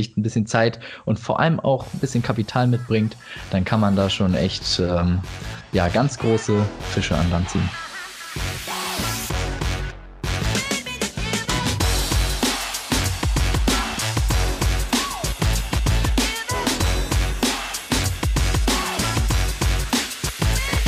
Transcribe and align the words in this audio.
ein 0.00 0.22
bisschen 0.22 0.46
Zeit 0.46 0.78
und 1.06 1.18
vor 1.18 1.40
allem 1.40 1.58
auch 1.58 1.84
ein 1.92 1.98
bisschen 1.98 2.22
Kapital 2.22 2.68
mitbringt, 2.68 3.16
dann 3.50 3.64
kann 3.64 3.80
man 3.80 3.96
da 3.96 4.08
schon 4.08 4.32
echt 4.32 4.78
ähm, 4.78 5.18
ja, 5.72 5.88
ganz 5.88 6.16
große 6.16 6.64
Fische 6.90 7.16
an 7.16 7.28
Land 7.32 7.50
ziehen. 7.50 7.68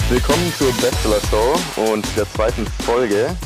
Willkommen 0.09 0.53
zur 0.57 0.73
Bestseller 0.75 1.21
Show 1.29 1.91
und 1.93 2.07
der 2.17 2.31
zweiten 2.31 2.65
Folge. 2.85 3.37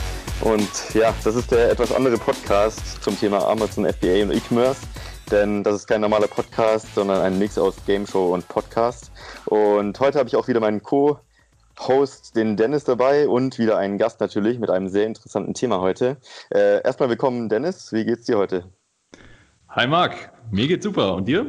Und 0.42 0.68
ja, 0.92 1.14
das 1.24 1.36
ist 1.36 1.50
der 1.50 1.70
etwas 1.70 1.90
andere 1.90 2.18
Podcast 2.18 3.02
zum 3.02 3.18
Thema 3.18 3.48
Amazon 3.48 3.86
FBA 3.86 4.24
und 4.24 4.32
E-Commerce. 4.32 4.82
Denn 5.30 5.62
das 5.62 5.76
ist 5.76 5.86
kein 5.86 6.02
normaler 6.02 6.28
Podcast, 6.28 6.94
sondern 6.94 7.22
ein 7.22 7.38
Mix 7.38 7.56
aus 7.58 7.76
Game 7.86 8.06
Show 8.06 8.34
und 8.34 8.46
Podcast. 8.48 9.10
Und 9.46 9.98
heute 9.98 10.18
habe 10.18 10.28
ich 10.28 10.36
auch 10.36 10.48
wieder 10.48 10.60
meinen 10.60 10.82
Co-Host, 10.82 12.36
den 12.36 12.56
Dennis, 12.56 12.84
dabei 12.84 13.26
und 13.28 13.58
wieder 13.58 13.78
einen 13.78 13.96
Gast 13.96 14.20
natürlich 14.20 14.58
mit 14.58 14.70
einem 14.70 14.88
sehr 14.88 15.06
interessanten 15.06 15.54
Thema 15.54 15.80
heute. 15.80 16.18
Äh, 16.50 16.82
erstmal 16.82 17.08
willkommen, 17.08 17.48
Dennis. 17.48 17.92
Wie 17.92 18.04
geht's 18.04 18.26
dir 18.26 18.36
heute? 18.36 18.70
Hi 19.70 19.86
Marc, 19.86 20.30
mir 20.52 20.68
geht's 20.68 20.84
super. 20.84 21.14
Und 21.14 21.26
dir? 21.26 21.46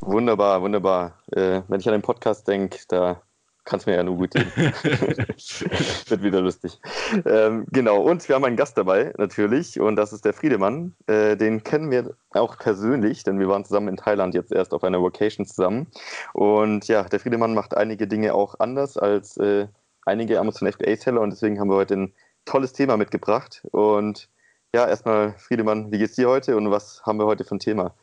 Wunderbar, 0.00 0.62
wunderbar. 0.62 1.18
Äh, 1.30 1.62
wenn 1.68 1.80
ich 1.80 1.86
an 1.86 1.92
den 1.92 2.02
Podcast 2.02 2.48
denke, 2.48 2.78
da 2.88 3.22
kann 3.64 3.78
es 3.78 3.86
mir 3.86 3.94
ja 3.94 4.02
nur 4.02 4.16
gut 4.16 4.32
gehen. 4.32 4.50
Wird 4.56 6.22
wieder 6.22 6.40
lustig. 6.40 6.80
Ähm, 7.24 7.66
genau, 7.70 8.00
und 8.00 8.28
wir 8.28 8.34
haben 8.34 8.44
einen 8.44 8.56
Gast 8.56 8.76
dabei, 8.76 9.12
natürlich, 9.18 9.78
und 9.80 9.96
das 9.96 10.12
ist 10.12 10.24
der 10.24 10.32
Friedemann. 10.32 10.94
Äh, 11.06 11.36
den 11.36 11.62
kennen 11.62 11.90
wir 11.90 12.14
auch 12.30 12.58
persönlich, 12.58 13.22
denn 13.22 13.38
wir 13.38 13.48
waren 13.48 13.64
zusammen 13.64 13.88
in 13.88 13.96
Thailand 13.96 14.34
jetzt 14.34 14.52
erst 14.52 14.74
auf 14.74 14.82
einer 14.82 15.00
Vocation 15.00 15.46
zusammen. 15.46 15.86
Und 16.32 16.88
ja, 16.88 17.04
der 17.04 17.20
Friedemann 17.20 17.54
macht 17.54 17.76
einige 17.76 18.06
Dinge 18.06 18.34
auch 18.34 18.58
anders 18.58 18.96
als 18.96 19.36
äh, 19.36 19.68
einige 20.04 20.40
Amazon 20.40 20.70
FBA-Seller 20.70 21.20
und 21.20 21.30
deswegen 21.30 21.60
haben 21.60 21.70
wir 21.70 21.76
heute 21.76 21.94
ein 21.94 22.12
tolles 22.44 22.72
Thema 22.72 22.96
mitgebracht. 22.96 23.62
Und 23.70 24.28
ja, 24.74 24.88
erstmal, 24.88 25.34
Friedemann, 25.38 25.92
wie 25.92 25.98
geht's 25.98 26.16
dir 26.16 26.28
heute 26.28 26.56
und 26.56 26.70
was 26.70 27.02
haben 27.04 27.18
wir 27.18 27.26
heute 27.26 27.44
für 27.44 27.54
ein 27.54 27.60
Thema? 27.60 27.94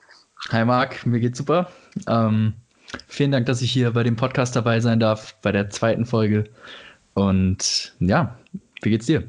Hi 0.52 0.64
Marc, 0.64 1.06
mir 1.06 1.20
geht's 1.20 1.38
super. 1.38 1.70
Ähm 2.08 2.54
Vielen 3.08 3.32
Dank, 3.32 3.46
dass 3.46 3.62
ich 3.62 3.72
hier 3.72 3.92
bei 3.92 4.04
dem 4.04 4.16
Podcast 4.16 4.56
dabei 4.56 4.80
sein 4.80 5.00
darf, 5.00 5.36
bei 5.42 5.52
der 5.52 5.70
zweiten 5.70 6.06
Folge. 6.06 6.46
Und 7.14 7.94
ja, 8.00 8.38
wie 8.82 8.90
geht's 8.90 9.06
dir? 9.06 9.24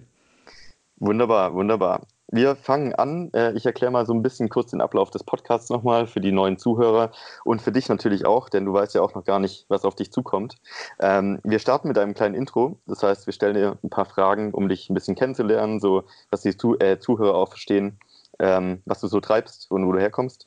Wunderbar, 0.96 1.54
wunderbar. 1.54 2.06
Wir 2.32 2.54
fangen 2.54 2.94
an. 2.94 3.30
Äh, 3.32 3.52
ich 3.54 3.66
erkläre 3.66 3.90
mal 3.90 4.06
so 4.06 4.14
ein 4.14 4.22
bisschen 4.22 4.48
kurz 4.48 4.70
den 4.70 4.80
Ablauf 4.80 5.10
des 5.10 5.24
Podcasts 5.24 5.68
nochmal 5.68 6.06
für 6.06 6.20
die 6.20 6.30
neuen 6.30 6.58
Zuhörer 6.58 7.10
und 7.44 7.60
für 7.60 7.72
dich 7.72 7.88
natürlich 7.88 8.24
auch, 8.24 8.48
denn 8.48 8.64
du 8.64 8.72
weißt 8.72 8.94
ja 8.94 9.02
auch 9.02 9.14
noch 9.14 9.24
gar 9.24 9.40
nicht, 9.40 9.66
was 9.68 9.84
auf 9.84 9.96
dich 9.96 10.12
zukommt. 10.12 10.56
Ähm, 11.00 11.40
wir 11.42 11.58
starten 11.58 11.88
mit 11.88 11.98
einem 11.98 12.14
kleinen 12.14 12.36
Intro. 12.36 12.78
Das 12.86 13.02
heißt, 13.02 13.26
wir 13.26 13.32
stellen 13.32 13.54
dir 13.54 13.78
ein 13.82 13.90
paar 13.90 14.04
Fragen, 14.04 14.52
um 14.54 14.68
dich 14.68 14.88
ein 14.88 14.94
bisschen 14.94 15.16
kennenzulernen, 15.16 15.80
so 15.80 16.04
dass 16.30 16.42
die 16.42 16.50
äh, 16.50 16.98
Zuhörer 17.00 17.34
auch 17.34 17.48
verstehen, 17.48 17.98
ähm, 18.38 18.82
was 18.84 19.00
du 19.00 19.08
so 19.08 19.20
treibst 19.20 19.68
und 19.70 19.86
wo 19.86 19.92
du 19.92 19.98
herkommst. 19.98 20.46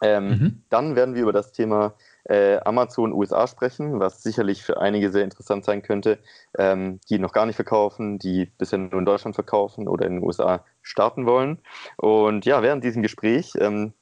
Ähm, 0.00 0.28
mhm. 0.28 0.62
Dann 0.70 0.94
werden 0.94 1.14
wir 1.14 1.22
über 1.22 1.32
das 1.32 1.52
Thema 1.52 1.94
äh, 2.24 2.58
Amazon 2.64 3.12
USA 3.12 3.46
sprechen, 3.46 4.00
was 4.00 4.22
sicherlich 4.22 4.62
für 4.62 4.80
einige 4.80 5.10
sehr 5.10 5.24
interessant 5.24 5.64
sein 5.64 5.82
könnte, 5.82 6.18
ähm, 6.56 7.00
die 7.08 7.18
noch 7.18 7.32
gar 7.32 7.46
nicht 7.46 7.56
verkaufen, 7.56 8.18
die 8.18 8.46
bisher 8.46 8.78
nur 8.78 8.98
in 8.98 9.06
Deutschland 9.06 9.34
verkaufen 9.34 9.88
oder 9.88 10.06
in 10.06 10.16
den 10.16 10.24
USA 10.24 10.64
starten 10.82 11.26
wollen. 11.26 11.58
Und 11.96 12.44
ja, 12.44 12.62
während 12.62 12.84
diesem 12.84 13.02
Gespräch 13.02 13.54
ähm, 13.58 13.92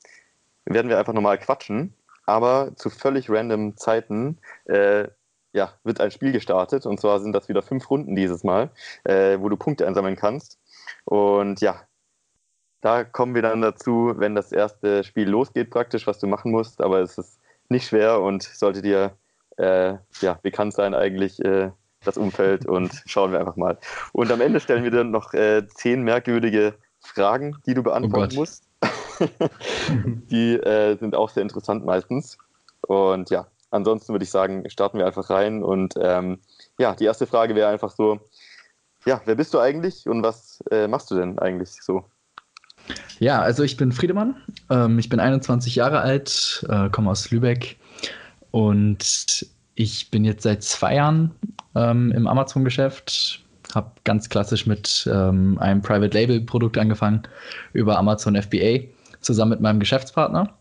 werden 0.65 0.89
wir 0.89 0.99
einfach 0.99 1.15
nochmal 1.15 1.39
quatschen, 1.39 1.95
aber 2.27 2.73
zu 2.77 2.91
völlig 2.91 3.31
random 3.31 3.77
Zeiten 3.77 4.39
äh, 4.67 5.09
ja, 5.53 5.73
wird 5.83 6.01
ein 6.01 6.11
Spiel 6.13 6.33
gestartet 6.33 6.87
und 6.87 7.01
zwar 7.01 7.21
sind 7.21 7.33
das 7.33 7.49
wieder 7.49 7.63
fünf 7.63 7.91
Runden 7.91 8.15
dieses 8.15 8.45
Mal, 8.45 8.71
äh, 9.05 9.39
wo 9.41 9.49
du 9.49 9.57
Punkte 9.57 9.87
einsammeln 9.87 10.17
kannst. 10.17 10.59
Und 11.05 11.61
ja, 11.61 11.81
da 12.81 13.05
kommen 13.05 13.35
wir 13.35 13.43
dann 13.43 13.61
dazu, 13.61 14.15
wenn 14.17 14.35
das 14.35 14.53
erste 14.53 15.05
Spiel 15.05 15.29
losgeht, 15.29 15.71
praktisch, 15.71 16.07
was 16.07 16.19
du 16.19 16.27
machen 16.27 16.51
musst. 16.51 16.81
Aber 16.81 17.01
es 17.01 17.19
ist 17.19 17.40
nicht 17.71 17.87
schwer 17.87 18.21
und 18.21 18.43
sollte 18.43 18.83
dir 18.83 19.17
äh, 19.57 19.95
ja, 20.21 20.39
bekannt 20.43 20.75
sein 20.75 20.95
eigentlich 20.95 21.43
äh, 21.45 21.71
das 22.05 22.17
Umfeld 22.17 22.67
und 22.67 22.91
schauen 23.07 23.33
wir 23.33 23.41
einfach 23.41 23.57
mal. 23.57 23.79
Und 24.13 24.31
am 24.31 24.41
Ende 24.41 24.61
stellen 24.61 24.85
wir 24.85 24.91
dann 24.91 25.11
noch 25.11 25.33
äh, 25.35 25.67
zehn 25.67 26.03
merkwürdige 26.03 26.75
Fragen, 27.01 27.57
die 27.67 27.75
du 27.75 27.83
beantworten 27.83 28.35
oh 28.37 28.41
musst. 28.41 28.65
die 30.31 30.55
äh, 30.55 30.97
sind 30.97 31.15
auch 31.15 31.31
sehr 31.31 31.43
interessant 31.43 31.85
meistens. 31.85 32.39
Und 32.83 33.31
ja, 33.31 33.47
ansonsten 33.71 34.13
würde 34.13 34.25
ich 34.25 34.31
sagen, 34.31 34.69
starten 34.71 34.99
wir 34.99 35.07
einfach 35.07 35.31
rein. 35.31 35.63
Und 35.63 35.95
ähm, 36.01 36.41
ja, 36.79 36.95
die 36.95 37.05
erste 37.05 37.27
Frage 37.27 37.55
wäre 37.55 37.69
einfach 37.69 37.91
so, 37.91 38.21
ja, 39.07 39.21
wer 39.25 39.35
bist 39.35 39.55
du 39.55 39.59
eigentlich 39.59 40.07
und 40.09 40.23
was 40.23 40.63
äh, 40.71 40.87
machst 40.87 41.11
du 41.11 41.17
denn 41.17 41.39
eigentlich 41.39 41.83
so? 41.83 42.05
Ja, 43.21 43.43
also 43.43 43.63
ich 43.63 43.77
bin 43.77 43.93
Friedemann. 43.93 44.35
Ähm, 44.71 44.99
ich 44.99 45.11
bin 45.11 45.21
21 45.21 45.75
Jahre 45.75 46.01
alt, 46.01 46.65
äh, 46.71 46.89
komme 46.89 47.11
aus 47.11 47.31
Lübeck 47.31 47.77
und 48.51 49.47
ich 49.75 50.11
bin 50.11 50.25
jetzt 50.25 50.43
seit 50.43 50.63
zwei 50.63 50.95
Jahren 50.97 51.31
ähm, 51.75 52.13
im 52.13 52.27
Amazon-Geschäft. 52.27 53.45
Habe 53.75 53.93
ganz 54.05 54.31
klassisch 54.31 54.67
mit 54.67 55.09
ähm, 55.13 55.59
einem 55.59 55.83
Private 55.83 56.17
Label-Produkt 56.17 56.79
angefangen 56.79 57.23
über 57.75 57.99
Amazon 57.99 58.41
FBA 58.41 58.87
zusammen 59.21 59.51
mit 59.51 59.61
meinem 59.61 59.81
Geschäftspartner. 59.81 60.55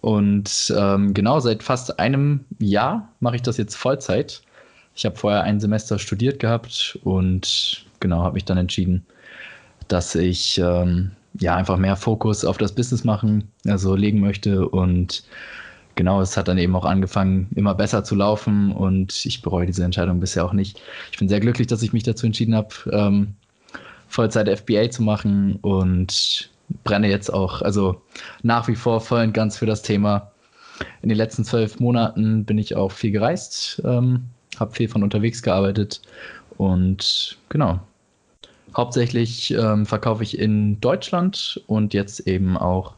Und 0.00 0.74
ähm, 0.76 1.14
genau 1.14 1.38
seit 1.38 1.62
fast 1.62 2.00
einem 2.00 2.44
Jahr 2.58 3.08
mache 3.20 3.36
ich 3.36 3.42
das 3.42 3.56
jetzt 3.56 3.76
Vollzeit. 3.76 4.42
Ich 4.96 5.06
habe 5.06 5.16
vorher 5.16 5.44
ein 5.44 5.60
Semester 5.60 6.00
studiert 6.00 6.40
gehabt 6.40 6.98
und 7.04 7.86
genau 8.00 8.24
habe 8.24 8.34
mich 8.34 8.44
dann 8.44 8.58
entschieden, 8.58 9.06
dass 9.86 10.16
ich 10.16 10.58
ähm, 10.58 11.12
ja, 11.34 11.56
einfach 11.56 11.76
mehr 11.76 11.96
Fokus 11.96 12.44
auf 12.44 12.58
das 12.58 12.74
Business 12.74 13.04
machen, 13.04 13.50
also 13.66 13.94
legen 13.94 14.20
möchte. 14.20 14.68
Und 14.68 15.24
genau, 15.94 16.20
es 16.20 16.36
hat 16.36 16.48
dann 16.48 16.58
eben 16.58 16.74
auch 16.76 16.84
angefangen, 16.84 17.48
immer 17.54 17.74
besser 17.74 18.04
zu 18.04 18.14
laufen 18.14 18.72
und 18.72 19.24
ich 19.26 19.42
bereue 19.42 19.66
diese 19.66 19.84
Entscheidung 19.84 20.20
bisher 20.20 20.44
auch 20.44 20.52
nicht. 20.52 20.80
Ich 21.12 21.18
bin 21.18 21.28
sehr 21.28 21.40
glücklich, 21.40 21.66
dass 21.66 21.82
ich 21.82 21.92
mich 21.92 22.02
dazu 22.02 22.26
entschieden 22.26 22.54
habe, 22.54 22.74
ähm, 22.92 23.34
Vollzeit 24.08 24.48
FBA 24.48 24.90
zu 24.90 25.02
machen 25.02 25.56
und 25.60 26.50
brenne 26.84 27.08
jetzt 27.08 27.32
auch, 27.32 27.62
also 27.62 28.00
nach 28.42 28.68
wie 28.68 28.74
vor 28.74 29.00
voll 29.00 29.22
und 29.22 29.32
ganz 29.32 29.56
für 29.56 29.66
das 29.66 29.82
Thema. 29.82 30.30
In 31.02 31.08
den 31.08 31.18
letzten 31.18 31.44
zwölf 31.44 31.80
Monaten 31.80 32.44
bin 32.44 32.58
ich 32.58 32.76
auch 32.76 32.92
viel 32.92 33.10
gereist, 33.10 33.82
ähm, 33.84 34.24
habe 34.58 34.74
viel 34.74 34.88
von 34.88 35.02
unterwegs 35.02 35.42
gearbeitet 35.42 36.00
und 36.56 37.36
genau, 37.48 37.80
Hauptsächlich 38.76 39.52
ähm, 39.52 39.86
verkaufe 39.86 40.22
ich 40.22 40.38
in 40.38 40.80
Deutschland 40.80 41.60
und 41.66 41.94
jetzt 41.94 42.20
eben 42.20 42.56
auch 42.56 42.94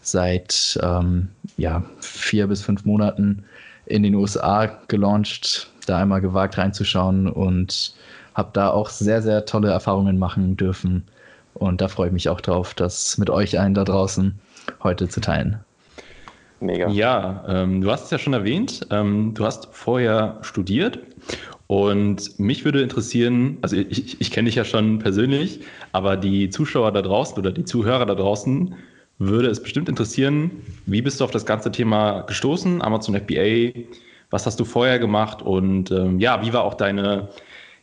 seit 0.00 0.78
ähm, 0.82 1.28
ja, 1.56 1.82
vier 2.00 2.46
bis 2.46 2.62
fünf 2.62 2.84
Monaten 2.84 3.44
in 3.86 4.02
den 4.02 4.14
USA 4.14 4.78
gelauncht, 4.88 5.70
da 5.86 5.98
einmal 5.98 6.20
gewagt 6.20 6.58
reinzuschauen 6.58 7.28
und 7.28 7.94
habe 8.34 8.50
da 8.52 8.70
auch 8.70 8.90
sehr, 8.90 9.22
sehr 9.22 9.44
tolle 9.44 9.70
Erfahrungen 9.70 10.18
machen 10.18 10.56
dürfen. 10.56 11.04
Und 11.54 11.80
da 11.80 11.88
freue 11.88 12.08
ich 12.08 12.12
mich 12.12 12.28
auch 12.28 12.40
drauf, 12.40 12.74
das 12.74 13.16
mit 13.18 13.30
euch 13.30 13.58
allen 13.58 13.74
da 13.74 13.84
draußen 13.84 14.38
heute 14.82 15.08
zu 15.08 15.20
teilen. 15.20 15.58
Mega. 16.60 16.88
Ja, 16.88 17.44
ähm, 17.46 17.80
du 17.80 17.90
hast 17.90 18.04
es 18.04 18.10
ja 18.10 18.18
schon 18.18 18.32
erwähnt, 18.32 18.86
ähm, 18.90 19.34
du 19.34 19.44
hast 19.44 19.68
vorher 19.72 20.38
studiert 20.42 20.98
und 21.66 22.38
mich 22.38 22.64
würde 22.64 22.82
interessieren, 22.82 23.58
also 23.62 23.76
ich, 23.76 24.20
ich 24.20 24.30
kenne 24.30 24.46
dich 24.46 24.56
ja 24.56 24.64
schon 24.64 24.98
persönlich, 24.98 25.60
aber 25.92 26.16
die 26.16 26.50
Zuschauer 26.50 26.92
da 26.92 27.02
draußen 27.02 27.38
oder 27.38 27.52
die 27.52 27.64
Zuhörer 27.64 28.04
da 28.04 28.14
draußen 28.14 28.74
würde 29.18 29.48
es 29.48 29.62
bestimmt 29.62 29.88
interessieren, 29.88 30.50
wie 30.86 31.00
bist 31.00 31.20
du 31.20 31.24
auf 31.24 31.30
das 31.30 31.46
ganze 31.46 31.70
Thema 31.70 32.22
gestoßen, 32.22 32.82
Amazon 32.82 33.14
FBA, 33.14 33.72
was 34.30 34.44
hast 34.44 34.60
du 34.60 34.64
vorher 34.64 34.98
gemacht 34.98 35.40
und 35.40 35.90
ähm, 35.90 36.18
ja, 36.18 36.44
wie 36.44 36.52
war 36.52 36.64
auch 36.64 36.74
deine, 36.74 37.28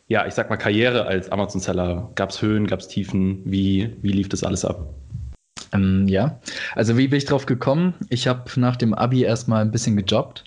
ja, 0.08 0.26
ich 0.26 0.34
sag 0.34 0.50
mal, 0.50 0.58
Karriere 0.58 1.06
als 1.06 1.32
Amazon-Seller? 1.32 2.10
Gab 2.14 2.30
es 2.30 2.42
Höhen, 2.42 2.66
gab 2.66 2.80
es 2.80 2.88
Tiefen? 2.88 3.40
Wie, 3.44 3.96
wie 4.02 4.12
lief 4.12 4.28
das 4.28 4.44
alles 4.44 4.64
ab? 4.64 4.94
Ähm, 5.72 6.06
ja, 6.06 6.38
also 6.74 6.98
wie 6.98 7.08
bin 7.08 7.16
ich 7.16 7.24
drauf 7.24 7.46
gekommen? 7.46 7.94
Ich 8.10 8.28
habe 8.28 8.42
nach 8.56 8.76
dem 8.76 8.92
Abi 8.94 9.22
erstmal 9.22 9.62
ein 9.62 9.70
bisschen 9.70 9.96
gejobbt 9.96 10.44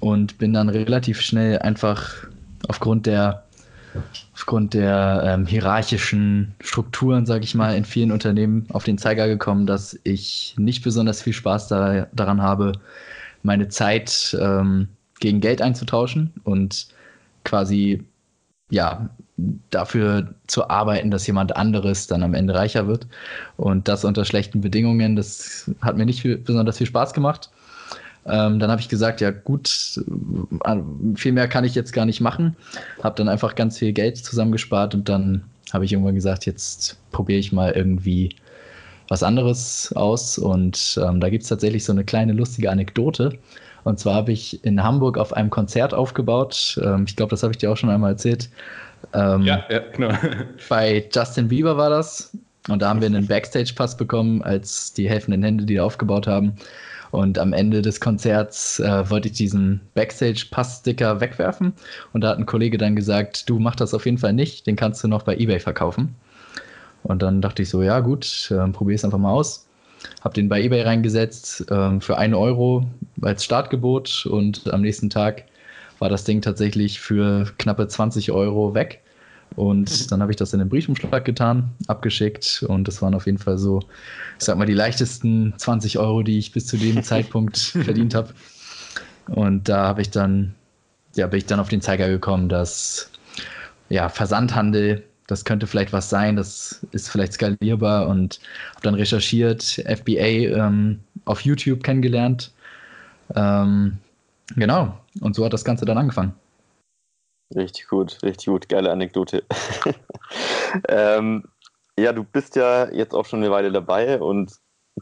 und 0.00 0.38
bin 0.38 0.54
dann 0.54 0.70
relativ 0.70 1.20
schnell 1.20 1.58
einfach 1.58 2.26
aufgrund 2.68 3.06
der, 3.06 3.44
aufgrund 4.34 4.74
der 4.74 5.22
ähm, 5.24 5.46
hierarchischen 5.46 6.54
Strukturen, 6.60 7.26
sage 7.26 7.44
ich 7.44 7.54
mal, 7.54 7.76
in 7.76 7.84
vielen 7.84 8.12
Unternehmen 8.12 8.66
auf 8.70 8.84
den 8.84 8.98
Zeiger 8.98 9.28
gekommen, 9.28 9.66
dass 9.66 9.98
ich 10.04 10.54
nicht 10.58 10.82
besonders 10.82 11.22
viel 11.22 11.32
Spaß 11.32 11.68
da, 11.68 12.06
daran 12.12 12.42
habe, 12.42 12.72
meine 13.42 13.68
Zeit 13.68 14.36
ähm, 14.40 14.88
gegen 15.20 15.40
Geld 15.40 15.62
einzutauschen 15.62 16.32
und 16.44 16.88
quasi 17.44 18.04
ja 18.70 19.08
dafür 19.70 20.34
zu 20.46 20.68
arbeiten, 20.70 21.10
dass 21.10 21.26
jemand 21.26 21.56
anderes 21.56 22.06
dann 22.06 22.22
am 22.22 22.34
Ende 22.34 22.54
reicher 22.54 22.86
wird. 22.86 23.06
Und 23.56 23.86
das 23.88 24.04
unter 24.04 24.24
schlechten 24.24 24.60
Bedingungen, 24.60 25.14
das 25.14 25.70
hat 25.82 25.96
mir 25.96 26.06
nicht 26.06 26.22
viel, 26.22 26.38
besonders 26.38 26.78
viel 26.78 26.86
Spaß 26.86 27.12
gemacht. 27.12 27.50
Ähm, 28.28 28.58
dann 28.58 28.70
habe 28.70 28.80
ich 28.80 28.88
gesagt, 28.88 29.20
ja 29.20 29.30
gut, 29.30 29.68
viel 31.14 31.32
mehr 31.32 31.48
kann 31.48 31.64
ich 31.64 31.74
jetzt 31.74 31.92
gar 31.92 32.06
nicht 32.06 32.20
machen. 32.20 32.56
Habe 33.02 33.16
dann 33.16 33.28
einfach 33.28 33.54
ganz 33.54 33.78
viel 33.78 33.92
Geld 33.92 34.16
zusammengespart 34.18 34.94
und 34.94 35.08
dann 35.08 35.44
habe 35.72 35.84
ich 35.84 35.92
irgendwann 35.92 36.14
gesagt, 36.14 36.46
jetzt 36.46 36.98
probiere 37.12 37.38
ich 37.38 37.52
mal 37.52 37.72
irgendwie 37.72 38.36
was 39.08 39.22
anderes 39.22 39.92
aus. 39.94 40.38
Und 40.38 40.98
ähm, 41.02 41.20
da 41.20 41.28
gibt 41.28 41.42
es 41.44 41.48
tatsächlich 41.48 41.84
so 41.84 41.92
eine 41.92 42.04
kleine 42.04 42.32
lustige 42.32 42.70
Anekdote. 42.70 43.38
Und 43.84 44.00
zwar 44.00 44.14
habe 44.14 44.32
ich 44.32 44.64
in 44.64 44.82
Hamburg 44.82 45.16
auf 45.18 45.32
einem 45.32 45.50
Konzert 45.50 45.94
aufgebaut. 45.94 46.80
Ähm, 46.82 47.04
ich 47.06 47.14
glaube, 47.14 47.30
das 47.30 47.42
habe 47.42 47.52
ich 47.52 47.58
dir 47.58 47.70
auch 47.70 47.76
schon 47.76 47.90
einmal 47.90 48.12
erzählt. 48.12 48.48
Ähm, 49.12 49.42
ja, 49.42 49.64
ja, 49.70 49.80
genau. 49.92 50.12
Bei 50.68 51.08
Justin 51.12 51.48
Bieber 51.48 51.76
war 51.76 51.90
das. 51.90 52.32
Und 52.68 52.82
da 52.82 52.88
haben 52.88 53.00
wir 53.00 53.06
einen 53.06 53.28
Backstage-Pass 53.28 53.96
bekommen 53.96 54.42
als 54.42 54.92
die 54.92 55.08
helfenden 55.08 55.44
Hände, 55.44 55.64
die 55.64 55.76
da 55.76 55.84
aufgebaut 55.84 56.26
haben. 56.26 56.54
Und 57.10 57.38
am 57.38 57.52
Ende 57.52 57.82
des 57.82 58.00
Konzerts 58.00 58.80
äh, 58.80 59.10
wollte 59.10 59.28
ich 59.28 59.34
diesen 59.34 59.80
Backstage-Pass-Sticker 59.94 61.20
wegwerfen. 61.20 61.72
Und 62.12 62.22
da 62.22 62.28
hat 62.28 62.38
ein 62.38 62.46
Kollege 62.46 62.78
dann 62.78 62.96
gesagt, 62.96 63.48
du 63.48 63.58
mach 63.58 63.76
das 63.76 63.94
auf 63.94 64.04
jeden 64.04 64.18
Fall 64.18 64.32
nicht, 64.32 64.66
den 64.66 64.76
kannst 64.76 65.02
du 65.04 65.08
noch 65.08 65.22
bei 65.22 65.36
eBay 65.36 65.60
verkaufen. 65.60 66.14
Und 67.02 67.22
dann 67.22 67.40
dachte 67.40 67.62
ich 67.62 67.70
so, 67.70 67.82
ja 67.82 68.00
gut, 68.00 68.50
äh, 68.50 68.68
probier 68.68 68.96
es 68.96 69.04
einfach 69.04 69.18
mal 69.18 69.32
aus. 69.32 69.66
Hab 70.22 70.34
den 70.34 70.48
bei 70.48 70.62
eBay 70.62 70.82
reingesetzt 70.82 71.70
äh, 71.70 72.00
für 72.00 72.18
einen 72.18 72.34
Euro 72.34 72.86
als 73.22 73.44
Startgebot 73.44 74.26
und 74.26 74.72
am 74.72 74.82
nächsten 74.82 75.10
Tag 75.10 75.44
war 75.98 76.08
das 76.08 76.24
Ding 76.24 76.42
tatsächlich 76.42 77.00
für 77.00 77.46
knappe 77.58 77.88
20 77.88 78.30
Euro 78.32 78.74
weg. 78.74 79.02
Und 79.56 80.12
dann 80.12 80.20
habe 80.20 80.30
ich 80.30 80.36
das 80.36 80.52
in 80.52 80.58
den 80.58 80.68
Briefumschlag 80.68 81.24
getan, 81.24 81.70
abgeschickt 81.88 82.64
und 82.68 82.86
das 82.86 83.00
waren 83.00 83.14
auf 83.14 83.26
jeden 83.26 83.38
Fall 83.38 83.58
so, 83.58 83.80
ich 84.38 84.44
sag 84.44 84.58
mal, 84.58 84.66
die 84.66 84.74
leichtesten 84.74 85.54
20 85.56 85.98
Euro, 85.98 86.22
die 86.22 86.38
ich 86.38 86.52
bis 86.52 86.66
zu 86.66 86.76
dem 86.76 87.02
Zeitpunkt 87.02 87.58
verdient 87.58 88.14
habe. 88.14 88.34
Und 89.28 89.68
da 89.68 89.86
habe 89.86 90.02
ich 90.02 90.10
dann, 90.10 90.54
ja, 91.14 91.26
bin 91.26 91.38
ich 91.38 91.46
dann 91.46 91.58
auf 91.58 91.68
den 91.68 91.80
Zeiger 91.80 92.08
gekommen, 92.08 92.48
dass 92.48 93.10
ja, 93.88 94.08
Versandhandel, 94.08 95.02
das 95.26 95.44
könnte 95.44 95.66
vielleicht 95.66 95.92
was 95.92 96.10
sein, 96.10 96.36
das 96.36 96.86
ist 96.92 97.08
vielleicht 97.08 97.32
skalierbar 97.32 98.08
und 98.08 98.40
habe 98.70 98.82
dann 98.82 98.94
recherchiert, 98.94 99.62
FBA 99.62 100.66
ähm, 100.66 101.00
auf 101.24 101.40
YouTube 101.40 101.82
kennengelernt. 101.82 102.52
Ähm, 103.34 103.98
Genau. 104.54 104.98
Und 105.20 105.34
so 105.34 105.44
hat 105.44 105.52
das 105.52 105.64
Ganze 105.64 105.84
dann 105.84 105.98
angefangen. 105.98 106.34
Richtig 107.54 107.88
gut, 107.88 108.18
richtig 108.22 108.46
gut. 108.46 108.68
Geile 108.68 108.90
Anekdote. 108.90 109.44
ähm, 110.88 111.44
ja, 111.98 112.12
du 112.12 112.24
bist 112.24 112.56
ja 112.56 112.90
jetzt 112.90 113.14
auch 113.14 113.24
schon 113.24 113.40
eine 113.42 113.50
Weile 113.50 113.70
dabei 113.70 114.20
und 114.20 114.52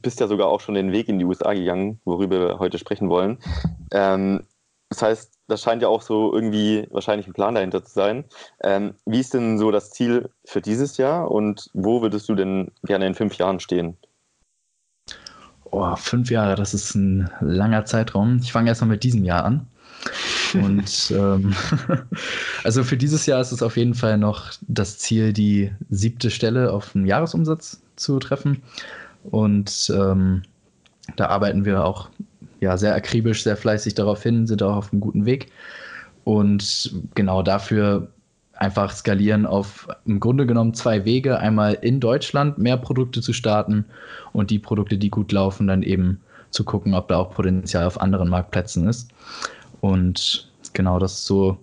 bist 0.03 0.21
ja 0.21 0.27
sogar 0.27 0.49
auch 0.49 0.61
schon 0.61 0.75
den 0.75 0.93
Weg 0.93 1.09
in 1.09 1.19
die 1.19 1.25
USA 1.25 1.55
gegangen, 1.55 2.01
worüber 2.05 2.41
wir 2.41 2.59
heute 2.59 2.79
sprechen 2.79 3.09
wollen. 3.09 3.39
Ähm, 3.93 4.43
das 4.91 5.03
heißt, 5.03 5.39
da 5.49 5.57
scheint 5.57 5.83
ja 5.83 5.89
auch 5.89 6.03
so 6.03 6.33
irgendwie 6.33 6.87
wahrscheinlich 6.91 7.27
ein 7.27 7.33
Plan 7.33 7.55
dahinter 7.55 7.85
zu 7.85 7.93
sein. 7.93 8.25
Ähm, 8.63 8.95
wie 9.07 9.21
ist 9.21 9.35
denn 9.35 9.59
so 9.59 9.71
das 9.71 9.91
Ziel 9.91 10.31
für 10.45 10.61
dieses 10.61 10.99
Jahr 10.99 11.31
und 11.31 11.71
wo 11.73 12.03
würdest 12.03 12.29
du 12.29 12.35
denn 12.35 12.71
gerne 12.85 13.07
in 13.07 13.15
fünf 13.15 13.37
Jahren 13.37 13.61
stehen? 13.61 13.97
Oh, 15.65 15.97
fünf 15.97 16.31
Jahre, 16.31 16.55
das 16.55 16.75
ist 16.75 16.95
ein 16.95 17.31
langer 17.41 17.85
Zeitraum. 17.85 18.39
Ich 18.41 18.53
fange 18.53 18.69
erstmal 18.69 18.91
mit 18.91 19.03
diesem 19.03 19.25
Jahr 19.25 19.45
an. 19.45 19.67
Und 20.55 21.13
ähm, 21.17 21.55
also 22.65 22.85
für 22.85 22.97
dieses 22.97 23.27
Jahr 23.27 23.41
ist 23.41 23.53
es 23.53 23.63
auf 23.63 23.77
jeden 23.77 23.95
Fall 23.95 24.19
noch 24.19 24.53
das 24.63 24.99
Ziel, 24.99 25.33
die 25.33 25.73
siebte 25.91 26.31
Stelle 26.31 26.73
auf 26.73 26.93
den 26.93 27.07
Jahresumsatz 27.07 27.83
zu 27.97 28.19
treffen. 28.19 28.63
Und 29.31 29.93
ähm, 29.97 30.43
da 31.17 31.27
arbeiten 31.27 31.65
wir 31.65 31.85
auch 31.85 32.09
ja, 32.61 32.77
sehr 32.77 32.95
akribisch, 32.95 33.43
sehr 33.43 33.57
fleißig 33.57 33.95
darauf 33.95 34.23
hin, 34.23 34.47
sind 34.47 34.63
auch 34.63 34.77
auf 34.77 34.93
einem 34.93 35.01
guten 35.01 35.27
Weg. 35.27 35.51
Und 36.25 36.95
genau 37.15 37.43
dafür 37.43 38.09
einfach 38.55 38.93
skalieren 38.93 39.47
auf 39.47 39.89
im 40.07 40.21
Grunde 40.21 40.47
genommen 40.47 40.75
zwei 40.75 41.05
Wege. 41.05 41.39
Einmal 41.39 41.75
in 41.75 42.01
Deutschland 42.01 42.59
mehr 42.59 42.77
Produkte 42.77 43.21
zu 43.21 43.33
starten 43.33 43.85
und 44.33 44.51
die 44.51 44.59
Produkte, 44.59 44.97
die 44.97 45.11
gut 45.11 45.33
laufen, 45.33 45.67
dann 45.67 45.83
eben 45.83 46.21
zu 46.51 46.65
gucken, 46.65 46.95
ob 46.95 47.09
da 47.09 47.19
auch 47.19 47.35
Potenzial 47.35 47.85
auf 47.85 48.01
anderen 48.01 48.29
Marktplätzen 48.29 48.89
ist. 48.89 49.11
Und 49.85 50.49
genau 50.73 50.99
das 50.99 51.13
ist 51.13 51.27
so 51.27 51.59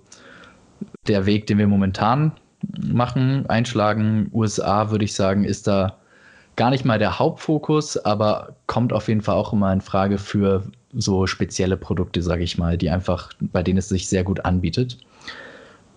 der 1.07 1.25
Weg, 1.25 1.47
den 1.47 1.57
wir 1.57 1.65
momentan 1.65 2.33
machen, 2.79 3.47
einschlagen. 3.47 4.29
USA, 4.31 4.91
würde 4.91 5.06
ich 5.06 5.15
sagen, 5.15 5.44
ist 5.44 5.65
da 5.65 5.97
gar 6.56 6.69
nicht 6.69 6.85
mal 6.85 7.00
der 7.00 7.18
Hauptfokus, 7.18 7.97
aber 7.97 8.56
kommt 8.68 8.94
auf 8.94 9.07
jeden 9.07 9.21
Fall 9.21 9.33
auch 9.33 9.53
immer 9.53 9.73
in 9.73 9.81
Frage 9.81 10.19
für 10.19 10.63
so 10.94 11.25
spezielle 11.25 11.77
Produkte, 11.77 12.21
sage 12.21 12.44
ich 12.44 12.59
mal, 12.59 12.77
die 12.77 12.91
einfach, 12.91 13.31
bei 13.39 13.63
denen 13.63 13.79
es 13.79 13.89
sich 13.89 14.07
sehr 14.07 14.23
gut 14.23 14.45
anbietet. 14.45 15.00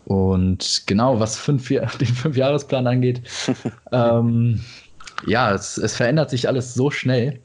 Und 0.07 0.85
genau, 0.87 1.21
was 1.21 1.37
fünf, 1.37 1.69
den 1.69 2.07
Fünfjahresplan 2.07 2.87
angeht, 2.87 3.21
ähm, 3.93 4.63
ja, 5.27 5.53
es, 5.53 5.77
es 5.77 5.95
verändert 5.95 6.31
sich 6.31 6.49
alles 6.49 6.73
so 6.73 6.91
schnell. 6.91 7.39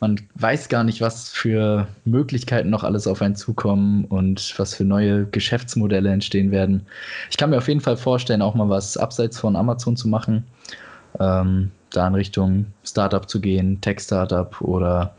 Man 0.00 0.20
weiß 0.34 0.68
gar 0.68 0.84
nicht, 0.84 1.00
was 1.00 1.30
für 1.30 1.86
Möglichkeiten 2.04 2.70
noch 2.70 2.84
alles 2.84 3.06
auf 3.06 3.22
einen 3.22 3.36
zukommen 3.36 4.04
und 4.06 4.54
was 4.58 4.74
für 4.74 4.84
neue 4.84 5.26
Geschäftsmodelle 5.26 6.10
entstehen 6.10 6.50
werden. 6.50 6.86
Ich 7.30 7.36
kann 7.36 7.50
mir 7.50 7.58
auf 7.58 7.68
jeden 7.68 7.80
Fall 7.80 7.96
vorstellen, 7.96 8.42
auch 8.42 8.54
mal 8.54 8.68
was 8.68 8.96
abseits 8.96 9.38
von 9.38 9.56
Amazon 9.56 9.96
zu 9.96 10.08
machen. 10.08 10.46
Ähm, 11.20 11.70
da 11.90 12.08
in 12.08 12.14
Richtung 12.14 12.66
Startup 12.82 13.28
zu 13.28 13.40
gehen, 13.40 13.80
Tech-Startup 13.80 14.60
oder 14.60 15.14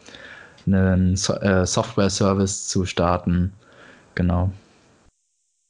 einen 0.68 1.16
so 1.16 1.34
äh, 1.36 1.66
Software-Service 1.66 2.68
zu 2.68 2.86
starten. 2.86 3.54
Genau. 4.16 4.52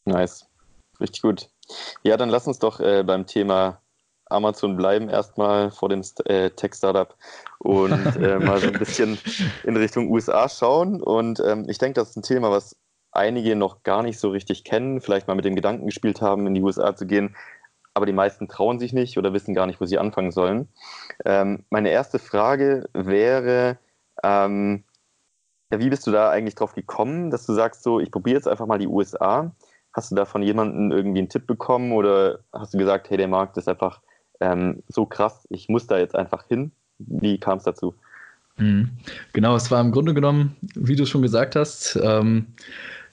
Nice. 0.06 0.46
Richtig 1.00 1.22
gut. 1.22 1.50
Ja, 2.04 2.18
dann 2.18 2.30
lass 2.30 2.48
uns 2.48 2.60
doch 2.60 2.80
äh, 2.80 3.04
beim 3.04 3.26
Thema 3.26 3.82
Amazon 4.28 4.76
bleiben 4.76 5.10
erstmal 5.10 5.72
vor 5.72 5.90
dem 5.90 6.02
äh, 6.26 6.50
Tech-Startup 6.50 7.16
und 7.60 7.92
äh, 8.22 8.40
mal 8.40 8.60
so 8.60 8.68
ein 8.68 8.80
bisschen 8.80 9.18
in 9.64 9.78
Richtung 9.78 10.10
USA 10.10 10.50
schauen. 10.50 11.02
Und 11.02 11.40
ähm, 11.40 11.66
ich 11.68 11.78
denke, 11.78 12.00
das 12.00 12.12
ist 12.12 12.18
ein 12.18 12.24
Thema, 12.24 12.52
was 12.52 12.76
einige 13.12 13.56
noch 13.56 13.84
gar 13.84 14.04
nicht 14.04 14.20
so 14.20 14.30
richtig 14.30 14.64
kennen, 14.64 15.02
vielleicht 15.02 15.28
mal 15.28 15.36
mit 15.36 15.46
dem 15.46 15.56
Gedanken 15.56 15.86
gespielt 15.86 16.22
haben, 16.22 16.48
in 16.48 16.54
die 16.54 16.62
USA 16.62 16.96
zu 16.96 17.06
gehen, 17.06 17.36
aber 17.94 18.06
die 18.06 18.14
meisten 18.14 18.48
trauen 18.48 18.78
sich 18.78 18.92
nicht 18.92 19.18
oder 19.18 19.34
wissen 19.34 19.56
gar 19.56 19.68
nicht, 19.68 19.80
wo 19.80 19.86
sie 19.86 19.98
anfangen 19.98 20.32
sollen. 20.32 20.68
Ähm, 21.24 21.64
meine 21.70 21.90
erste 21.90 22.20
Frage 22.20 22.90
wäre, 22.94 23.78
ähm, 24.22 24.84
ja, 25.72 25.80
wie 25.80 25.90
bist 25.90 26.06
du 26.06 26.12
da 26.12 26.30
eigentlich 26.30 26.56
drauf 26.56 26.74
gekommen, 26.74 27.32
dass 27.32 27.46
du 27.46 27.54
sagst, 27.54 27.84
so, 27.84 28.00
ich 28.00 28.12
probiere 28.12 28.36
jetzt 28.36 28.48
einfach 28.48 28.68
mal 28.68 28.80
die 28.80 28.88
USA? 28.88 29.56
Hast 29.94 30.12
du 30.12 30.16
da 30.16 30.26
von 30.26 30.44
jemandem 30.44 30.92
irgendwie 30.92 31.20
einen 31.20 31.30
Tipp 31.30 31.48
bekommen 31.48 31.94
oder 31.94 32.40
hast 32.52 32.74
du 32.74 32.78
gesagt, 32.78 33.10
hey, 33.10 33.18
der 33.18 33.30
Markt 33.30 33.56
ist 33.56 33.70
einfach 33.70 34.02
ähm, 34.40 34.84
so 34.88 35.06
krass, 35.06 35.48
ich 35.50 35.70
muss 35.70 35.88
da 35.88 35.98
jetzt 35.98 36.16
einfach 36.16 36.46
hin? 36.48 36.72
Wie 37.00 37.38
kam 37.38 37.58
es 37.58 37.64
dazu? 37.64 37.96
Mhm. 38.58 38.90
Genau, 39.34 39.56
es 39.56 39.70
war 39.72 39.82
im 39.82 39.92
Grunde 39.92 40.14
genommen, 40.14 40.56
wie 40.76 40.96
du 40.96 41.06
schon 41.06 41.22
gesagt 41.22 41.56
hast, 41.56 42.00
ähm, 42.02 42.48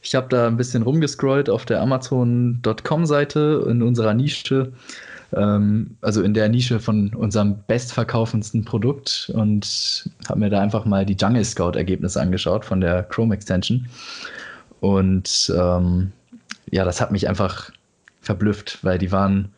ich 0.03 0.15
habe 0.17 0.29
da 0.29 0.49
ein 0.49 0.57
bisschen 0.57 0.83
rumgescrollt 0.83 1.49
auf 1.49 1.65
der 1.65 1.81
Amazon.com-Seite 1.81 3.67
in 3.69 3.83
unserer 3.83 4.15
Nische, 4.15 4.73
ähm, 5.33 5.97
also 6.01 6.23
in 6.23 6.35
der 6.35 6.49
Nische 6.49 6.81
von 6.81 7.15
unserem 7.15 7.59
bestverkaufendsten 7.69 8.65
Produkt 8.65 9.31
und 9.35 10.11
habe 10.29 10.41
mir 10.41 10.51
da 10.51 10.61
einfach 10.61 10.85
mal 10.85 11.07
die 11.07 11.17
Jungle 11.17 11.45
Scout-Ergebnisse 11.45 12.21
angeschaut 12.21 12.65
von 12.65 12.81
der 12.81 13.05
Chrome 13.05 13.35
Extension. 13.35 13.87
Und 14.81 15.53
ähm, 15.57 16.11
ja, 16.71 16.85
das 16.85 17.01
hat 17.01 17.13
mich 17.13 17.29
einfach 17.29 17.71
verblüfft, 18.21 18.79
weil 18.83 18.99
die 18.99 19.13
waren 19.13 19.53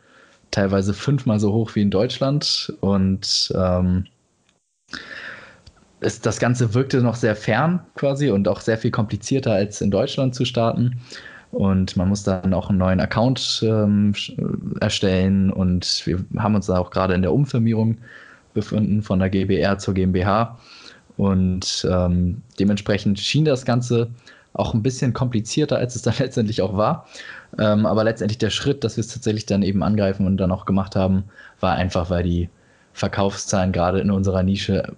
teilweise 0.51 0.93
fünfmal 0.93 1.39
so 1.39 1.53
hoch 1.53 1.75
wie 1.75 1.81
in 1.81 1.91
Deutschland 1.91 2.73
und 2.81 3.53
ähm, 3.55 4.05
es, 5.99 6.21
das 6.21 6.39
Ganze 6.39 6.73
wirkte 6.73 7.01
noch 7.01 7.15
sehr 7.15 7.35
fern 7.35 7.81
quasi 7.95 8.29
und 8.29 8.47
auch 8.47 8.61
sehr 8.61 8.77
viel 8.77 8.91
komplizierter 8.91 9.53
als 9.53 9.81
in 9.81 9.91
Deutschland 9.91 10.35
zu 10.35 10.45
starten. 10.45 11.01
Und 11.51 11.95
man 11.95 12.09
muss 12.09 12.23
dann 12.23 12.53
auch 12.53 12.69
einen 12.69 12.79
neuen 12.79 12.99
Account 12.99 13.63
ähm, 13.65 14.13
erstellen 14.81 15.51
und 15.51 16.01
wir 16.05 16.25
haben 16.37 16.55
uns 16.55 16.65
da 16.65 16.77
auch 16.77 16.91
gerade 16.91 17.13
in 17.13 17.21
der 17.21 17.31
Umfirmierung 17.31 17.97
befunden 18.53 19.01
von 19.01 19.19
der 19.19 19.29
GBR 19.29 19.77
zur 19.77 19.93
GmbH. 19.93 20.57
Und 21.17 21.87
ähm, 21.89 22.41
dementsprechend 22.59 23.19
schien 23.19 23.45
das 23.45 23.63
Ganze 23.63 24.09
auch 24.55 24.73
ein 24.73 24.81
bisschen 24.81 25.13
komplizierter, 25.13 25.77
als 25.77 25.95
es 25.95 26.01
dann 26.01 26.15
letztendlich 26.19 26.61
auch 26.61 26.75
war. 26.75 27.07
Ähm, 27.59 27.85
aber 27.85 28.03
letztendlich 28.03 28.37
der 28.37 28.49
Schritt, 28.49 28.83
dass 28.83 28.97
wir 28.97 29.01
es 29.01 29.09
tatsächlich 29.09 29.45
dann 29.45 29.61
eben 29.61 29.83
angreifen 29.83 30.25
und 30.25 30.37
dann 30.37 30.51
auch 30.51 30.65
gemacht 30.65 30.95
haben, 30.95 31.25
war 31.59 31.75
einfach, 31.75 32.09
weil 32.09 32.23
die 32.23 32.49
Verkaufszahlen 32.93 33.71
gerade 33.71 33.99
in 33.99 34.11
unserer 34.11 34.43
Nische, 34.43 34.93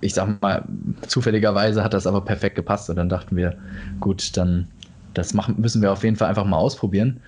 ich 0.00 0.14
sag 0.14 0.40
mal, 0.40 0.64
zufälligerweise 1.06 1.84
hat 1.84 1.94
das 1.94 2.06
aber 2.06 2.22
perfekt 2.22 2.56
gepasst 2.56 2.90
und 2.90 2.96
dann 2.96 3.08
dachten 3.08 3.36
wir, 3.36 3.56
gut, 4.00 4.36
dann 4.36 4.68
das 5.14 5.34
machen, 5.34 5.56
müssen 5.58 5.82
wir 5.82 5.92
auf 5.92 6.02
jeden 6.02 6.16
Fall 6.16 6.28
einfach 6.28 6.44
mal 6.44 6.58
ausprobieren. 6.58 7.20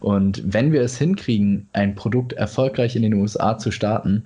Und 0.00 0.42
wenn 0.44 0.72
wir 0.72 0.82
es 0.82 0.98
hinkriegen, 0.98 1.68
ein 1.72 1.94
Produkt 1.94 2.32
erfolgreich 2.32 2.96
in 2.96 3.02
den 3.02 3.14
USA 3.14 3.56
zu 3.56 3.70
starten, 3.70 4.24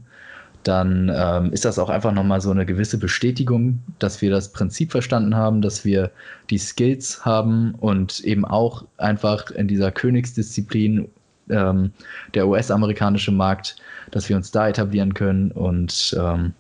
dann 0.66 1.12
ähm, 1.14 1.52
ist 1.52 1.64
das 1.64 1.78
auch 1.78 1.88
einfach 1.88 2.12
nochmal 2.12 2.40
so 2.40 2.50
eine 2.50 2.66
gewisse 2.66 2.98
Bestätigung, 2.98 3.80
dass 4.00 4.20
wir 4.20 4.30
das 4.30 4.52
Prinzip 4.52 4.90
verstanden 4.90 5.36
haben, 5.36 5.62
dass 5.62 5.84
wir 5.84 6.10
die 6.50 6.58
Skills 6.58 7.24
haben 7.24 7.74
und 7.76 8.20
eben 8.20 8.44
auch 8.44 8.84
einfach 8.96 9.50
in 9.50 9.68
dieser 9.68 9.92
Königsdisziplin 9.92 11.08
ähm, 11.50 11.92
der 12.34 12.48
US-amerikanische 12.48 13.30
Markt, 13.30 13.76
dass 14.10 14.28
wir 14.28 14.34
uns 14.36 14.50
da 14.50 14.68
etablieren 14.68 15.14
können. 15.14 15.52
Und 15.52 16.16
ähm, 16.18 16.52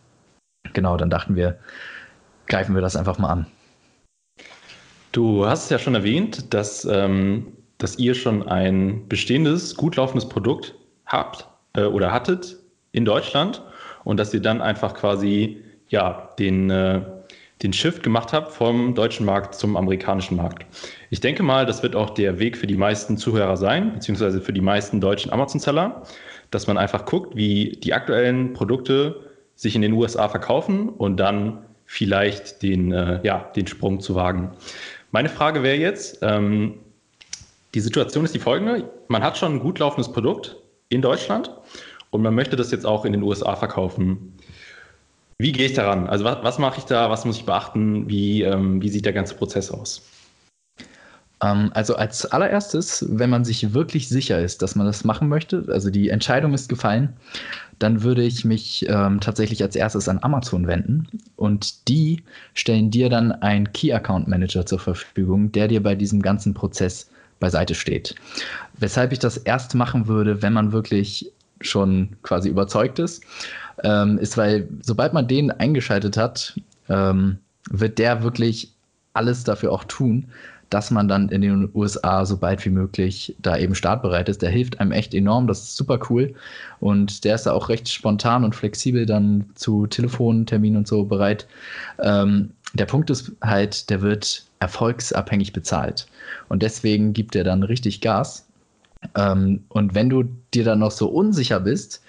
genau, 0.72 0.96
dann 0.96 1.10
dachten 1.10 1.34
wir, 1.34 1.58
greifen 2.46 2.76
wir 2.76 2.82
das 2.82 2.94
einfach 2.94 3.18
mal 3.18 3.30
an. 3.30 3.46
Du 5.10 5.46
hast 5.46 5.64
es 5.64 5.70
ja 5.70 5.78
schon 5.80 5.96
erwähnt, 5.96 6.54
dass, 6.54 6.84
ähm, 6.84 7.48
dass 7.78 7.98
ihr 7.98 8.14
schon 8.14 8.46
ein 8.46 9.08
bestehendes, 9.08 9.74
gut 9.74 9.96
laufendes 9.96 10.28
Produkt 10.28 10.74
habt 11.06 11.48
äh, 11.72 11.82
oder 11.82 12.12
hattet 12.12 12.56
in 12.92 13.04
Deutschland 13.04 13.62
und 14.06 14.18
dass 14.18 14.32
ihr 14.32 14.40
dann 14.40 14.62
einfach 14.62 14.94
quasi 14.94 15.60
ja, 15.88 16.30
den, 16.38 16.70
äh, 16.70 17.02
den 17.62 17.72
Shift 17.72 18.04
gemacht 18.04 18.32
habt 18.32 18.52
vom 18.52 18.94
deutschen 18.94 19.26
Markt 19.26 19.56
zum 19.56 19.76
amerikanischen 19.76 20.36
Markt. 20.36 20.64
Ich 21.10 21.18
denke 21.18 21.42
mal, 21.42 21.66
das 21.66 21.82
wird 21.82 21.96
auch 21.96 22.10
der 22.10 22.38
Weg 22.38 22.56
für 22.56 22.68
die 22.68 22.76
meisten 22.76 23.16
Zuhörer 23.16 23.56
sein, 23.56 23.94
beziehungsweise 23.94 24.40
für 24.40 24.52
die 24.52 24.60
meisten 24.60 25.00
deutschen 25.00 25.32
Amazon-Seller, 25.32 26.04
dass 26.52 26.68
man 26.68 26.78
einfach 26.78 27.04
guckt, 27.04 27.34
wie 27.34 27.78
die 27.82 27.94
aktuellen 27.94 28.52
Produkte 28.52 29.16
sich 29.56 29.74
in 29.74 29.82
den 29.82 29.92
USA 29.92 30.28
verkaufen 30.28 30.88
und 30.88 31.16
dann 31.16 31.64
vielleicht 31.84 32.62
den, 32.62 32.92
äh, 32.92 33.18
ja, 33.24 33.50
den 33.56 33.66
Sprung 33.66 33.98
zu 33.98 34.14
wagen. 34.14 34.52
Meine 35.10 35.30
Frage 35.30 35.64
wäre 35.64 35.76
jetzt, 35.76 36.20
ähm, 36.22 36.74
die 37.74 37.80
Situation 37.80 38.24
ist 38.24 38.36
die 38.36 38.38
folgende. 38.38 38.88
Man 39.08 39.24
hat 39.24 39.36
schon 39.36 39.54
ein 39.54 39.60
gut 39.60 39.80
laufendes 39.80 40.12
Produkt 40.12 40.56
in 40.90 41.02
Deutschland 41.02 41.50
und 42.16 42.22
man 42.22 42.34
möchte 42.34 42.56
das 42.56 42.70
jetzt 42.70 42.86
auch 42.86 43.04
in 43.04 43.12
den 43.12 43.22
USA 43.22 43.54
verkaufen. 43.54 44.32
Wie 45.38 45.52
gehe 45.52 45.66
ich 45.66 45.74
daran? 45.74 46.06
Also 46.08 46.24
was, 46.24 46.38
was 46.42 46.58
mache 46.58 46.78
ich 46.78 46.84
da? 46.84 47.10
Was 47.10 47.24
muss 47.24 47.36
ich 47.36 47.44
beachten? 47.44 48.08
Wie, 48.08 48.42
ähm, 48.42 48.82
wie 48.82 48.88
sieht 48.88 49.04
der 49.04 49.12
ganze 49.12 49.34
Prozess 49.34 49.70
aus? 49.70 50.02
Ähm, 51.42 51.70
also 51.74 51.96
als 51.96 52.24
allererstes, 52.24 53.04
wenn 53.08 53.28
man 53.28 53.44
sich 53.44 53.74
wirklich 53.74 54.08
sicher 54.08 54.40
ist, 54.40 54.62
dass 54.62 54.74
man 54.76 54.86
das 54.86 55.04
machen 55.04 55.28
möchte, 55.28 55.66
also 55.68 55.90
die 55.90 56.08
Entscheidung 56.08 56.54
ist 56.54 56.70
gefallen, 56.70 57.12
dann 57.78 58.02
würde 58.02 58.22
ich 58.22 58.46
mich 58.46 58.86
ähm, 58.88 59.20
tatsächlich 59.20 59.62
als 59.62 59.76
erstes 59.76 60.08
an 60.08 60.20
Amazon 60.22 60.66
wenden 60.66 61.06
und 61.36 61.88
die 61.88 62.22
stellen 62.54 62.90
dir 62.90 63.10
dann 63.10 63.30
einen 63.30 63.70
Key 63.74 63.92
Account 63.92 64.28
Manager 64.28 64.64
zur 64.64 64.78
Verfügung, 64.78 65.52
der 65.52 65.68
dir 65.68 65.82
bei 65.82 65.94
diesem 65.94 66.22
ganzen 66.22 66.54
Prozess 66.54 67.10
beiseite 67.38 67.74
steht. 67.74 68.14
Weshalb 68.78 69.12
ich 69.12 69.18
das 69.18 69.36
erst 69.36 69.74
machen 69.74 70.08
würde, 70.08 70.40
wenn 70.40 70.54
man 70.54 70.72
wirklich 70.72 71.30
schon 71.60 72.16
quasi 72.22 72.48
überzeugt 72.48 72.98
ist, 72.98 73.24
ähm, 73.82 74.18
ist, 74.18 74.36
weil 74.36 74.68
sobald 74.82 75.12
man 75.12 75.28
den 75.28 75.50
eingeschaltet 75.50 76.16
hat, 76.16 76.58
ähm, 76.88 77.38
wird 77.70 77.98
der 77.98 78.22
wirklich 78.22 78.72
alles 79.14 79.44
dafür 79.44 79.72
auch 79.72 79.84
tun, 79.84 80.26
dass 80.70 80.90
man 80.90 81.08
dann 81.08 81.28
in 81.28 81.42
den 81.42 81.70
USA 81.74 82.24
so 82.24 82.36
bald 82.36 82.64
wie 82.64 82.70
möglich 82.70 83.34
da 83.40 83.56
eben 83.56 83.74
startbereit 83.74 84.28
ist. 84.28 84.42
Der 84.42 84.50
hilft 84.50 84.80
einem 84.80 84.92
echt 84.92 85.14
enorm, 85.14 85.46
das 85.46 85.62
ist 85.62 85.76
super 85.76 85.98
cool. 86.10 86.34
Und 86.80 87.24
der 87.24 87.36
ist 87.36 87.44
da 87.44 87.52
auch 87.52 87.68
recht 87.68 87.88
spontan 87.88 88.44
und 88.44 88.54
flexibel 88.54 89.06
dann 89.06 89.46
zu 89.54 89.86
Telefonterminen 89.86 90.78
und 90.78 90.88
so 90.88 91.04
bereit. 91.04 91.46
Ähm, 92.00 92.50
der 92.74 92.86
Punkt 92.86 93.10
ist 93.10 93.32
halt, 93.42 93.90
der 93.90 94.02
wird 94.02 94.44
erfolgsabhängig 94.58 95.52
bezahlt. 95.52 96.06
Und 96.48 96.62
deswegen 96.62 97.12
gibt 97.12 97.36
er 97.36 97.44
dann 97.44 97.62
richtig 97.62 98.00
Gas. 98.00 98.45
Ähm, 99.14 99.64
und 99.68 99.94
wenn 99.94 100.08
du 100.08 100.24
dir 100.54 100.64
dann 100.64 100.80
noch 100.80 100.90
so 100.90 101.08
unsicher 101.08 101.60
bist, 101.60 102.02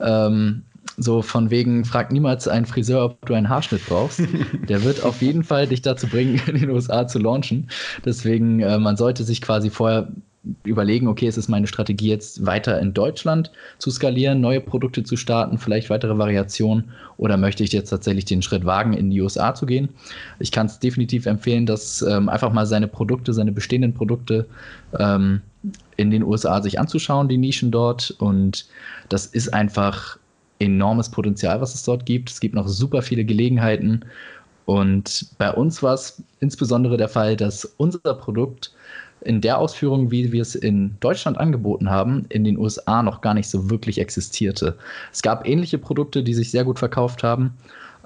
ähm, 0.00 0.62
so 0.96 1.22
von 1.22 1.50
wegen, 1.50 1.84
frag 1.84 2.12
niemals 2.12 2.48
einen 2.48 2.66
Friseur, 2.66 3.04
ob 3.04 3.26
du 3.26 3.34
einen 3.34 3.48
Haarschnitt 3.48 3.86
brauchst. 3.86 4.22
Der 4.68 4.82
wird 4.84 5.04
auf 5.04 5.22
jeden 5.22 5.44
Fall 5.44 5.66
dich 5.66 5.82
dazu 5.82 6.06
bringen, 6.06 6.40
in 6.46 6.58
den 6.58 6.70
USA 6.70 7.06
zu 7.06 7.18
launchen. 7.18 7.68
Deswegen, 8.04 8.60
äh, 8.60 8.78
man 8.78 8.96
sollte 8.96 9.24
sich 9.24 9.40
quasi 9.40 9.70
vorher 9.70 10.08
überlegen, 10.64 11.08
okay, 11.08 11.26
ist 11.26 11.36
es 11.36 11.48
meine 11.48 11.66
Strategie 11.66 12.08
jetzt 12.08 12.46
weiter 12.46 12.80
in 12.80 12.94
Deutschland 12.94 13.50
zu 13.78 13.90
skalieren, 13.90 14.40
neue 14.40 14.60
Produkte 14.60 15.02
zu 15.02 15.16
starten, 15.16 15.58
vielleicht 15.58 15.90
weitere 15.90 16.16
Variationen 16.16 16.90
oder 17.16 17.36
möchte 17.36 17.64
ich 17.64 17.72
jetzt 17.72 17.90
tatsächlich 17.90 18.24
den 18.24 18.40
Schritt 18.40 18.64
wagen, 18.64 18.92
in 18.92 19.10
die 19.10 19.20
USA 19.20 19.54
zu 19.54 19.66
gehen? 19.66 19.90
Ich 20.38 20.52
kann 20.52 20.66
es 20.66 20.78
definitiv 20.78 21.26
empfehlen, 21.26 21.66
dass 21.66 22.02
ähm, 22.02 22.28
einfach 22.28 22.52
mal 22.52 22.66
seine 22.66 22.88
Produkte, 22.88 23.34
seine 23.34 23.52
bestehenden 23.52 23.94
Produkte 23.94 24.46
ähm, 24.98 25.42
in 25.96 26.10
den 26.10 26.22
USA 26.22 26.62
sich 26.62 26.78
anzuschauen, 26.78 27.28
die 27.28 27.38
Nischen 27.38 27.70
dort 27.70 28.10
und 28.18 28.66
das 29.08 29.26
ist 29.26 29.52
einfach 29.52 30.18
enormes 30.58 31.08
Potenzial, 31.08 31.60
was 31.60 31.74
es 31.74 31.82
dort 31.84 32.06
gibt. 32.06 32.30
Es 32.30 32.40
gibt 32.40 32.54
noch 32.54 32.68
super 32.68 33.02
viele 33.02 33.24
Gelegenheiten. 33.24 34.04
Und 34.66 35.26
bei 35.38 35.50
uns 35.50 35.82
war 35.82 35.94
es 35.94 36.22
insbesondere 36.40 36.96
der 36.96 37.08
Fall, 37.08 37.36
dass 37.36 37.64
unser 37.64 38.14
Produkt 38.14 38.72
in 39.22 39.40
der 39.40 39.58
Ausführung, 39.58 40.10
wie 40.10 40.30
wir 40.32 40.42
es 40.42 40.54
in 40.54 40.94
Deutschland 41.00 41.38
angeboten 41.38 41.90
haben, 41.90 42.26
in 42.28 42.44
den 42.44 42.58
USA 42.58 43.02
noch 43.02 43.20
gar 43.20 43.34
nicht 43.34 43.48
so 43.48 43.70
wirklich 43.70 43.98
existierte. 43.98 44.76
Es 45.12 45.22
gab 45.22 45.46
ähnliche 45.46 45.78
Produkte, 45.78 46.22
die 46.22 46.34
sich 46.34 46.50
sehr 46.50 46.64
gut 46.64 46.78
verkauft 46.78 47.22
haben, 47.22 47.54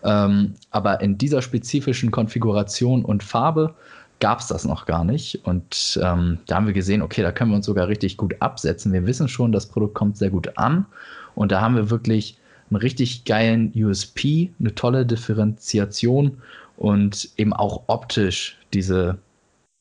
ähm, 0.05 0.55
aber 0.71 1.01
in 1.01 1.19
dieser 1.19 1.43
spezifischen 1.43 2.11
Konfiguration 2.11 3.05
und 3.05 3.23
Farbe 3.23 3.75
gab 4.23 4.39
es 4.39 4.47
das 4.47 4.65
noch 4.65 4.87
gar 4.87 5.03
nicht. 5.03 5.41
Und 5.43 5.99
ähm, 6.01 6.39
da 6.47 6.55
haben 6.55 6.67
wir 6.67 6.73
gesehen, 6.73 7.03
okay, 7.03 7.23
da 7.23 7.33
können 7.33 7.51
wir 7.51 7.57
uns 7.57 7.67
sogar 7.67 7.89
richtig 7.89 8.17
gut 8.17 8.37
absetzen. 8.39 8.93
Wir 8.93 9.05
wissen 9.05 9.27
schon, 9.27 9.51
das 9.51 9.67
Produkt 9.67 9.95
kommt 9.95 10.17
sehr 10.17 10.31
gut 10.31 10.57
an. 10.57 10.87
Und 11.35 11.51
da 11.51 11.61
haben 11.61 11.75
wir 11.75 11.91
wirklich 11.91 12.39
einen 12.71 12.77
richtig 12.77 13.25
geilen 13.25 13.73
USP, 13.75 14.53
eine 14.61 14.77
tolle 14.77 15.05
Differenziation 15.05 16.39
und 16.77 17.31
eben 17.37 17.53
auch 17.53 17.83
optisch 17.89 18.59
diese, 18.73 19.19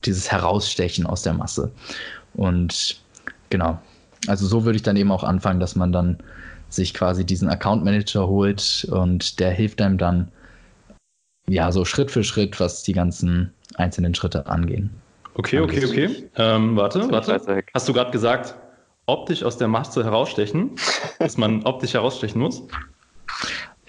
dieses 0.04 0.32
Herausstechen 0.32 1.06
aus 1.06 1.22
der 1.22 1.34
Masse. 1.34 1.70
Und 2.34 3.00
genau, 3.48 3.78
also 4.26 4.48
so 4.48 4.64
würde 4.64 4.74
ich 4.74 4.82
dann 4.82 4.96
eben 4.96 5.12
auch 5.12 5.22
anfangen, 5.22 5.60
dass 5.60 5.76
man 5.76 5.92
dann 5.92 6.18
sich 6.68 6.94
quasi 6.94 7.24
diesen 7.24 7.48
Account 7.48 7.84
Manager 7.84 8.26
holt 8.26 8.88
und 8.90 9.38
der 9.38 9.52
hilft 9.52 9.80
einem 9.80 9.98
dann 9.98 10.32
ja 11.48 11.72
so 11.72 11.84
Schritt 11.84 12.10
für 12.10 12.24
Schritt, 12.24 12.58
was 12.60 12.82
die 12.82 12.92
ganzen 12.92 13.52
einzelnen 13.76 14.14
Schritte 14.14 14.46
angehen. 14.46 14.90
Okay, 15.34 15.60
okay, 15.60 15.84
okay. 15.84 16.28
Ähm, 16.36 16.76
warte, 16.76 17.10
warte. 17.10 17.64
Hast 17.72 17.88
du 17.88 17.92
gerade 17.92 18.10
gesagt, 18.10 18.54
optisch 19.06 19.42
aus 19.42 19.56
der 19.56 19.68
Masse 19.68 20.04
herausstechen, 20.04 20.72
dass 21.18 21.36
man 21.36 21.62
optisch 21.64 21.94
herausstechen 21.94 22.40
muss? 22.40 22.62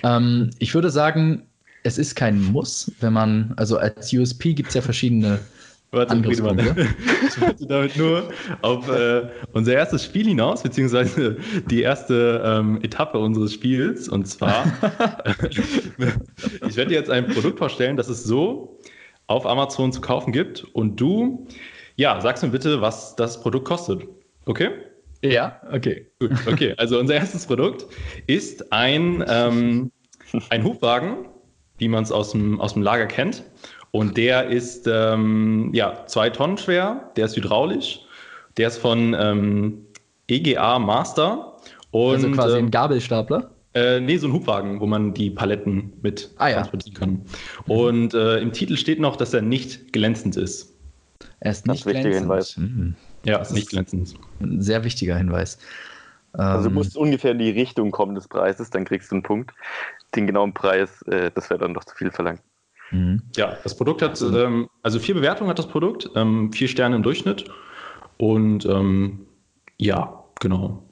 Ähm, 0.04 0.52
ich 0.60 0.74
würde 0.74 0.90
sagen, 0.90 1.48
es 1.84 1.98
ist 1.98 2.16
kein 2.16 2.42
Muss, 2.42 2.92
wenn 3.02 3.14
man, 3.14 3.54
also 3.58 3.78
als 3.78 4.14
USP 4.14 4.54
gibt 4.54 4.70
es 4.70 4.76
ja 4.76 4.82
verschiedene 4.82 5.40
Warte, 5.94 6.18
Friedemann. 6.24 6.58
Ich 7.28 7.40
wollte 7.40 7.68
damit 7.68 7.96
nur 7.98 8.30
auf 8.62 8.90
äh, 8.90 9.30
unser 9.54 9.74
erstes 9.74 10.04
Spiel 10.04 10.26
hinaus, 10.26 10.64
beziehungsweise 10.64 11.38
die 11.70 11.82
erste 11.82 12.42
ähm, 12.44 12.80
Etappe 12.82 13.20
unseres 13.20 13.54
Spiels. 13.54 14.10
Und 14.10 14.28
zwar, 14.28 14.66
ich 16.68 16.76
werde 16.76 16.90
dir 16.90 16.96
jetzt 16.96 17.12
ein 17.12 17.28
Produkt 17.28 17.60
vorstellen, 17.60 17.96
das 17.96 18.10
es 18.10 18.24
so 18.24 18.80
auf 19.28 19.46
Amazon 19.46 19.94
zu 19.94 20.02
kaufen 20.02 20.34
gibt. 20.34 20.64
Und 20.74 21.00
du, 21.00 21.48
ja, 21.96 22.20
sagst 22.22 22.44
mir 22.44 22.50
bitte, 22.50 22.82
was 22.82 23.16
das 23.16 23.42
Produkt 23.42 23.66
kostet. 23.66 24.04
Okay? 24.46 24.70
Ja, 25.22 25.62
okay. 25.72 26.08
Gut, 26.20 26.32
okay. 26.48 26.74
Also 26.78 27.00
unser 27.00 27.16
erstes 27.16 27.46
Produkt 27.46 27.86
ist 28.26 28.74
ein, 28.74 29.24
ähm, 29.28 29.92
ein 30.50 30.64
Hubwagen, 30.64 31.30
wie 31.78 31.88
man 31.88 32.04
es 32.04 32.12
aus 32.12 32.32
dem, 32.32 32.60
aus 32.60 32.74
dem 32.74 32.82
Lager 32.82 33.06
kennt. 33.06 33.44
Und 33.96 34.18
der 34.18 34.48
ist 34.48 34.88
ähm, 34.92 35.70
ja, 35.72 36.04
zwei 36.08 36.32
Tonnen 36.32 36.58
schwer, 36.58 37.12
der 37.16 37.26
ist 37.26 37.36
hydraulisch, 37.36 38.00
der 38.58 38.70
ist 38.70 38.80
von 38.80 39.16
ähm, 39.18 39.86
EGA 40.28 40.80
Master. 40.80 41.58
Und, 41.92 42.16
also 42.16 42.32
quasi 42.32 42.58
ein 42.58 42.66
ähm, 42.66 42.72
Gabelstapler? 42.72 43.52
Äh, 43.76 44.00
nee, 44.00 44.18
so 44.18 44.28
ein 44.28 44.34
Hubwagen, 44.34 44.80
wo 44.80 44.88
man 44.88 45.14
die 45.14 45.30
Paletten 45.30 45.94
mit 46.02 46.32
ah, 46.38 46.48
ja. 46.48 46.56
transportieren 46.56 46.96
kann. 46.96 47.22
Und 47.68 48.16
äh, 48.16 48.40
im 48.40 48.52
Titel 48.52 48.78
steht 48.78 49.00
noch, 49.00 49.16
dass 49.16 49.32
er 49.32 49.44
nicht 49.44 49.94
glänzend 49.94 50.38
ist. 50.38 50.74
Er 51.40 51.52
ist 51.52 51.68
nicht 51.68 51.86
glänzend. 51.86 52.16
Hinweis. 52.16 52.58
Mhm. 52.58 52.96
Ja, 53.26 53.38
das 53.38 53.52
nicht 53.52 53.70
glänzend. 53.70 54.16
Ein 54.42 54.60
sehr 54.60 54.84
wichtiger 54.84 55.18
Hinweis. 55.18 55.60
Also 56.32 56.64
du 56.64 56.70
ähm, 56.70 56.74
musst 56.74 56.98
ungefähr 56.98 57.32
in 57.32 57.38
die 57.38 57.52
Richtung 57.52 57.92
kommen 57.92 58.16
des 58.16 58.28
Preises, 58.28 58.72
dann 58.72 58.86
kriegst 58.86 59.12
du 59.12 59.16
einen 59.16 59.24
Punkt. 59.24 59.52
Den 60.16 60.26
genauen 60.26 60.52
Preis, 60.52 61.04
äh, 61.04 61.30
das 61.36 61.52
wäre 61.52 61.60
dann 61.60 61.76
doch 61.76 61.84
zu 61.84 61.96
viel 61.96 62.10
verlangt. 62.10 62.42
Mhm. 62.94 63.24
Ja, 63.36 63.58
das 63.64 63.76
Produkt 63.76 64.02
hat, 64.02 64.12
also, 64.12 64.38
ähm, 64.38 64.70
also 64.84 65.00
vier 65.00 65.16
Bewertungen 65.16 65.50
hat 65.50 65.60
das 65.60 65.68
Produkt, 65.68 66.10
ähm, 66.16 66.54
vier 66.54 66.68
Sterne 66.68 66.96
im 66.96 67.04
Durchschnitt. 67.04 67.46
Und 68.18 68.66
ähm, 68.66 69.26
ja, 69.78 70.24
genau. 70.40 70.84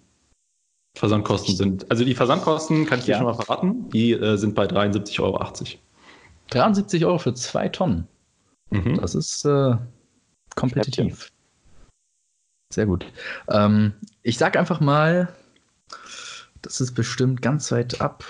Versandkosten 0.98 1.56
sind, 1.56 1.90
also 1.90 2.04
die 2.04 2.16
Versandkosten 2.16 2.86
kann 2.86 3.00
ich 3.00 3.06
dir 3.06 3.16
schon 3.16 3.24
mal 3.24 3.34
verraten, 3.34 3.90
die 3.92 4.12
äh, 4.12 4.36
sind 4.36 4.56
bei 4.56 4.66
73,80 4.66 5.22
Euro. 5.22 5.40
73 6.50 7.06
Euro 7.06 7.18
für 7.18 7.34
zwei 7.34 7.70
Tonnen. 7.70 8.08
Mhm. 8.72 8.98
Das 9.00 9.16
ist 9.16 9.46
äh, 9.46 9.76
kompetitiv. 10.56 11.32
Sehr 12.74 12.88
gut. 12.88 13.06
Ähm, 13.48 13.94
ich 14.24 14.38
sag 14.38 14.58
einfach 14.58 14.80
mal, 14.80 15.34
das 16.62 16.82
ist 16.82 16.94
bestimmt 16.94 17.42
ganz 17.42 17.72
weit 17.72 18.02
ab 18.02 18.26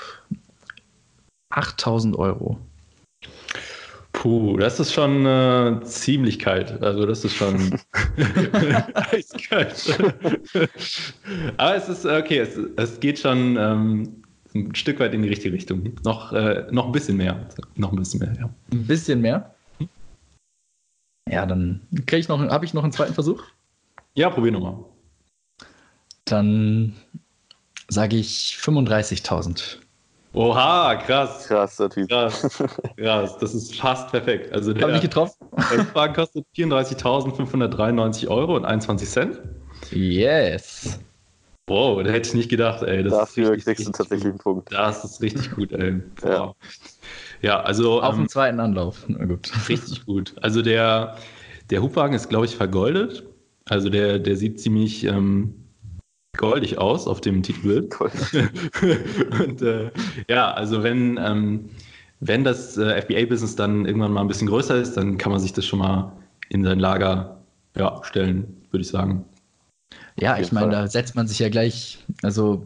8000 1.49 2.15
Euro. 2.15 2.59
Puh, 4.21 4.55
das 4.55 4.79
ist 4.79 4.93
schon 4.93 5.25
äh, 5.25 5.79
ziemlich 5.83 6.37
kalt. 6.37 6.79
Also 6.83 7.07
das 7.07 7.25
ist 7.25 7.33
schon 7.33 7.55
eiskalt. 8.93 9.99
Aber 11.57 11.75
es 11.75 11.89
ist 11.89 12.05
okay, 12.05 12.37
es, 12.37 12.55
es 12.75 12.99
geht 12.99 13.17
schon 13.17 13.57
ähm, 13.57 14.23
ein 14.53 14.75
Stück 14.75 14.99
weit 14.99 15.15
in 15.15 15.23
die 15.23 15.29
richtige 15.29 15.55
Richtung. 15.55 15.95
Noch, 16.03 16.33
äh, 16.33 16.67
noch 16.69 16.85
ein 16.85 16.91
bisschen 16.91 17.17
mehr. 17.17 17.49
Noch 17.77 17.91
ein 17.91 17.95
bisschen 17.97 18.19
mehr, 18.19 18.33
ja. 18.39 18.49
Ein 18.71 18.85
bisschen 18.85 19.21
mehr? 19.21 19.55
Ja, 21.27 21.47
dann 21.47 21.81
kriege 22.05 22.17
ich 22.17 22.27
noch, 22.27 22.39
habe 22.39 22.63
ich 22.63 22.75
noch 22.75 22.83
einen 22.83 22.91
zweiten 22.91 23.15
Versuch? 23.15 23.41
Ja, 24.13 24.29
probier 24.29 24.51
nochmal. 24.51 24.85
Dann 26.25 26.93
sage 27.89 28.17
ich 28.17 28.55
35.000. 28.61 29.77
Oha, 30.33 30.95
krass. 30.95 31.47
Krasser 31.47 31.89
Typ. 31.89 32.09
Krass, 32.09 32.47
krass. 32.97 33.37
Das 33.37 33.53
ist 33.53 33.75
fast 33.75 34.09
perfekt. 34.11 34.53
Also 34.53 34.73
der, 34.73 34.87
Hab 34.87 34.95
ich 34.95 35.01
getroffen? 35.01 35.47
Der 35.71 35.85
Fragen 35.85 36.13
kostet 36.13 36.45
34.593 36.55 38.27
Euro 38.29 38.55
und 38.55 38.65
21 38.65 39.09
Cent. 39.09 39.41
Yes. 39.91 40.99
Wow, 41.67 42.03
da 42.03 42.11
hätte 42.11 42.29
ich 42.29 42.33
nicht 42.33 42.49
gedacht, 42.49 42.81
ey. 42.83 43.03
Das 43.03 43.13
Dafür 43.13 43.51
richtig, 43.51 43.75
kriegst 43.77 43.87
du 43.87 43.91
tatsächlich 43.91 44.29
einen 44.29 44.37
Punkt. 44.37 44.71
Das 44.71 45.03
ist 45.03 45.21
richtig 45.21 45.51
gut, 45.51 45.71
ey. 45.73 46.01
Ja. 46.23 46.53
ja, 47.41 47.59
also. 47.61 48.01
Auf 48.01 48.15
ähm, 48.15 48.21
dem 48.21 48.29
zweiten 48.29 48.59
Anlauf. 48.59 49.03
Na 49.07 49.25
gut. 49.25 49.51
Richtig 49.69 50.05
gut. 50.05 50.33
Also 50.41 50.61
der, 50.61 51.17
der 51.69 51.81
Hubwagen 51.81 52.13
ist, 52.15 52.29
glaube 52.29 52.45
ich, 52.45 52.55
vergoldet. 52.55 53.23
Also 53.65 53.89
der, 53.89 54.19
der 54.19 54.35
sieht 54.35 54.59
ziemlich 54.59 55.03
ähm, 55.05 55.53
goldig 56.41 56.77
aus 56.79 57.07
auf 57.07 57.21
dem 57.21 57.43
Titelbild. 57.43 57.95
und 59.39 59.61
äh, 59.61 59.91
ja, 60.27 60.51
also 60.51 60.83
wenn, 60.83 61.17
ähm, 61.23 61.69
wenn 62.19 62.43
das 62.43 62.77
äh, 62.77 63.01
FBA-Business 63.01 63.55
dann 63.55 63.85
irgendwann 63.85 64.11
mal 64.11 64.21
ein 64.21 64.27
bisschen 64.27 64.47
größer 64.47 64.75
ist, 64.75 64.97
dann 64.97 65.17
kann 65.17 65.31
man 65.31 65.39
sich 65.39 65.53
das 65.53 65.65
schon 65.65 65.79
mal 65.79 66.11
in 66.49 66.63
sein 66.63 66.79
Lager 66.79 67.37
ja, 67.77 68.01
stellen, 68.03 68.65
würde 68.71 68.81
ich 68.81 68.89
sagen. 68.89 69.23
Ja, 70.19 70.37
ich 70.37 70.51
meine, 70.51 70.71
da 70.71 70.87
setzt 70.87 71.15
man 71.15 71.27
sich 71.27 71.39
ja 71.39 71.49
gleich, 71.49 71.99
also 72.21 72.65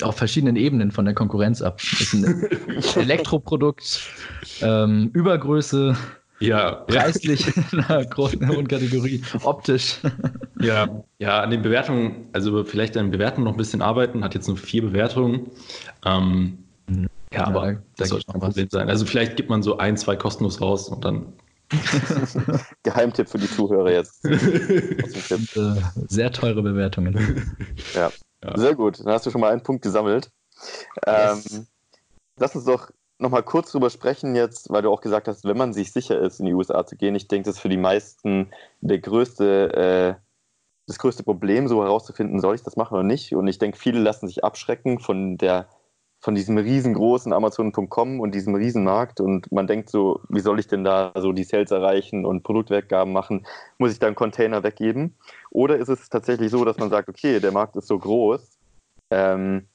auf 0.00 0.16
verschiedenen 0.16 0.56
Ebenen 0.56 0.90
von 0.90 1.04
der 1.04 1.14
Konkurrenz 1.14 1.60
ab. 1.62 1.78
Das 1.78 2.00
ist 2.00 2.14
ein 2.14 2.50
Elektroprodukt, 3.02 4.00
ähm, 4.62 5.10
Übergröße, 5.12 5.96
ja, 6.46 6.72
preislich 6.86 7.46
ja. 7.46 7.62
in 7.72 7.80
einer 7.84 8.04
großen 8.04 8.48
hohen 8.54 8.68
Kategorie, 8.68 9.22
optisch. 9.42 9.98
Ja, 10.62 11.02
ja, 11.18 11.42
an 11.42 11.50
den 11.50 11.60
Bewertungen, 11.60 12.28
also 12.32 12.62
vielleicht 12.62 12.96
an 12.96 13.06
den 13.06 13.10
Bewertungen 13.10 13.46
noch 13.46 13.54
ein 13.54 13.56
bisschen 13.56 13.82
arbeiten, 13.82 14.22
hat 14.22 14.36
jetzt 14.36 14.46
nur 14.46 14.56
vier 14.56 14.82
Bewertungen. 14.82 15.50
Ähm, 16.04 16.58
ja, 16.88 17.06
ja, 17.32 17.46
aber 17.48 17.72
da, 17.72 17.80
das 17.96 18.10
sollte 18.10 18.32
ein 18.32 18.38
Problem 18.38 18.68
sein. 18.70 18.88
Also 18.88 19.04
vielleicht 19.04 19.34
gibt 19.34 19.50
man 19.50 19.64
so 19.64 19.78
ein, 19.78 19.96
zwei 19.96 20.14
kostenlos 20.14 20.60
raus 20.60 20.88
und 20.88 21.04
dann. 21.04 21.32
Geheimtipp 22.84 23.28
für 23.28 23.38
die 23.38 23.50
Zuhörer 23.50 23.90
jetzt. 23.90 24.24
Äh, 24.24 25.82
sehr 26.06 26.30
teure 26.30 26.62
Bewertungen. 26.62 27.56
Ja. 27.94 28.12
ja. 28.44 28.56
sehr 28.56 28.76
gut. 28.76 29.00
Dann 29.00 29.14
hast 29.14 29.26
du 29.26 29.32
schon 29.32 29.40
mal 29.40 29.50
einen 29.50 29.64
Punkt 29.64 29.82
gesammelt. 29.82 30.30
Yes. 31.04 31.52
Ähm, 31.52 31.66
lass 32.36 32.54
uns 32.54 32.66
doch 32.66 32.88
nochmal 33.22 33.42
kurz 33.42 33.72
drüber 33.72 33.88
sprechen 33.88 34.34
jetzt, 34.36 34.70
weil 34.70 34.82
du 34.82 34.90
auch 34.90 35.00
gesagt 35.00 35.28
hast, 35.28 35.44
wenn 35.44 35.56
man 35.56 35.72
sich 35.72 35.92
sicher 35.92 36.18
ist, 36.18 36.40
in 36.40 36.46
die 36.46 36.54
USA 36.54 36.84
zu 36.84 36.96
gehen. 36.96 37.14
Ich 37.14 37.28
denke, 37.28 37.46
das 37.46 37.56
ist 37.56 37.62
für 37.62 37.68
die 37.68 37.78
meisten 37.78 38.50
der 38.80 38.98
größte, 38.98 40.18
äh, 40.18 40.22
das 40.86 40.98
größte 40.98 41.22
Problem, 41.22 41.68
so 41.68 41.82
herauszufinden, 41.82 42.40
soll 42.40 42.54
ich 42.54 42.62
das 42.62 42.76
machen 42.76 42.94
oder 42.94 43.04
nicht. 43.04 43.34
Und 43.34 43.46
ich 43.46 43.58
denke, 43.58 43.78
viele 43.78 44.00
lassen 44.00 44.26
sich 44.26 44.44
abschrecken 44.44 44.98
von 44.98 45.38
der 45.38 45.68
von 46.24 46.36
diesem 46.36 46.56
riesengroßen 46.56 47.32
Amazon.com 47.32 48.20
und 48.20 48.32
diesem 48.32 48.54
Riesenmarkt 48.54 49.20
und 49.20 49.50
man 49.50 49.66
denkt 49.66 49.90
so, 49.90 50.20
wie 50.28 50.38
soll 50.38 50.60
ich 50.60 50.68
denn 50.68 50.84
da 50.84 51.12
so 51.16 51.32
die 51.32 51.42
Sales 51.42 51.72
erreichen 51.72 52.24
und 52.24 52.44
Produktweggaben 52.44 53.12
machen? 53.12 53.44
Muss 53.78 53.90
ich 53.90 53.98
da 53.98 54.06
einen 54.06 54.14
Container 54.14 54.62
weggeben? 54.62 55.16
Oder 55.50 55.78
ist 55.78 55.88
es 55.88 56.08
tatsächlich 56.08 56.52
so, 56.52 56.64
dass 56.64 56.78
man 56.78 56.90
sagt, 56.90 57.08
okay, 57.08 57.40
der 57.40 57.50
Markt 57.50 57.74
ist 57.74 57.88
so 57.88 57.98
groß, 57.98 58.56
ähm, 59.10 59.66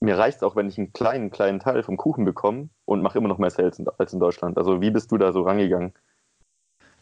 mir 0.00 0.16
reicht 0.16 0.38
es 0.38 0.42
auch, 0.42 0.56
wenn 0.56 0.68
ich 0.68 0.78
einen 0.78 0.92
kleinen, 0.92 1.30
kleinen 1.30 1.60
Teil 1.60 1.82
vom 1.82 1.96
Kuchen 1.96 2.24
bekomme 2.24 2.68
und 2.84 3.02
mache 3.02 3.18
immer 3.18 3.28
noch 3.28 3.38
mehr 3.38 3.50
Sales 3.50 3.82
als 3.98 4.12
in 4.12 4.20
Deutschland. 4.20 4.56
Also 4.56 4.80
wie 4.80 4.90
bist 4.90 5.10
du 5.10 5.18
da 5.18 5.32
so 5.32 5.42
rangegangen? 5.42 5.92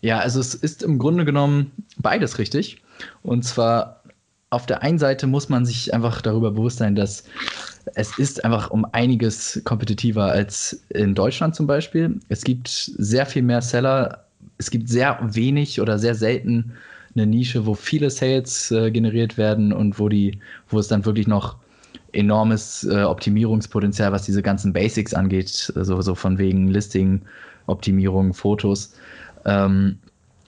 Ja, 0.00 0.18
also 0.18 0.40
es 0.40 0.54
ist 0.54 0.82
im 0.82 0.98
Grunde 0.98 1.24
genommen 1.24 1.72
beides 1.98 2.38
richtig. 2.38 2.82
Und 3.22 3.44
zwar 3.44 4.02
auf 4.50 4.66
der 4.66 4.82
einen 4.82 4.98
Seite 4.98 5.26
muss 5.26 5.48
man 5.48 5.66
sich 5.66 5.92
einfach 5.92 6.22
darüber 6.22 6.52
bewusst 6.52 6.78
sein, 6.78 6.94
dass 6.94 7.24
es 7.94 8.18
ist 8.18 8.44
einfach 8.44 8.70
um 8.70 8.86
einiges 8.92 9.60
kompetitiver 9.64 10.24
als 10.24 10.84
in 10.88 11.14
Deutschland 11.14 11.54
zum 11.54 11.66
Beispiel. 11.66 12.20
Es 12.28 12.44
gibt 12.44 12.68
sehr 12.68 13.26
viel 13.26 13.42
mehr 13.42 13.62
Seller. 13.62 14.24
Es 14.58 14.70
gibt 14.70 14.88
sehr 14.88 15.18
wenig 15.22 15.80
oder 15.80 15.98
sehr 15.98 16.14
selten 16.14 16.72
eine 17.14 17.26
Nische, 17.26 17.66
wo 17.66 17.74
viele 17.74 18.10
Sales 18.10 18.70
äh, 18.70 18.90
generiert 18.90 19.38
werden 19.38 19.72
und 19.72 19.98
wo 19.98 20.08
die, 20.08 20.40
wo 20.68 20.78
es 20.78 20.88
dann 20.88 21.04
wirklich 21.04 21.26
noch 21.26 21.56
enormes 22.12 22.84
äh, 22.84 23.02
Optimierungspotenzial, 23.02 24.12
was 24.12 24.22
diese 24.22 24.42
ganzen 24.42 24.72
Basics 24.72 25.14
angeht, 25.14 25.72
also 25.76 26.00
so 26.00 26.14
von 26.14 26.38
wegen 26.38 26.68
Listing, 26.68 27.22
Optimierung, 27.66 28.32
Fotos. 28.32 28.94
Ähm, 29.44 29.98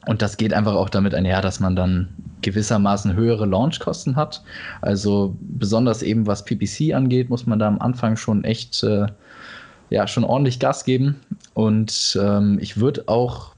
und 0.06 0.22
das 0.22 0.36
geht 0.36 0.54
einfach 0.54 0.74
auch 0.74 0.88
damit 0.88 1.14
einher, 1.14 1.42
dass 1.42 1.60
man 1.60 1.76
dann 1.76 2.08
gewissermaßen 2.40 3.14
höhere 3.14 3.46
Launchkosten 3.46 4.16
hat. 4.16 4.42
Also 4.80 5.36
besonders 5.40 6.02
eben 6.02 6.26
was 6.26 6.44
PPC 6.44 6.94
angeht, 6.94 7.28
muss 7.28 7.46
man 7.46 7.58
da 7.58 7.66
am 7.68 7.80
Anfang 7.80 8.16
schon 8.16 8.44
echt 8.44 8.82
äh, 8.84 9.06
ja 9.90 10.06
schon 10.06 10.24
ordentlich 10.24 10.60
Gas 10.60 10.84
geben. 10.84 11.16
Und 11.54 12.18
ähm, 12.22 12.58
ich 12.60 12.78
würde 12.78 13.04
auch 13.06 13.54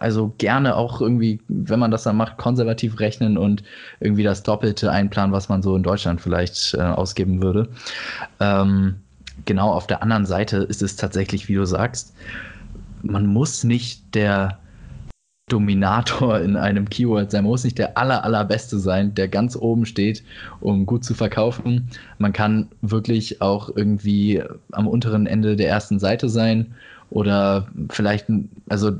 also 0.00 0.34
gerne 0.38 0.76
auch 0.76 1.00
irgendwie, 1.00 1.40
wenn 1.48 1.78
man 1.78 1.90
das 1.90 2.02
dann 2.02 2.16
macht, 2.16 2.38
konservativ 2.38 2.98
rechnen 3.00 3.38
und 3.38 3.62
irgendwie 4.00 4.22
das 4.22 4.42
Doppelte 4.42 4.90
einplanen, 4.90 5.32
was 5.32 5.48
man 5.48 5.62
so 5.62 5.76
in 5.76 5.82
Deutschland 5.82 6.20
vielleicht 6.20 6.74
äh, 6.74 6.80
ausgeben 6.80 7.42
würde. 7.42 7.68
Ähm, 8.40 8.96
genau 9.44 9.70
auf 9.70 9.86
der 9.86 10.02
anderen 10.02 10.26
Seite 10.26 10.56
ist 10.58 10.82
es 10.82 10.96
tatsächlich, 10.96 11.48
wie 11.48 11.54
du 11.54 11.66
sagst, 11.66 12.14
man 13.02 13.26
muss 13.26 13.62
nicht 13.62 14.14
der 14.14 14.58
Dominator 15.50 16.40
in 16.40 16.56
einem 16.56 16.88
Keyword 16.88 17.30
sein. 17.30 17.42
Man 17.42 17.50
muss 17.50 17.64
nicht 17.64 17.78
der 17.78 17.98
aller, 17.98 18.24
allerbeste 18.24 18.78
sein, 18.78 19.14
der 19.14 19.28
ganz 19.28 19.56
oben 19.56 19.84
steht, 19.84 20.22
um 20.60 20.86
gut 20.86 21.04
zu 21.04 21.12
verkaufen. 21.12 21.90
Man 22.18 22.32
kann 22.32 22.68
wirklich 22.80 23.42
auch 23.42 23.68
irgendwie 23.74 24.42
am 24.72 24.86
unteren 24.86 25.26
Ende 25.26 25.56
der 25.56 25.68
ersten 25.68 25.98
Seite 25.98 26.28
sein 26.28 26.74
oder 27.10 27.68
vielleicht, 27.90 28.26
also 28.68 28.92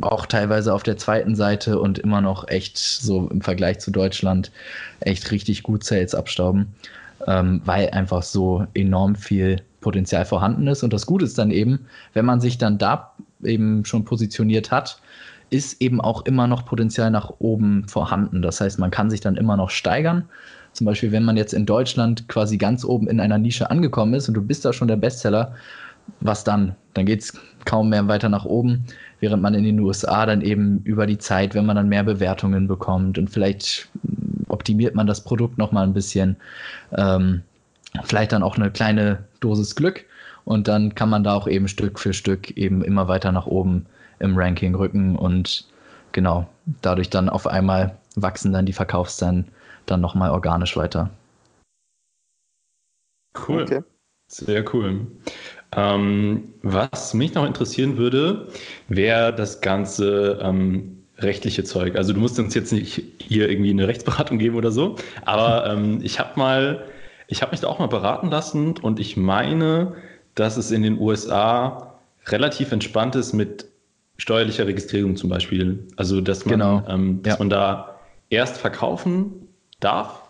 auch 0.00 0.26
teilweise 0.26 0.74
auf 0.74 0.82
der 0.82 0.96
zweiten 0.96 1.34
Seite 1.34 1.78
und 1.78 1.98
immer 1.98 2.20
noch 2.20 2.48
echt 2.48 2.78
so 2.78 3.28
im 3.28 3.40
Vergleich 3.40 3.78
zu 3.78 3.90
Deutschland 3.90 4.50
echt 5.00 5.30
richtig 5.30 5.62
gut 5.62 5.84
Sales 5.84 6.14
abstauben, 6.14 6.74
ähm, 7.26 7.62
weil 7.64 7.90
einfach 7.90 8.22
so 8.22 8.66
enorm 8.74 9.16
viel 9.16 9.62
Potenzial 9.80 10.24
vorhanden 10.24 10.66
ist. 10.66 10.82
Und 10.82 10.92
das 10.92 11.06
Gute 11.06 11.24
ist 11.24 11.38
dann 11.38 11.50
eben, 11.50 11.86
wenn 12.12 12.24
man 12.24 12.40
sich 12.40 12.58
dann 12.58 12.78
da 12.78 13.12
eben 13.42 13.84
schon 13.84 14.04
positioniert 14.04 14.70
hat, 14.70 15.00
ist 15.50 15.80
eben 15.80 16.00
auch 16.00 16.24
immer 16.26 16.48
noch 16.48 16.64
Potenzial 16.64 17.10
nach 17.10 17.30
oben 17.38 17.86
vorhanden. 17.88 18.42
Das 18.42 18.60
heißt, 18.60 18.78
man 18.78 18.90
kann 18.90 19.10
sich 19.10 19.20
dann 19.20 19.36
immer 19.36 19.56
noch 19.56 19.70
steigern. 19.70 20.28
Zum 20.72 20.84
Beispiel, 20.84 21.12
wenn 21.12 21.24
man 21.24 21.36
jetzt 21.36 21.54
in 21.54 21.66
Deutschland 21.66 22.28
quasi 22.28 22.58
ganz 22.58 22.84
oben 22.84 23.08
in 23.08 23.20
einer 23.20 23.38
Nische 23.38 23.70
angekommen 23.70 24.14
ist 24.14 24.28
und 24.28 24.34
du 24.34 24.42
bist 24.42 24.64
da 24.64 24.72
schon 24.72 24.88
der 24.88 24.96
Bestseller, 24.96 25.54
was 26.20 26.44
dann? 26.44 26.74
Dann 26.94 27.06
geht 27.06 27.20
es 27.20 27.38
kaum 27.64 27.90
mehr 27.90 28.08
weiter 28.08 28.28
nach 28.28 28.44
oben, 28.44 28.84
während 29.20 29.42
man 29.42 29.54
in 29.54 29.64
den 29.64 29.80
USA 29.80 30.26
dann 30.26 30.40
eben 30.40 30.80
über 30.84 31.06
die 31.06 31.18
Zeit, 31.18 31.54
wenn 31.54 31.66
man 31.66 31.76
dann 31.76 31.88
mehr 31.88 32.04
Bewertungen 32.04 32.68
bekommt 32.68 33.18
und 33.18 33.28
vielleicht 33.28 33.88
optimiert 34.48 34.94
man 34.94 35.06
das 35.06 35.22
Produkt 35.22 35.58
nochmal 35.58 35.84
ein 35.84 35.92
bisschen, 35.92 36.36
ähm, 36.96 37.42
vielleicht 38.04 38.32
dann 38.32 38.42
auch 38.42 38.56
eine 38.56 38.70
kleine 38.70 39.24
Dosis 39.40 39.74
Glück 39.74 40.04
und 40.44 40.68
dann 40.68 40.94
kann 40.94 41.10
man 41.10 41.24
da 41.24 41.34
auch 41.34 41.48
eben 41.48 41.68
Stück 41.68 41.98
für 41.98 42.12
Stück 42.12 42.56
eben 42.56 42.82
immer 42.82 43.08
weiter 43.08 43.32
nach 43.32 43.46
oben 43.46 43.86
im 44.18 44.36
Ranking 44.36 44.74
rücken 44.74 45.16
und 45.16 45.66
genau, 46.12 46.46
dadurch 46.82 47.10
dann 47.10 47.28
auf 47.28 47.46
einmal 47.46 47.96
wachsen 48.14 48.52
dann 48.52 48.66
die 48.66 48.72
Verkaufszahlen 48.72 49.48
dann 49.86 50.00
nochmal 50.00 50.30
organisch 50.30 50.76
weiter. 50.76 51.10
Cool. 53.36 53.62
Okay. 53.62 53.82
Sehr 54.28 54.64
cool. 54.74 55.06
Ähm, 55.76 56.54
was 56.62 57.12
mich 57.12 57.34
noch 57.34 57.44
interessieren 57.44 57.98
würde, 57.98 58.48
wäre 58.88 59.34
das 59.34 59.60
ganze 59.60 60.38
ähm, 60.42 61.02
rechtliche 61.18 61.64
Zeug. 61.64 61.96
Also 61.96 62.12
du 62.12 62.20
musst 62.20 62.38
uns 62.38 62.54
jetzt 62.54 62.72
nicht 62.72 63.02
hier 63.18 63.48
irgendwie 63.48 63.70
eine 63.70 63.86
Rechtsberatung 63.86 64.38
geben 64.38 64.56
oder 64.56 64.70
so, 64.70 64.96
aber 65.24 65.66
ähm, 65.70 66.00
ich 66.02 66.18
habe 66.18 66.30
mal, 66.36 66.84
ich 67.28 67.42
habe 67.42 67.52
mich 67.52 67.60
da 67.60 67.68
auch 67.68 67.78
mal 67.78 67.88
beraten 67.88 68.30
lassen 68.30 68.78
und 68.78 68.98
ich 69.00 69.16
meine, 69.16 69.94
dass 70.34 70.56
es 70.56 70.70
in 70.70 70.82
den 70.82 70.98
USA 70.98 71.94
relativ 72.26 72.72
entspannt 72.72 73.14
ist 73.14 73.32
mit 73.32 73.66
steuerlicher 74.18 74.66
Registrierung 74.66 75.16
zum 75.16 75.28
Beispiel. 75.28 75.86
Also 75.96 76.20
dass 76.20 76.46
man, 76.46 76.52
genau. 76.52 76.82
ähm, 76.88 77.22
dass 77.22 77.34
ja. 77.34 77.38
man 77.38 77.50
da 77.50 77.98
erst 78.30 78.56
verkaufen 78.58 79.48
darf 79.80 80.22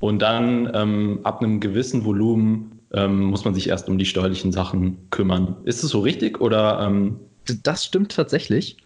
und 0.00 0.20
dann 0.22 0.70
ähm, 0.74 1.20
ab 1.24 1.42
einem 1.42 1.60
gewissen 1.60 2.04
Volumen 2.04 2.73
ähm, 2.94 3.24
muss 3.24 3.44
man 3.44 3.54
sich 3.54 3.68
erst 3.68 3.88
um 3.88 3.98
die 3.98 4.06
steuerlichen 4.06 4.52
Sachen 4.52 5.10
kümmern. 5.10 5.56
Ist 5.64 5.84
es 5.84 5.90
so 5.90 6.00
richtig 6.00 6.40
oder? 6.40 6.80
Ähm 6.80 7.20
das 7.62 7.84
stimmt 7.84 8.12
tatsächlich. 8.12 8.78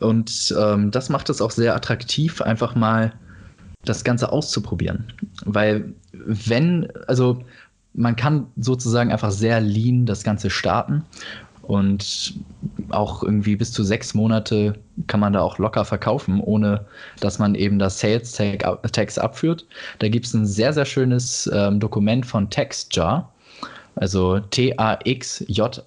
Und 0.00 0.54
ähm, 0.58 0.90
das 0.90 1.08
macht 1.08 1.30
es 1.30 1.40
auch 1.40 1.52
sehr 1.52 1.74
attraktiv, 1.76 2.42
einfach 2.42 2.74
mal 2.74 3.12
das 3.84 4.04
Ganze 4.04 4.32
auszuprobieren. 4.32 5.12
Weil 5.44 5.92
wenn, 6.12 6.88
also 7.06 7.44
man 7.94 8.16
kann 8.16 8.46
sozusagen 8.56 9.12
einfach 9.12 9.30
sehr 9.30 9.60
lean 9.60 10.06
das 10.06 10.24
Ganze 10.24 10.50
starten 10.50 11.04
und 11.62 12.34
auch 12.90 13.22
irgendwie 13.22 13.56
bis 13.56 13.72
zu 13.72 13.84
sechs 13.84 14.14
Monate 14.14 14.74
kann 15.06 15.20
man 15.20 15.32
da 15.32 15.40
auch 15.40 15.58
locker 15.58 15.84
verkaufen, 15.84 16.40
ohne 16.40 16.86
dass 17.20 17.38
man 17.38 17.54
eben 17.54 17.78
das 17.78 18.00
Sales 18.00 18.32
Tags 18.32 19.18
abführt. 19.18 19.66
Da 19.98 20.08
gibt 20.08 20.26
es 20.26 20.34
ein 20.34 20.46
sehr, 20.46 20.72
sehr 20.72 20.84
schönes 20.84 21.50
ähm, 21.52 21.80
Dokument 21.80 22.26
von 22.26 22.50
TaxJar, 22.50 23.31
also 23.94 24.40
T-A-X-J-A-R. 24.40 25.82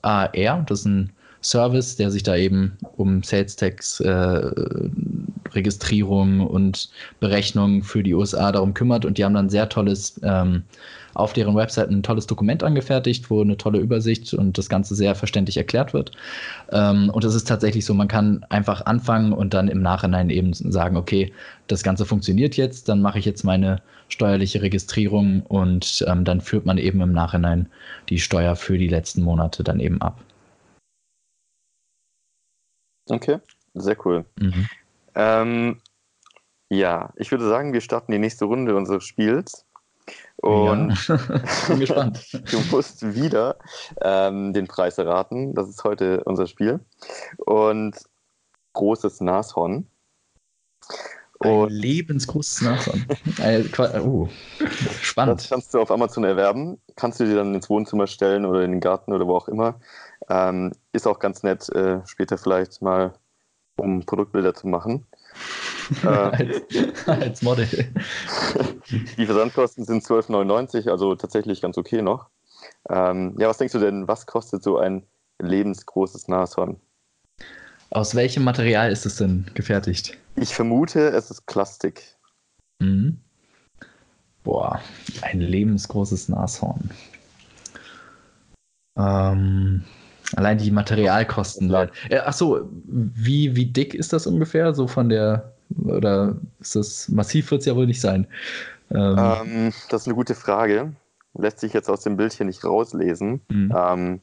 Das 0.68 0.80
ist 0.80 0.86
ein 0.86 1.12
Service, 1.42 1.96
der 1.96 2.12
sich 2.12 2.24
da 2.24 2.36
eben 2.36 2.78
um 2.98 3.22
Sales 3.24 3.56
Tax 3.56 4.00
äh, 4.00 4.52
Registrierung 5.54 6.42
und 6.42 6.90
Berechnung 7.20 7.84
für 7.84 8.04
die 8.04 8.14
USA 8.14 8.52
darum 8.52 8.74
kümmert 8.74 9.06
und 9.06 9.18
die 9.18 9.24
haben 9.24 9.36
dann 9.36 9.50
sehr 9.50 9.70
tolles 9.70 10.20
ähm, 10.24 10.64
auf 11.16 11.34
deren 11.34 11.56
Website 11.56 11.90
ein 11.90 12.04
tolles 12.04 12.28
Dokument 12.28 12.64
angefertigt, 12.64 13.30
wo 13.30 13.42
eine 13.42 13.58
tolle 13.58 13.80
Übersicht 13.80 14.34
und 14.34 14.58
das 14.58 14.70
Ganze 14.70 14.96
sehr 14.96 15.16
verständlich 15.16 15.58
erklärt 15.58 15.94
wird. 15.94 16.12
Ähm, 16.72 17.10
und 17.10 17.24
es 17.24 17.34
ist 17.34 17.48
tatsächlich 17.48 17.86
so, 17.86 17.94
man 17.94 18.08
kann 18.08 18.46
einfach 18.50 18.86
anfangen 18.86 19.34
und 19.34 19.54
dann 19.54 19.68
im 19.68 19.82
Nachhinein 19.82 20.30
eben 20.30 20.54
sagen, 20.54 20.98
okay, 20.98 21.34
das 21.68 21.84
Ganze 21.84 22.06
funktioniert 22.06 22.58
jetzt, 22.58 22.90
dann 22.90 23.02
mache 23.02 23.18
ich 23.18 23.26
jetzt 23.26 23.44
meine 23.44 23.82
steuerliche 24.10 24.62
Registrierung 24.62 25.42
und 25.44 26.06
ähm, 26.08 26.26
dann 26.26 26.42
führt 26.42 26.66
man 26.66 26.78
eben 26.78 27.02
im 27.02 27.14
Nachhinein 27.14 27.70
die 28.10 28.20
Steuer 28.20 28.56
für 28.56 28.78
die 28.78 28.88
letzten 28.88 29.24
Monate 29.24 29.64
dann 29.64 29.80
eben 29.80 30.02
ab. 30.02 30.22
Okay, 33.10 33.40
sehr 33.74 33.98
cool. 34.06 34.26
Mhm. 34.40 34.68
Ähm, 35.16 35.82
ja, 36.70 37.14
ich 37.16 37.32
würde 37.32 37.48
sagen, 37.48 37.74
wir 37.74 37.82
starten 37.82 38.12
die 38.12 38.20
nächste 38.20 38.46
Runde 38.46 38.76
unseres 38.76 39.04
Spiels. 39.06 39.66
Und 40.46 41.08
ja. 41.08 41.18
bin 41.68 41.80
gespannt. 41.80 42.20
du 42.52 42.60
musst 42.70 43.16
wieder 43.16 43.58
ähm, 44.00 44.54
den 44.54 44.68
Preis 44.68 45.00
erraten. 45.00 45.56
Das 45.56 45.68
ist 45.68 45.84
heute 45.84 46.24
unser 46.26 46.46
Spiel. 46.46 46.82
Und 47.38 47.96
großes 48.74 49.22
Nashorn. 49.22 49.88
Und 51.40 51.48
Ein 51.48 51.70
lebensgroßes 51.70 52.62
Nashorn. 52.62 53.08
uh, 54.06 54.30
spannend. 55.02 55.42
Das 55.42 55.50
kannst 55.50 55.74
du 55.74 55.80
auf 55.80 55.90
Amazon 55.90 56.24
erwerben. 56.24 56.78
Kannst 56.96 57.20
du 57.20 57.26
dir 57.26 57.38
dann 57.38 57.56
ins 57.56 57.68
Wohnzimmer 57.68 58.06
stellen 58.06 58.46
oder 58.46 58.62
in 58.62 58.70
den 58.70 58.82
Garten 58.82 59.14
oder 59.14 59.26
wo 59.26 59.36
auch 59.36 59.48
immer. 59.48 59.80
Ähm, 60.30 60.74
ist 60.94 61.08
auch 61.08 61.18
ganz 61.18 61.42
nett, 61.42 61.68
äh, 61.70 62.06
später 62.06 62.38
vielleicht 62.38 62.84
mal, 62.84 63.14
um 63.78 64.06
Produktbilder 64.06 64.54
zu 64.54 64.68
machen. 64.68 65.08
Äh, 66.04 66.08
als, 66.08 67.08
als, 67.08 67.42
Model. 67.42 67.68
Die 69.18 69.26
Versandkosten 69.26 69.86
sind 69.86 70.04
12,99, 70.04 70.90
also 70.90 71.16
tatsächlich 71.16 71.62
ganz 71.62 71.78
okay 71.78 72.02
noch. 72.02 72.30
Ähm, 72.90 73.36
ja, 73.38 73.48
was 73.48 73.58
denkst 73.58 73.74
du 73.74 73.80
denn, 73.80 74.08
was 74.08 74.26
kostet 74.26 74.64
so 74.64 74.78
ein 74.78 75.04
lebensgroßes 75.40 76.28
Nashorn? 76.28 76.80
Aus 77.90 78.16
welchem 78.16 78.44
Material 78.44 78.92
ist 78.92 79.06
es 79.06 79.18
denn 79.18 79.46
gefertigt? 79.54 80.18
Ich 80.36 80.54
vermute, 80.54 81.10
es 81.10 81.32
ist 81.32 81.46
Plastik. 81.46 82.04
Mhm. 82.80 83.20
Boah, 84.44 84.82
ein 85.22 85.40
lebensgroßes 85.42 86.30
Nashorn. 86.30 86.92
Ähm, 88.98 89.84
Allein 90.36 90.58
die 90.58 90.72
Materialkosten. 90.72 91.70
Ja. 91.70 91.84
Äh, 92.10 92.20
ach 92.26 92.34
so, 92.34 92.70
wie, 92.86 93.56
wie 93.56 93.66
dick 93.66 93.94
ist 93.94 94.14
das 94.14 94.28
ungefähr? 94.28 94.74
So 94.74 94.88
von 94.88 95.10
der, 95.10 95.54
oder 95.84 96.36
ist 96.60 96.76
das 96.76 97.10
massiv 97.10 97.52
wird 97.52 97.62
es 97.62 97.68
ja 97.68 97.76
wohl 97.76 97.88
nicht 97.88 98.02
sein? 98.02 98.28
Ähm, 98.92 99.16
ähm, 99.18 99.74
das 99.90 100.02
ist 100.02 100.08
eine 100.08 100.16
gute 100.16 100.36
Frage. 100.36 100.94
Lässt 101.34 101.60
sich 101.60 101.74
jetzt 101.74 101.90
aus 101.90 102.02
dem 102.02 102.18
Bild 102.18 102.34
hier 102.34 102.46
nicht 102.46 102.64
rauslesen. 102.64 103.42
Mhm. 103.50 103.74
Ähm, 103.76 104.22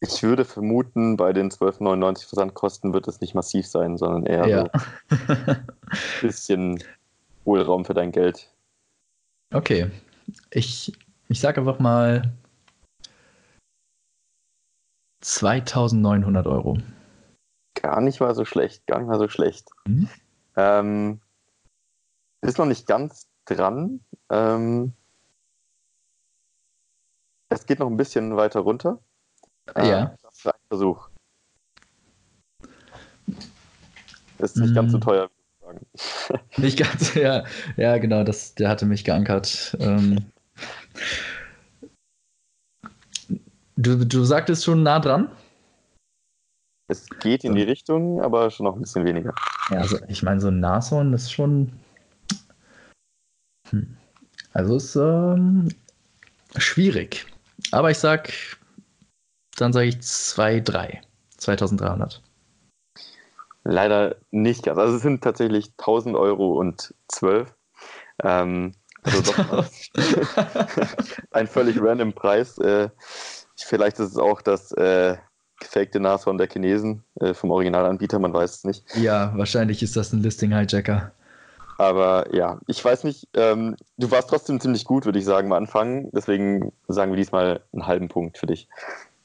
ich 0.00 0.22
würde 0.22 0.44
vermuten, 0.44 1.16
bei 1.16 1.32
den 1.32 1.50
12,99 1.50 2.28
Versandkosten 2.28 2.92
wird 2.92 3.06
es 3.06 3.20
nicht 3.20 3.34
massiv 3.34 3.66
sein, 3.66 3.96
sondern 3.96 4.26
eher 4.26 4.48
ja. 4.48 4.70
so 5.08 5.16
ein 5.28 5.66
bisschen 6.22 6.82
Hohlraum 7.44 7.84
für 7.84 7.94
dein 7.94 8.10
Geld. 8.10 8.48
Okay. 9.52 9.90
Ich, 10.50 10.92
ich 11.28 11.40
sage 11.40 11.60
einfach 11.60 11.78
mal 11.78 12.32
2900 15.22 16.46
Euro. 16.46 16.78
Gar 17.74 18.00
nicht 18.00 18.20
mal 18.20 18.34
so 18.34 18.44
schlecht, 18.44 18.86
gar 18.86 18.98
nicht 18.98 19.08
mal 19.08 19.18
so 19.18 19.28
schlecht. 19.28 19.70
Mhm. 19.86 20.08
Ähm, 20.56 21.20
ist 22.42 22.58
noch 22.58 22.66
nicht 22.66 22.86
ganz 22.86 23.28
dran. 23.46 24.00
Ähm, 24.30 24.92
es 27.48 27.66
geht 27.66 27.78
noch 27.78 27.88
ein 27.88 27.96
bisschen 27.96 28.36
weiter 28.36 28.60
runter. 28.60 28.98
Ähm, 29.74 29.84
ja. 29.86 30.14
Das 30.22 30.38
ist 30.38 30.46
ein 30.46 30.52
Versuch. 30.68 31.08
Ist 34.38 34.56
nicht 34.56 34.70
mhm. 34.70 34.74
ganz 34.74 34.92
so 34.92 34.98
mhm. 34.98 35.02
teuer, 35.02 35.30
würde 35.60 35.80
ich 35.94 36.02
sagen. 36.02 36.40
Nicht 36.56 36.78
ganz, 36.78 37.14
ja. 37.14 37.44
Ja, 37.76 37.98
genau, 37.98 38.24
das, 38.24 38.54
der 38.54 38.68
hatte 38.68 38.86
mich 38.86 39.04
geankert. 39.04 39.76
Ähm, 43.82 43.98
Du, 43.98 44.06
du 44.06 44.24
sagtest 44.24 44.64
schon 44.64 44.82
nah 44.82 45.00
dran? 45.00 45.30
Es 46.88 47.08
geht 47.20 47.44
in 47.44 47.54
die 47.54 47.62
Richtung, 47.62 48.20
aber 48.20 48.50
schon 48.50 48.64
noch 48.64 48.74
ein 48.74 48.82
bisschen 48.82 49.04
weniger. 49.04 49.34
Ja, 49.70 49.78
also 49.78 49.98
ich 50.08 50.22
meine, 50.22 50.40
so 50.40 50.48
ein 50.48 50.60
Nashorn 50.60 51.12
ist 51.14 51.32
schon. 51.32 51.72
Hm. 53.70 53.96
Also 54.52 54.76
ist 54.76 54.96
ähm, 54.96 55.68
schwierig. 56.56 57.26
Aber 57.70 57.90
ich 57.90 57.98
sag, 57.98 58.32
dann 59.56 59.72
sage 59.72 59.86
ich 59.86 60.02
2, 60.02 60.60
3. 60.60 61.00
2300. 61.38 62.22
Leider 63.64 64.16
nicht 64.30 64.64
ganz. 64.64 64.78
Also 64.78 64.96
es 64.96 65.02
sind 65.02 65.24
tatsächlich 65.24 65.72
1000 65.78 66.16
Euro 66.16 66.58
und 66.58 66.94
12. 67.08 67.54
Ähm, 68.22 68.74
also 69.02 69.32
doch 69.32 69.66
ein 71.30 71.46
völlig 71.46 71.80
random 71.80 72.12
Preis. 72.12 72.58
Äh, 72.58 72.90
Vielleicht 73.56 73.98
ist 73.98 74.10
es 74.10 74.16
auch 74.18 74.42
das 74.42 74.72
äh, 74.72 75.16
gefakte 75.60 76.00
Nashorn 76.00 76.38
der 76.38 76.48
Chinesen 76.48 77.04
äh, 77.20 77.34
vom 77.34 77.50
Originalanbieter, 77.50 78.18
man 78.18 78.32
weiß 78.32 78.56
es 78.56 78.64
nicht. 78.64 78.84
Ja, 78.96 79.32
wahrscheinlich 79.36 79.82
ist 79.82 79.96
das 79.96 80.12
ein 80.12 80.22
Listing-Hijacker. 80.22 81.12
Aber 81.78 82.32
ja, 82.34 82.60
ich 82.66 82.84
weiß 82.84 83.04
nicht, 83.04 83.28
ähm, 83.34 83.76
du 83.96 84.10
warst 84.10 84.28
trotzdem 84.28 84.60
ziemlich 84.60 84.84
gut, 84.84 85.04
würde 85.04 85.18
ich 85.18 85.24
sagen, 85.24 85.48
am 85.48 85.52
Anfang. 85.52 86.10
Deswegen 86.12 86.72
sagen 86.86 87.12
wir 87.12 87.16
diesmal 87.16 87.60
einen 87.72 87.86
halben 87.86 88.08
Punkt 88.08 88.38
für 88.38 88.46
dich. 88.46 88.68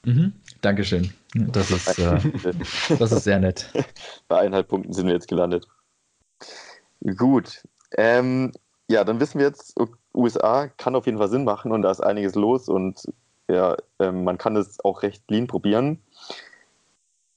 Mhm. 0.05 0.33
Dankeschön. 0.61 1.13
Das 1.35 1.69
ist, 1.69 1.99
äh, 1.99 2.19
das 2.97 3.11
ist 3.11 3.23
sehr 3.25 3.39
nett. 3.39 3.71
Bei 4.27 4.39
eineinhalb 4.39 4.69
Punkten 4.69 4.93
sind 4.93 5.07
wir 5.07 5.13
jetzt 5.13 5.27
gelandet. 5.27 5.67
Gut. 7.17 7.63
Ähm, 7.95 8.53
ja, 8.89 9.03
dann 9.03 9.19
wissen 9.19 9.39
wir 9.39 9.47
jetzt, 9.47 9.75
USA 10.13 10.67
kann 10.77 10.95
auf 10.95 11.05
jeden 11.05 11.17
Fall 11.17 11.29
Sinn 11.29 11.43
machen 11.43 11.71
und 11.71 11.81
da 11.81 11.91
ist 11.91 12.01
einiges 12.01 12.35
los 12.35 12.69
und 12.69 13.01
ja, 13.49 13.77
ähm, 13.99 14.23
man 14.23 14.37
kann 14.37 14.55
es 14.55 14.83
auch 14.83 15.03
recht 15.03 15.23
lean 15.29 15.47
probieren. 15.47 15.99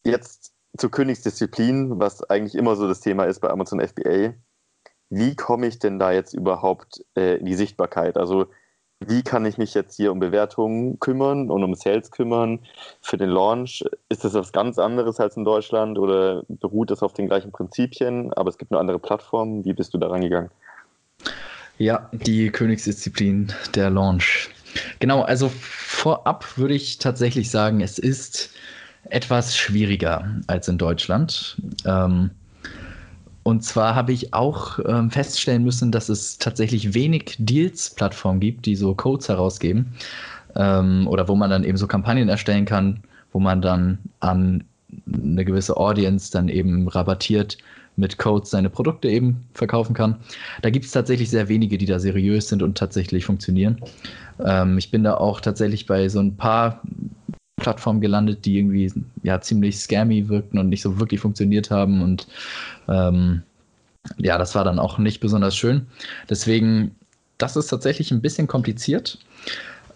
Jetzt 0.05 0.53
zur 0.77 0.91
Königsdisziplin, 0.91 1.99
was 1.99 2.23
eigentlich 2.29 2.55
immer 2.55 2.77
so 2.77 2.89
das 2.89 3.01
Thema 3.01 3.25
ist 3.25 3.41
bei 3.41 3.51
Amazon 3.51 3.81
FBA. 3.81 4.35
Wie 5.11 5.35
komme 5.35 5.67
ich 5.67 5.79
denn 5.79 5.99
da 5.99 6.13
jetzt 6.13 6.35
überhaupt 6.35 7.05
äh, 7.17 7.37
in 7.37 7.47
die 7.47 7.55
Sichtbarkeit? 7.55 8.17
Also 8.17 8.47
wie 9.01 9.23
kann 9.23 9.47
ich 9.47 9.57
mich 9.57 9.73
jetzt 9.75 9.97
hier 9.97 10.13
um 10.13 10.21
Bewertungen 10.21 11.01
kümmern 11.01 11.51
und 11.51 11.65
um 11.65 11.75
Sales 11.75 12.11
kümmern 12.11 12.61
für 13.01 13.17
den 13.17 13.31
Launch? 13.31 13.83
Ist 14.11 14.25
das 14.25 14.35
was 14.35 14.53
ganz 14.53 14.79
anderes 14.79 15.19
als 15.19 15.37
in 15.37 15.45
Deutschland 15.45 15.99
oder 15.99 16.45
beruht 16.49 16.91
das 16.91 17.03
auf 17.03 17.15
den 17.15 17.27
gleichen 17.27 17.51
Prinzipien, 17.51 18.33
aber 18.35 18.51
es 18.51 18.59
gibt 18.59 18.71
nur 18.71 18.79
andere 18.79 18.99
Plattformen? 18.99 19.65
Wie 19.65 19.73
bist 19.73 19.95
du 19.95 19.99
da 19.99 20.09
rangegangen? 20.09 20.51
Ja, 21.79 22.11
die 22.13 22.51
Königsdisziplin, 22.51 23.55
der 23.75 23.89
Launch. 23.89 24.51
Genau, 24.99 25.23
also 25.23 25.51
vorab 25.51 26.57
würde 26.57 26.75
ich 26.75 26.99
tatsächlich 26.99 27.51
sagen, 27.51 27.81
es 27.81 27.99
ist 27.99 28.51
etwas 29.05 29.57
schwieriger 29.57 30.41
als 30.47 30.69
in 30.69 30.79
Deutschland. 30.79 31.57
Ähm, 31.85 32.31
und 33.43 33.65
zwar 33.65 33.95
habe 33.95 34.13
ich 34.13 34.35
auch 34.35 34.79
ähm, 34.87 35.11
feststellen 35.11 35.65
müssen, 35.65 35.91
dass 35.91 36.09
es 36.09 36.39
tatsächlich 36.39 36.95
wenig 36.95 37.37
Deals-Plattformen 37.39 38.41
gibt, 38.41 38.67
die 38.67 38.77
so 38.77 38.95
Codes 38.95 39.29
herausgeben 39.29 39.95
ähm, 40.57 41.07
oder 41.09 41.27
wo 41.29 41.35
man 41.35 41.51
dann 41.51 41.65
eben 41.65 41.79
so 41.79 41.87
Kampagnen 41.87 42.29
erstellen 42.29 42.67
kann, 42.67 43.03
wo 43.33 43.41
man 43.41 43.63
dann 43.63 43.99
an 44.21 44.65
eine 45.11 45.45
gewisse 45.45 45.77
Audience 45.77 46.31
dann 46.31 46.49
eben 46.49 46.89
rabattiert 46.89 47.57
mit 47.97 48.19
Codes 48.19 48.51
seine 48.51 48.71
Produkte 48.71 49.09
eben 49.09 49.45
verkaufen 49.55 49.95
kann. 49.95 50.17
Da 50.63 50.71
gibt 50.71 50.87
es 50.87 50.93
tatsächlich 50.93 51.31
sehr 51.31 51.49
wenige, 51.49 51.79
die 51.79 51.87
da 51.87 51.99
seriös 51.99 52.49
sind 52.49 52.63
und 52.63 52.77
tatsächlich 52.77 53.25
funktionieren. 53.25 53.81
Ähm, 54.45 54.79
ich 54.79 54.91
bin 54.91 55.05
da 55.05 55.15
auch 55.15 55.41
tatsächlich 55.41 55.87
bei 55.87 56.09
so 56.09 56.21
ein 56.21 56.37
paar 56.37 56.83
Plattformen 57.57 58.01
gelandet, 58.01 58.45
die 58.45 58.59
irgendwie 58.59 58.93
ja 59.23 59.41
ziemlich 59.41 59.79
scammy 59.79 60.29
wirkten 60.29 60.59
und 60.59 60.69
nicht 60.69 60.83
so 60.83 60.99
wirklich 60.99 61.21
funktioniert 61.21 61.71
haben. 61.71 62.03
Und 62.03 62.27
ähm, 62.89 63.43
ja, 64.19 64.39
das 64.39 64.55
war 64.55 64.65
dann 64.65 64.79
auch 64.79 64.99
nicht 64.99 65.21
besonders 65.21 65.57
schön. 65.57 65.87
Deswegen, 66.29 66.97
das 67.39 67.57
ist 67.57 67.69
tatsächlich 67.69 68.11
ein 68.11 68.23
bisschen 68.23 68.47
kompliziert. 68.47 69.19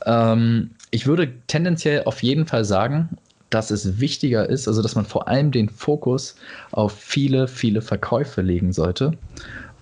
Ähm, 0.05 0.71
ich 0.91 1.07
würde 1.07 1.33
tendenziell 1.47 2.05
auf 2.05 2.23
jeden 2.23 2.47
Fall 2.47 2.65
sagen, 2.65 3.09
dass 3.51 3.71
es 3.71 4.01
wichtiger 4.01 4.49
ist, 4.49 4.69
also 4.69 4.83
dass 4.83 4.95
man 4.95 5.05
vor 5.05 5.29
allem 5.29 5.53
den 5.53 5.69
Fokus 5.69 6.37
auf 6.73 6.93
viele, 6.93 7.49
viele 7.49 7.83
Verkäufe 7.83 8.43
legen 8.43 8.73
sollte 8.73 9.13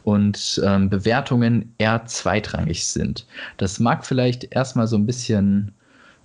und 0.05 0.61
ähm, 0.65 0.91
Bewertungen 0.91 1.75
eher 1.79 2.05
zweitrangig 2.07 2.87
sind. 2.87 3.27
Das 3.57 3.79
mag 3.81 4.05
vielleicht 4.05 4.55
erstmal 4.55 4.87
so 4.87 4.97
ein 4.97 5.07
bisschen 5.07 5.73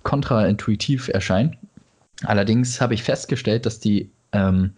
kontraintuitiv 0.02 1.08
erscheinen. 1.08 1.56
Allerdings 2.24 2.80
habe 2.80 2.94
ich 2.94 3.02
festgestellt, 3.02 3.66
dass 3.66 3.78
die, 3.78 4.10
ähm, 4.32 4.72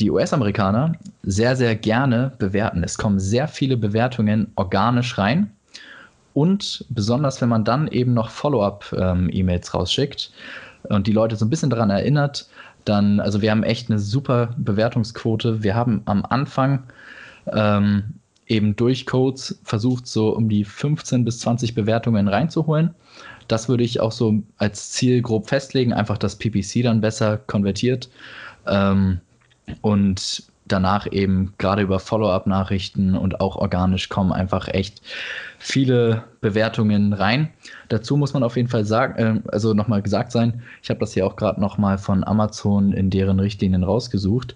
die 0.00 0.10
US-Amerikaner 0.10 0.92
sehr, 1.22 1.56
sehr 1.56 1.76
gerne 1.76 2.32
bewerten. 2.38 2.82
Es 2.82 2.96
kommen 2.96 3.20
sehr 3.20 3.48
viele 3.48 3.76
Bewertungen 3.76 4.52
organisch 4.56 5.18
rein. 5.18 5.50
Und 6.32 6.84
besonders, 6.88 7.40
wenn 7.40 7.48
man 7.48 7.64
dann 7.64 7.86
eben 7.88 8.12
noch 8.14 8.30
Follow-up-E-Mails 8.30 9.68
ähm, 9.68 9.78
rausschickt, 9.78 10.32
und 10.88 11.06
die 11.06 11.12
Leute 11.12 11.36
so 11.36 11.44
ein 11.44 11.50
bisschen 11.50 11.70
daran 11.70 11.90
erinnert, 11.90 12.48
dann, 12.84 13.20
also 13.20 13.40
wir 13.40 13.50
haben 13.50 13.62
echt 13.62 13.90
eine 13.90 13.98
super 13.98 14.50
Bewertungsquote. 14.56 15.62
Wir 15.62 15.74
haben 15.74 16.02
am 16.04 16.24
Anfang 16.28 16.84
ähm, 17.52 18.04
eben 18.46 18.76
durch 18.76 19.06
Codes 19.06 19.58
versucht, 19.64 20.06
so 20.06 20.34
um 20.34 20.48
die 20.48 20.64
15 20.64 21.24
bis 21.24 21.38
20 21.40 21.74
Bewertungen 21.74 22.28
reinzuholen. 22.28 22.94
Das 23.48 23.68
würde 23.68 23.84
ich 23.84 24.00
auch 24.00 24.12
so 24.12 24.42
als 24.58 24.90
Ziel 24.92 25.22
grob 25.22 25.48
festlegen, 25.48 25.92
einfach 25.92 26.18
dass 26.18 26.36
PPC 26.36 26.82
dann 26.82 27.00
besser 27.00 27.38
konvertiert. 27.38 28.08
Ähm, 28.66 29.20
und 29.80 30.44
danach 30.66 31.10
eben 31.10 31.52
gerade 31.58 31.82
über 31.82 31.98
Follow-up-Nachrichten 31.98 33.16
und 33.16 33.40
auch 33.40 33.56
organisch 33.56 34.08
kommen 34.08 34.32
einfach 34.32 34.68
echt 34.68 35.02
viele 35.58 36.24
Bewertungen 36.40 37.12
rein. 37.12 37.50
Dazu 37.88 38.16
muss 38.16 38.32
man 38.32 38.42
auf 38.42 38.56
jeden 38.56 38.68
Fall 38.68 38.84
sagen, 38.84 39.14
äh, 39.16 39.40
also 39.50 39.74
nochmal 39.74 40.02
gesagt 40.02 40.32
sein, 40.32 40.62
ich 40.82 40.90
habe 40.90 41.00
das 41.00 41.12
hier 41.12 41.26
auch 41.26 41.36
gerade 41.36 41.60
nochmal 41.60 41.98
von 41.98 42.24
Amazon 42.24 42.92
in 42.92 43.10
deren 43.10 43.40
Richtlinien 43.40 43.84
rausgesucht. 43.84 44.54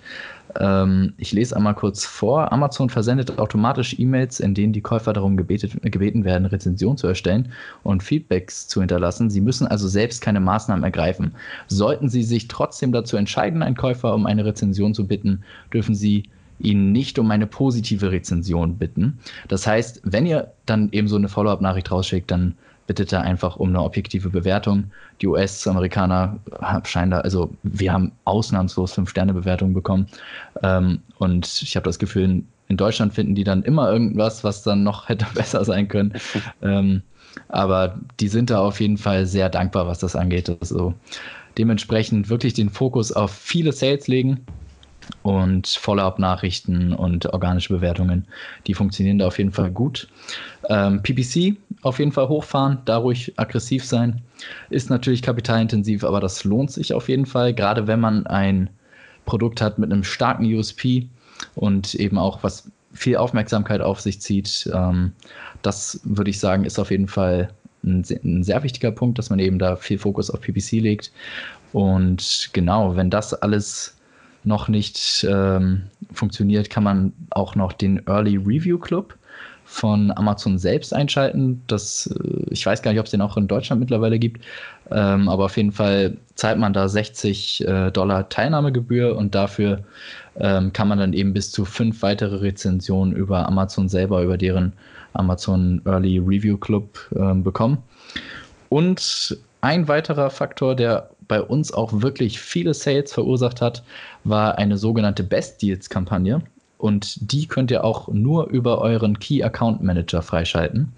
Ähm, 0.59 1.15
ich 1.19 1.33
lese 1.33 1.57
einmal 1.57 1.75
kurz 1.75 2.05
vor. 2.05 2.53
Amazon 2.53 2.91
versendet 2.91 3.39
automatisch 3.39 3.99
E-Mails, 3.99 4.41
in 4.41 4.55
denen 4.55 4.73
die 4.73 4.81
Käufer 4.81 5.13
darum 5.13 5.37
gebetet, 5.37 5.73
gebeten 5.83 6.25
werden, 6.25 6.47
Rezensionen 6.47 6.97
zu 6.97 7.07
erstellen 7.07 7.53
und 7.83 8.03
Feedbacks 8.03 8.69
zu 8.69 8.81
hinterlassen. 8.81 9.31
Sie 9.31 9.41
müssen 9.41 9.67
also 9.67 9.89
selbst 9.89 10.21
keine 10.21 10.41
Maßnahmen 10.41 10.85
ergreifen. 10.85 11.35
Sollten 11.67 12.09
Sie 12.09 12.23
sich 12.23 12.49
trotzdem 12.49 12.93
dazu 12.93 13.17
entscheiden, 13.17 13.63
einen 13.63 13.77
Käufer 13.77 14.15
um 14.15 14.27
eine 14.27 14.45
Rezension 14.45 14.95
zu 14.95 15.07
bitten, 15.07 15.43
dürfen 15.73 15.95
Sie 15.95 16.25
ihn 16.61 16.93
nicht 16.93 17.19
um 17.19 17.31
eine 17.31 17.47
positive 17.47 18.11
Rezension 18.11 18.77
bitten. 18.77 19.19
Das 19.47 19.67
heißt, 19.67 20.01
wenn 20.05 20.27
ihr 20.27 20.53
dann 20.67 20.89
eben 20.93 21.09
so 21.09 21.17
eine 21.17 21.29
Follow-up-Nachricht 21.29 21.91
rausschickt, 21.91 22.31
dann 22.31 22.55
bittet 22.89 23.13
er 23.13 23.21
einfach 23.21 23.57
um 23.57 23.69
eine 23.69 23.83
objektive 23.83 24.31
Bewertung. 24.31 24.91
Die 25.21 25.29
US-Amerikaner 25.29 26.39
scheinen 26.85 27.13
da, 27.13 27.21
also 27.21 27.51
wir 27.63 27.93
haben 27.93 28.13
ausnahmslos 28.25 28.95
Fünf-Sterne-Bewertungen 28.95 29.75
bekommen. 29.75 30.09
Ähm, 30.65 31.03
und 31.19 31.47
ich 31.63 31.77
habe 31.77 31.85
das 31.85 32.01
Gefühl, 32.01 32.43
in 32.69 32.77
Deutschland 32.77 33.15
finden 33.15 33.35
die 33.35 33.45
dann 33.45 33.63
immer 33.63 33.93
irgendwas, 33.93 34.43
was 34.43 34.63
dann 34.63 34.83
noch 34.83 35.09
hätte 35.09 35.27
besser 35.35 35.65
sein 35.65 35.87
können. 35.87 36.15
ähm, 36.63 37.03
aber 37.49 38.01
die 38.19 38.29
sind 38.29 38.51
da 38.51 38.61
auf 38.61 38.81
jeden 38.81 38.97
Fall 38.97 39.27
sehr 39.27 39.51
dankbar, 39.51 39.87
was 39.87 39.99
das 39.99 40.17
angeht. 40.17 40.51
Also 40.61 40.95
dementsprechend 41.59 42.31
wirklich 42.31 42.55
den 42.55 42.71
Fokus 42.71 43.13
auf 43.13 43.31
viele 43.31 43.73
Sales 43.73 44.09
legen 44.09 44.47
und 45.23 45.67
Follow-up-Nachrichten 45.67 46.93
und 46.93 47.27
organische 47.27 47.73
Bewertungen, 47.73 48.27
die 48.67 48.75
funktionieren 48.75 49.19
da 49.19 49.27
auf 49.27 49.39
jeden 49.39 49.53
Fall 49.53 49.71
gut. 49.71 50.09
Ähm, 50.69 51.03
PPC 51.03 51.57
auf 51.83 51.99
jeden 51.99 52.13
Fall 52.13 52.29
hochfahren, 52.29 52.79
da 52.85 52.99
ruhig 52.99 53.35
aggressiv 53.37 53.85
sein. 53.85 54.23
Ist 54.71 54.91
natürlich 54.91 55.23
kapitalintensiv, 55.23 56.05
aber 56.05 56.21
das 56.21 56.45
lohnt 56.45 56.71
sich 56.71 56.93
auf 56.93 57.09
jeden 57.09 57.27
Fall, 57.27 57.55
gerade 57.55 57.87
wenn 57.87 58.01
man 58.01 58.27
ein 58.27 58.71
Produkt 59.27 59.61
hat 59.61 59.79
mit 59.79 59.93
einem 59.93 60.05
starken 60.05 60.45
USP 60.45 61.09
und 61.55 61.95
eben 61.95 62.19
auch 62.19 62.43
was 62.43 62.71
viel 62.93 63.17
Aufmerksamkeit 63.17 63.81
auf 63.81 64.01
sich 64.01 64.21
zieht. 64.21 64.71
Ähm, 64.73 65.13
das 65.63 66.01
würde 66.05 66.31
ich 66.31 66.41
sagen, 66.41 66.65
ist 66.65 66.79
auf 66.79 66.91
jeden 66.91 67.09
Fall 67.09 67.51
ein, 67.85 68.05
ein 68.25 68.43
sehr 68.43 68.63
wichtiger 68.63 68.91
Punkt, 68.91 69.19
dass 69.19 69.31
man 69.31 69.39
eben 69.39 69.59
da 69.59 69.77
viel 69.77 69.99
Fokus 69.99 70.31
auf 70.31 70.41
PPC 70.41 70.73
legt. 70.81 71.13
Und 71.73 72.51
genau, 72.53 72.97
wenn 72.97 73.11
das 73.11 73.35
alles 73.35 73.98
noch 74.49 74.69
nicht 74.69 75.27
ähm, 75.29 75.83
funktioniert, 76.13 76.71
kann 76.71 76.83
man 76.83 77.13
auch 77.31 77.55
noch 77.55 77.73
den 77.73 78.05
Early 78.07 78.37
Review 78.37 78.79
Club 78.79 79.15
von 79.65 80.11
Amazon 80.17 80.59
selbst 80.59 80.95
einschalten. 80.95 81.63
Das, 81.67 82.07
äh, 82.07 82.47
ich 82.51 82.65
weiß 82.65 82.83
gar 82.83 82.91
nicht, 82.91 83.01
ob 83.01 83.07
es 83.07 83.13
den 83.13 83.21
auch 83.21 83.37
in 83.37 83.47
Deutschland 83.47 83.81
mittlerweile 83.81 84.19
gibt, 84.19 84.45
ähm, 84.91 85.29
aber 85.29 85.45
auf 85.45 85.57
jeden 85.57 85.73
Fall 85.73 86.17
zahlt 86.35 86.59
man 86.59 86.73
da 86.73 86.89
60 86.89 87.69
äh, 87.69 87.91
Dollar 87.93 88.29
Teilnahmegebühr 88.29 89.15
und 89.17 89.35
dafür 89.35 89.85
ähm, 90.41 90.73
kann 90.73 90.89
man 90.89 90.99
dann 90.99 91.13
eben 91.13 91.35
bis 91.35 91.53
zu 91.53 91.65
fünf 91.65 92.03
weitere 92.03 92.37
Rezensionen 92.37 93.15
über 93.15 93.47
Amazon 93.47 93.89
selber, 93.89 94.23
über 94.23 94.39
deren 94.39 94.73
Amazon 95.13 95.83
Early 95.85 96.19
Review 96.19 96.57
Club 96.57 96.99
ähm, 97.15 97.45
bekommen. 97.45 97.79
Und 98.71 99.39
ein 99.61 99.89
weiterer 99.89 100.31
Faktor, 100.31 100.75
der 100.75 101.11
bei 101.29 101.43
uns 101.43 101.73
auch 101.73 102.01
wirklich 102.01 102.41
viele 102.41 102.75
Sales 102.75 103.13
verursacht 103.13 103.61
hat, 103.61 103.83
war 104.25 104.59
eine 104.59 104.79
sogenannte 104.79 105.23
Best 105.23 105.63
Deals 105.63 105.89
Kampagne. 105.89 106.43
Und 106.79 107.33
die 107.33 107.47
könnt 107.47 107.73
ihr 107.73 107.85
auch 107.85 108.09
nur 108.09 108.49
über 108.49 108.81
euren 108.81 109.19
Key 109.19 109.43
Account 109.43 109.83
Manager 109.83 110.23
freischalten. 110.23 110.93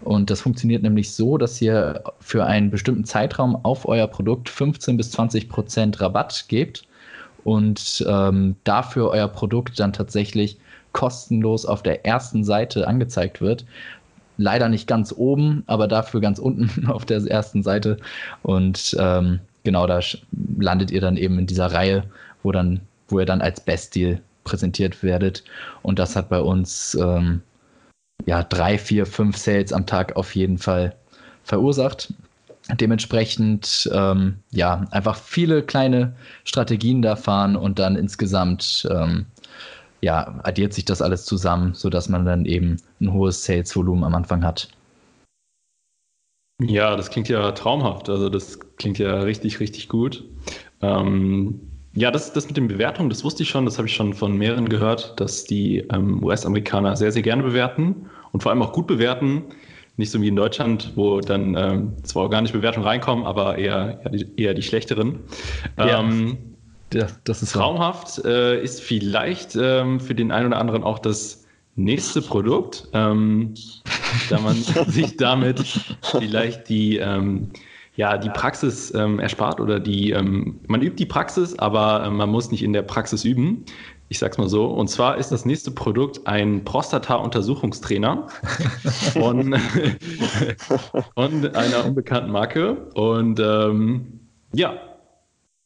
Und 0.00 0.30
das 0.30 0.40
funktioniert 0.40 0.82
nämlich 0.82 1.12
so, 1.12 1.36
dass 1.36 1.60
ihr 1.60 2.02
für 2.20 2.46
einen 2.46 2.70
bestimmten 2.70 3.04
Zeitraum 3.04 3.56
auf 3.62 3.86
euer 3.86 4.06
Produkt 4.06 4.48
15 4.48 4.96
bis 4.96 5.10
20 5.10 5.50
Prozent 5.50 6.00
Rabatt 6.00 6.46
gebt 6.48 6.84
und 7.44 8.04
ähm, 8.08 8.56
dafür 8.64 9.10
euer 9.10 9.28
Produkt 9.28 9.78
dann 9.78 9.92
tatsächlich 9.92 10.58
kostenlos 10.92 11.66
auf 11.66 11.82
der 11.82 12.06
ersten 12.06 12.42
Seite 12.42 12.88
angezeigt 12.88 13.40
wird. 13.40 13.66
Leider 14.38 14.68
nicht 14.68 14.86
ganz 14.86 15.12
oben, 15.16 15.62
aber 15.66 15.88
dafür 15.88 16.20
ganz 16.20 16.38
unten 16.38 16.86
auf 16.90 17.04
der 17.04 17.18
ersten 17.18 17.62
Seite. 17.62 17.98
Und 18.42 18.96
ähm, 18.98 19.40
genau, 19.68 19.86
da 19.86 20.00
landet 20.58 20.90
ihr 20.90 21.02
dann 21.02 21.18
eben 21.18 21.38
in 21.38 21.46
dieser 21.46 21.66
Reihe, 21.66 22.04
wo 22.42 22.52
dann, 22.52 22.80
wo 23.08 23.20
ihr 23.20 23.26
dann 23.26 23.42
als 23.42 23.60
Best 23.60 23.94
Deal 23.94 24.22
präsentiert 24.44 25.02
werdet. 25.02 25.44
Und 25.82 25.98
das 25.98 26.16
hat 26.16 26.30
bei 26.30 26.40
uns 26.40 26.96
ähm, 26.98 27.42
ja 28.24 28.42
drei, 28.42 28.78
vier, 28.78 29.04
fünf 29.04 29.36
Sales 29.36 29.74
am 29.74 29.84
Tag 29.84 30.16
auf 30.16 30.34
jeden 30.34 30.56
Fall 30.56 30.96
verursacht. 31.44 32.14
Dementsprechend 32.80 33.90
ähm, 33.92 34.38
ja 34.52 34.86
einfach 34.90 35.16
viele 35.16 35.62
kleine 35.62 36.14
Strategien 36.44 37.02
da 37.02 37.14
fahren 37.14 37.54
und 37.54 37.78
dann 37.78 37.94
insgesamt 37.94 38.88
ähm, 38.90 39.26
ja 40.00 40.40
addiert 40.44 40.72
sich 40.72 40.86
das 40.86 41.02
alles 41.02 41.26
zusammen, 41.26 41.74
sodass 41.74 42.08
man 42.08 42.24
dann 42.24 42.46
eben 42.46 42.78
ein 43.02 43.12
hohes 43.12 43.44
Sales-Volumen 43.44 44.04
am 44.04 44.14
Anfang 44.14 44.42
hat. 44.44 44.68
Ja, 46.60 46.96
das 46.96 47.10
klingt 47.10 47.28
ja 47.28 47.52
traumhaft. 47.52 48.08
Also 48.08 48.28
das 48.28 48.58
klingt 48.76 48.98
ja 48.98 49.20
richtig, 49.20 49.60
richtig 49.60 49.88
gut. 49.88 50.24
Ähm, 50.82 51.60
ja, 51.94 52.10
das, 52.10 52.32
das 52.32 52.46
mit 52.46 52.56
den 52.56 52.68
Bewertungen, 52.68 53.10
das 53.10 53.24
wusste 53.24 53.42
ich 53.42 53.48
schon, 53.48 53.64
das 53.64 53.78
habe 53.78 53.88
ich 53.88 53.94
schon 53.94 54.14
von 54.14 54.36
mehreren 54.36 54.68
gehört, 54.68 55.18
dass 55.20 55.44
die 55.44 55.78
ähm, 55.92 56.22
US-Amerikaner 56.22 56.96
sehr, 56.96 57.12
sehr 57.12 57.22
gerne 57.22 57.42
bewerten 57.42 58.06
und 58.32 58.42
vor 58.42 58.50
allem 58.50 58.62
auch 58.62 58.72
gut 58.72 58.86
bewerten. 58.86 59.44
Nicht 59.96 60.10
so 60.10 60.20
wie 60.20 60.28
in 60.28 60.36
Deutschland, 60.36 60.92
wo 60.94 61.20
dann 61.20 61.56
ähm, 61.56 62.04
zwar 62.04 62.24
organische 62.24 62.54
Bewertungen 62.54 62.86
reinkommen, 62.86 63.24
aber 63.24 63.58
eher, 63.58 64.00
ja, 64.04 64.10
die, 64.10 64.26
eher 64.36 64.54
die 64.54 64.62
schlechteren. 64.62 65.20
Ja. 65.76 66.00
Ähm, 66.00 66.38
ja, 66.92 67.06
das 67.24 67.42
ist 67.42 67.52
traumhaft. 67.52 68.24
Äh, 68.24 68.62
ist 68.62 68.80
vielleicht 68.80 69.56
ähm, 69.60 69.98
für 70.00 70.14
den 70.14 70.30
einen 70.30 70.48
oder 70.48 70.58
anderen 70.58 70.84
auch 70.84 71.00
das 71.00 71.46
nächste 71.74 72.22
Produkt, 72.22 72.88
ähm, 72.92 73.54
da 74.30 74.40
man 74.40 74.54
sich 74.54 75.16
damit 75.16 75.60
vielleicht 76.02 76.68
die, 76.68 76.98
ähm, 76.98 77.50
ja, 77.96 78.16
die 78.16 78.30
Praxis 78.30 78.94
ähm, 78.94 79.18
erspart 79.18 79.60
oder 79.60 79.80
die, 79.80 80.12
ähm, 80.12 80.60
man 80.66 80.82
übt 80.82 80.96
die 80.96 81.06
Praxis, 81.06 81.58
aber 81.58 82.04
äh, 82.04 82.10
man 82.10 82.30
muss 82.30 82.50
nicht 82.50 82.62
in 82.62 82.72
der 82.72 82.82
Praxis 82.82 83.24
üben. 83.24 83.64
Ich 84.10 84.18
sag's 84.18 84.38
mal 84.38 84.48
so. 84.48 84.66
Und 84.66 84.88
zwar 84.88 85.18
ist 85.18 85.30
das 85.30 85.44
nächste 85.44 85.70
Produkt 85.70 86.26
ein 86.26 86.64
Prostata-Untersuchungstrainer 86.64 88.28
von, 89.12 89.54
von 91.14 91.54
einer 91.54 91.84
unbekannten 91.84 92.30
Marke. 92.30 92.88
Und 92.94 93.38
ähm, 93.38 94.20
ja, 94.54 94.78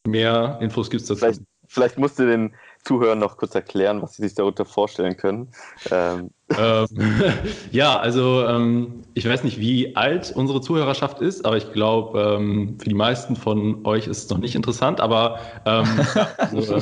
mehr 0.05 0.59
Infos 0.61 0.90
gibt's 0.90 1.07
dazu. 1.07 1.20
Vielleicht 1.20 1.42
vielleicht 1.72 1.98
musst 1.98 2.18
du 2.18 2.26
den 2.26 2.55
Zuhörern 2.85 3.18
noch 3.21 3.37
kurz 3.37 3.55
erklären, 3.55 4.03
was 4.03 4.16
sie 4.16 4.23
sich 4.23 4.35
darunter 4.35 4.64
vorstellen 4.64 5.16
können. 5.16 5.49
Ähm. 5.90 6.31
Ähm, 6.59 6.87
ja, 7.71 7.99
also 7.99 8.45
ähm, 8.47 9.05
ich 9.14 9.29
weiß 9.29 9.45
nicht, 9.45 9.61
wie 9.61 9.97
alt 9.97 10.33
unsere 10.35 10.61
Zuhörerschaft 10.61 11.21
ist, 11.21 11.47
aber 11.47 11.57
ich 11.57 11.73
glaube, 11.73 12.38
ähm, 12.38 12.77
für 12.79 12.88
die 12.88 12.95
meisten 12.95 13.37
von 13.37 13.87
euch 13.87 14.07
ist 14.07 14.25
es 14.25 14.31
noch 14.31 14.38
nicht 14.38 14.55
interessant. 14.55 15.01
Aber 15.01 15.38
also, 15.64 16.79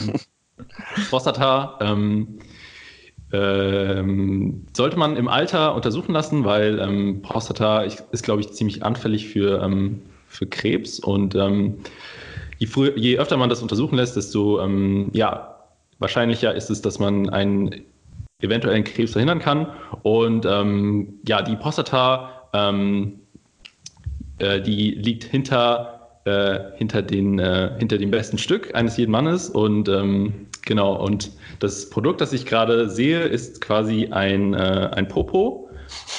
Prostata 1.08 1.78
sollte 3.30 4.96
man 4.96 5.16
im 5.16 5.28
Alter 5.28 5.76
untersuchen 5.76 6.12
lassen, 6.12 6.44
weil 6.44 7.20
Prostata 7.22 7.82
ist, 7.82 8.22
glaube 8.24 8.40
ich, 8.40 8.52
ziemlich 8.52 8.84
anfällig 8.84 9.28
für, 9.28 9.70
für 10.26 10.46
Krebs 10.46 10.98
und 10.98 11.34
je, 12.58 12.66
früher, 12.66 12.98
je 12.98 13.18
öfter 13.18 13.36
man 13.36 13.48
das 13.48 13.62
untersuchen 13.62 13.94
lässt, 13.94 14.16
desto 14.16 14.60
ja, 15.12 15.49
wahrscheinlicher 16.00 16.54
ist 16.54 16.70
es, 16.70 16.82
dass 16.82 16.98
man 16.98 17.28
einen 17.30 17.84
eventuellen 18.40 18.84
Krebs 18.84 19.12
verhindern 19.12 19.38
kann. 19.38 19.68
Und 20.02 20.46
ähm, 20.46 21.20
ja, 21.26 21.42
die 21.42 21.56
Prostata, 21.56 22.48
ähm, 22.52 23.20
äh, 24.38 24.60
die 24.60 24.92
liegt 24.92 25.24
hinter, 25.24 26.20
äh, 26.24 26.76
hinter, 26.76 27.02
den, 27.02 27.38
äh, 27.38 27.72
hinter 27.78 27.98
dem 27.98 28.10
besten 28.10 28.38
Stück 28.38 28.74
eines 28.74 28.96
jeden 28.96 29.12
Mannes. 29.12 29.48
Und 29.48 29.88
ähm, 29.88 30.46
genau, 30.62 30.96
und 30.96 31.30
das 31.60 31.90
Produkt, 31.90 32.20
das 32.20 32.32
ich 32.32 32.46
gerade 32.46 32.88
sehe, 32.88 33.20
ist 33.20 33.60
quasi 33.60 34.08
ein, 34.10 34.54
äh, 34.54 34.90
ein 34.92 35.06
Popo 35.06 35.70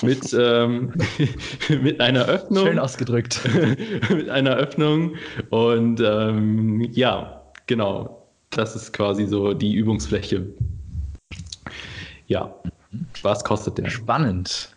mit, 0.03 0.33
ähm, 0.39 0.93
mit 1.81 1.99
einer 1.99 2.25
Öffnung. 2.25 2.67
Schön 2.67 2.79
ausgedrückt. 2.79 3.41
mit 4.09 4.29
einer 4.29 4.55
Öffnung. 4.55 5.15
Und 5.49 6.01
ähm, 6.01 6.87
ja, 6.91 7.41
genau. 7.65 8.20
Das 8.51 8.75
ist 8.75 8.93
quasi 8.93 9.25
so 9.25 9.53
die 9.53 9.73
Übungsfläche. 9.73 10.45
Ja, 12.27 12.53
was 13.23 13.43
kostet 13.43 13.77
der? 13.77 13.89
Spannend. 13.89 14.75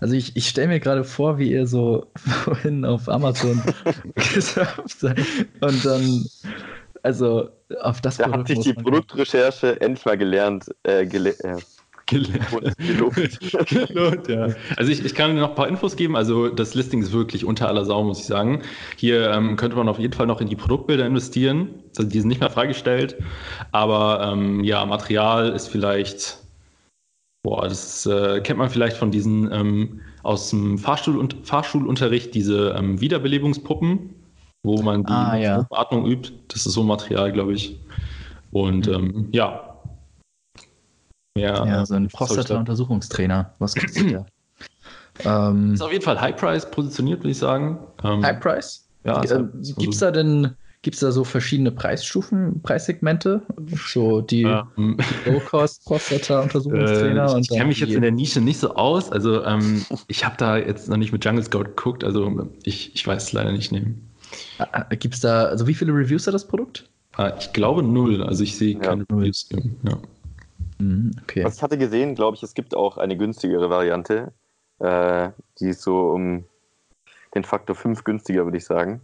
Also 0.00 0.14
ich, 0.14 0.36
ich 0.36 0.48
stelle 0.48 0.68
mir 0.68 0.80
gerade 0.80 1.04
vor, 1.04 1.38
wie 1.38 1.52
ihr 1.52 1.66
so 1.66 2.06
vorhin 2.16 2.84
auf 2.84 3.08
Amazon 3.08 3.62
gesurft 4.14 5.00
seid 5.00 5.24
und 5.60 5.84
dann, 5.84 6.26
also 7.02 7.50
auf 7.80 8.00
das 8.00 8.16
Da 8.16 8.24
Produkt 8.24 8.48
hat 8.50 8.56
sich 8.56 8.60
die 8.60 8.74
Produktrecherche 8.74 9.80
endlich 9.80 10.04
mal 10.04 10.18
gelernt, 10.18 10.74
äh, 10.82 11.06
gele 11.06 11.30
äh, 11.40 11.56
Gelobt. 12.10 13.38
Gelobt, 13.88 14.28
ja. 14.28 14.48
Also 14.76 14.90
ich, 14.90 15.04
ich 15.04 15.14
kann 15.14 15.36
noch 15.36 15.50
ein 15.50 15.54
paar 15.54 15.68
Infos 15.68 15.96
geben. 15.96 16.16
Also 16.16 16.48
das 16.48 16.74
Listing 16.74 17.02
ist 17.02 17.12
wirklich 17.12 17.44
unter 17.44 17.68
aller 17.68 17.84
Sau, 17.84 18.02
muss 18.02 18.20
ich 18.20 18.26
sagen. 18.26 18.62
Hier 18.96 19.30
ähm, 19.30 19.56
könnte 19.56 19.76
man 19.76 19.88
auf 19.88 19.98
jeden 19.98 20.12
Fall 20.12 20.26
noch 20.26 20.40
in 20.40 20.48
die 20.48 20.56
Produktbilder 20.56 21.06
investieren. 21.06 21.70
Also 21.96 22.10
die 22.10 22.18
sind 22.20 22.28
nicht 22.28 22.40
mehr 22.40 22.50
freigestellt. 22.50 23.16
Aber 23.70 24.32
ähm, 24.32 24.64
ja, 24.64 24.84
Material 24.84 25.50
ist 25.50 25.68
vielleicht, 25.68 26.38
boah, 27.44 27.68
das 27.68 28.04
äh, 28.06 28.40
kennt 28.40 28.58
man 28.58 28.70
vielleicht 28.70 28.96
von 28.96 29.10
diesen 29.10 29.50
ähm, 29.52 30.00
aus 30.22 30.50
dem 30.50 30.78
Fahrstuhl 30.78 31.16
und, 31.16 31.36
Fahrschulunterricht, 31.44 32.34
diese 32.34 32.74
ähm, 32.76 33.00
Wiederbelebungspuppen, 33.00 34.14
wo 34.64 34.82
man 34.82 35.04
die 35.04 35.12
ah, 35.12 35.36
ja. 35.36 35.66
Atmung 35.70 36.06
übt. 36.06 36.32
Das 36.48 36.66
ist 36.66 36.72
so 36.72 36.82
Material, 36.82 37.30
glaube 37.30 37.54
ich. 37.54 37.78
Und 38.50 38.88
mhm. 38.88 38.94
Ähm, 38.94 39.28
ja, 39.30 39.69
ja, 41.40 41.66
ja 41.66 41.86
so 41.86 41.94
ein 41.94 42.08
Prostata-Untersuchungstrainer. 42.08 43.54
Was 43.58 43.74
kostet 43.74 44.10
der? 44.10 44.26
ähm, 45.24 45.74
ist 45.74 45.82
auf 45.82 45.92
jeden 45.92 46.04
Fall 46.04 46.20
High 46.20 46.36
Price 46.36 46.70
positioniert, 46.70 47.20
würde 47.20 47.30
ich 47.30 47.38
sagen. 47.38 47.78
Ähm, 48.04 48.24
High 48.24 48.40
Price? 48.40 48.86
Ja. 49.04 49.22
Äh, 49.22 49.44
Gibt 49.76 49.94
es 49.94 50.00
da 50.00 50.10
denn 50.10 50.56
Gibt 50.82 50.94
es 50.94 51.00
da 51.00 51.12
so 51.12 51.24
verschiedene 51.24 51.72
Preisstufen, 51.72 52.62
Preissegmente? 52.62 53.42
So 53.86 54.22
die, 54.22 54.44
die 54.44 54.96
Low-Cost-Prostata-Untersuchungstrainer? 55.26 57.34
Äh, 57.36 57.40
ich 57.40 57.50
kenne 57.50 57.66
mich 57.66 57.80
jetzt 57.80 57.92
in 57.92 58.00
der 58.00 58.12
Nische 58.12 58.40
nicht 58.40 58.58
so 58.58 58.74
aus. 58.74 59.12
Also 59.12 59.44
ähm, 59.44 59.84
ich 60.06 60.24
habe 60.24 60.36
da 60.38 60.56
jetzt 60.56 60.88
noch 60.88 60.96
nicht 60.96 61.12
mit 61.12 61.22
Jungle 61.22 61.44
Scout 61.44 61.64
geguckt. 61.64 62.02
Also 62.02 62.48
ich, 62.62 62.94
ich 62.94 63.06
weiß 63.06 63.24
es 63.24 63.32
leider 63.32 63.52
nicht 63.52 63.72
nehmen. 63.72 64.08
Ah, 64.58 64.68
ah, 64.72 64.84
Gibt 64.94 65.16
es 65.16 65.20
da, 65.20 65.44
also 65.44 65.66
wie 65.66 65.74
viele 65.74 65.92
Reviews 65.92 66.26
hat 66.26 66.32
das 66.32 66.48
Produkt? 66.48 66.88
Ah, 67.12 67.34
ich 67.38 67.52
glaube 67.52 67.82
null. 67.82 68.22
Also 68.22 68.42
ich 68.42 68.56
sehe 68.56 68.72
ja. 68.72 68.80
keine 68.80 69.04
Reviews. 69.12 69.50
Ja. 69.82 69.98
Mhm, 70.80 71.12
okay. 71.22 71.44
Was 71.44 71.56
ich 71.56 71.62
hatte 71.62 71.78
gesehen, 71.78 72.14
glaube 72.14 72.36
ich, 72.36 72.42
es 72.42 72.54
gibt 72.54 72.74
auch 72.74 72.96
eine 72.96 73.16
günstigere 73.16 73.70
Variante. 73.70 74.32
Äh, 74.78 75.30
die 75.58 75.68
ist 75.68 75.82
so 75.82 76.10
um 76.10 76.44
den 77.34 77.44
Faktor 77.44 77.76
5 77.76 78.02
günstiger, 78.04 78.44
würde 78.44 78.56
ich 78.56 78.64
sagen. 78.64 79.02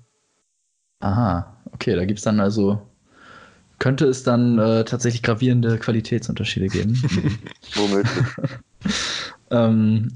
Aha, 1.01 1.57
okay, 1.73 1.95
da 1.95 2.05
gibt 2.05 2.19
es 2.19 2.25
dann 2.25 2.41
also. 2.41 2.81
Könnte 3.79 4.07
es 4.07 4.23
dann 4.23 4.59
äh, 4.59 4.85
tatsächlich 4.85 5.23
gravierende 5.23 5.79
Qualitätsunterschiede 5.79 6.69
geben? 6.69 6.95
Womöglich. 7.75 8.25
ähm, 9.51 10.09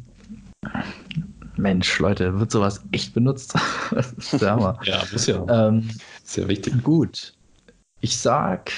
Mensch, 1.56 1.98
Leute, 1.98 2.40
wird 2.40 2.50
sowas 2.50 2.82
echt 2.90 3.12
benutzt? 3.12 3.54
das 3.90 4.12
ist 4.14 4.40
der 4.40 4.52
Hammer. 4.52 4.80
Ja, 4.84 5.02
muss 5.12 5.26
ja. 5.26 5.68
Ähm, 5.68 5.90
Sehr 6.24 6.48
wichtig. 6.48 6.82
Gut. 6.82 7.34
Ich 8.00 8.16
sag 8.16 8.72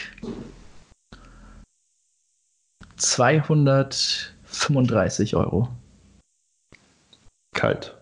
235 3.03 5.37
Euro. 5.37 5.69
Kalt. 7.55 7.95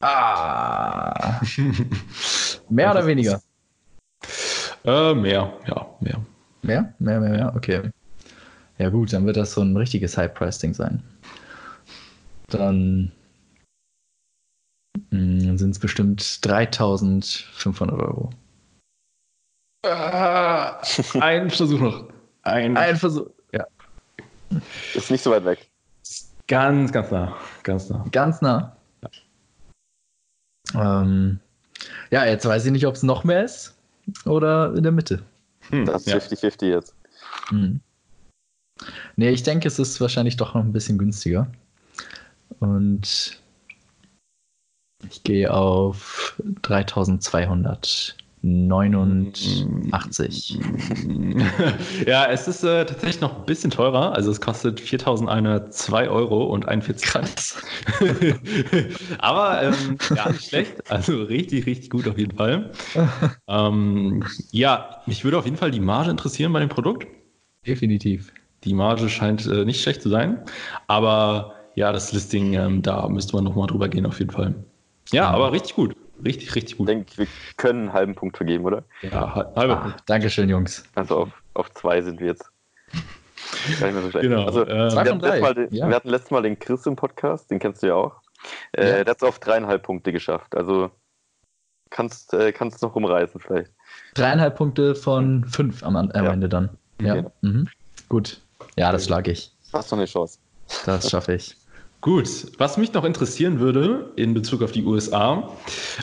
Ah. 0.00 1.40
mehr 2.68 2.90
oder 2.90 3.06
weniger? 3.06 3.40
Äh, 4.84 5.14
mehr, 5.14 5.52
ja, 5.66 5.86
mehr. 6.00 6.20
Mehr? 6.62 6.92
Mehr, 6.98 7.20
mehr, 7.20 7.30
mehr, 7.30 7.54
okay. 7.56 7.90
Ja, 8.78 8.90
gut, 8.90 9.12
dann 9.12 9.26
wird 9.26 9.36
das 9.36 9.52
so 9.52 9.62
ein 9.62 9.76
richtiges 9.76 10.16
High-Price-Ding 10.16 10.74
sein. 10.74 11.02
Dann 12.48 13.12
hm, 15.10 15.58
sind 15.58 15.70
es 15.70 15.78
bestimmt 15.78 16.44
3500 16.44 17.98
Euro. 17.98 18.30
Ah, 19.84 20.80
ein 21.20 21.50
Versuch 21.50 21.80
noch. 21.80 22.08
Ein, 22.42 22.76
ein 22.76 22.96
Versuch. 22.96 23.30
Ist 24.94 25.10
nicht 25.10 25.22
so 25.22 25.30
weit 25.30 25.44
weg. 25.44 25.70
Ganz, 26.46 26.92
ganz 26.92 27.10
nah. 27.10 27.36
Ganz 27.62 27.88
nah. 27.88 28.04
Ganz 28.10 28.42
nah. 28.42 28.76
Ja, 30.72 31.02
ähm, 31.02 31.40
ja 32.10 32.24
jetzt 32.26 32.46
weiß 32.46 32.66
ich 32.66 32.72
nicht, 32.72 32.86
ob 32.86 32.94
es 32.94 33.02
noch 33.02 33.24
mehr 33.24 33.44
ist 33.44 33.74
oder 34.26 34.74
in 34.74 34.82
der 34.82 34.92
Mitte. 34.92 35.22
Hm, 35.70 35.86
das 35.86 36.06
ist 36.06 36.32
50-50 36.32 36.66
ja. 36.66 36.76
jetzt. 36.76 36.94
Hm. 37.48 37.80
Nee, 39.16 39.30
ich 39.30 39.42
denke, 39.42 39.68
es 39.68 39.78
ist 39.78 40.00
wahrscheinlich 40.00 40.36
doch 40.36 40.54
noch 40.54 40.62
ein 40.62 40.72
bisschen 40.72 40.98
günstiger. 40.98 41.46
Und 42.60 43.40
ich 45.08 45.22
gehe 45.22 45.52
auf 45.52 46.40
3200. 46.62 48.16
89. 48.44 49.66
ja, 52.06 52.26
es 52.26 52.46
ist 52.46 52.62
äh, 52.62 52.84
tatsächlich 52.84 53.22
noch 53.22 53.38
ein 53.38 53.46
bisschen 53.46 53.70
teurer. 53.70 54.12
Also 54.12 54.30
es 54.30 54.38
kostet 54.40 54.80
4.102 54.80 56.10
Euro 56.10 56.44
und 56.44 56.68
41 56.68 57.10
Cent. 57.10 57.56
Aber 59.18 59.62
ähm, 59.62 59.96
ja, 60.14 60.28
nicht 60.28 60.48
schlecht. 60.48 60.90
Also 60.90 61.22
richtig, 61.22 61.64
richtig 61.64 61.88
gut 61.88 62.06
auf 62.06 62.18
jeden 62.18 62.36
Fall. 62.36 62.72
ähm, 63.48 64.22
ja, 64.50 65.00
mich 65.06 65.24
würde 65.24 65.38
auf 65.38 65.46
jeden 65.46 65.56
Fall 65.56 65.70
die 65.70 65.80
Marge 65.80 66.10
interessieren 66.10 66.52
bei 66.52 66.60
dem 66.60 66.68
Produkt. 66.68 67.06
Definitiv. 67.66 68.30
Die 68.64 68.74
Marge 68.74 69.08
scheint 69.08 69.46
äh, 69.46 69.64
nicht 69.64 69.80
schlecht 69.80 70.02
zu 70.02 70.10
sein. 70.10 70.42
Aber 70.86 71.54
ja, 71.76 71.92
das 71.92 72.12
Listing, 72.12 72.52
ähm, 72.52 72.82
da 72.82 73.08
müsste 73.08 73.36
man 73.36 73.44
nochmal 73.44 73.68
drüber 73.68 73.88
gehen 73.88 74.04
auf 74.04 74.18
jeden 74.18 74.32
Fall. 74.32 74.54
Ja, 75.12 75.30
aber 75.30 75.52
richtig 75.52 75.74
gut. 75.74 75.96
Richtig, 76.24 76.54
richtig 76.54 76.78
gut. 76.78 76.88
Ich 76.88 76.94
denke, 76.94 77.18
wir 77.18 77.26
können 77.56 77.80
einen 77.80 77.92
halben 77.92 78.14
Punkt 78.14 78.36
vergeben, 78.36 78.64
oder? 78.64 78.84
Ja, 79.02 79.34
halber 79.34 79.78
ah, 79.78 79.82
Punkt. 79.82 80.02
Dankeschön, 80.06 80.48
Jungs. 80.48 80.84
Also 80.94 81.18
auf, 81.18 81.28
auf 81.54 81.72
zwei 81.74 82.00
sind 82.02 82.20
wir 82.20 82.28
jetzt. 82.28 82.50
Gar 83.80 83.86
nicht 83.86 83.94
mehr 83.94 84.02
so 84.02 84.10
schlecht. 84.10 84.22
Genau. 84.22 84.46
Also, 84.46 84.62
äh, 84.64 84.92
wir, 84.92 85.00
hatten 85.00 85.20
den, 85.20 85.74
ja. 85.74 85.88
wir, 85.88 85.94
hatten 85.94 86.08
letztes 86.08 86.30
Mal 86.30 86.42
den 86.42 86.58
Chris 86.58 86.86
im 86.86 86.96
Podcast, 86.96 87.50
den 87.50 87.58
kennst 87.58 87.82
du 87.82 87.88
ja 87.88 87.94
auch. 87.94 88.20
Äh, 88.72 88.84
ja. 88.84 89.04
Der 89.04 89.10
hat 89.10 89.16
es 89.18 89.22
auf 89.22 89.38
dreieinhalb 89.38 89.82
Punkte 89.82 90.12
geschafft. 90.12 90.56
Also 90.56 90.90
kannst 91.90 92.34
äh, 92.34 92.52
kannst 92.52 92.82
noch 92.82 92.94
rumreißen 92.94 93.40
vielleicht. 93.40 93.70
Dreieinhalb 94.14 94.56
Punkte 94.56 94.94
von 94.94 95.44
fünf 95.44 95.82
am, 95.82 95.96
am 95.96 96.10
ja. 96.14 96.32
Ende 96.32 96.48
dann. 96.48 96.70
Ja. 97.00 97.14
Okay. 97.16 97.26
Mhm. 97.42 97.68
Gut. 98.08 98.40
Ja, 98.76 98.92
das 98.92 99.04
schlage 99.04 99.30
ich. 99.30 99.52
Hast 99.72 99.92
du 99.92 99.96
eine 99.96 100.06
Chance. 100.06 100.38
Das 100.86 101.10
schaffe 101.10 101.34
ich. 101.34 101.56
Gut, 102.04 102.28
was 102.58 102.76
mich 102.76 102.92
noch 102.92 103.02
interessieren 103.02 103.60
würde 103.60 104.10
in 104.16 104.34
Bezug 104.34 104.62
auf 104.62 104.72
die 104.72 104.84
USA, 104.84 105.48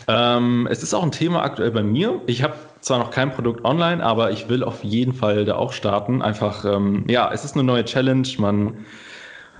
ähm, 0.07 0.67
es 0.71 0.81
ist 0.81 0.95
auch 0.95 1.03
ein 1.03 1.11
Thema 1.11 1.43
aktuell 1.43 1.69
bei 1.69 1.83
mir. 1.83 2.19
Ich 2.25 2.41
habe 2.41 2.55
zwar 2.79 2.97
noch 2.97 3.11
kein 3.11 3.31
Produkt 3.31 3.63
online, 3.65 4.03
aber 4.03 4.31
ich 4.31 4.49
will 4.49 4.63
auf 4.63 4.83
jeden 4.83 5.13
Fall 5.13 5.45
da 5.45 5.57
auch 5.57 5.73
starten. 5.73 6.23
Einfach, 6.23 6.65
ähm, 6.65 7.03
ja, 7.07 7.29
es 7.31 7.45
ist 7.45 7.53
eine 7.53 7.63
neue 7.63 7.85
Challenge. 7.85 8.27
Man, 8.39 8.77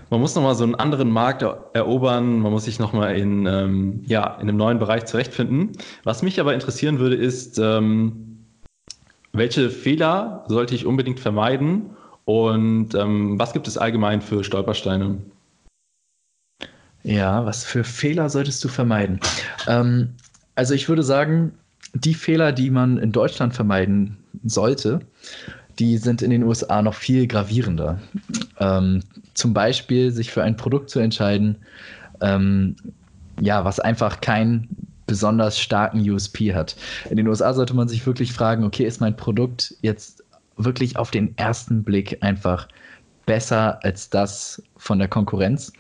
man 0.10 0.20
muss 0.20 0.34
nochmal 0.34 0.56
so 0.56 0.64
einen 0.64 0.74
anderen 0.74 1.12
Markt 1.12 1.44
erobern. 1.44 2.40
Man 2.40 2.52
muss 2.52 2.66
sich 2.66 2.80
nochmal 2.80 3.16
in, 3.18 3.46
ähm, 3.46 4.02
ja, 4.08 4.38
in 4.42 4.50
einem 4.50 4.58
neuen 4.58 4.80
Bereich 4.80 5.06
zurechtfinden. 5.06 5.74
Was 6.04 6.24
mich 6.24 6.40
aber 6.40 6.56
interessieren 6.56 6.98
würde, 6.98 7.18
ist, 7.18 7.60
ähm, 7.60 8.48
welche 9.32 9.70
Fehler 9.70 10.44
sollte 10.48 10.74
ich 10.74 10.88
unbedingt 10.88 11.20
vermeiden 11.20 11.92
und 12.26 12.96
ähm, 12.96 13.38
was 13.38 13.54
gibt 13.54 13.68
es 13.68 13.78
allgemein 13.78 14.22
für 14.22 14.44
Stolpersteine? 14.44 15.20
Ja, 17.04 17.46
was 17.46 17.64
für 17.64 17.84
Fehler 17.84 18.30
solltest 18.30 18.64
du 18.64 18.68
vermeiden? 18.68 19.20
Ähm, 19.68 20.10
also 20.56 20.74
ich 20.74 20.88
würde 20.88 21.04
sagen, 21.04 21.54
die 21.94 22.14
Fehler, 22.14 22.52
die 22.52 22.70
man 22.70 22.98
in 22.98 23.12
Deutschland 23.12 23.54
vermeiden 23.54 24.18
sollte, 24.44 25.00
die 25.80 25.98
sind 25.98 26.22
in 26.22 26.30
den 26.30 26.44
USA 26.44 26.82
noch 26.82 26.94
viel 26.94 27.28
gravierender. 27.28 28.00
Ähm, 28.60 29.02
zum 29.34 29.54
Beispiel 29.54 30.12
sich 30.12 30.32
für 30.32 30.44
ein 30.44 30.58
Produkt 30.58 30.90
zu 30.90 31.00
entscheiden, 31.00 31.58
ähm, 32.22 32.76
ja, 33.40 33.66
was 33.66 33.80
einfach 33.80 34.22
keinen 34.22 34.68
besonders 35.08 35.60
starken 35.60 36.08
USP 36.10 36.54
hat. 36.54 36.76
In 37.10 37.18
den 37.18 37.28
USA 37.28 37.54
sollte 37.54 37.74
man 37.74 37.88
sich 37.88 38.06
wirklich 38.06 38.32
fragen, 38.32 38.64
okay, 38.64 38.86
ist 38.86 39.02
mein 39.02 39.18
Produkt 39.18 39.76
jetzt 39.82 40.24
wirklich 40.58 40.98
auf 40.98 41.12
den 41.12 41.38
ersten 41.38 41.84
Blick 41.84 42.18
einfach 42.22 42.68
besser 43.26 43.84
als 43.84 44.10
das 44.10 44.62
von 44.78 45.00
der 45.00 45.08
Konkurrenz? 45.08 45.74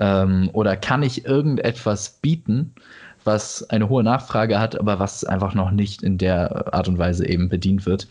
Ähm, 0.00 0.50
oder 0.52 0.76
kann 0.76 1.02
ich 1.02 1.24
irgendetwas 1.24 2.10
bieten, 2.22 2.74
was 3.24 3.68
eine 3.70 3.88
hohe 3.88 4.02
Nachfrage 4.02 4.58
hat, 4.58 4.80
aber 4.80 4.98
was 4.98 5.24
einfach 5.24 5.54
noch 5.54 5.70
nicht 5.70 6.02
in 6.02 6.18
der 6.18 6.74
Art 6.74 6.88
und 6.88 6.98
Weise 6.98 7.28
eben 7.28 7.48
bedient 7.48 7.86
wird? 7.86 8.08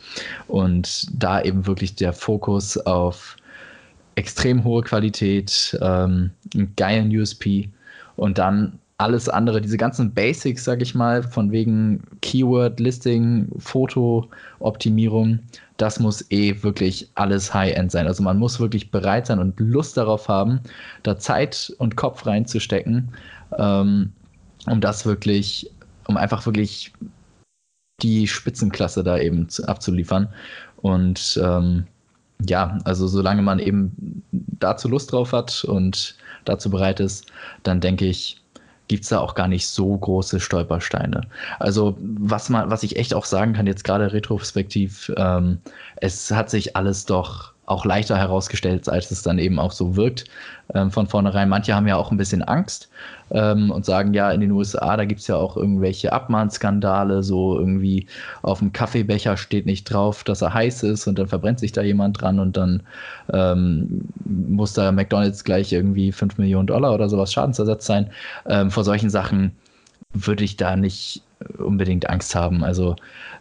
Und 0.47 1.07
da 1.11 1.41
eben 1.41 1.65
wirklich 1.67 1.95
der 1.95 2.13
Fokus 2.13 2.77
auf 2.77 3.35
extrem 4.15 4.63
hohe 4.63 4.83
Qualität, 4.83 5.77
ähm, 5.81 6.31
einen 6.53 6.73
geilen 6.75 7.09
USP 7.15 7.69
und 8.15 8.37
dann 8.37 8.79
alles 8.99 9.29
andere, 9.29 9.61
diese 9.61 9.77
ganzen 9.77 10.13
Basics, 10.13 10.65
sag 10.65 10.81
ich 10.81 10.93
mal, 10.93 11.23
von 11.23 11.51
wegen 11.53 12.03
Keyword, 12.21 12.81
Listing, 12.81 13.47
Foto-Optimierung, 13.57 15.39
das 15.79 15.97
muss 15.97 16.29
eh 16.29 16.61
wirklich 16.61 17.09
alles 17.15 17.53
High-End 17.53 17.89
sein. 17.89 18.05
Also 18.05 18.21
man 18.21 18.37
muss 18.37 18.59
wirklich 18.59 18.91
bereit 18.91 19.27
sein 19.27 19.39
und 19.39 19.57
Lust 19.61 19.95
darauf 19.95 20.27
haben, 20.27 20.59
da 21.03 21.17
Zeit 21.17 21.73
und 21.77 21.95
Kopf 21.95 22.25
reinzustecken, 22.25 23.13
ähm, 23.57 24.11
um 24.67 24.81
das 24.81 25.05
wirklich, 25.05 25.71
um 26.07 26.17
einfach 26.17 26.45
wirklich 26.45 26.91
die 28.01 28.27
Spitzenklasse 28.27 29.05
da 29.05 29.17
eben 29.19 29.47
zu, 29.47 29.65
abzuliefern. 29.69 30.27
Und 30.81 31.39
ähm, 31.41 31.87
ja, 32.45 32.77
also 32.83 33.07
solange 33.07 33.41
man 33.41 33.59
eben 33.59 34.21
dazu 34.31 34.89
Lust 34.89 35.13
drauf 35.13 35.31
hat 35.31 35.63
und 35.63 36.17
dazu 36.43 36.69
bereit 36.69 36.99
ist, 36.99 37.31
dann 37.63 37.79
denke 37.79 38.05
ich, 38.05 38.38
gibt 38.89 39.03
es 39.03 39.09
da 39.09 39.19
auch 39.19 39.35
gar 39.35 39.47
nicht 39.47 39.67
so 39.67 39.95
große 39.95 40.41
Stolpersteine. 40.41 41.21
Also 41.59 41.95
was 42.01 42.49
man, 42.49 42.69
was 42.69 42.83
ich 42.83 42.97
echt 42.97 43.13
auch 43.13 43.23
sagen 43.23 43.53
kann, 43.53 43.67
jetzt 43.67 43.85
gerade 43.85 44.11
retrospektiv, 44.11 45.11
ähm, 45.15 45.59
es 45.95 46.31
hat 46.31 46.49
sich 46.49 46.75
alles 46.75 47.05
doch 47.05 47.53
auch 47.69 47.85
leichter 47.85 48.17
herausgestellt, 48.17 48.89
als 48.89 49.11
es 49.11 49.21
dann 49.21 49.37
eben 49.37 49.59
auch 49.59 49.71
so 49.71 49.95
wirkt 49.95 50.25
ähm, 50.73 50.89
von 50.89 51.07
vornherein. 51.07 51.49
Manche 51.49 51.75
haben 51.75 51.87
ja 51.87 51.97
auch 51.97 52.11
ein 52.11 52.17
bisschen 52.17 52.41
Angst 52.41 52.89
ähm, 53.29 53.69
und 53.69 53.85
sagen, 53.85 54.13
ja, 54.13 54.31
in 54.31 54.41
den 54.41 54.51
USA, 54.51 54.97
da 54.97 55.05
gibt 55.05 55.21
es 55.21 55.27
ja 55.27 55.35
auch 55.35 55.55
irgendwelche 55.55 56.11
Abmahnskandale, 56.11 57.21
so 57.21 57.57
irgendwie 57.59 58.07
auf 58.41 58.59
dem 58.59 58.73
Kaffeebecher 58.73 59.37
steht 59.37 59.67
nicht 59.67 59.85
drauf, 59.85 60.23
dass 60.23 60.41
er 60.41 60.53
heiß 60.53 60.83
ist 60.83 61.05
und 61.05 61.19
dann 61.19 61.27
verbrennt 61.27 61.59
sich 61.59 61.71
da 61.71 61.83
jemand 61.83 62.19
dran 62.19 62.39
und 62.39 62.57
dann 62.57 62.81
ähm, 63.31 64.07
muss 64.25 64.73
da 64.73 64.91
McDonalds 64.91 65.43
gleich 65.43 65.71
irgendwie 65.71 66.11
5 66.11 66.39
Millionen 66.39 66.67
Dollar 66.67 66.93
oder 66.93 67.07
sowas 67.07 67.31
Schadensersatz 67.31 67.85
sein. 67.85 68.09
Ähm, 68.47 68.71
vor 68.71 68.83
solchen 68.83 69.11
Sachen 69.11 69.51
würde 70.11 70.43
ich 70.43 70.57
da 70.57 70.75
nicht 70.75 71.21
unbedingt 71.57 72.09
Angst 72.09 72.35
haben. 72.35 72.63
Also 72.63 72.95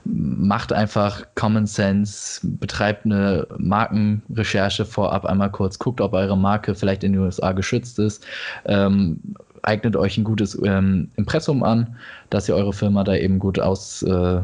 macht 0.04 0.72
einfach 0.72 1.26
Common 1.34 1.66
Sense, 1.66 2.40
betreibt 2.42 3.04
eine 3.04 3.46
Markenrecherche 3.58 4.84
vorab 4.84 5.24
einmal 5.24 5.50
kurz, 5.50 5.78
guckt, 5.78 6.00
ob 6.00 6.12
eure 6.12 6.36
Marke 6.36 6.74
vielleicht 6.74 7.04
in 7.04 7.12
den 7.12 7.22
USA 7.22 7.52
geschützt 7.52 7.98
ist, 7.98 8.24
ähm, 8.64 9.20
eignet 9.62 9.96
euch 9.96 10.16
ein 10.16 10.24
gutes 10.24 10.58
ähm, 10.64 11.10
Impressum 11.16 11.62
an, 11.62 11.96
dass 12.30 12.48
ihr 12.48 12.54
eure 12.54 12.72
Firma 12.72 13.04
da 13.04 13.14
eben 13.14 13.38
gut 13.38 13.58
aus, 13.58 14.02
äh, 14.02 14.40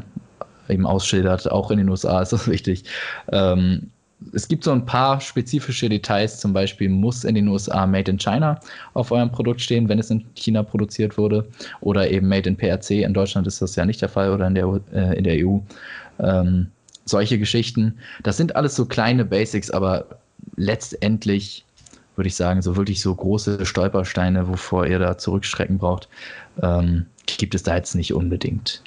eben 0.69 0.87
ausschildert. 0.87 1.51
Auch 1.51 1.71
in 1.71 1.79
den 1.79 1.89
USA 1.89 2.21
ist 2.23 2.33
das 2.33 2.49
wichtig. 2.51 2.85
Ähm, 3.31 3.91
es 4.33 4.49
gibt 4.49 4.65
so 4.65 4.73
ein 4.73 4.87
paar 4.87 5.21
spezifische 5.21 5.89
Details, 5.89 6.41
zum 6.41 6.53
Beispiel 6.53 6.89
muss 6.89 7.25
in 7.25 7.35
den 7.35 7.49
USA 7.49 7.87
Made 7.87 8.11
in 8.11 8.19
China 8.19 8.59
auf 8.95 9.11
eurem 9.11 9.31
Produkt 9.31 9.61
stehen, 9.61 9.89
wenn 9.89 9.99
es 9.99 10.11
in 10.11 10.25
China 10.35 10.63
produziert 10.63 11.19
wurde, 11.19 11.47
oder 11.81 12.11
eben 12.11 12.29
Made 12.29 12.49
in 12.49 12.57
PRC. 12.57 13.03
In 13.03 13.15
Deutschland 13.15 13.47
ist 13.47 13.61
das 13.61 13.77
ja 13.77 13.85
nicht 13.85 14.01
der 14.01 14.09
Fall 14.09 14.31
oder 14.31 14.47
in 14.47 14.55
der, 14.55 14.81
äh, 14.93 15.19
in 15.19 15.25
der 15.25 15.47
EU. 15.47 15.59
Ähm, 16.21 16.69
solche 17.05 17.39
Geschichten. 17.39 17.99
Das 18.23 18.37
sind 18.37 18.57
alles 18.57 18.77
so 18.77 18.87
kleine 18.87 19.25
Basics, 19.25 19.71
aber 19.71 20.07
letztendlich 20.57 21.65
würde 22.17 22.29
ich 22.29 22.37
sagen, 22.37 22.63
so 22.63 22.77
wirklich 22.77 23.01
so 23.01 23.15
große 23.15 23.67
Stolpersteine, 23.67 24.49
wovor 24.49 24.87
ihr 24.87 24.99
da 24.99 25.19
zurückschrecken 25.19 25.79
braucht, 25.79 26.09
ähm, 26.63 27.07
gibt 27.27 27.55
es 27.55 27.63
da 27.63 27.75
jetzt 27.77 27.95
nicht 27.95 28.15
unbedingt. 28.15 28.83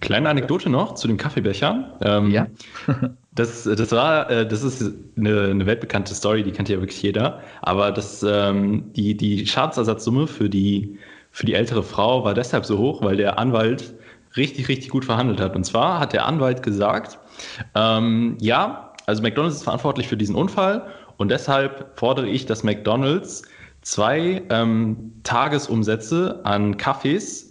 Kleine 0.00 0.28
Anekdote 0.28 0.70
noch 0.70 0.94
zu 0.94 1.08
dem 1.08 1.16
Kaffeebecher. 1.16 1.98
Ähm, 2.02 2.30
ja. 2.30 2.46
das, 3.34 3.64
das 3.64 3.92
war, 3.92 4.30
äh, 4.30 4.46
das 4.46 4.62
ist 4.62 4.92
eine, 5.16 5.48
eine, 5.50 5.66
weltbekannte 5.66 6.14
Story, 6.14 6.42
die 6.42 6.52
kennt 6.52 6.68
ja 6.68 6.80
wirklich 6.80 7.02
jeder. 7.02 7.40
Aber 7.62 7.92
das, 7.92 8.22
ähm, 8.22 8.92
die, 8.94 9.16
die 9.16 9.46
Schadensersatzsumme 9.46 10.26
für 10.26 10.48
die, 10.48 10.98
für 11.30 11.46
die 11.46 11.54
ältere 11.54 11.82
Frau 11.82 12.24
war 12.24 12.34
deshalb 12.34 12.64
so 12.64 12.78
hoch, 12.78 13.02
weil 13.02 13.16
der 13.16 13.38
Anwalt 13.38 13.94
richtig, 14.36 14.68
richtig 14.68 14.90
gut 14.90 15.04
verhandelt 15.04 15.40
hat. 15.40 15.56
Und 15.56 15.64
zwar 15.64 16.00
hat 16.00 16.12
der 16.12 16.26
Anwalt 16.26 16.62
gesagt, 16.62 17.18
ähm, 17.74 18.36
ja, 18.40 18.92
also 19.06 19.22
McDonald's 19.22 19.56
ist 19.56 19.64
verantwortlich 19.64 20.08
für 20.08 20.16
diesen 20.16 20.34
Unfall 20.34 20.86
und 21.16 21.30
deshalb 21.30 21.98
fordere 21.98 22.28
ich, 22.28 22.46
dass 22.46 22.62
McDonald's 22.62 23.42
zwei 23.82 24.42
ähm, 24.50 25.12
Tagesumsätze 25.22 26.40
an 26.44 26.76
Kaffees 26.76 27.49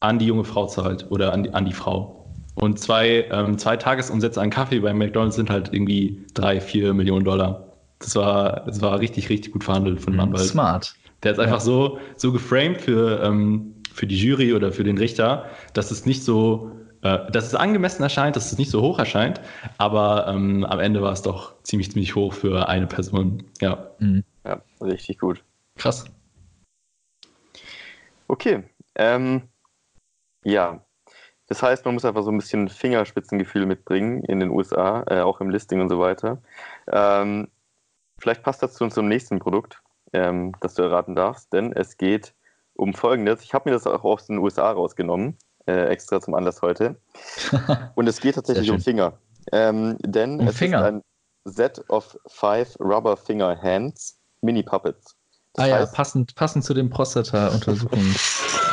an 0.00 0.18
die 0.18 0.26
junge 0.26 0.44
Frau 0.44 0.66
zahlt 0.66 1.10
oder 1.10 1.32
an 1.32 1.44
die, 1.44 1.54
an 1.54 1.64
die 1.64 1.72
Frau. 1.72 2.16
Und 2.54 2.78
zwei, 2.78 3.26
ähm, 3.30 3.58
zwei 3.58 3.76
Tagesumsätze 3.76 4.40
an 4.40 4.50
Kaffee 4.50 4.80
bei 4.80 4.92
McDonalds 4.92 5.36
sind 5.36 5.50
halt 5.50 5.72
irgendwie 5.72 6.24
drei, 6.34 6.60
vier 6.60 6.92
Millionen 6.92 7.24
Dollar. 7.24 7.68
Das 8.00 8.16
war, 8.16 8.64
das 8.66 8.80
war 8.82 8.98
richtig, 8.98 9.28
richtig 9.28 9.52
gut 9.52 9.64
verhandelt 9.64 10.00
von 10.00 10.14
dem 10.14 10.20
Anwalt. 10.20 10.46
Smart. 10.46 10.94
Der 11.22 11.32
ist 11.32 11.38
ja. 11.38 11.44
einfach 11.44 11.60
so, 11.60 11.98
so 12.16 12.32
geframed 12.32 12.80
für, 12.80 13.22
ähm, 13.22 13.74
für 13.92 14.06
die 14.06 14.16
Jury 14.16 14.54
oder 14.54 14.72
für 14.72 14.84
den 14.84 14.98
Richter, 14.98 15.46
dass 15.74 15.90
es 15.90 16.06
nicht 16.06 16.24
so, 16.24 16.70
äh, 17.02 17.30
dass 17.30 17.46
es 17.46 17.54
angemessen 17.54 18.02
erscheint, 18.02 18.36
dass 18.36 18.52
es 18.52 18.58
nicht 18.58 18.70
so 18.70 18.80
hoch 18.80 18.98
erscheint, 18.98 19.40
aber 19.78 20.26
ähm, 20.28 20.64
am 20.64 20.80
Ende 20.80 21.02
war 21.02 21.12
es 21.12 21.22
doch 21.22 21.54
ziemlich, 21.62 21.92
ziemlich 21.92 22.14
hoch 22.14 22.32
für 22.32 22.68
eine 22.68 22.86
Person. 22.86 23.44
Ja. 23.60 23.90
Mhm. 23.98 24.24
Ja, 24.46 24.62
richtig 24.80 25.18
gut. 25.18 25.44
Krass. 25.76 26.06
Okay. 28.28 28.64
Ähm, 28.94 29.42
ja, 30.44 30.84
das 31.50 31.62
heißt, 31.64 31.84
man 31.84 31.94
muss 31.94 32.04
einfach 32.04 32.22
so 32.22 32.30
ein 32.30 32.38
bisschen 32.38 32.68
Fingerspitzengefühl 32.68 33.66
mitbringen 33.66 34.22
in 34.24 34.38
den 34.38 34.50
USA, 34.50 35.04
äh, 35.08 35.20
auch 35.20 35.40
im 35.40 35.50
Listing 35.50 35.80
und 35.80 35.88
so 35.88 35.98
weiter. 35.98 36.40
Ähm, 36.86 37.48
vielleicht 38.18 38.44
passt 38.44 38.62
das 38.62 38.74
zu 38.74 38.84
unserem 38.84 39.08
nächsten 39.08 39.40
Produkt, 39.40 39.82
ähm, 40.12 40.54
das 40.60 40.74
du 40.74 40.82
erraten 40.82 41.16
darfst, 41.16 41.52
denn 41.52 41.72
es 41.72 41.96
geht 41.96 42.34
um 42.74 42.94
Folgendes. 42.94 43.42
Ich 43.42 43.52
habe 43.52 43.68
mir 43.68 43.74
das 43.74 43.86
auch 43.86 44.04
aus 44.04 44.26
den 44.26 44.38
USA 44.38 44.70
rausgenommen, 44.70 45.38
äh, 45.66 45.86
extra 45.86 46.20
zum 46.20 46.34
Anlass 46.34 46.62
heute. 46.62 47.00
Und 47.96 48.06
es 48.08 48.20
geht 48.20 48.36
tatsächlich 48.36 48.70
um 48.70 48.80
Finger. 48.80 49.18
Ähm, 49.50 49.96
denn 50.02 50.38
um 50.38 50.46
es 50.46 50.56
Finger. 50.56 50.78
ist 50.78 50.84
ein 50.84 51.02
Set 51.44 51.84
of 51.88 52.16
five 52.28 52.76
Rubber 52.78 53.16
Finger 53.16 53.60
Hands 53.60 54.20
Mini 54.40 54.62
Puppets. 54.62 55.16
Das 55.60 55.68
ah 55.68 55.80
ja, 55.80 55.86
passend, 55.86 56.34
passend 56.36 56.64
zu 56.64 56.72
dem 56.72 56.88
Prostata-Untersuchungen. 56.88 58.14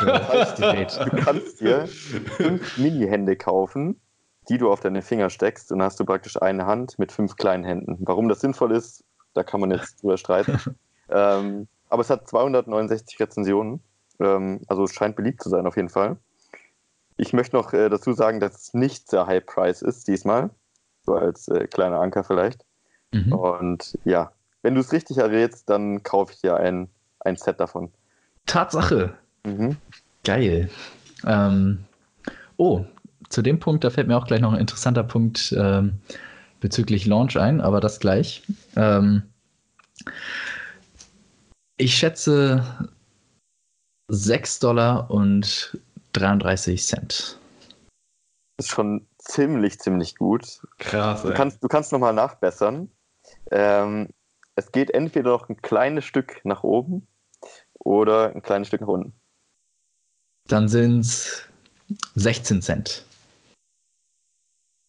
du 0.00 1.16
kannst 1.22 1.60
dir 1.60 1.86
fünf 1.86 2.78
Mini-Hände 2.78 3.36
kaufen, 3.36 4.00
die 4.48 4.56
du 4.56 4.72
auf 4.72 4.80
deine 4.80 5.02
Finger 5.02 5.28
steckst 5.28 5.70
und 5.70 5.82
hast 5.82 6.00
du 6.00 6.06
praktisch 6.06 6.40
eine 6.40 6.64
Hand 6.64 6.98
mit 6.98 7.12
fünf 7.12 7.36
kleinen 7.36 7.64
Händen. 7.64 7.98
Warum 8.00 8.30
das 8.30 8.40
sinnvoll 8.40 8.72
ist, 8.72 9.04
da 9.34 9.42
kann 9.42 9.60
man 9.60 9.70
jetzt 9.70 10.02
drüber 10.02 10.16
streiten. 10.16 10.58
ähm, 11.10 11.68
aber 11.90 12.00
es 12.00 12.08
hat 12.08 12.26
269 12.26 13.20
Rezensionen, 13.20 13.82
ähm, 14.18 14.62
also 14.66 14.84
es 14.84 14.94
scheint 14.94 15.14
beliebt 15.14 15.42
zu 15.42 15.50
sein 15.50 15.66
auf 15.66 15.76
jeden 15.76 15.90
Fall. 15.90 16.16
Ich 17.18 17.34
möchte 17.34 17.54
noch 17.54 17.74
äh, 17.74 17.90
dazu 17.90 18.14
sagen, 18.14 18.40
dass 18.40 18.56
es 18.56 18.72
nicht 18.74 19.10
sehr 19.10 19.26
High 19.26 19.44
Price 19.44 19.82
ist 19.82 20.08
diesmal, 20.08 20.48
so 21.02 21.16
als 21.16 21.48
äh, 21.48 21.66
kleiner 21.66 22.00
Anker 22.00 22.24
vielleicht. 22.24 22.64
Mhm. 23.12 23.34
Und 23.34 23.98
ja, 24.04 24.32
wenn 24.68 24.74
du 24.74 24.82
es 24.82 24.92
richtig 24.92 25.16
errätst, 25.16 25.70
dann 25.70 26.02
kaufe 26.02 26.34
ich 26.34 26.42
dir 26.42 26.58
ein, 26.58 26.90
ein 27.20 27.36
Set 27.36 27.58
davon. 27.58 27.90
Tatsache. 28.44 29.16
Mhm. 29.46 29.78
Geil. 30.24 30.68
Ähm, 31.24 31.86
oh, 32.58 32.84
zu 33.30 33.40
dem 33.40 33.60
Punkt, 33.60 33.82
da 33.82 33.88
fällt 33.88 34.08
mir 34.08 34.18
auch 34.18 34.26
gleich 34.26 34.42
noch 34.42 34.52
ein 34.52 34.60
interessanter 34.60 35.04
Punkt 35.04 35.56
ähm, 35.58 36.00
bezüglich 36.60 37.06
Launch 37.06 37.38
ein, 37.38 37.62
aber 37.62 37.80
das 37.80 37.98
gleich. 37.98 38.42
Ähm, 38.76 39.22
ich 41.78 41.96
schätze 41.96 42.90
6 44.08 44.58
Dollar 44.58 45.10
und 45.10 45.78
33 46.12 46.84
Cent. 46.84 47.38
Das 48.58 48.66
ist 48.66 48.72
schon 48.72 49.06
ziemlich, 49.16 49.78
ziemlich 49.78 50.16
gut. 50.16 50.60
Krass. 50.76 51.22
Du 51.22 51.32
kannst, 51.32 51.64
du 51.64 51.68
kannst 51.68 51.90
nochmal 51.90 52.12
nachbessern. 52.12 52.90
Ähm, 53.50 54.08
es 54.58 54.72
geht 54.72 54.90
entweder 54.90 55.30
noch 55.30 55.48
ein 55.48 55.62
kleines 55.62 56.04
Stück 56.04 56.40
nach 56.42 56.64
oben 56.64 57.06
oder 57.78 58.34
ein 58.34 58.42
kleines 58.42 58.66
Stück 58.66 58.80
nach 58.80 58.88
unten. 58.88 59.12
Dann 60.48 60.68
sind 60.68 61.00
es 61.00 61.44
16 62.16 62.60
Cent. 62.60 63.04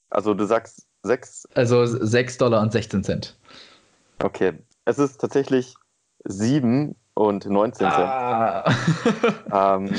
Also 0.10 0.34
du 0.34 0.46
sagst 0.46 0.88
6. 1.04 1.50
Also 1.54 1.86
6 1.86 2.40
Dollar 2.40 2.62
und 2.62 2.72
16 2.72 3.04
Cent. 3.04 3.38
Okay. 4.24 4.54
Es 4.86 4.98
ist 4.98 5.22
tatsächlich 5.22 5.76
7 6.24 6.96
und 7.14 7.46
19 7.46 7.92
Cent. 7.92 7.94
Ah. 7.94 8.74
ähm, 9.78 9.94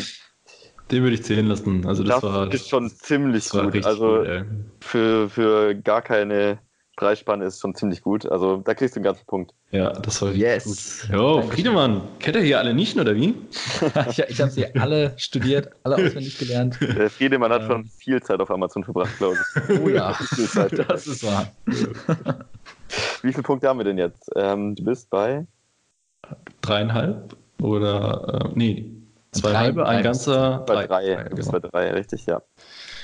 Den 0.91 1.05
würde 1.05 1.15
ich 1.15 1.23
zählen 1.23 1.47
lassen. 1.47 1.87
Also 1.87 2.03
das, 2.03 2.21
das 2.21 2.23
war, 2.25 2.53
ist 2.53 2.69
schon 2.69 2.91
ziemlich 2.91 3.49
gut. 3.49 3.87
Also 3.87 4.25
gut, 4.25 4.47
für, 4.81 5.31
für 5.31 5.77
gar 5.77 6.03
keine 6.03 6.59
Preisspanne 7.01 7.47
ist 7.47 7.61
schon 7.61 7.75
ziemlich 7.75 8.03
gut. 8.03 8.31
Also 8.31 8.59
da 8.59 8.75
kriegst 8.75 8.95
du 8.95 8.99
einen 8.99 9.05
ganzen 9.05 9.25
Punkt. 9.25 9.55
Ja, 9.71 9.91
das 9.91 10.21
war 10.21 10.33
yes. 10.33 11.07
gut. 11.09 11.17
Jo, 11.17 11.43
Friedemann, 11.43 12.03
kennt 12.19 12.37
ihr 12.37 12.43
hier 12.43 12.59
alle 12.59 12.75
Nischen 12.75 13.01
oder 13.01 13.15
wie? 13.15 13.35
ich 14.11 14.19
ich 14.19 14.39
habe 14.39 14.51
sie 14.51 14.75
alle 14.75 15.15
studiert, 15.17 15.71
alle 15.83 15.95
auswendig 15.95 16.39
gelernt. 16.39 16.79
Der 16.79 17.09
Friedemann 17.09 17.51
hat 17.53 17.63
schon 17.63 17.87
viel 17.87 18.23
Zeit 18.23 18.39
auf 18.41 18.51
Amazon 18.51 18.85
verbracht, 18.85 19.17
glaube 19.17 19.37
ich. 19.37 19.81
Oh 19.81 19.89
ja, 19.89 20.15
das 20.89 21.07
ist 21.07 21.25
wahr. 21.25 21.51
Wie 23.23 23.33
viele 23.33 23.45
Punkte 23.45 23.69
haben 23.69 23.79
wir 23.79 23.85
denn 23.85 23.97
jetzt? 23.97 24.31
Ähm, 24.37 24.75
du 24.75 24.85
bist 24.85 25.09
bei? 25.09 25.47
Dreieinhalb 26.61 27.35
oder, 27.63 28.43
äh, 28.45 28.49
nee, 28.55 28.93
Zwei 29.33 29.57
halbe, 29.57 29.87
ein 29.87 30.03
ganzer. 30.03 30.59
Bei 30.67 30.87
drei. 30.87 31.15
drei. 31.15 31.29
Du 31.31 31.37
bist 31.37 31.51
bei 31.51 31.61
drei, 31.61 31.93
richtig, 31.93 32.27
ja. 32.27 32.43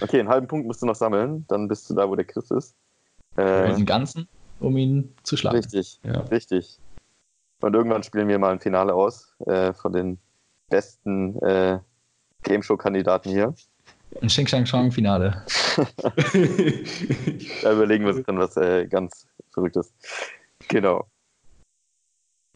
Okay, 0.02 0.18
einen 0.18 0.28
halben 0.28 0.48
Punkt 0.48 0.66
musst 0.66 0.82
du 0.82 0.86
noch 0.86 0.96
sammeln, 0.96 1.46
dann 1.48 1.68
bist 1.68 1.88
du 1.88 1.94
da, 1.94 2.08
wo 2.10 2.14
der 2.14 2.24
Chris 2.26 2.50
ist. 2.50 2.74
Äh, 3.36 3.74
den 3.74 3.86
ganzen, 3.86 4.28
um 4.60 4.76
ihn 4.76 5.14
zu 5.22 5.36
schlagen. 5.36 5.56
Richtig, 5.58 6.00
ja. 6.04 6.20
richtig. 6.22 6.78
Und 7.60 7.74
irgendwann 7.74 8.02
spielen 8.02 8.28
wir 8.28 8.38
mal 8.38 8.52
ein 8.52 8.60
Finale 8.60 8.94
aus 8.94 9.34
äh, 9.46 9.72
von 9.72 9.92
den 9.92 10.18
besten 10.68 11.38
äh, 11.42 11.78
Game 12.42 12.62
Show-Kandidaten 12.62 13.30
hier. 13.30 13.54
Ein 14.20 14.28
Xing 14.28 14.46
Shang 14.46 14.66
Shang 14.66 14.92
Finale. 14.92 15.42
da 17.62 17.72
überlegen 17.72 18.04
wir 18.04 18.14
uns 18.14 18.24
dann 18.24 18.38
was 18.38 18.56
äh, 18.56 18.86
ganz 18.86 19.26
Verrücktes. 19.52 19.92
Genau. 20.68 21.06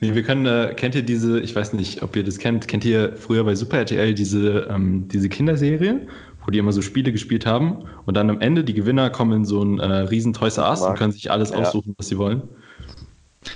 Nee, 0.00 0.14
wir 0.14 0.22
können, 0.22 0.46
äh, 0.46 0.74
kennt 0.74 0.94
ihr 0.94 1.02
diese, 1.02 1.40
ich 1.40 1.54
weiß 1.54 1.74
nicht, 1.74 2.02
ob 2.02 2.16
ihr 2.16 2.24
das 2.24 2.38
kennt, 2.38 2.66
kennt 2.68 2.86
ihr 2.86 3.16
früher 3.16 3.44
bei 3.44 3.54
Super 3.54 3.78
RTL 3.78 4.14
diese, 4.14 4.66
ähm, 4.70 5.08
diese 5.08 5.28
Kinderserie, 5.28 6.06
wo 6.44 6.50
die 6.50 6.58
immer 6.58 6.72
so 6.72 6.82
Spiele 6.82 7.12
gespielt 7.12 7.46
haben 7.46 7.88
und 8.06 8.16
dann 8.16 8.30
am 8.30 8.40
Ende 8.40 8.64
die 8.64 8.74
Gewinner 8.74 9.10
kommen 9.10 9.32
in 9.32 9.44
so 9.44 9.62
ein 9.62 9.78
äh, 9.78 9.84
riesen 9.84 10.32
Toys 10.32 10.58
R 10.58 10.70
Us 10.70 10.82
und 10.82 10.96
können 10.96 11.12
sich 11.12 11.30
alles 11.30 11.50
ja. 11.50 11.58
aussuchen, 11.58 11.94
was 11.98 12.08
sie 12.08 12.18
wollen. 12.18 12.48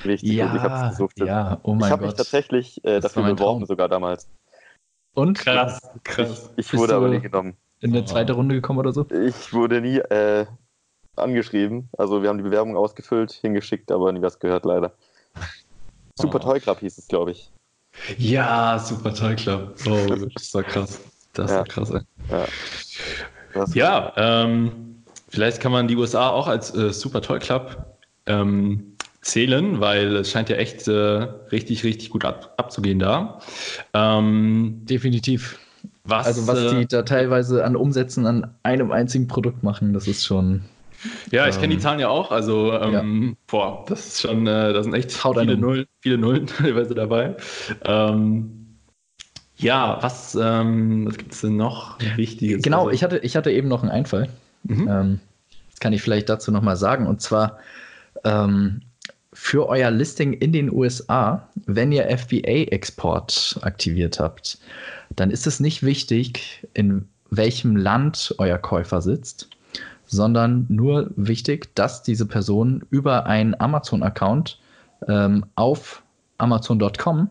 Richtig, 0.05 0.33
ja, 0.33 0.55
ich 0.55 0.63
hab's 0.63 0.97
gesucht. 0.97 1.19
Ja, 1.19 1.59
oh 1.63 1.75
mein 1.75 1.89
ich 1.89 1.91
habe 1.91 2.07
mich 2.07 2.15
tatsächlich 2.15 2.83
äh, 2.85 3.01
dafür 3.01 3.23
beworben, 3.23 3.39
Traum. 3.39 3.67
sogar 3.67 3.89
damals. 3.89 4.29
Und? 5.15 5.39
Krass, 5.39 5.81
krass. 6.05 6.51
Ich, 6.57 6.73
ich 6.73 6.79
wurde 6.79 6.95
aber 6.95 7.09
nie 7.09 7.21
genommen. 7.21 7.57
In 7.81 7.91
eine 7.91 8.05
zweite 8.05 8.33
Runde 8.33 8.55
gekommen 8.55 8.79
oder 8.79 8.93
so? 8.93 9.07
Ich 9.11 9.53
wurde 9.53 9.81
nie 9.81 9.99
äh, 9.99 10.47
angeschrieben. 11.17 11.89
Also 11.99 12.23
wir 12.23 12.31
haben 12.31 12.39
die 12.39 12.45
Bewerbung 12.45 12.77
ausgefüllt, 12.77 13.33
hingeschickt, 13.33 13.93
aber 13.93 14.11
nie 14.13 14.23
was 14.23 14.39
gehört 14.39 14.65
leider. 14.65 14.95
Super 16.17 16.41
Toy 16.41 16.61
Club 16.61 16.81
hieß 16.81 16.99
es, 16.99 17.09
glaube 17.09 17.33
ich. 17.33 17.53
Ja, 18.19 18.79
Super 18.79 19.15
Toy 19.15 19.37
Club. 19.37 19.77
Oh, 19.87 20.29
das 20.35 20.55
war 20.55 20.63
krass. 20.63 21.01
Das 21.35 21.51
ja. 21.51 21.59
war 21.59 21.65
krass, 21.65 21.91
ey. 21.91 22.01
Ja, 23.55 23.67
ja 23.75 24.13
ähm, 24.17 25.03
vielleicht 25.29 25.61
kann 25.61 25.73
man 25.73 25.89
die 25.89 25.97
USA 25.97 26.31
auch 26.31 26.47
als 26.47 26.75
äh, 26.75 26.93
Super 26.93 27.21
Toy 27.23 27.39
Club 27.39 27.99
ähm, 28.27 28.97
zählen, 29.21 29.81
weil 29.81 30.17
es 30.17 30.31
scheint 30.31 30.49
ja 30.49 30.57
echt 30.57 30.87
äh, 30.89 30.93
richtig, 30.93 31.85
richtig 31.85 32.11
gut 32.11 32.25
ab, 32.25 32.55
abzugehen 32.57 32.99
da. 32.99 33.41
Ähm, 33.93 34.83
Definitiv. 34.85 35.59
Was, 36.05 36.27
also 36.27 36.47
was 36.47 36.59
äh, 36.59 36.81
die 36.81 36.87
da 36.87 37.03
teilweise 37.03 37.65
an 37.65 37.77
Umsätzen 37.77 38.27
an 38.27 38.55
einem 38.63 38.93
einzigen 38.93 39.27
Produkt 39.27 39.63
machen, 39.63 39.93
das 39.93 40.07
ist 40.07 40.25
schon 40.25 40.65
ja, 41.31 41.49
ich 41.49 41.57
kenne 41.57 41.69
die 41.69 41.75
ähm, 41.75 41.81
Zahlen 41.81 42.01
ja 42.01 42.09
auch. 42.09 42.31
Also, 42.31 42.73
ähm, 42.73 43.29
ja. 43.29 43.35
boah, 43.47 43.85
das 43.87 44.07
ist 44.07 44.21
schon, 44.23 44.47
äh, 44.47 44.73
da 44.73 44.83
sind 44.83 44.95
echt 44.95 45.23
Haut 45.25 45.39
viele 45.39 45.57
Nullen, 45.57 45.87
viele 46.01 46.19
Nullen 46.19 46.47
teilweise 46.47 46.95
dabei. 46.95 47.37
Ähm, 47.85 48.64
ja, 49.57 49.99
was, 50.03 50.37
ähm, 50.41 51.07
was 51.07 51.17
gibt 51.17 51.33
es 51.33 51.41
denn 51.43 51.57
noch 51.57 51.99
Wichtiges? 52.17 52.63
Genau, 52.63 52.87
also, 52.87 52.91
ich 52.91 53.03
hatte, 53.03 53.19
ich 53.19 53.37
hatte 53.37 53.51
eben 53.51 53.69
noch 53.69 53.83
einen 53.83 53.91
Einfall. 53.91 54.29
Mhm. 54.65 54.89
Ähm, 54.89 55.21
das 55.71 55.81
kann 55.81 55.93
ich 55.93 56.03
vielleicht 56.03 56.29
dazu 56.29 56.51
nochmal 56.51 56.77
sagen. 56.77 57.07
Und 57.07 57.21
zwar 57.21 57.59
ähm, 58.25 58.83
für 59.33 59.69
euer 59.69 59.91
Listing 59.91 60.33
in 60.33 60.53
den 60.53 60.73
USA, 60.73 61.49
wenn 61.67 61.93
ihr 61.93 62.07
FBA-Export 62.17 63.59
aktiviert 63.63 64.21
habt, 64.21 64.59
dann 65.15 65.31
ist 65.31 65.47
es 65.47 65.61
nicht 65.61 65.83
wichtig, 65.83 66.67
in 66.75 67.09
welchem 67.31 67.77
Land 67.77 68.35
euer 68.39 68.59
Käufer 68.59 69.03
sitzt, 69.03 69.49
sondern 70.07 70.67
nur 70.69 71.11
wichtig, 71.17 71.75
dass 71.75 72.03
diese 72.03 72.27
Person 72.27 72.85
über 72.91 73.27
einen 73.27 73.59
Amazon-Account 73.59 74.59
ähm, 75.09 75.45
auf 75.57 76.03
Amazon.com 76.39 77.31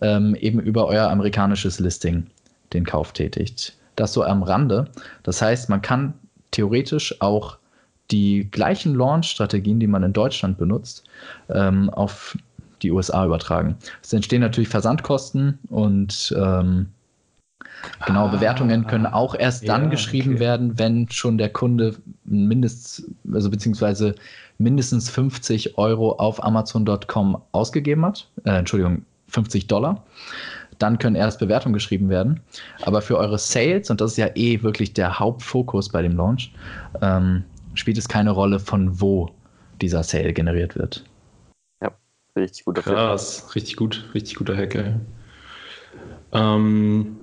ähm, 0.00 0.34
eben 0.34 0.60
über 0.60 0.86
euer 0.86 1.08
amerikanisches 1.08 1.80
Listing 1.80 2.26
den 2.72 2.84
Kauf 2.84 3.12
tätigt. 3.12 3.76
Das 3.96 4.12
so 4.12 4.22
am 4.22 4.42
Rande. 4.42 4.86
Das 5.22 5.42
heißt, 5.42 5.68
man 5.68 5.82
kann 5.82 6.14
theoretisch 6.50 7.20
auch 7.20 7.58
die 8.10 8.48
gleichen 8.50 8.94
Launch-Strategien, 8.94 9.80
die 9.80 9.86
man 9.86 10.02
in 10.02 10.12
Deutschland 10.12 10.56
benutzt, 10.56 11.04
ähm, 11.50 11.90
auf 11.90 12.36
die 12.82 12.90
USA 12.90 13.26
übertragen. 13.26 13.76
Es 14.02 14.12
entstehen 14.12 14.40
natürlich 14.40 14.68
Versandkosten 14.68 15.58
und 15.68 16.34
ähm, 16.38 16.88
Genau, 18.06 18.26
ah, 18.26 18.28
Bewertungen 18.28 18.86
können 18.86 19.06
auch 19.06 19.34
erst 19.34 19.68
dann 19.68 19.84
ja, 19.84 19.88
geschrieben 19.90 20.32
okay. 20.32 20.40
werden, 20.40 20.78
wenn 20.78 21.08
schon 21.10 21.38
der 21.38 21.48
Kunde 21.48 21.94
mindest, 22.24 23.04
also 23.32 23.50
beziehungsweise 23.50 24.14
mindestens 24.58 25.08
50 25.10 25.78
Euro 25.78 26.12
auf 26.12 26.42
Amazon.com 26.42 27.40
ausgegeben 27.52 28.04
hat. 28.04 28.28
Äh, 28.44 28.58
Entschuldigung, 28.58 29.04
50 29.28 29.66
Dollar. 29.66 30.04
Dann 30.78 30.98
können 30.98 31.16
erst 31.16 31.38
Bewertungen 31.38 31.72
geschrieben 31.72 32.08
werden. 32.08 32.40
Aber 32.82 33.02
für 33.02 33.16
eure 33.16 33.38
Sales, 33.38 33.90
und 33.90 34.00
das 34.00 34.12
ist 34.12 34.16
ja 34.16 34.28
eh 34.34 34.62
wirklich 34.62 34.92
der 34.92 35.18
Hauptfokus 35.18 35.88
bei 35.88 36.02
dem 36.02 36.16
Launch, 36.16 36.52
ähm, 37.02 37.44
spielt 37.74 37.98
es 37.98 38.08
keine 38.08 38.30
Rolle, 38.30 38.60
von 38.60 39.00
wo 39.00 39.30
dieser 39.80 40.02
Sale 40.02 40.32
generiert 40.32 40.76
wird. 40.76 41.04
Ja, 41.82 41.90
richtig 42.36 42.64
guter 42.64 42.82
Krass, 42.82 43.54
richtig 43.54 43.76
gut, 43.76 44.08
richtig 44.14 44.36
guter 44.36 44.56
Hacker. 44.56 45.00
Ähm, 46.32 47.16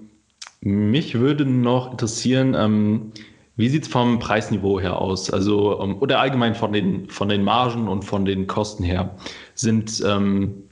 mich 0.62 1.16
würde 1.16 1.46
noch 1.46 1.92
interessieren, 1.92 2.56
ähm, 2.56 3.12
wie 3.58 3.70
sieht 3.70 3.84
es 3.84 3.90
vom 3.90 4.20
Preisniveau 4.20 4.80
her 4.80 5.00
aus? 5.00 5.30
Also, 5.30 5.80
ähm, 5.82 5.98
oder 6.02 6.20
allgemein 6.20 6.56
von 6.56 6.74
den, 6.74 7.10
von 7.10 7.30
den 7.30 7.44
Margen 7.44 7.88
und 7.88 8.04
von 8.04 8.26
den 8.26 8.48
Kosten 8.48 8.84
her. 8.84 9.16
Sind 9.54 10.04
ähm, 10.06 10.64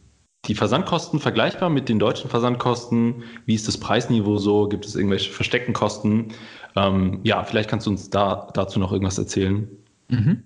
die 0.46 0.56
Versandkosten 0.56 1.20
vergleichbar 1.20 1.70
mit 1.70 1.88
den 1.88 2.00
deutschen 2.00 2.30
Versandkosten? 2.30 3.24
Wie 3.46 3.56
ist 3.56 3.68
das 3.68 3.78
Preisniveau 3.78 4.38
so? 4.38 4.68
Gibt 4.68 4.86
es 4.86 4.96
irgendwelche 4.96 5.32
versteckten 5.32 5.74
Kosten? 5.74 6.30
Ähm, 6.76 7.20
ja, 7.24 7.44
vielleicht 7.44 7.70
kannst 7.70 7.88
du 7.88 7.92
uns 7.92 8.10
da, 8.10 8.50
dazu 8.54 8.80
noch 8.80 8.92
irgendwas 8.92 9.18
erzählen. 9.18 9.68
Mhm. 10.10 10.44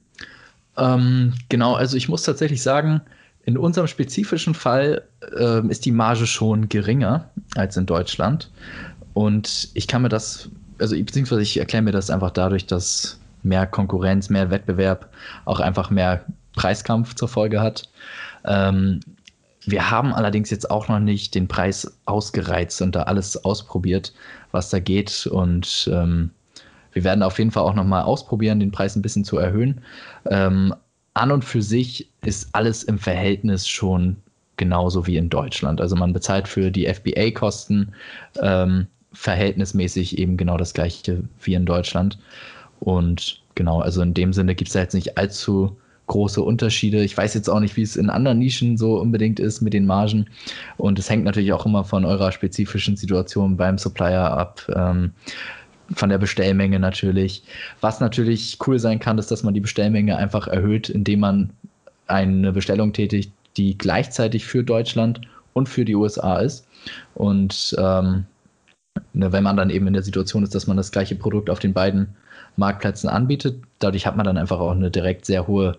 Ähm, 0.77 1.33
genau, 1.49 1.73
also 1.73 1.97
ich 1.97 2.09
muss 2.09 2.23
tatsächlich 2.23 2.61
sagen, 2.61 3.01
in 3.45 3.57
unserem 3.57 3.87
spezifischen 3.87 4.53
Fall 4.53 5.03
äh, 5.35 5.65
ist 5.67 5.85
die 5.85 5.91
Marge 5.91 6.27
schon 6.27 6.69
geringer 6.69 7.29
als 7.55 7.77
in 7.77 7.85
Deutschland. 7.85 8.51
Und 9.13 9.69
ich 9.73 9.87
kann 9.87 10.03
mir 10.03 10.09
das, 10.09 10.49
also 10.79 10.95
beziehungsweise 10.95 11.41
ich 11.41 11.57
erkläre 11.57 11.81
mir 11.81 11.91
das 11.91 12.11
einfach 12.11 12.31
dadurch, 12.31 12.67
dass 12.67 13.19
mehr 13.41 13.65
Konkurrenz, 13.65 14.29
mehr 14.29 14.51
Wettbewerb 14.51 15.09
auch 15.45 15.59
einfach 15.59 15.89
mehr 15.89 16.23
Preiskampf 16.53 17.15
zur 17.15 17.29
Folge 17.29 17.61
hat. 17.61 17.89
Ähm, 18.45 18.99
wir 19.67 19.91
haben 19.91 20.13
allerdings 20.13 20.49
jetzt 20.49 20.71
auch 20.71 20.87
noch 20.87 20.99
nicht 20.99 21.35
den 21.35 21.47
Preis 21.47 21.99
ausgereizt 22.05 22.81
und 22.81 22.95
da 22.95 23.03
alles 23.03 23.43
ausprobiert, 23.43 24.13
was 24.51 24.69
da 24.69 24.79
geht. 24.79 25.27
Und 25.27 25.89
ähm, 25.91 26.31
wir 26.93 27.03
werden 27.03 27.21
auf 27.21 27.37
jeden 27.37 27.51
Fall 27.51 27.63
auch 27.63 27.75
noch 27.75 27.83
mal 27.83 28.01
ausprobieren, 28.01 28.61
den 28.61 28.71
Preis 28.71 28.95
ein 28.95 29.01
bisschen 29.01 29.25
zu 29.25 29.37
erhöhen. 29.37 29.81
Ähm, 30.25 30.73
an 31.13 31.31
und 31.31 31.43
für 31.43 31.61
sich 31.61 32.09
ist 32.23 32.49
alles 32.53 32.83
im 32.83 32.97
Verhältnis 32.97 33.67
schon 33.67 34.15
genauso 34.55 35.05
wie 35.05 35.17
in 35.17 35.29
Deutschland. 35.29 35.81
Also 35.81 35.95
man 35.97 36.13
bezahlt 36.13 36.47
für 36.47 36.71
die 36.71 36.91
FBA-Kosten 36.91 37.93
ähm, 38.41 38.87
verhältnismäßig 39.11 40.17
eben 40.17 40.37
genau 40.37 40.57
das 40.57 40.73
gleiche 40.73 41.23
wie 41.41 41.55
in 41.55 41.65
Deutschland. 41.65 42.17
Und 42.79 43.41
genau, 43.55 43.81
also 43.81 44.01
in 44.01 44.13
dem 44.13 44.31
Sinne 44.31 44.55
gibt 44.55 44.69
es 44.69 44.73
da 44.73 44.79
jetzt 44.79 44.93
nicht 44.93 45.17
allzu 45.17 45.75
große 46.07 46.41
Unterschiede. 46.41 47.03
Ich 47.03 47.15
weiß 47.15 47.33
jetzt 47.33 47.49
auch 47.49 47.59
nicht, 47.59 47.77
wie 47.77 47.83
es 47.83 47.95
in 47.95 48.09
anderen 48.09 48.39
Nischen 48.39 48.77
so 48.77 48.99
unbedingt 48.99 49.39
ist 49.39 49.61
mit 49.61 49.73
den 49.73 49.85
Margen. 49.85 50.25
Und 50.77 50.99
es 50.99 51.09
hängt 51.09 51.25
natürlich 51.25 51.53
auch 51.53 51.65
immer 51.65 51.83
von 51.83 52.05
eurer 52.05 52.31
spezifischen 52.31 52.97
Situation 52.97 53.57
beim 53.57 53.77
Supplier 53.77 54.31
ab. 54.31 54.61
Ähm, 54.75 55.11
von 55.95 56.09
der 56.09 56.17
Bestellmenge 56.17 56.79
natürlich. 56.79 57.43
Was 57.81 57.99
natürlich 57.99 58.57
cool 58.67 58.79
sein 58.79 58.99
kann, 58.99 59.17
ist, 59.17 59.31
dass 59.31 59.43
man 59.43 59.53
die 59.53 59.61
Bestellmenge 59.61 60.17
einfach 60.17 60.47
erhöht, 60.47 60.89
indem 60.89 61.21
man 61.21 61.49
eine 62.07 62.51
Bestellung 62.51 62.93
tätigt, 62.93 63.31
die 63.55 63.77
gleichzeitig 63.77 64.45
für 64.45 64.63
Deutschland 64.63 65.21
und 65.53 65.69
für 65.69 65.85
die 65.85 65.95
USA 65.95 66.39
ist. 66.39 66.67
Und 67.15 67.75
ähm, 67.79 68.25
ne, 69.13 69.31
wenn 69.31 69.43
man 69.43 69.57
dann 69.57 69.69
eben 69.69 69.87
in 69.87 69.93
der 69.93 70.03
Situation 70.03 70.43
ist, 70.43 70.55
dass 70.55 70.67
man 70.67 70.77
das 70.77 70.91
gleiche 70.91 71.15
Produkt 71.15 71.49
auf 71.49 71.59
den 71.59 71.73
beiden 71.73 72.15
Marktplätzen 72.55 73.09
anbietet, 73.09 73.63
dadurch 73.79 74.05
hat 74.05 74.17
man 74.17 74.25
dann 74.25 74.37
einfach 74.37 74.59
auch 74.59 74.71
eine 74.71 74.91
direkt 74.91 75.25
sehr 75.25 75.47
hohe 75.47 75.77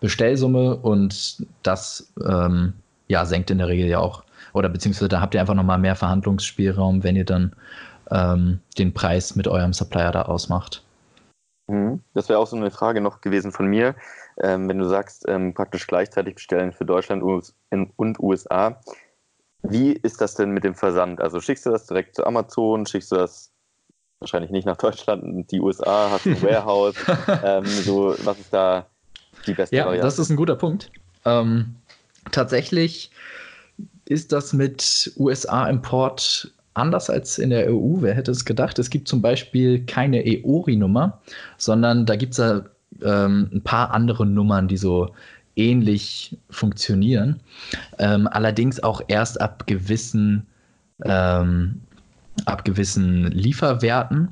Bestellsumme 0.00 0.76
und 0.76 1.46
das 1.62 2.12
ähm, 2.26 2.74
ja, 3.08 3.24
senkt 3.24 3.50
in 3.50 3.58
der 3.58 3.68
Regel 3.68 3.88
ja 3.88 3.98
auch, 3.98 4.24
oder 4.52 4.68
beziehungsweise 4.68 5.08
da 5.08 5.20
habt 5.20 5.34
ihr 5.34 5.40
einfach 5.40 5.54
nochmal 5.54 5.78
mehr 5.78 5.96
Verhandlungsspielraum, 5.96 7.02
wenn 7.04 7.16
ihr 7.16 7.24
dann 7.24 7.54
ähm, 8.10 8.60
den 8.78 8.92
Preis 8.94 9.36
mit 9.36 9.46
eurem 9.46 9.72
Supplier 9.72 10.10
da 10.12 10.22
ausmacht. 10.22 10.82
Mhm. 11.68 12.00
Das 12.14 12.28
wäre 12.28 12.38
auch 12.38 12.46
so 12.46 12.56
eine 12.56 12.70
Frage 12.70 13.00
noch 13.00 13.20
gewesen 13.20 13.52
von 13.52 13.66
mir. 13.66 13.94
Ähm, 14.42 14.68
wenn 14.68 14.78
du 14.78 14.86
sagst, 14.86 15.24
ähm, 15.28 15.54
praktisch 15.54 15.86
gleichzeitig 15.86 16.34
bestellen 16.34 16.72
für 16.72 16.84
Deutschland 16.84 17.22
und 17.22 18.18
USA, 18.20 18.80
wie 19.62 19.92
ist 19.92 20.20
das 20.20 20.34
denn 20.34 20.50
mit 20.50 20.64
dem 20.64 20.74
Versand? 20.74 21.20
Also 21.20 21.40
schickst 21.40 21.66
du 21.66 21.70
das 21.70 21.86
direkt 21.86 22.16
zu 22.16 22.26
Amazon, 22.26 22.86
schickst 22.86 23.12
du 23.12 23.16
das 23.16 23.52
wahrscheinlich 24.18 24.50
nicht 24.50 24.66
nach 24.66 24.76
Deutschland, 24.76 25.50
die 25.50 25.60
USA, 25.60 26.10
hast 26.10 26.26
ein 26.26 26.42
Warehouse, 26.42 26.96
ähm, 27.44 27.64
so, 27.66 28.14
was 28.24 28.38
ist 28.38 28.52
da 28.52 28.86
die 29.46 29.54
beste 29.54 29.76
ja, 29.76 29.84
Variante? 29.84 29.98
Ja, 29.98 30.04
das 30.04 30.18
ist 30.18 30.30
ein 30.30 30.36
guter 30.36 30.56
Punkt. 30.56 30.90
Ähm, 31.24 31.74
tatsächlich 32.30 33.10
ist 34.06 34.32
das 34.32 34.52
mit 34.52 35.12
USA-Import 35.16 36.52
anders 36.74 37.10
als 37.10 37.38
in 37.38 37.50
der 37.50 37.72
EU. 37.72 37.96
Wer 38.00 38.14
hätte 38.14 38.30
es 38.30 38.44
gedacht? 38.44 38.78
Es 38.78 38.90
gibt 38.90 39.08
zum 39.08 39.22
Beispiel 39.22 39.84
keine 39.86 40.24
EORI-Nummer, 40.24 41.20
sondern 41.58 42.06
da 42.06 42.16
gibt 42.16 42.32
es 42.32 42.38
ja 42.38 42.62
ähm, 43.02 43.50
ein 43.52 43.62
paar 43.62 43.92
andere 43.92 44.26
Nummern, 44.26 44.68
die 44.68 44.76
so 44.76 45.14
ähnlich 45.56 46.36
funktionieren. 46.48 47.40
Ähm, 47.98 48.28
allerdings 48.30 48.82
auch 48.82 49.02
erst 49.08 49.40
ab 49.40 49.66
gewissen, 49.66 50.46
ähm, 51.04 51.80
ab 52.46 52.64
gewissen 52.64 53.30
Lieferwerten. 53.30 54.28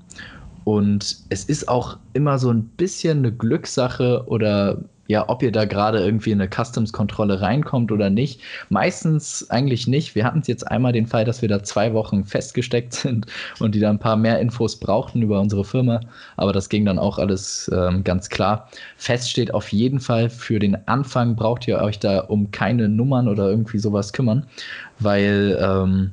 Und 0.64 1.18
es 1.28 1.44
ist 1.44 1.68
auch 1.68 1.98
immer 2.12 2.38
so 2.38 2.50
ein 2.50 2.64
bisschen 2.64 3.18
eine 3.18 3.32
Glückssache 3.32 4.24
oder 4.26 4.78
ja, 5.08 5.26
ob 5.28 5.42
ihr 5.42 5.50
da 5.50 5.64
gerade 5.64 5.98
irgendwie 5.98 6.30
in 6.30 6.40
eine 6.40 6.50
Customs-Kontrolle 6.50 7.40
reinkommt 7.40 7.90
oder 7.90 8.10
nicht. 8.10 8.42
Meistens 8.68 9.48
eigentlich 9.48 9.86
nicht. 9.86 10.14
Wir 10.14 10.24
hatten 10.24 10.42
jetzt 10.44 10.70
einmal 10.70 10.92
den 10.92 11.06
Fall, 11.06 11.24
dass 11.24 11.40
wir 11.40 11.48
da 11.48 11.62
zwei 11.62 11.94
Wochen 11.94 12.24
festgesteckt 12.24 12.92
sind 12.92 13.26
und 13.58 13.74
die 13.74 13.80
da 13.80 13.88
ein 13.88 13.98
paar 13.98 14.16
mehr 14.16 14.38
Infos 14.38 14.76
brauchten 14.76 15.22
über 15.22 15.40
unsere 15.40 15.64
Firma. 15.64 16.00
Aber 16.36 16.52
das 16.52 16.68
ging 16.68 16.84
dann 16.84 16.98
auch 16.98 17.18
alles 17.18 17.70
ähm, 17.74 18.04
ganz 18.04 18.28
klar. 18.28 18.68
Fest 18.98 19.30
steht 19.30 19.52
auf 19.54 19.72
jeden 19.72 19.98
Fall, 19.98 20.28
für 20.28 20.58
den 20.58 20.76
Anfang 20.86 21.36
braucht 21.36 21.66
ihr 21.66 21.78
euch 21.78 21.98
da 21.98 22.20
um 22.20 22.50
keine 22.50 22.90
Nummern 22.90 23.28
oder 23.28 23.48
irgendwie 23.48 23.78
sowas 23.78 24.12
kümmern, 24.12 24.46
weil 24.98 25.58
ähm, 25.58 26.10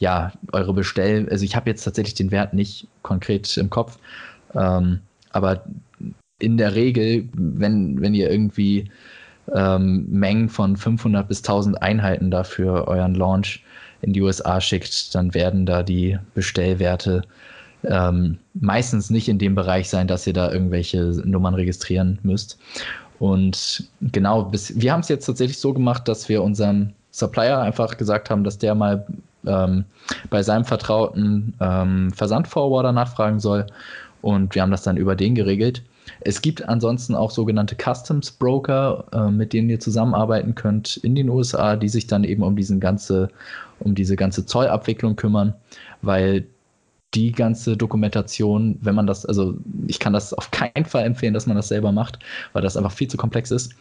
ja, 0.00 0.32
eure 0.52 0.74
Bestell, 0.74 1.26
also 1.30 1.46
ich 1.46 1.56
habe 1.56 1.70
jetzt 1.70 1.82
tatsächlich 1.82 2.14
den 2.14 2.30
Wert 2.30 2.52
nicht 2.52 2.88
konkret 3.00 3.56
im 3.56 3.70
Kopf. 3.70 3.98
Ähm, 4.54 5.00
aber 5.30 5.64
in 6.44 6.56
der 6.56 6.74
Regel, 6.74 7.28
wenn, 7.32 8.00
wenn 8.00 8.14
ihr 8.14 8.30
irgendwie 8.30 8.90
ähm, 9.54 10.06
Mengen 10.10 10.48
von 10.48 10.76
500 10.76 11.26
bis 11.26 11.38
1000 11.38 11.82
Einheiten 11.82 12.30
dafür 12.30 12.86
euren 12.88 13.14
Launch 13.14 13.62
in 14.02 14.12
die 14.12 14.22
USA 14.22 14.60
schickt, 14.60 15.14
dann 15.14 15.34
werden 15.34 15.66
da 15.66 15.82
die 15.82 16.18
Bestellwerte 16.34 17.22
ähm, 17.84 18.38
meistens 18.54 19.10
nicht 19.10 19.28
in 19.28 19.38
dem 19.38 19.54
Bereich 19.54 19.88
sein, 19.88 20.08
dass 20.08 20.26
ihr 20.26 20.32
da 20.32 20.50
irgendwelche 20.50 21.02
Nummern 21.24 21.54
registrieren 21.54 22.18
müsst. 22.22 22.58
Und 23.18 23.84
genau, 24.00 24.44
bis, 24.44 24.78
wir 24.78 24.92
haben 24.92 25.00
es 25.00 25.08
jetzt 25.08 25.26
tatsächlich 25.26 25.58
so 25.58 25.72
gemacht, 25.72 26.08
dass 26.08 26.28
wir 26.28 26.42
unserem 26.42 26.90
Supplier 27.10 27.60
einfach 27.60 27.96
gesagt 27.96 28.30
haben, 28.30 28.44
dass 28.44 28.58
der 28.58 28.74
mal 28.74 29.06
ähm, 29.46 29.84
bei 30.30 30.42
seinem 30.42 30.64
vertrauten 30.64 31.54
ähm, 31.60 32.10
Versandforwarder 32.12 32.92
nachfragen 32.92 33.40
soll. 33.40 33.66
Und 34.22 34.54
wir 34.54 34.62
haben 34.62 34.70
das 34.70 34.82
dann 34.82 34.96
über 34.96 35.14
den 35.14 35.34
geregelt. 35.34 35.82
Es 36.24 36.40
gibt 36.40 36.66
ansonsten 36.68 37.14
auch 37.14 37.30
sogenannte 37.30 37.76
Customs 37.76 38.30
Broker, 38.30 39.04
äh, 39.12 39.30
mit 39.30 39.52
denen 39.52 39.68
ihr 39.68 39.80
zusammenarbeiten 39.80 40.54
könnt 40.54 40.96
in 40.98 41.14
den 41.14 41.28
USA, 41.28 41.76
die 41.76 41.88
sich 41.88 42.06
dann 42.06 42.24
eben 42.24 42.42
um 42.42 42.56
diesen 42.56 42.80
ganze, 42.80 43.28
um 43.80 43.94
diese 43.94 44.16
ganze 44.16 44.46
Zollabwicklung 44.46 45.16
kümmern, 45.16 45.54
weil 46.02 46.46
die 47.14 47.30
ganze 47.30 47.76
Dokumentation, 47.76 48.78
wenn 48.80 48.94
man 48.94 49.06
das, 49.06 49.24
also 49.24 49.54
ich 49.86 50.00
kann 50.00 50.12
das 50.12 50.32
auf 50.32 50.50
keinen 50.50 50.84
Fall 50.84 51.04
empfehlen, 51.04 51.34
dass 51.34 51.46
man 51.46 51.56
das 51.56 51.68
selber 51.68 51.92
macht, 51.92 52.18
weil 52.52 52.62
das 52.62 52.76
einfach 52.76 52.92
viel 52.92 53.08
zu 53.08 53.16
komplex 53.16 53.50
ist. 53.50 53.72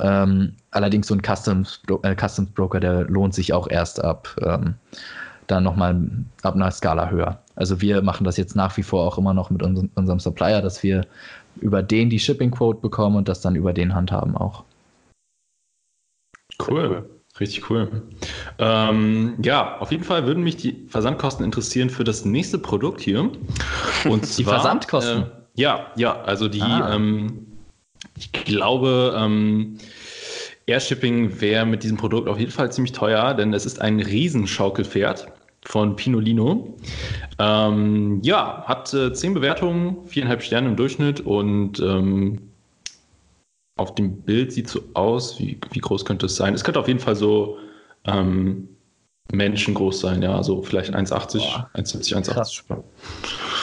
Ähm, 0.00 0.54
allerdings 0.72 1.06
so 1.06 1.14
ein 1.14 1.22
Customs, 1.22 1.80
äh, 2.02 2.16
Customs 2.16 2.50
Broker, 2.50 2.80
der 2.80 3.04
lohnt 3.04 3.34
sich 3.34 3.52
auch 3.52 3.68
erst 3.70 4.02
ab 4.02 4.34
ähm, 4.42 4.74
dann 5.46 5.64
nochmal 5.64 6.00
ab 6.42 6.54
einer 6.54 6.70
Skala 6.70 7.10
höher. 7.10 7.38
Also 7.54 7.80
wir 7.80 8.02
machen 8.02 8.24
das 8.24 8.36
jetzt 8.36 8.56
nach 8.56 8.76
wie 8.76 8.82
vor 8.82 9.06
auch 9.06 9.18
immer 9.18 9.34
noch 9.34 9.50
mit 9.50 9.62
unserem, 9.62 9.90
unserem 9.94 10.18
Supplier, 10.18 10.62
dass 10.62 10.82
wir 10.82 11.04
über 11.60 11.82
den 11.82 12.10
die 12.10 12.18
Shipping 12.18 12.50
Quote 12.50 12.80
bekommen 12.80 13.16
und 13.16 13.28
das 13.28 13.40
dann 13.40 13.56
über 13.56 13.72
den 13.72 13.94
handhaben 13.94 14.36
auch. 14.36 14.64
Cool. 16.66 17.08
Richtig 17.40 17.70
cool. 17.70 18.02
Ähm, 18.58 19.34
ja, 19.42 19.78
auf 19.78 19.90
jeden 19.90 20.04
Fall 20.04 20.26
würden 20.26 20.44
mich 20.44 20.58
die 20.58 20.84
Versandkosten 20.88 21.44
interessieren 21.44 21.88
für 21.88 22.04
das 22.04 22.26
nächste 22.26 22.58
Produkt 22.58 23.00
hier. 23.00 23.20
Und 23.20 23.40
zwar, 24.26 24.36
die 24.36 24.44
Versandkosten? 24.44 25.22
Äh, 25.22 25.26
ja, 25.54 25.86
ja, 25.96 26.20
also 26.22 26.48
die, 26.48 26.60
ah. 26.60 26.94
ähm, 26.94 27.46
ich 28.16 28.32
glaube, 28.32 29.14
ähm, 29.16 29.78
Airshipping 30.66 31.40
wäre 31.40 31.64
mit 31.64 31.82
diesem 31.82 31.96
Produkt 31.96 32.28
auf 32.28 32.38
jeden 32.38 32.52
Fall 32.52 32.70
ziemlich 32.70 32.92
teuer, 32.92 33.32
denn 33.34 33.54
es 33.54 33.64
ist 33.64 33.80
ein 33.80 34.00
Riesenschaukelpferd 34.00 35.32
von 35.64 35.96
Pinolino. 35.96 36.76
Ähm, 37.38 38.20
ja, 38.22 38.64
hat 38.66 38.92
äh, 38.94 39.12
zehn 39.12 39.34
Bewertungen, 39.34 40.06
viereinhalb 40.06 40.42
Sterne 40.42 40.68
im 40.68 40.76
Durchschnitt 40.76 41.20
und 41.20 41.80
ähm, 41.80 42.50
auf 43.76 43.94
dem 43.94 44.22
Bild 44.22 44.52
sieht 44.52 44.68
so 44.68 44.80
aus, 44.94 45.38
wie, 45.38 45.58
wie 45.70 45.80
groß 45.80 46.04
könnte 46.04 46.26
es 46.26 46.36
sein? 46.36 46.54
Es 46.54 46.64
könnte 46.64 46.80
auf 46.80 46.88
jeden 46.88 47.00
Fall 47.00 47.16
so 47.16 47.58
ähm, 48.04 48.68
menschengroß 49.32 50.00
sein, 50.00 50.22
ja, 50.22 50.36
also 50.36 50.62
vielleicht 50.62 50.94
1,80, 50.94 51.72
1,70, 51.74 52.32
1,80. 52.32 52.62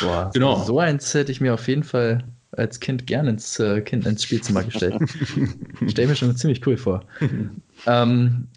Boah, 0.01 0.31
genau. 0.33 0.63
So 0.63 0.79
eins 0.79 1.13
hätte 1.13 1.31
ich 1.31 1.41
mir 1.41 1.53
auf 1.53 1.67
jeden 1.67 1.83
Fall 1.83 2.23
als 2.51 2.79
Kind 2.79 3.05
gerne 3.05 3.29
ins, 3.29 3.59
äh, 3.59 3.81
kind 3.81 4.05
ins 4.05 4.23
Spielzimmer 4.23 4.63
gestellt. 4.63 4.95
Stell 5.87 6.07
mir 6.07 6.15
schon 6.15 6.35
ziemlich 6.35 6.65
cool 6.65 6.77
vor. 6.77 7.03
ähm, 7.85 8.47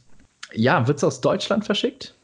ja, 0.54 0.86
wird 0.86 0.98
es 0.98 1.04
aus 1.04 1.20
Deutschland 1.20 1.64
verschickt? 1.64 2.14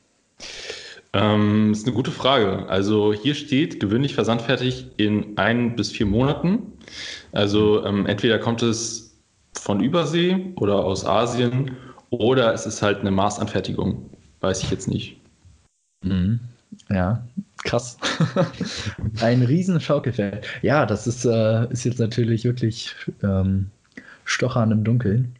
Ähm, 1.14 1.72
ist 1.72 1.86
eine 1.86 1.94
gute 1.94 2.10
Frage. 2.10 2.68
Also 2.68 3.12
hier 3.12 3.34
steht 3.34 3.80
gewöhnlich 3.80 4.14
versandfertig 4.14 4.88
in 4.96 5.38
ein 5.38 5.74
bis 5.74 5.90
vier 5.90 6.06
Monaten. 6.06 6.72
Also 7.32 7.84
ähm, 7.84 8.06
entweder 8.06 8.38
kommt 8.38 8.62
es 8.62 9.18
von 9.54 9.80
Übersee 9.80 10.52
oder 10.56 10.84
aus 10.84 11.04
Asien 11.04 11.76
oder 12.10 12.52
es 12.52 12.66
ist 12.66 12.82
halt 12.82 13.00
eine 13.00 13.10
Maßanfertigung. 13.10 14.10
Weiß 14.40 14.62
ich 14.62 14.70
jetzt 14.70 14.88
nicht. 14.88 15.18
Mhm. 16.04 16.40
Ja, 16.90 17.26
krass. 17.64 17.98
Ein 19.20 19.42
riesen 19.42 19.80
Schaukelfeld. 19.80 20.46
Ja, 20.62 20.86
das 20.86 21.06
ist, 21.06 21.24
äh, 21.24 21.70
ist 21.70 21.84
jetzt 21.84 21.98
natürlich 21.98 22.44
wirklich 22.44 22.94
ähm, 23.22 23.70
Stochern 24.24 24.70
im 24.70 24.84
Dunkeln. 24.84 25.34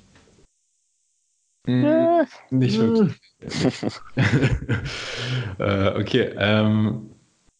Hm, 1.66 2.24
nicht 2.50 2.78
wirklich. 2.78 3.20
äh, 5.58 6.00
okay, 6.00 6.32
ähm, 6.38 7.10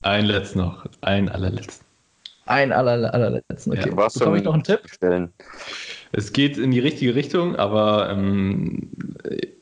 ein 0.03 0.24
letzt 0.24 0.57
noch. 0.57 0.87
Ein 1.03 1.29
allerletzten. 1.29 1.88
Ein 2.49 2.72
aller, 2.72 3.12
allerletzten, 3.12 3.74
okay. 3.74 3.90
Ja, 3.90 4.09
Bekomme 4.09 4.38
ich 4.38 4.44
noch 4.44 4.55
einen 4.55 4.64
Tipp? 4.64 4.80
Stellen. 4.86 5.34
Es 6.12 6.32
geht 6.32 6.57
in 6.57 6.70
die 6.70 6.78
richtige 6.80 7.14
Richtung, 7.14 7.57
aber 7.57 8.09
ähm, 8.09 8.90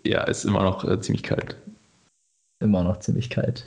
ja, 0.05 0.23
ist 0.23 0.45
immer 0.45 0.63
noch 0.63 0.85
äh, 0.85 1.01
ziemlich 1.01 1.25
kalt. 1.25 1.57
Immer 2.61 2.85
noch 2.85 3.01
ziemlich 3.01 3.29
kalt. 3.29 3.67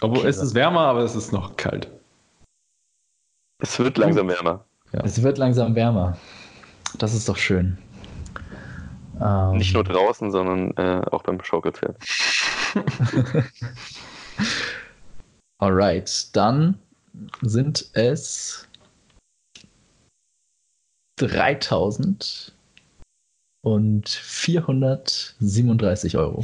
Obwohl 0.00 0.20
okay, 0.20 0.28
es 0.28 0.38
ist 0.38 0.54
wärmer, 0.54 0.80
aber 0.80 1.00
es 1.00 1.14
ist 1.14 1.32
noch 1.32 1.58
kalt. 1.58 1.90
Es 3.58 3.78
wird 3.78 3.98
langsam 3.98 4.28
wärmer. 4.28 4.64
Ja. 4.92 5.00
Es 5.04 5.22
wird 5.22 5.36
langsam 5.36 5.74
wärmer. 5.74 6.16
Das 6.98 7.12
ist 7.12 7.28
doch 7.28 7.36
schön. 7.36 7.76
Ähm, 9.20 9.58
Nicht 9.58 9.74
nur 9.74 9.84
draußen, 9.84 10.30
sondern 10.30 10.70
äh, 10.78 11.02
auch 11.10 11.22
beim 11.24 11.44
Schaukelpferd. 11.44 11.98
Alright, 15.58 16.34
dann 16.34 16.78
sind 17.42 17.90
es 17.92 18.66
3000 21.18 22.54
und 23.62 24.08
437 24.08 26.16
Euro. 26.16 26.42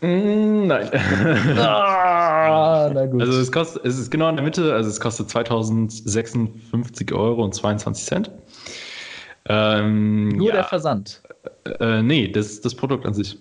Mm, 0.00 0.66
nein. 0.66 0.90
ah, 1.58 2.90
na 2.92 3.06
gut. 3.06 3.20
Also 3.20 3.38
es 3.38 3.52
kostet, 3.52 3.84
es 3.84 3.98
ist 3.98 4.10
genau 4.10 4.30
in 4.30 4.36
der 4.36 4.44
Mitte, 4.44 4.72
also 4.72 4.88
es 4.88 4.98
kostet 4.98 5.28
2056 5.28 7.12
Euro 7.12 7.44
und 7.44 7.54
22 7.54 8.06
Cent. 8.06 8.30
Ähm, 9.46 10.30
Nur 10.30 10.48
ja. 10.48 10.54
der 10.54 10.64
Versand. 10.64 11.22
Äh, 11.80 12.02
nee, 12.02 12.28
das, 12.28 12.60
das 12.60 12.74
Produkt 12.74 13.04
an 13.04 13.12
sich. 13.12 13.38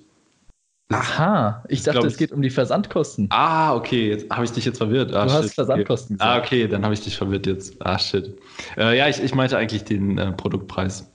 Aha, 0.92 1.64
ich 1.68 1.84
dachte, 1.84 2.08
es 2.08 2.18
geht 2.18 2.32
um 2.32 2.42
die 2.42 2.50
Versandkosten. 2.50 3.28
Ah, 3.30 3.76
okay, 3.76 4.10
jetzt 4.10 4.30
habe 4.32 4.44
ich 4.44 4.52
dich 4.52 4.66
jetzt 4.66 4.80
verwirrt. 4.80 5.14
Ah, 5.14 5.26
du 5.26 5.30
shit. 5.30 5.44
hast 5.44 5.54
Versandkosten 5.54 6.16
okay. 6.16 6.24
gesagt. 6.24 6.42
Ah, 6.42 6.44
okay, 6.44 6.68
dann 6.68 6.84
habe 6.84 6.96
ich 6.96 7.02
dich 7.02 7.16
verwirrt 7.16 7.46
jetzt. 7.46 7.76
Ah, 7.80 8.00
shit. 8.00 8.36
Äh, 8.76 8.98
ja, 8.98 9.08
ich, 9.08 9.22
ich 9.22 9.36
meinte 9.36 9.56
eigentlich 9.56 9.84
den 9.84 10.18
äh, 10.18 10.32
Produktpreis. 10.32 11.08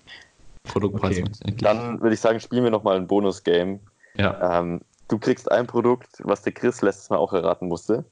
Produktpreis. 0.63 1.19
Okay. 1.19 1.57
Dann 1.59 2.01
würde 2.01 2.15
ich 2.15 2.21
sagen, 2.21 2.39
spielen 2.39 2.63
wir 2.63 2.71
nochmal 2.71 2.97
ein 2.97 3.09
Bonus-Game. 3.09 3.81
Ja. 4.17 4.61
Ähm, 4.61 4.81
du 5.09 5.19
kriegst 5.19 5.51
ein 5.51 5.67
Produkt, 5.67 6.19
was 6.21 6.43
der 6.43 6.53
Chris 6.53 6.81
letztes 6.81 7.11
Mal 7.11 7.17
auch 7.17 7.33
erraten 7.33 7.67
musste. 7.67 8.05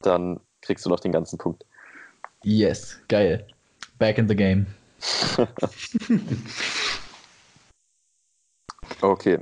Dann 0.00 0.40
kriegst 0.62 0.86
du 0.86 0.90
noch 0.90 1.00
den 1.00 1.12
ganzen 1.12 1.38
Punkt. 1.38 1.66
Yes, 2.44 2.98
geil. 3.08 3.46
Back 3.98 4.16
in 4.16 4.26
the 4.26 4.34
game. 4.36 4.66
Okay. 9.00 9.40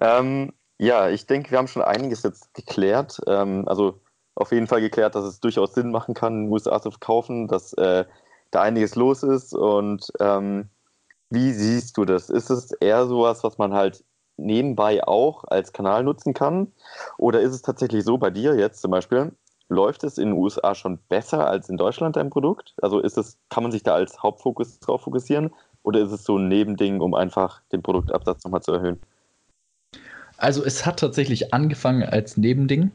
Ähm, 0.00 0.52
ja, 0.78 1.08
ich 1.08 1.26
denke, 1.26 1.50
wir 1.50 1.58
haben 1.58 1.68
schon 1.68 1.82
einiges 1.82 2.22
jetzt 2.22 2.52
geklärt. 2.54 3.20
Ähm, 3.26 3.64
also 3.66 4.00
auf 4.34 4.52
jeden 4.52 4.66
Fall 4.66 4.80
geklärt, 4.80 5.14
dass 5.14 5.24
es 5.24 5.40
durchaus 5.40 5.74
Sinn 5.74 5.90
machen 5.90 6.14
kann, 6.14 6.48
USA 6.50 6.80
zu 6.80 6.90
verkaufen, 6.90 7.48
dass 7.48 7.72
äh, 7.74 8.04
da 8.50 8.62
einiges 8.62 8.94
los 8.94 9.22
ist. 9.22 9.54
Und 9.54 10.12
ähm, 10.20 10.68
wie 11.30 11.52
siehst 11.52 11.96
du 11.96 12.04
das? 12.04 12.30
Ist 12.30 12.50
es 12.50 12.72
eher 12.72 13.06
sowas, 13.06 13.42
was 13.42 13.58
man 13.58 13.72
halt 13.72 14.04
nebenbei 14.36 15.02
auch 15.06 15.44
als 15.44 15.72
Kanal 15.72 16.04
nutzen 16.04 16.34
kann? 16.34 16.72
Oder 17.16 17.40
ist 17.40 17.52
es 17.52 17.62
tatsächlich 17.62 18.04
so 18.04 18.18
bei 18.18 18.30
dir 18.30 18.54
jetzt 18.54 18.82
zum 18.82 18.90
Beispiel? 18.90 19.32
Läuft 19.68 20.04
es 20.04 20.18
in 20.18 20.28
den 20.30 20.38
USA 20.38 20.74
schon 20.74 20.98
besser 21.08 21.48
als 21.48 21.68
in 21.68 21.76
Deutschland 21.76 22.16
dein 22.16 22.30
Produkt? 22.30 22.74
Also 22.82 23.00
ist 23.00 23.16
es, 23.16 23.38
kann 23.48 23.64
man 23.64 23.72
sich 23.72 23.82
da 23.82 23.94
als 23.94 24.22
Hauptfokus 24.22 24.78
drauf 24.78 25.02
fokussieren? 25.02 25.52
Oder 25.86 26.00
ist 26.00 26.10
es 26.10 26.24
so 26.24 26.36
ein 26.36 26.48
Nebending, 26.48 27.00
um 27.00 27.14
einfach 27.14 27.60
den 27.70 27.80
Produktabsatz 27.80 28.42
nochmal 28.42 28.60
zu 28.60 28.72
erhöhen? 28.72 28.98
Also 30.36 30.64
es 30.64 30.84
hat 30.84 30.98
tatsächlich 30.98 31.54
angefangen 31.54 32.02
als 32.02 32.36
Nebending, 32.36 32.90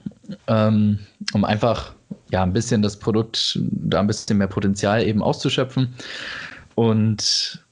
ähm, 0.47 0.99
um 1.33 1.45
einfach 1.45 1.93
ja 2.31 2.43
ein 2.43 2.51
bisschen 2.51 2.81
das 2.81 2.97
Produkt, 2.97 3.57
da 3.61 4.01
ein 4.01 4.07
bisschen 4.07 4.37
mehr 4.37 4.47
Potenzial 4.47 5.03
eben 5.03 5.23
auszuschöpfen. 5.23 5.93
Und 6.75 7.63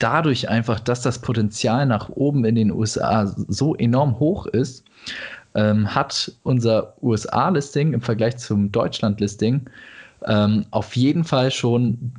dadurch 0.00 0.48
einfach, 0.48 0.80
dass 0.80 1.02
das 1.02 1.20
Potenzial 1.20 1.86
nach 1.86 2.08
oben 2.08 2.44
in 2.44 2.56
den 2.56 2.72
USA 2.72 3.26
so 3.26 3.76
enorm 3.76 4.18
hoch 4.18 4.46
ist, 4.46 4.84
ähm, 5.54 5.94
hat 5.94 6.32
unser 6.42 6.94
USA-Listing 7.00 7.92
im 7.92 8.00
Vergleich 8.00 8.38
zum 8.38 8.72
Deutschland-Listing 8.72 9.70
ähm, 10.26 10.66
auf 10.72 10.96
jeden 10.96 11.22
Fall 11.22 11.52
schon 11.52 12.12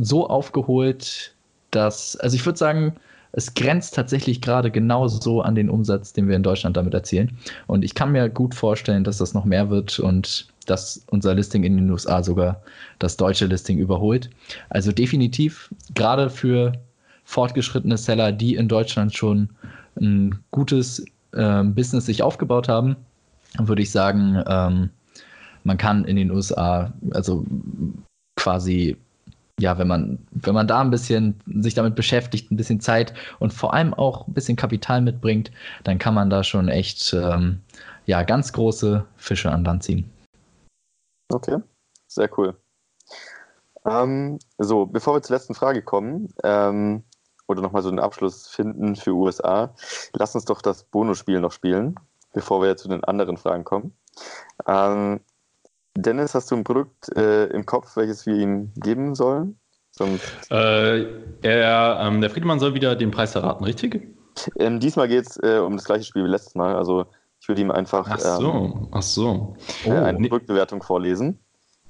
so 0.00 0.28
aufgeholt, 0.28 1.34
dass, 1.70 2.16
also 2.16 2.34
ich 2.34 2.44
würde 2.44 2.58
sagen, 2.58 2.94
es 3.32 3.54
grenzt 3.54 3.94
tatsächlich 3.94 4.40
gerade 4.40 4.70
genauso 4.70 5.40
an 5.40 5.54
den 5.54 5.70
Umsatz, 5.70 6.12
den 6.12 6.28
wir 6.28 6.36
in 6.36 6.42
Deutschland 6.42 6.76
damit 6.76 6.94
erzielen. 6.94 7.36
Und 7.66 7.84
ich 7.84 7.94
kann 7.94 8.12
mir 8.12 8.28
gut 8.28 8.54
vorstellen, 8.54 9.04
dass 9.04 9.18
das 9.18 9.34
noch 9.34 9.44
mehr 9.44 9.70
wird 9.70 10.00
und 10.00 10.48
dass 10.66 11.02
unser 11.10 11.34
Listing 11.34 11.62
in 11.62 11.76
den 11.76 11.90
USA 11.90 12.22
sogar 12.22 12.60
das 12.98 13.16
deutsche 13.16 13.46
Listing 13.46 13.78
überholt. 13.78 14.30
Also 14.68 14.92
definitiv, 14.92 15.72
gerade 15.94 16.28
für 16.28 16.72
fortgeschrittene 17.24 17.96
Seller, 17.96 18.32
die 18.32 18.56
in 18.56 18.68
Deutschland 18.68 19.14
schon 19.14 19.50
ein 20.00 20.38
gutes 20.50 21.04
äh, 21.32 21.62
Business 21.62 22.06
sich 22.06 22.22
aufgebaut 22.22 22.68
haben, 22.68 22.96
würde 23.58 23.82
ich 23.82 23.90
sagen, 23.90 24.42
ähm, 24.46 24.90
man 25.64 25.76
kann 25.76 26.04
in 26.04 26.16
den 26.16 26.30
USA 26.30 26.92
also 27.12 27.44
quasi 28.36 28.96
ja, 29.60 29.78
wenn 29.78 29.88
man, 29.88 30.18
wenn 30.30 30.54
man 30.54 30.66
da 30.66 30.80
ein 30.80 30.90
bisschen 30.90 31.40
sich 31.46 31.74
damit 31.74 31.94
beschäftigt, 31.94 32.50
ein 32.50 32.56
bisschen 32.56 32.80
Zeit 32.80 33.14
und 33.38 33.52
vor 33.52 33.74
allem 33.74 33.92
auch 33.94 34.26
ein 34.26 34.34
bisschen 34.34 34.56
Kapital 34.56 35.02
mitbringt, 35.02 35.50
dann 35.84 35.98
kann 35.98 36.14
man 36.14 36.30
da 36.30 36.42
schon 36.42 36.68
echt 36.68 37.12
ähm, 37.12 37.60
ja, 38.06 38.22
ganz 38.22 38.52
große 38.52 39.04
Fische 39.16 39.52
an 39.52 39.64
Land 39.64 39.84
ziehen. 39.84 40.10
Okay, 41.30 41.58
sehr 42.06 42.28
cool. 42.38 42.56
Ähm, 43.84 44.38
so, 44.58 44.86
bevor 44.86 45.14
wir 45.14 45.22
zur 45.22 45.36
letzten 45.36 45.54
Frage 45.54 45.82
kommen, 45.82 46.32
ähm, 46.42 47.04
oder 47.46 47.62
nochmal 47.62 47.82
so 47.82 47.88
einen 47.88 47.98
Abschluss 47.98 48.48
finden 48.48 48.96
für 48.96 49.12
USA, 49.12 49.74
lass 50.12 50.34
uns 50.34 50.44
doch 50.44 50.62
das 50.62 50.84
Bonusspiel 50.84 51.40
noch 51.40 51.52
spielen, 51.52 51.96
bevor 52.32 52.62
wir 52.62 52.76
zu 52.76 52.88
den 52.88 53.04
anderen 53.04 53.36
Fragen 53.36 53.64
kommen. 53.64 53.94
Ähm, 54.66 55.20
Dennis, 55.96 56.34
hast 56.34 56.50
du 56.50 56.56
ein 56.56 56.64
Produkt 56.64 57.14
äh, 57.16 57.46
im 57.46 57.66
Kopf, 57.66 57.96
welches 57.96 58.26
wir 58.26 58.34
ihm 58.34 58.72
geben 58.76 59.14
sollen? 59.14 59.58
Äh, 60.50 61.06
er, 61.42 61.98
ähm, 62.00 62.20
der 62.20 62.30
Friedemann 62.30 62.60
soll 62.60 62.74
wieder 62.74 62.96
den 62.96 63.10
Preis 63.10 63.34
erraten, 63.34 63.64
richtig? 63.64 64.16
Ähm, 64.58 64.80
diesmal 64.80 65.08
geht 65.08 65.26
es 65.26 65.36
äh, 65.42 65.58
um 65.58 65.76
das 65.76 65.84
gleiche 65.84 66.04
Spiel 66.04 66.24
wie 66.24 66.28
letztes 66.28 66.54
Mal. 66.54 66.76
Also 66.76 67.06
ich 67.40 67.48
würde 67.48 67.60
ihm 67.60 67.70
einfach 67.70 68.08
ach 68.08 68.18
so, 68.18 68.52
ähm, 68.52 68.88
ach 68.92 69.02
so. 69.02 69.56
Oh. 69.84 69.90
eine 69.90 70.18
Produktbewertung 70.18 70.82
vorlesen. 70.82 71.40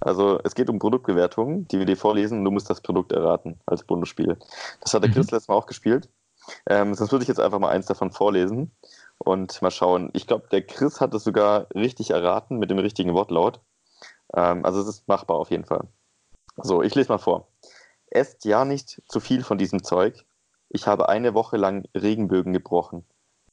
Also 0.01 0.40
es 0.44 0.55
geht 0.55 0.70
um 0.70 0.78
Produktbewertungen, 0.78 1.68
die 1.68 1.78
wir 1.78 1.86
dir 1.86 1.96
vorlesen 1.96 2.38
und 2.38 2.44
du 2.44 2.51
musst 2.51 2.70
das 2.70 2.80
Produkt 2.80 3.12
erraten 3.12 3.61
als 3.66 3.84
Bonusspiel. 3.84 4.38
Das 4.80 4.94
hat 4.94 5.03
der 5.03 5.11
Chris 5.11 5.26
mhm. 5.26 5.34
letztes 5.34 5.48
Mal 5.48 5.55
auch 5.55 5.66
gespielt. 5.66 6.09
Ähm, 6.68 6.94
sonst 6.94 7.12
würde 7.12 7.22
ich 7.22 7.28
jetzt 7.28 7.40
einfach 7.40 7.59
mal 7.59 7.68
eins 7.68 7.86
davon 7.86 8.11
vorlesen 8.11 8.72
und 9.18 9.61
mal 9.61 9.70
schauen. 9.70 10.09
Ich 10.14 10.26
glaube, 10.26 10.48
der 10.51 10.62
Chris 10.62 11.01
hat 11.01 11.12
es 11.12 11.24
sogar 11.24 11.66
richtig 11.74 12.11
erraten 12.11 12.59
mit 12.59 12.70
dem 12.70 12.78
richtigen 12.78 13.12
Wortlaut. 13.12 13.61
Ähm, 14.35 14.64
also 14.64 14.81
es 14.81 14.89
ist 14.89 15.09
machbar 15.09 15.37
auf 15.37 15.51
jeden 15.51 15.64
Fall. 15.64 15.87
So, 16.57 16.83
ich 16.83 16.95
lese 16.95 17.11
mal 17.11 17.18
vor. 17.18 17.49
Esst 18.07 18.45
ja 18.45 18.64
nicht 18.64 19.03
zu 19.07 19.20
viel 19.20 19.43
von 19.43 19.59
diesem 19.59 19.83
Zeug. 19.83 20.24
Ich 20.68 20.87
habe 20.87 21.09
eine 21.09 21.35
Woche 21.35 21.57
lang 21.57 21.87
Regenbögen 21.95 22.53
gebrochen. 22.53 23.05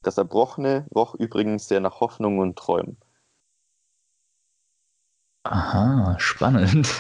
Das 0.01 0.17
Erbrochene 0.17 0.88
roch 0.95 1.15
übrigens 1.15 1.67
sehr 1.67 1.80
nach 1.80 1.99
Hoffnung 1.99 2.39
und 2.39 2.57
Träumen. 2.57 2.97
Aha, 5.43 6.15
spannend. 6.19 6.88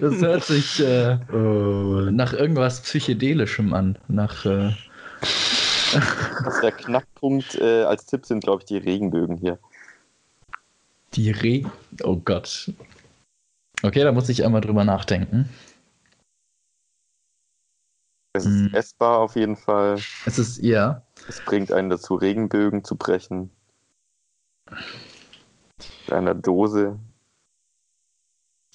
das 0.00 0.20
hört 0.20 0.42
sich 0.44 0.80
äh, 0.80 1.18
oh. 1.32 2.10
nach 2.10 2.32
irgendwas 2.32 2.80
Psychedelischem 2.80 3.72
an. 3.72 3.98
Nach. 4.08 4.44
Äh... 4.44 4.72
das 6.44 6.60
der 6.60 6.72
Knackpunkt 6.72 7.54
äh, 7.54 7.84
als 7.84 8.06
Tipp 8.06 8.26
sind, 8.26 8.42
glaube 8.42 8.62
ich, 8.62 8.66
die 8.66 8.78
Regenbögen 8.78 9.36
hier. 9.36 9.58
Die 11.14 11.30
Regen. 11.30 11.70
Oh 12.02 12.16
Gott. 12.16 12.72
Okay, 13.82 14.02
da 14.02 14.12
muss 14.12 14.28
ich 14.28 14.44
einmal 14.44 14.60
drüber 14.60 14.84
nachdenken. 14.84 15.48
Es 18.32 18.44
ist 18.44 18.52
hm. 18.52 18.74
essbar 18.74 19.18
auf 19.18 19.36
jeden 19.36 19.56
Fall. 19.56 19.98
Es 20.26 20.38
ist, 20.38 20.58
ja. 20.58 21.02
Es 21.28 21.40
bringt 21.44 21.72
einen 21.72 21.90
dazu, 21.90 22.14
Regenbögen 22.14 22.84
zu 22.84 22.96
brechen. 22.96 23.50
In 26.06 26.12
einer 26.12 26.34
Dose. 26.34 26.98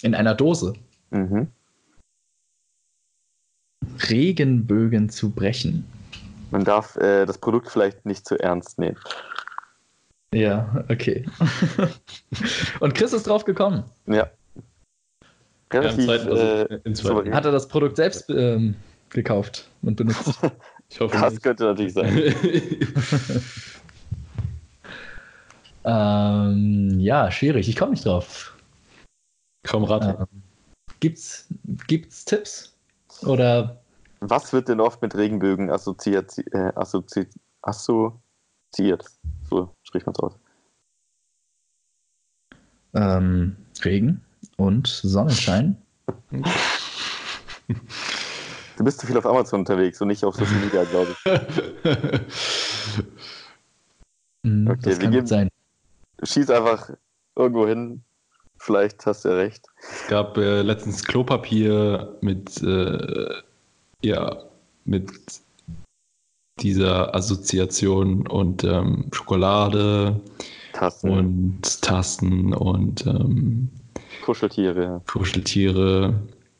In 0.01 0.15
einer 0.15 0.35
Dose? 0.35 0.73
Mhm. 1.11 1.47
Regenbögen 4.09 5.09
zu 5.09 5.29
brechen. 5.29 5.85
Man 6.51 6.63
darf 6.63 6.95
äh, 6.97 7.25
das 7.25 7.37
Produkt 7.37 7.69
vielleicht 7.69 8.05
nicht 8.05 8.27
zu 8.27 8.37
ernst 8.39 8.79
nehmen. 8.79 8.97
Ja, 10.33 10.83
okay. 10.89 11.25
Und 12.79 12.95
Chris 12.95 13.13
ist 13.13 13.27
drauf 13.27 13.45
gekommen. 13.45 13.83
Ja. 14.07 14.29
Relativ, 15.71 16.07
ja, 16.07 16.15
im 16.83 16.95
zweiten, 16.95 17.27
äh, 17.27 17.31
Hat 17.31 17.45
er 17.45 17.51
das 17.51 17.67
Produkt 17.67 17.95
selbst 17.95 18.29
ähm, 18.29 18.75
gekauft 19.09 19.69
und 19.81 19.95
benutzt? 19.95 20.39
ich 20.89 20.99
hoffe 20.99 21.17
das 21.17 21.33
nicht. 21.33 21.43
könnte 21.43 21.63
natürlich 21.63 21.93
sein. 21.93 22.15
ähm, 25.85 26.99
ja, 26.99 27.31
schwierig. 27.31 27.67
Ich 27.69 27.75
komme 27.75 27.91
nicht 27.91 28.05
drauf. 28.05 28.55
Komm, 29.67 29.83
rate. 29.85 30.17
Ähm, 30.19 30.41
gibt's, 30.99 31.47
gibt's 31.87 32.25
Tipps? 32.25 32.75
Oder 33.23 33.79
was 34.19 34.53
wird 34.53 34.69
denn 34.69 34.79
oft 34.79 35.01
mit 35.01 35.15
Regenbögen 35.15 35.69
assoziiert? 35.69 36.37
Äh, 36.53 36.71
assozi 36.75 37.27
assoziiert? 37.61 39.05
So 39.53 39.69
spricht 39.83 40.07
man 40.07 40.15
es 40.15 40.19
aus. 40.19 40.39
Ähm, 42.95 43.55
Regen 43.85 44.21
und 44.57 44.87
Sonnenschein. 44.87 45.77
Du 48.77 48.83
bist 48.83 48.99
zu 48.99 49.05
viel 49.05 49.15
auf 49.15 49.27
Amazon 49.27 49.59
unterwegs 49.59 50.01
und 50.01 50.07
nicht 50.07 50.23
auf 50.23 50.35
Social 50.35 50.55
Media, 50.55 50.83
glaube 50.85 51.11
ich. 51.11 51.25
Mm, 54.41 54.67
okay, 54.71 54.79
das 54.81 54.97
kann 54.97 55.11
geben, 55.11 55.27
sein. 55.27 55.49
Schieß 56.23 56.49
einfach 56.49 56.89
irgendwo 57.35 57.67
hin. 57.67 58.03
Vielleicht 58.57 59.05
hast 59.05 59.23
du 59.23 59.29
ja 59.29 59.35
recht. 59.35 59.67
Es 59.77 60.07
gab 60.07 60.35
äh, 60.37 60.63
letztens 60.63 61.03
Klopapier 61.03 62.17
mit 62.21 62.59
äh, 62.63 63.35
ja, 64.01 64.43
mit 64.85 65.11
dieser 66.63 67.13
Assoziation 67.13 68.27
und 68.27 68.63
ähm, 68.63 69.05
Schokolade 69.11 70.19
Tassen. 70.71 71.09
und 71.09 71.81
Tasten 71.81 72.53
und 72.53 73.05
ähm, 73.05 73.69
Kuscheltiere. 74.23 75.01
Kuscheltiere. 75.07 76.13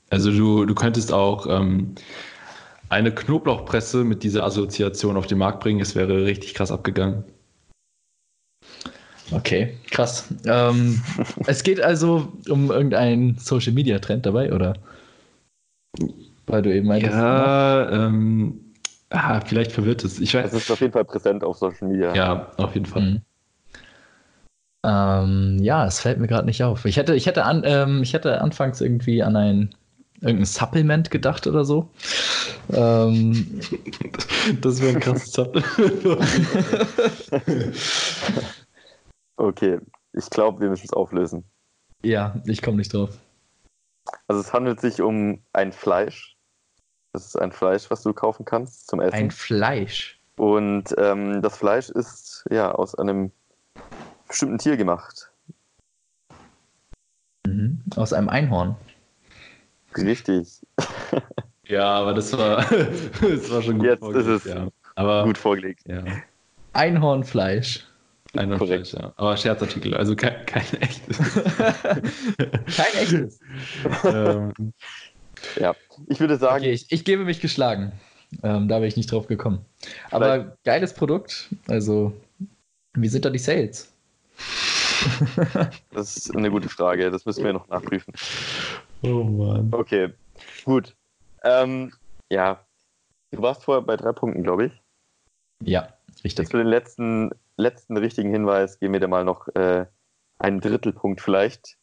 Also 0.10 0.32
du, 0.32 0.66
du 0.66 0.76
könntest 0.76 1.12
auch 1.14 1.48
ähm, 1.48 1.96
eine 2.90 3.14
Knoblauchpresse 3.14 4.04
mit 4.04 4.24
dieser 4.24 4.44
Assoziation 4.44 5.18
auf 5.18 5.28
den 5.28 5.38
Markt 5.38 5.62
bringen. 5.62 5.80
Es 5.80 5.96
wäre 5.96 6.26
richtig 6.26 6.54
krass 6.54 6.72
abgegangen. 6.72 7.24
Okay, 9.32 9.78
krass. 9.90 10.28
Ähm, 10.46 11.02
es 11.48 11.64
geht 11.64 11.82
also 11.82 12.32
um 12.50 12.70
irgendeinen 12.70 13.38
Social 13.40 13.74
Media 13.74 13.98
Trend 14.00 14.26
dabei, 14.26 14.54
oder? 14.54 14.76
Weil 16.46 16.62
du 16.62 16.76
eben 16.76 16.88
meintest. 16.88 17.14
Ja, 17.14 18.08
ähm, 18.08 18.60
ah, 19.14 19.42
vielleicht 19.46 19.72
verwirrt 19.72 20.04
es. 20.04 20.20
Ich 20.20 20.34
weiß. 20.34 20.54
Es 20.54 20.64
ist 20.64 20.72
auf 20.72 20.82
jeden 20.82 20.94
Fall 20.94 21.06
präsent 21.06 21.44
auf 21.44 21.58
Social 21.58 21.88
Media. 21.88 22.14
Ja, 22.14 22.52
auf 22.58 22.74
jeden 22.74 22.86
Fall. 22.86 23.02
Mhm. 23.02 23.22
Ähm, 24.86 25.58
ja, 25.62 25.86
es 25.86 26.02
fällt 26.02 26.20
mir 26.20 26.28
gerade 26.28 26.46
nicht 26.46 26.64
auf. 26.64 26.86
Ich 26.86 26.98
hätte, 26.98 27.16
ich 27.16 27.26
hätte 27.26 27.46
an, 27.46 27.64
ähm, 27.66 28.04
ich 28.04 28.14
hätte 28.14 28.42
anfangs 28.42 28.82
irgendwie 28.82 29.24
an 29.24 29.36
ein 29.36 29.76
irgendein 30.24 30.46
Supplement 30.46 31.12
gedacht 31.12 31.46
oder 31.48 31.66
so. 31.66 31.90
Ähm, 32.72 33.60
das 34.62 34.82
wäre 34.82 34.96
ein 34.96 35.00
krasses 35.00 35.32
Supplement. 35.32 35.66
okay, 39.38 39.80
ich 40.14 40.30
glaube, 40.30 40.62
wir 40.62 40.70
müssen 40.70 40.86
es 40.86 40.94
auflösen. 40.94 41.44
Ja, 42.04 42.42
ich 42.46 42.62
komme 42.62 42.78
nicht 42.78 42.94
drauf. 42.94 43.18
Also 44.28 44.42
es 44.42 44.54
handelt 44.54 44.82
sich 44.82 45.02
um 45.02 45.42
ein 45.54 45.72
Fleisch, 45.72 46.33
das 47.14 47.28
ist 47.28 47.36
ein 47.40 47.52
Fleisch, 47.52 47.90
was 47.90 48.02
du 48.02 48.12
kaufen 48.12 48.44
kannst 48.44 48.88
zum 48.88 49.00
Essen. 49.00 49.14
Ein 49.14 49.32
Fleisch. 49.32 50.20
Und 50.36 50.96
ähm, 50.98 51.44
das 51.44 51.58
Fleisch 51.58 51.90
ist 51.90 52.44
ja 52.50 52.72
aus 52.72 52.96
einem 52.96 53.32
bestimmten 54.28 54.58
Tier 54.58 54.78
gemacht. 54.78 55.32
Mhm. 57.46 57.84
Aus 57.96 58.14
einem 58.14 58.30
Einhorn. 58.30 58.76
Richtig. 59.96 60.62
ja, 61.68 61.86
aber 61.86 62.16
das 62.16 62.36
war, 62.36 62.66
das 63.22 63.52
war 63.52 63.62
schon 63.62 63.78
gut 63.78 63.88
Jetzt 63.88 64.00
vorgelegt. 64.00 64.28
Ist 64.28 64.46
es 64.46 64.52
ja. 64.52 64.68
aber, 64.96 65.24
gut 65.24 65.38
vorgelegt. 65.38 65.84
Ja. 65.88 66.04
Einhornfleisch. 66.74 67.86
Einhornfleisch, 68.36 68.94
ja. 68.94 69.14
Aber 69.18 69.38
Scherzartikel, 69.38 69.96
also 69.96 70.16
kein, 70.16 70.44
kein 70.48 70.66
echtes. 70.82 71.20
kein 72.76 72.94
echtes. 72.96 73.40
ähm, 74.04 74.74
ja, 75.60 75.76
ich 76.08 76.20
würde 76.20 76.38
sagen. 76.38 76.64
Okay, 76.64 76.72
ich, 76.72 76.92
ich 76.92 77.06
gebe 77.06 77.26
mich 77.26 77.42
geschlagen. 77.42 77.92
Ähm, 78.42 78.68
da 78.68 78.76
wäre 78.78 78.88
ich 78.88 78.98
nicht 78.98 79.12
drauf 79.12 79.28
gekommen. 79.28 79.64
Aber 80.10 80.34
Vielleicht. 80.34 80.64
geiles 80.64 80.94
Produkt. 80.94 81.50
Also, 81.68 82.14
wie 82.94 83.08
sind 83.08 83.26
da 83.26 83.30
die 83.30 83.40
Sales? 83.40 83.92
das 85.92 86.18
ist 86.18 86.36
eine 86.36 86.50
gute 86.50 86.70
Frage. 86.70 87.12
Das 87.12 87.26
müssen 87.26 87.44
wir 87.44 87.54
noch 87.54 87.68
nachprüfen. 87.68 88.14
Oh 89.04 89.24
Mann. 89.24 89.70
Okay, 89.72 90.10
gut. 90.66 90.96
Ähm, 91.44 91.94
ja, 92.32 92.66
du 93.32 93.42
warst 93.42 93.64
vorher 93.64 93.82
bei 93.82 93.98
drei 93.98 94.14
Punkten, 94.14 94.44
glaube 94.44 94.68
ich. 94.68 94.82
Ja, 95.62 95.90
richtig. 96.24 96.50
Für 96.50 96.58
den 96.58 96.68
letzten, 96.68 97.32
letzten 97.58 97.98
richtigen 97.98 98.32
Hinweis 98.32 98.80
geben 98.80 98.94
wir 98.94 99.00
dir 99.00 99.08
mal 99.08 99.24
noch 99.24 99.48
äh, 99.56 99.86
einen 100.40 100.60
Drittelpunkt 100.60 101.22
vielleicht. 101.22 101.78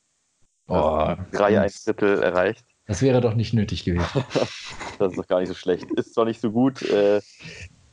Oh, 0.68 1.14
drei, 1.32 1.60
ein 1.60 1.70
Drittel 1.84 2.22
erreicht. 2.22 2.64
Das 2.90 3.02
wäre 3.02 3.20
doch 3.20 3.34
nicht 3.34 3.54
nötig 3.54 3.84
gewesen. 3.84 4.24
das 4.98 5.12
ist 5.12 5.16
doch 5.16 5.28
gar 5.28 5.38
nicht 5.38 5.46
so 5.48 5.54
schlecht. 5.54 5.88
Ist 5.92 6.12
zwar 6.12 6.24
nicht 6.24 6.40
so 6.40 6.50
gut 6.50 6.82
äh, 6.82 7.20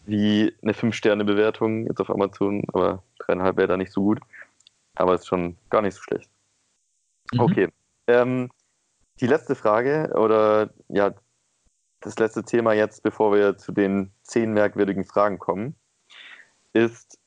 wie 0.07 0.51
eine 0.63 0.73
5-Sterne-Bewertung 0.73 1.85
jetzt 1.85 1.99
auf 1.99 2.09
Amazon, 2.09 2.63
aber 2.73 3.03
dreieinhalb 3.19 3.57
wäre 3.57 3.67
da 3.67 3.77
nicht 3.77 3.91
so 3.91 4.01
gut. 4.01 4.19
Aber 4.95 5.13
ist 5.13 5.27
schon 5.27 5.55
gar 5.69 5.83
nicht 5.83 5.93
so 5.93 6.01
schlecht. 6.01 6.31
Mhm. 7.31 7.39
Okay. 7.39 7.69
Ähm, 8.07 8.49
die 9.21 9.27
letzte 9.27 9.53
Frage 9.53 10.13
oder 10.15 10.71
ja, 10.87 11.13
das 11.99 12.17
letzte 12.17 12.43
Thema 12.43 12.73
jetzt, 12.73 13.03
bevor 13.03 13.31
wir 13.35 13.55
zu 13.55 13.71
den 13.73 14.11
zehn 14.23 14.51
merkwürdigen 14.51 15.05
Fragen 15.05 15.37
kommen, 15.37 15.75
ist, 16.73 17.19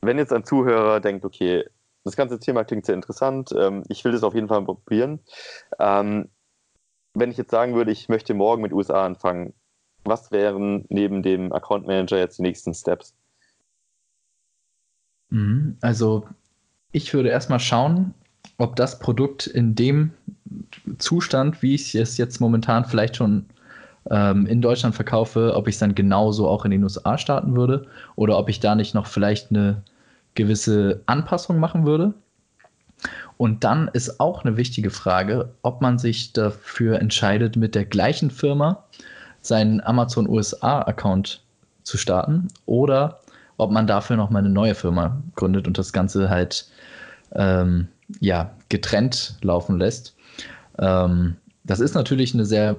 wenn 0.00 0.18
jetzt 0.18 0.32
ein 0.32 0.44
Zuhörer 0.44 0.98
denkt, 0.98 1.24
okay, 1.24 1.64
das 2.02 2.16
ganze 2.16 2.40
Thema 2.40 2.64
klingt 2.64 2.84
sehr 2.84 2.96
interessant, 2.96 3.50
ähm, 3.56 3.84
ich 3.86 4.04
will 4.04 4.10
das 4.10 4.24
auf 4.24 4.34
jeden 4.34 4.48
Fall 4.48 4.64
probieren. 4.64 5.20
Ähm, 5.78 6.28
wenn 7.14 7.30
ich 7.30 7.36
jetzt 7.36 7.50
sagen 7.50 7.74
würde, 7.74 7.92
ich 7.92 8.08
möchte 8.08 8.34
morgen 8.34 8.62
mit 8.62 8.72
USA 8.72 9.04
anfangen, 9.04 9.52
was 10.04 10.32
wären 10.32 10.84
neben 10.88 11.22
dem 11.22 11.52
Account 11.52 11.86
Manager 11.86 12.18
jetzt 12.18 12.38
die 12.38 12.42
nächsten 12.42 12.74
Steps? 12.74 13.14
Mhm, 15.30 15.76
also 15.80 16.26
ich 16.90 17.12
würde 17.14 17.28
erstmal 17.28 17.60
schauen, 17.60 18.14
ob 18.58 18.76
das 18.76 18.98
Produkt 18.98 19.46
in 19.46 19.74
dem 19.74 20.12
Zustand, 20.98 21.62
wie 21.62 21.74
ich 21.74 21.94
es 21.94 22.16
jetzt 22.18 22.40
momentan 22.40 22.84
vielleicht 22.84 23.16
schon 23.16 23.46
ähm, 24.10 24.46
in 24.46 24.60
Deutschland 24.60 24.94
verkaufe, 24.94 25.54
ob 25.54 25.68
ich 25.68 25.76
es 25.76 25.78
dann 25.78 25.94
genauso 25.94 26.48
auch 26.48 26.64
in 26.64 26.70
den 26.70 26.82
USA 26.82 27.18
starten 27.18 27.56
würde 27.56 27.86
oder 28.16 28.38
ob 28.38 28.48
ich 28.48 28.60
da 28.60 28.74
nicht 28.74 28.94
noch 28.94 29.06
vielleicht 29.06 29.50
eine 29.50 29.82
gewisse 30.34 31.02
Anpassung 31.06 31.58
machen 31.58 31.86
würde. 31.86 32.14
Und 33.36 33.64
dann 33.64 33.88
ist 33.92 34.20
auch 34.20 34.44
eine 34.44 34.56
wichtige 34.56 34.90
Frage, 34.90 35.54
ob 35.62 35.80
man 35.80 35.98
sich 35.98 36.32
dafür 36.32 37.00
entscheidet, 37.00 37.56
mit 37.56 37.74
der 37.74 37.84
gleichen 37.84 38.30
Firma 38.30 38.84
seinen 39.40 39.80
Amazon 39.80 40.28
USA-Account 40.28 41.42
zu 41.82 41.96
starten 41.96 42.48
oder 42.66 43.20
ob 43.56 43.70
man 43.70 43.86
dafür 43.86 44.16
nochmal 44.16 44.42
eine 44.42 44.52
neue 44.52 44.74
Firma 44.74 45.20
gründet 45.34 45.66
und 45.66 45.78
das 45.78 45.92
Ganze 45.92 46.30
halt 46.30 46.66
ähm, 47.34 47.88
ja, 48.20 48.52
getrennt 48.68 49.36
laufen 49.42 49.78
lässt. 49.78 50.14
Ähm, 50.78 51.36
das 51.64 51.80
ist 51.80 51.94
natürlich 51.94 52.34
eine 52.34 52.44
sehr 52.44 52.76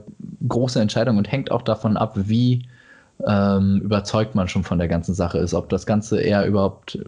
große 0.47 0.80
Entscheidung 0.80 1.17
und 1.17 1.32
hängt 1.32 1.51
auch 1.51 1.61
davon 1.61 1.97
ab, 1.97 2.13
wie 2.15 2.67
ähm, 3.26 3.80
überzeugt 3.82 4.36
man 4.36 4.47
schon 4.47 4.63
von 4.63 4.80
der 4.80 4.88
ganzen 4.88 5.13
Sache 5.13 5.38
ist. 5.38 5.53
Ob 5.53 5.69
das 5.69 5.86
Ganze 5.86 6.19
eher 6.19 6.45
überhaupt 6.45 6.99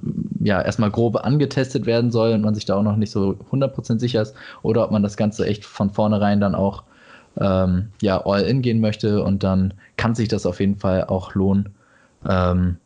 ja 0.45 0.61
erstmal 0.61 0.91
grob 0.91 1.17
angetestet 1.25 1.87
werden 1.87 2.11
soll 2.11 2.31
und 2.31 2.41
man 2.41 2.53
sich 2.53 2.65
da 2.65 2.75
auch 2.75 2.83
noch 2.83 2.97
nicht 2.97 3.11
so 3.11 3.35
100% 3.51 3.99
sicher 3.99 4.21
ist 4.21 4.35
oder 4.61 4.83
ob 4.83 4.91
man 4.91 5.01
das 5.01 5.17
Ganze 5.17 5.45
echt 5.45 5.65
von 5.65 5.89
vornherein 5.89 6.39
dann 6.39 6.53
auch 6.53 6.83
ähm, 7.37 7.89
ja, 8.01 8.23
all 8.25 8.43
in 8.43 8.61
gehen 8.61 8.79
möchte 8.79 9.23
und 9.23 9.43
dann 9.43 9.73
kann 9.97 10.13
sich 10.13 10.27
das 10.27 10.45
auf 10.45 10.59
jeden 10.59 10.77
Fall 10.77 11.05
auch 11.05 11.33
lohnen, 11.33 11.69
ähm, 12.29 12.77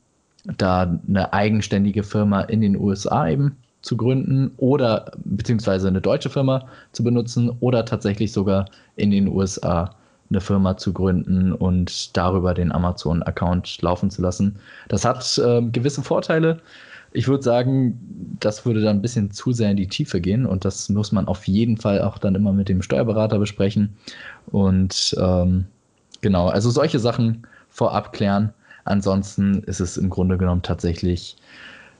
da 0.57 0.99
eine 1.07 1.33
eigenständige 1.33 2.03
Firma 2.03 2.41
in 2.41 2.61
den 2.61 2.77
USA 2.77 3.27
eben 3.27 3.57
zu 3.81 3.97
gründen 3.97 4.51
oder 4.55 5.11
beziehungsweise 5.25 5.89
eine 5.89 6.01
deutsche 6.01 6.29
Firma 6.29 6.65
zu 6.93 7.03
benutzen 7.03 7.51
oder 7.59 7.83
tatsächlich 7.83 8.31
sogar 8.31 8.65
in 8.95 9.11
den 9.11 9.27
USA 9.27 9.95
eine 10.29 10.41
Firma 10.41 10.77
zu 10.77 10.93
gründen 10.93 11.51
und 11.53 12.15
darüber 12.15 12.53
den 12.53 12.71
Amazon-Account 12.71 13.81
laufen 13.81 14.09
zu 14.09 14.21
lassen. 14.21 14.57
Das 14.87 15.03
hat 15.03 15.37
äh, 15.39 15.61
gewisse 15.61 16.03
Vorteile. 16.03 16.61
Ich 17.11 17.27
würde 17.27 17.43
sagen, 17.43 18.37
das 18.39 18.65
würde 18.65 18.81
dann 18.81 18.97
ein 18.97 19.01
bisschen 19.01 19.31
zu 19.31 19.51
sehr 19.51 19.71
in 19.71 19.77
die 19.77 19.87
Tiefe 19.87 20.21
gehen 20.21 20.45
und 20.45 20.65
das 20.65 20.89
muss 20.89 21.11
man 21.11 21.27
auf 21.27 21.47
jeden 21.47 21.77
Fall 21.77 22.01
auch 22.01 22.17
dann 22.17 22.35
immer 22.35 22.53
mit 22.53 22.69
dem 22.69 22.81
Steuerberater 22.81 23.39
besprechen. 23.39 23.97
Und 24.47 25.15
ähm, 25.19 25.65
genau, 26.21 26.47
also 26.47 26.69
solche 26.69 26.99
Sachen 26.99 27.47
vorab 27.69 28.13
klären. 28.13 28.53
Ansonsten 28.85 29.63
ist 29.63 29.79
es 29.79 29.97
im 29.97 30.09
Grunde 30.09 30.37
genommen 30.37 30.61
tatsächlich 30.61 31.37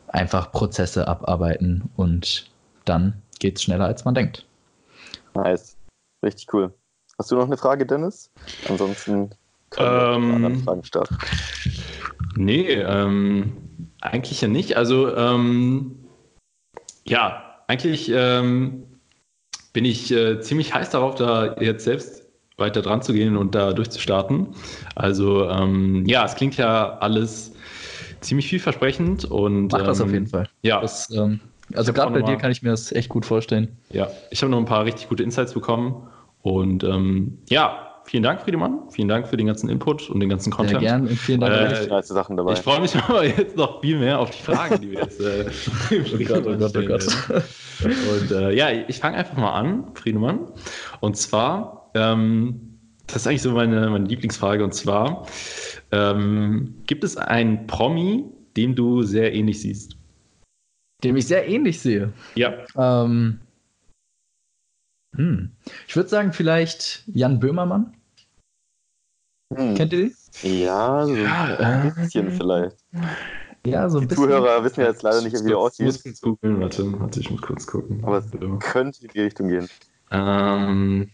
einfach 0.07 0.51
Prozesse 0.51 1.07
abarbeiten 1.07 1.89
und 1.95 2.49
dann 2.86 3.14
geht 3.39 3.57
es 3.57 3.64
schneller, 3.64 3.86
als 3.86 4.05
man 4.05 4.16
denkt. 4.16 4.45
Nice. 5.36 5.76
Richtig 6.24 6.51
cool. 6.53 6.74
Hast 7.18 7.32
du 7.32 7.36
noch 7.36 7.45
eine 7.45 7.57
Frage, 7.57 7.86
Dennis? 7.86 8.32
Ansonsten 8.68 9.30
können 9.70 9.91
wir 9.91 10.14
ähm, 10.16 10.26
mit 10.26 10.36
anderen 10.36 10.64
Fragen 10.64 10.84
starten. 10.84 11.18
Nee, 12.36 12.74
ähm, 12.74 13.51
eigentlich 14.02 14.41
ja 14.41 14.47
nicht. 14.47 14.78
Also, 14.78 15.16
ähm, 15.16 15.97
ja, 17.06 17.43
eigentlich 17.68 18.12
ähm, 18.14 18.84
bin 19.74 19.86
ich 19.86 20.12
äh, 20.12 20.39
ziemlich 20.41 20.74
heiß 20.74 20.89
darauf, 20.89 21.16
da 21.16 21.56
jetzt 21.60 21.84
selbst 21.84 22.28
weiter 22.58 22.82
dran 22.82 23.02
zu 23.02 23.14
gehen 23.14 23.38
und 23.38 23.56
da 23.56 23.74
durchzustarten. 23.74 24.50
Also, 24.95 25.50
ähm, 25.50 26.06
ja, 26.06 26.26
es 26.26 26.36
klingt 26.36 26.58
ja 26.58 26.97
alles 27.00 27.54
ziemlich 28.22 28.47
vielversprechend 28.47 29.26
und. 29.26 29.72
Mach 29.72 29.84
das 29.84 30.02
auf 30.02 30.08
ähm, 30.08 30.14
jeden 30.14 30.28
Fall. 30.28 30.50
Ja. 30.62 30.82
Das, 30.82 31.10
ähm, 31.12 31.39
also, 31.74 31.93
gerade 31.93 32.12
bei 32.12 32.22
dir 32.22 32.38
kann 32.38 32.52
ich 32.52 32.62
mir 32.64 32.72
das 32.72 32.91
echt 32.91 33.10
gut 33.10 33.26
vorstellen. 33.26 33.78
Ja, 33.91 34.10
ich 34.32 34.41
habe 34.41 34.52
noch 34.52 34.58
ein 34.58 34.66
paar 34.66 34.86
richtig 34.86 35.08
gute 35.08 35.24
Insights 35.24 35.54
bekommen 35.54 36.08
und 36.41 36.84
ähm, 36.84 37.39
ja, 37.50 37.89
vielen 38.10 38.24
Dank, 38.24 38.41
Friedemann. 38.41 38.89
Vielen 38.89 39.07
Dank 39.07 39.28
für 39.28 39.38
den 39.38 39.47
ganzen 39.47 39.70
Input 39.70 40.10
und 40.10 40.20
den 40.20 40.30
ganzen 40.30 40.51
Content. 40.51 40.80
Sehr 40.80 40.89
gerne 40.89 41.10
und 41.10 41.16
vielen 41.16 41.41
Dank. 41.41 41.89
Äh, 41.89 42.03
Sachen 42.03 42.36
dabei. 42.38 42.53
Ich 42.53 42.60
freue 42.60 42.82
mich 42.82 42.95
aber 43.07 43.26
jetzt 43.26 43.55
noch 43.55 43.82
viel 43.82 43.99
mehr 43.99 44.20
auf 44.20 44.32
die 44.32 44.41
Fragen, 44.41 44.82
die 44.82 44.91
wir 44.91 45.01
jetzt 45.01 45.20
äh, 45.22 45.45
oh 45.91 46.24
Gott, 46.26 46.45
oh 46.45 46.57
Gott, 46.57 46.76
oh 46.76 46.82
Gott. 46.82 47.43
Und 47.84 48.32
äh, 48.32 48.51
ja, 48.55 48.70
ich 48.88 48.99
fange 48.99 49.18
einfach 49.18 49.38
mal 49.38 49.51
an, 49.51 49.91
Friedemann. 49.93 50.39
Und 50.99 51.18
zwar, 51.18 51.91
ähm, 51.93 52.80
das 53.07 53.18
ist 53.18 53.28
eigentlich 53.28 53.41
so 53.43 53.51
meine, 53.51 53.89
meine 53.89 54.05
Lieblingsfrage. 54.05 54.64
Und 54.64 54.74
zwar, 54.74 55.28
ähm, 55.91 56.76
gibt 56.88 57.03
es 57.03 57.16
einen 57.16 57.68
Promi, 57.68 58.26
dem 58.57 58.76
du 58.76 59.03
sehr 59.03 59.34
ähnlich 59.34 59.62
siehst? 59.62 59.97
Dem 61.03 61.16
ich 61.16 61.28
sehr 61.28 61.47
ähnlich 61.47 61.80
sehe? 61.80 62.12
Ja. 62.36 62.53
Ähm, 62.76 63.39
hm. 65.16 65.51
Ich 65.88 65.95
würde 65.95 66.10
sagen, 66.10 66.34
vielleicht 66.34 67.03
Jan 67.07 67.39
Böhmermann. 67.39 67.93
Hm. 69.54 69.76
Kennt 69.76 69.93
ihr 69.93 70.10
die? 70.10 70.16
Ja, 70.64 71.06
so 71.06 71.16
ja, 71.16 71.58
ein 71.58 71.93
bisschen 71.95 72.28
äh, 72.28 72.32
vielleicht. 72.32 72.78
Ja, 73.66 73.89
so 73.89 73.97
ein 73.97 74.02
die 74.02 74.08
bisschen. 74.08 74.26
Zuhörer 74.26 74.64
wissen 74.64 74.82
ja 74.82 74.88
jetzt 74.88 75.04
leider 75.04 75.22
nicht, 75.22 75.36
wie 75.43 75.52
er 75.52 75.58
aussieht. 75.58 75.88
Ich 75.88 75.93
muss 75.93 76.04
kurz 76.04 76.22
googeln, 76.22 76.62
warte, 76.62 77.00
warte, 77.00 77.20
ich 77.20 77.32
muss 77.32 77.41
kurz 77.41 77.68
gucken. 77.68 78.04
Aber 78.06 78.20
es 78.20 78.26
könnte 78.60 79.04
in 79.04 79.10
die 79.10 79.22
Richtung 79.22 79.50
gehen. 79.50 79.68
Ähm, 80.12 81.10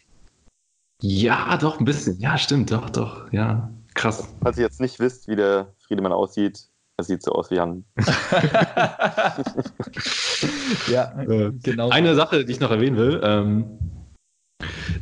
ja, 1.02 1.58
doch, 1.58 1.80
ein 1.80 1.86
bisschen. 1.86 2.20
Ja, 2.20 2.38
stimmt, 2.38 2.72
doch, 2.72 2.90
doch, 2.90 3.32
ja. 3.32 3.72
Krass. 3.94 4.28
Falls 4.42 4.58
ihr 4.58 4.64
jetzt 4.64 4.82
nicht 4.82 5.00
wisst, 5.00 5.28
wie 5.28 5.38
der 5.38 5.74
Friedemann 5.80 6.12
aussieht, 6.12 6.68
er 6.98 7.04
sieht 7.04 7.24
so 7.24 7.32
aus 7.32 7.52
wie 7.52 7.56
Jan. 7.56 7.86
ja, 10.92 11.20
äh, 11.22 11.52
genau. 11.64 11.90
Eine 11.90 12.16
Sache, 12.16 12.46
die 12.46 12.52
ich 12.52 12.60
noch 12.60 12.72
erwähnen 12.72 12.98
will, 12.98 13.22
ähm, 13.24 13.80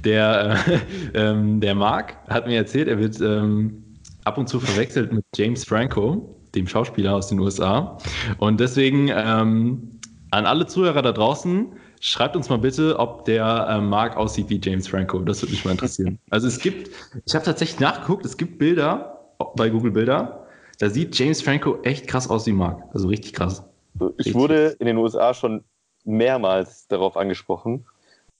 der, 0.04 0.58
äh, 0.68 0.80
ähm, 1.14 1.60
der 1.60 1.76
Marc 1.76 2.16
hat 2.30 2.48
mir 2.48 2.58
erzählt, 2.58 2.88
er 2.88 3.00
wird 3.00 3.20
ähm, 3.22 3.84
ab 4.24 4.38
und 4.38 4.48
zu 4.48 4.60
verwechselt 4.60 5.12
mit 5.12 5.26
James 5.36 5.66
Franco, 5.66 6.40
dem 6.56 6.68
Schauspieler 6.68 7.16
aus 7.16 7.28
den 7.28 7.40
USA. 7.40 7.98
Und 8.38 8.60
deswegen 8.60 9.10
ähm, 9.10 10.00
an 10.32 10.46
alle 10.46 10.66
Zuhörer 10.66 11.02
da 11.02 11.12
draußen, 11.12 11.74
schreibt 12.00 12.36
uns 12.36 12.50
mal 12.50 12.58
bitte, 12.58 13.00
ob 13.00 13.26
der 13.26 13.68
äh, 13.70 13.82
Marc 13.82 14.18
aussieht 14.18 14.50
wie 14.50 14.60
James 14.62 14.88
Franco. 14.88 15.20
Das 15.20 15.42
würde 15.42 15.52
mich 15.52 15.64
mal 15.64 15.72
interessieren. 15.72 16.20
Also 16.30 16.48
es 16.48 16.60
gibt, 16.60 16.90
ich 17.26 17.36
habe 17.36 17.46
tatsächlich 17.46 17.80
nachgeguckt, 17.80 18.26
es 18.26 18.38
gibt 18.38 18.60
Bilder 18.60 19.20
bei 19.56 19.70
Google 19.70 19.92
Bilder, 19.92 20.48
da 20.80 20.90
sieht 20.90 21.18
James 21.18 21.42
Franco 21.42 21.82
echt 21.84 22.08
krass 22.08 22.30
aus 22.30 22.46
wie 22.46 22.52
Marc. 22.52 22.84
Also 22.94 23.08
richtig 23.08 23.34
krass. 23.34 23.64
Ich 23.96 24.02
richtig 24.02 24.34
wurde 24.36 24.76
in 24.80 24.88
den 24.88 24.98
USA 24.98 25.34
schon 25.34 25.64
mehrmals 26.04 26.88
darauf 26.88 27.16
angesprochen, 27.16 27.86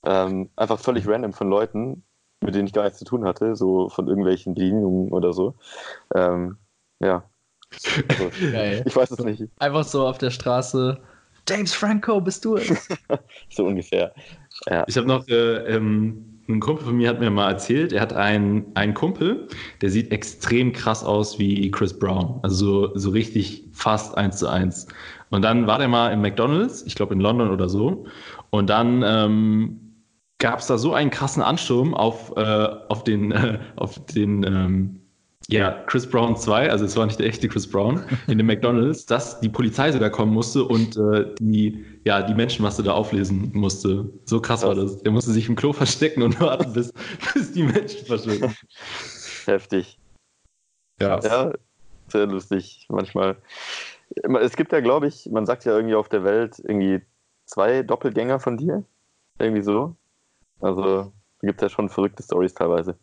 ähm, 0.06 0.50
einfach 0.56 0.80
völlig 0.80 1.08
random 1.08 1.34
von 1.34 1.50
Leuten, 1.50 2.04
mit 2.42 2.56
denen 2.56 2.68
ich 2.68 2.74
gar 2.74 2.84
nichts 2.84 3.00
zu 3.00 3.06
tun 3.06 3.26
hatte, 3.26 3.56
so 3.56 3.90
von 3.90 4.08
irgendwelchen 4.08 4.54
Bedienungen 4.54 5.12
oder 5.12 5.34
so. 5.34 5.56
Ähm, 6.14 6.58
ja. 7.00 7.24
Also, 8.10 8.32
ich 8.86 8.96
weiß 8.96 9.12
es 9.12 9.20
nicht. 9.20 9.44
Einfach 9.60 9.84
so 9.84 10.06
auf 10.08 10.18
der 10.18 10.30
Straße. 10.30 11.00
James 11.48 11.74
Franco, 11.74 12.22
bist 12.22 12.46
du 12.46 12.56
es? 12.56 12.88
so 13.50 13.66
ungefähr. 13.66 14.14
Ja. 14.70 14.86
Ich 14.88 14.98
habe 14.98 15.08
noch, 15.08 15.28
äh, 15.28 15.76
ähm, 15.76 16.34
ein 16.48 16.60
Kumpel 16.60 16.86
von 16.86 16.98
mir 16.98 17.10
hat 17.10 17.20
mir 17.20 17.30
mal 17.30 17.52
erzählt, 17.52 17.94
er 17.94 18.02
hat 18.02 18.14
einen, 18.14 18.66
einen 18.76 18.94
Kumpel, 18.94 19.48
der 19.82 19.90
sieht 19.90 20.12
extrem 20.12 20.74
krass 20.74 21.04
aus 21.04 21.40
wie 21.40 21.72
Chris 21.72 21.98
Brown. 21.98 22.40
Also 22.44 22.88
so, 22.88 22.98
so 22.98 23.10
richtig 23.12 23.66
fast 23.72 24.18
eins 24.18 24.38
zu 24.38 24.48
eins. 24.48 24.88
Und 25.30 25.42
dann 25.42 25.68
war 25.68 25.80
der 25.80 25.88
mal 25.88 26.12
im 26.12 26.22
McDonalds, 26.22 26.84
ich 26.86 26.96
glaube 26.96 27.14
in 27.14 27.22
London 27.22 27.50
oder 27.50 27.70
so. 27.70 28.06
Und 28.50 28.70
dann 28.70 29.04
ähm, 29.06 29.83
gab 30.44 30.60
es 30.60 30.68
da 30.68 30.78
so 30.78 30.94
einen 30.94 31.10
krassen 31.10 31.42
Ansturm 31.42 31.94
auf, 31.94 32.36
äh, 32.36 32.68
auf 32.90 33.06
den, 33.06 33.32
äh, 33.32 33.60
auf 33.78 34.06
den 34.08 34.44
ähm, 34.44 35.00
ja, 35.48 35.72
Chris 35.88 36.10
Brown 36.10 36.36
2, 36.36 36.70
also 36.70 36.84
es 36.84 36.98
war 36.98 37.06
nicht 37.06 37.18
der 37.18 37.28
echte 37.28 37.48
Chris 37.48 37.70
Brown, 37.70 38.04
in 38.28 38.40
dem 38.40 38.48
McDonalds, 38.48 39.06
dass 39.06 39.40
die 39.40 39.48
Polizei 39.48 39.90
sogar 39.94 40.10
kommen 40.10 40.34
musste 40.34 40.66
und 40.66 40.98
äh, 40.98 41.34
die, 41.40 41.86
ja, 42.04 42.22
die 42.22 42.34
Menschenmasse 42.34 42.84
da 42.84 42.92
auflesen 42.92 43.52
musste. 43.54 44.10
So 44.26 44.42
krass 44.42 44.64
war 44.64 44.76
das. 44.76 45.02
Der 45.02 45.14
musste 45.14 45.32
sich 45.32 45.48
im 45.48 45.56
Klo 45.56 45.72
verstecken 45.72 46.22
und 46.22 46.42
warten, 46.42 46.74
bis, 46.74 46.92
bis 47.34 47.54
die 47.54 47.64
Menschen 47.64 48.06
verschwinden. 48.06 48.54
Heftig. 49.46 49.98
Ja. 51.00 51.22
ja, 51.22 51.54
sehr 52.10 52.26
lustig 52.26 52.86
manchmal. 52.90 53.38
Es 54.42 54.58
gibt 54.58 54.74
ja, 54.74 54.82
glaube 54.82 55.08
ich, 55.08 55.30
man 55.32 55.46
sagt 55.46 55.64
ja 55.64 55.74
irgendwie 55.74 55.96
auf 55.96 56.10
der 56.10 56.26
Welt 56.26 56.60
irgendwie 56.60 57.02
zwei 57.46 57.82
Doppelgänger 57.82 58.42
von 58.42 58.58
dir. 58.58 58.84
Irgendwie 59.40 59.64
so. 59.64 59.96
Also 60.64 60.82
da 60.82 61.12
gibt 61.42 61.62
es 61.62 61.70
ja 61.70 61.70
schon 61.70 61.90
verrückte 61.90 62.24
Stories 62.24 62.54
teilweise. 62.54 62.96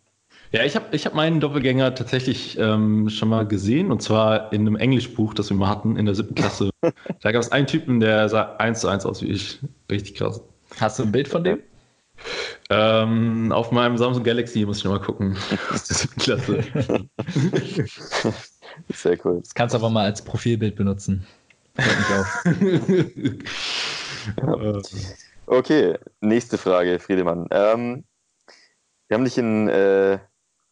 Ja, 0.52 0.64
ich 0.64 0.74
habe 0.74 0.86
ich 0.92 1.06
hab 1.06 1.14
meinen 1.14 1.38
Doppelgänger 1.38 1.94
tatsächlich 1.94 2.58
ähm, 2.58 3.08
schon 3.08 3.28
mal 3.28 3.46
gesehen 3.46 3.92
und 3.92 4.02
zwar 4.02 4.52
in 4.52 4.62
einem 4.62 4.74
Englischbuch, 4.76 5.32
das 5.34 5.50
wir 5.50 5.56
mal 5.56 5.68
hatten 5.68 5.96
in 5.96 6.06
der 6.06 6.14
siebten 6.16 6.34
Klasse. 6.34 6.70
da 7.20 7.32
gab 7.32 7.40
es 7.40 7.52
einen 7.52 7.68
Typen, 7.68 8.00
der 8.00 8.28
sah 8.28 8.56
eins 8.56 8.80
zu 8.80 8.88
eins 8.88 9.06
aus 9.06 9.22
wie 9.22 9.28
ich. 9.28 9.60
Richtig 9.90 10.16
krass. 10.16 10.40
Hast 10.80 10.98
du 10.98 11.04
ein 11.04 11.12
Bild 11.12 11.28
von 11.28 11.44
dem? 11.44 11.60
Ähm, 12.68 13.52
auf 13.52 13.70
meinem 13.70 13.96
Samsung 13.96 14.24
Galaxy 14.24 14.64
muss 14.64 14.78
ich 14.78 14.84
noch 14.84 14.92
mal 14.92 15.00
gucken. 15.00 15.36
aus 15.72 15.84
der 15.84 15.96
siebten 15.96 16.20
Klasse. 16.20 16.64
Sehr 18.88 19.18
cool. 19.24 19.40
Das 19.40 19.54
kannst 19.54 19.74
du 19.74 19.78
aber 19.78 19.90
mal 19.90 20.04
als 20.04 20.22
Profilbild 20.22 20.76
benutzen. 20.76 21.26
Hört 21.76 21.98
mich 21.98 22.08
auf. 24.48 24.84
Okay, 25.50 25.98
nächste 26.20 26.58
Frage, 26.58 27.00
Friedemann. 27.00 27.48
Ähm, 27.50 28.04
wir 29.08 29.16
haben 29.16 29.24
dich 29.24 29.36
in, 29.36 29.68
äh, 29.68 30.20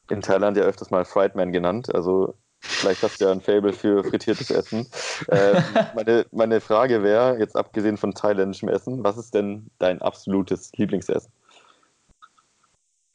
in 0.09 0.21
Thailand 0.21 0.57
ja 0.57 0.63
öfters 0.63 0.93
mal 0.93 1.05
Friedman 1.05 1.51
genannt, 1.51 1.93
also 1.93 2.37
vielleicht 2.61 3.03
hast 3.03 3.21
du 3.21 3.25
ja 3.25 3.33
ein 3.33 3.41
Fable 3.41 3.73
für 3.73 4.05
frittiertes 4.05 4.53
Essen. 4.53 4.87
Ähm, 5.33 5.57
meine, 5.97 6.27
meine 6.31 6.61
Frage 6.61 7.03
wäre, 7.03 7.41
jetzt 7.41 7.57
abgesehen 7.57 7.97
von 7.97 8.15
thailändischem 8.15 8.69
Essen, 8.69 9.03
was 9.03 9.19
ist 9.19 9.35
denn 9.35 9.69
dein 9.81 10.01
absolutes 10.01 10.71
Lieblingsessen? 10.77 11.33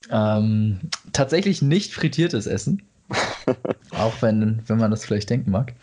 Ähm, 0.09 0.81
tatsächlich 1.13 1.61
nicht 1.61 1.93
frittiertes 1.93 2.45
Essen. 2.45 2.83
Auch 3.91 4.21
wenn, 4.21 4.61
wenn 4.67 4.79
man 4.79 4.91
das 4.91 5.05
vielleicht 5.05 5.29
denken 5.29 5.51
mag. 5.51 5.73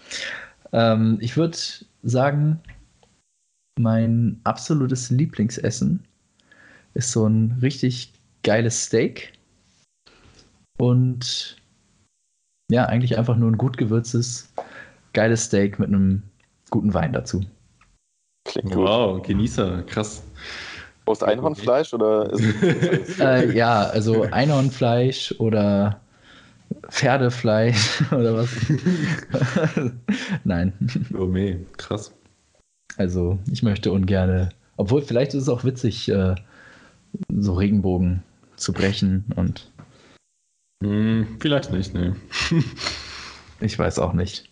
Ähm, 0.73 1.17
ich 1.23 1.39
würde 1.39 1.57
sagen, 2.03 2.61
mein 3.81 4.41
absolutes 4.45 5.11
Lieblingsessen 5.11 6.05
ist 6.95 7.13
so 7.13 7.27
ein 7.27 7.59
richtig 7.63 8.13
geiles 8.43 8.87
Steak 8.87 9.33
und 10.79 11.57
ja, 12.71 12.87
eigentlich 12.87 13.19
einfach 13.19 13.37
nur 13.37 13.51
ein 13.51 13.59
gut 13.59 13.77
gewürztes, 13.77 14.53
geiles 15.13 15.45
Steak 15.45 15.79
mit 15.79 15.89
einem 15.89 16.23
guten 16.71 16.95
Wein 16.95 17.13
dazu. 17.13 17.45
Klingt 18.45 18.75
wow, 18.75 19.17
gut. 19.17 19.27
Genießer, 19.27 19.83
krass. 19.83 20.23
Aus 21.05 21.23
Einhornfleisch 21.23 21.93
oder? 21.93 22.33
äh, 23.19 23.53
ja, 23.55 23.83
also 23.85 24.23
Einhornfleisch 24.23 25.35
oder 25.39 26.01
Pferdefleisch 26.89 28.03
oder 28.13 28.37
was? 28.37 28.51
Nein. 30.45 30.73
Gourmet, 31.13 31.59
krass. 31.77 32.13
Also 33.01 33.39
ich 33.51 33.63
möchte 33.63 33.93
ungern, 33.93 34.51
obwohl 34.77 35.01
vielleicht 35.01 35.33
ist 35.33 35.45
es 35.45 35.49
auch 35.49 35.65
witzig, 35.65 36.11
äh, 36.11 36.35
so 37.35 37.55
Regenbogen 37.55 38.23
zu 38.57 38.75
brechen 38.75 39.25
und 39.37 39.71
Hm, 40.85 41.39
vielleicht 41.41 41.73
nicht, 41.73 41.95
ne. 41.95 42.15
ich 43.61 43.79
weiß 43.79 43.99
auch 44.01 44.13
nicht. 44.13 44.51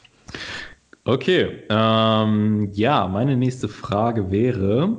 Okay, 1.04 1.62
ähm, 1.68 2.70
ja, 2.72 3.06
meine 3.06 3.36
nächste 3.36 3.68
Frage 3.68 4.30
wäre, 4.30 4.96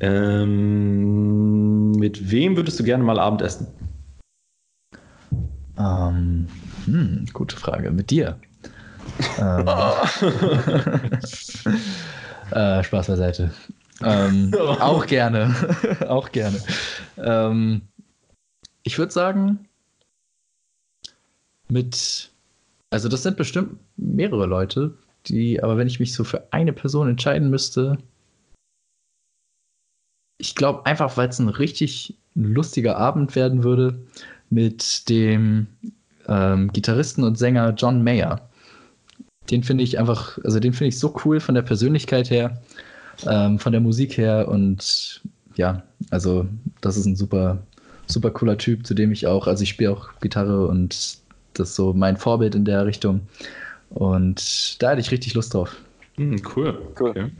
ähm, 0.00 1.92
mit 1.92 2.30
wem 2.30 2.56
würdest 2.56 2.80
du 2.80 2.84
gerne 2.84 3.04
mal 3.04 3.18
Abendessen? 3.18 3.66
Ähm, 5.78 6.48
hm, 6.86 7.26
gute 7.34 7.56
Frage. 7.56 7.90
Mit 7.90 8.10
dir. 8.10 8.38
ähm, 9.38 9.66
äh, 12.52 12.82
Spaß 12.84 13.08
beiseite. 13.08 13.50
Ähm, 14.02 14.54
auch 14.58 15.06
gerne. 15.06 15.54
auch 16.08 16.30
gerne. 16.32 16.58
Ähm, 17.18 17.82
ich 18.82 18.98
würde 18.98 19.12
sagen, 19.12 19.68
mit, 21.68 22.30
also 22.90 23.08
das 23.08 23.22
sind 23.22 23.36
bestimmt 23.36 23.78
mehrere 23.96 24.46
Leute, 24.46 24.94
die, 25.26 25.62
aber 25.62 25.76
wenn 25.76 25.86
ich 25.86 26.00
mich 26.00 26.14
so 26.14 26.24
für 26.24 26.52
eine 26.52 26.72
Person 26.72 27.08
entscheiden 27.08 27.50
müsste, 27.50 27.98
ich 30.38 30.54
glaube 30.54 30.86
einfach, 30.86 31.16
weil 31.16 31.28
es 31.28 31.38
ein 31.38 31.48
richtig 31.48 32.16
lustiger 32.34 32.96
Abend 32.96 33.36
werden 33.36 33.62
würde 33.62 34.02
mit 34.48 35.08
dem 35.08 35.66
ähm, 36.26 36.72
Gitarristen 36.72 37.24
und 37.24 37.36
Sänger 37.36 37.74
John 37.74 38.02
Mayer. 38.02 38.49
Den 39.50 39.62
finde 39.62 39.84
ich 39.84 39.98
einfach, 39.98 40.38
also 40.44 40.60
den 40.60 40.72
finde 40.72 40.88
ich 40.88 40.98
so 40.98 41.14
cool 41.24 41.40
von 41.40 41.54
der 41.54 41.62
Persönlichkeit 41.62 42.30
her, 42.30 42.60
ähm, 43.26 43.58
von 43.58 43.72
der 43.72 43.80
Musik 43.80 44.16
her 44.16 44.48
und 44.48 45.22
ja, 45.56 45.82
also 46.10 46.46
das 46.80 46.96
ist 46.96 47.06
ein 47.06 47.16
super, 47.16 47.58
super 48.06 48.30
cooler 48.30 48.58
Typ, 48.58 48.86
zu 48.86 48.94
dem 48.94 49.12
ich 49.12 49.26
auch, 49.26 49.46
also 49.46 49.62
ich 49.62 49.70
spiele 49.70 49.92
auch 49.92 50.08
Gitarre 50.20 50.66
und 50.66 51.18
das 51.54 51.70
ist 51.70 51.74
so 51.74 51.92
mein 51.92 52.16
Vorbild 52.16 52.54
in 52.54 52.64
der 52.64 52.86
Richtung. 52.86 53.20
Und 53.90 54.80
da 54.80 54.90
hätte 54.90 55.00
ich 55.00 55.10
richtig 55.10 55.34
Lust 55.34 55.52
drauf. 55.52 55.76
Hm, 56.16 56.40
cool. 56.54 56.78
cool. 57.00 57.10
Okay. 57.10 57.30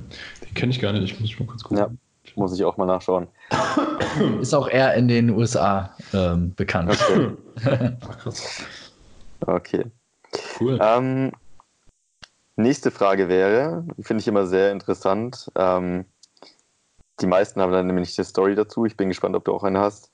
Den 0.45 0.55
kenne 0.55 0.73
ich 0.73 0.81
gar 0.81 0.93
nicht, 0.93 1.05
ich 1.05 1.21
muss 1.21 1.39
mal 1.39 1.47
kurz 1.47 1.63
gucken. 1.63 1.79
Ja, 1.79 1.91
muss 2.35 2.53
ich 2.55 2.65
auch 2.65 2.77
mal 2.77 2.87
nachschauen. 2.87 3.29
Ist 4.41 4.55
auch 4.55 4.69
eher 4.69 4.95
in 4.95 5.09
den 5.09 5.31
USA 5.31 5.95
ähm, 6.13 6.53
bekannt. 6.57 6.91
Okay. 6.91 7.31
Ach, 8.01 8.19
krass. 8.19 8.63
Okay. 9.41 9.85
Cool. 10.59 10.79
Ähm, 10.83 11.33
nächste 12.63 12.91
Frage 12.91 13.29
wäre, 13.29 13.85
finde 14.01 14.21
ich 14.21 14.29
immer 14.29 14.47
sehr 14.47 14.73
interessant. 14.73 15.51
Ähm, 15.57 16.05
die 17.21 17.27
meisten 17.27 17.61
haben 17.61 17.73
dann 17.73 17.87
nämlich 17.87 18.19
eine 18.19 18.25
Story 18.25 18.55
dazu. 18.55 18.87
Ich 18.87 18.97
bin 18.97 19.09
gespannt, 19.09 19.37
ob 19.37 19.45
du 19.45 19.53
auch 19.53 19.65
eine 19.65 19.81
hast. 19.81 20.11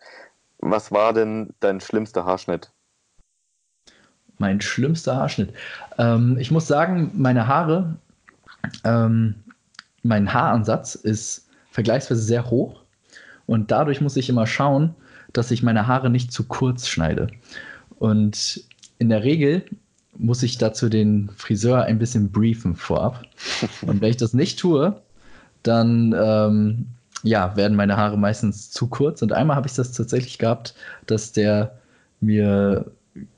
Was 0.59 0.91
war 0.91 1.13
denn 1.13 1.55
dein 1.61 1.81
schlimmster 1.81 2.25
Haarschnitt? 2.25 2.73
Mein 4.39 4.61
schlimmster 4.61 5.17
Haarschnitt. 5.17 5.53
Ähm, 5.99 6.37
ich 6.39 6.51
muss 6.51 6.67
sagen, 6.67 7.11
meine 7.15 7.47
Haare, 7.47 7.97
ähm, 8.85 9.37
mein 10.03 10.33
Haaransatz 10.33 10.95
ist 10.95 11.49
vergleichsweise 11.71 12.23
sehr 12.23 12.51
hoch 12.51 12.83
und 13.47 13.71
dadurch 13.71 14.01
muss 14.01 14.17
ich 14.17 14.29
immer 14.29 14.47
schauen, 14.47 14.95
dass 15.33 15.51
ich 15.51 15.63
meine 15.63 15.87
Haare 15.87 16.11
nicht 16.11 16.33
zu 16.33 16.45
kurz 16.45 16.89
schneide. 16.89 17.29
Und 17.99 18.65
in 18.99 19.09
der 19.09 19.23
Regel 19.23 19.65
muss 20.19 20.43
ich 20.43 20.59
dazu 20.59 20.89
den 20.89 21.31
Friseur 21.37 21.85
ein 21.85 21.99
bisschen 21.99 22.31
briefen 22.31 22.77
vorab. 22.77 23.23
Und 23.83 24.01
wenn 24.01 24.11
ich 24.11 24.17
das 24.17 24.35
nicht 24.35 24.59
tue, 24.59 25.01
dann 25.63 26.15
ähm, 26.19 26.87
ja, 27.23 27.57
werden 27.57 27.77
meine 27.77 27.97
Haare 27.97 28.19
meistens 28.19 28.71
zu 28.71 28.87
kurz. 28.87 29.23
Und 29.23 29.33
einmal 29.33 29.57
habe 29.57 29.67
ich 29.67 29.75
das 29.75 29.93
tatsächlich 29.93 30.39
gehabt, 30.39 30.75
dass 31.07 31.33
der 31.33 31.79
mir, 32.21 32.87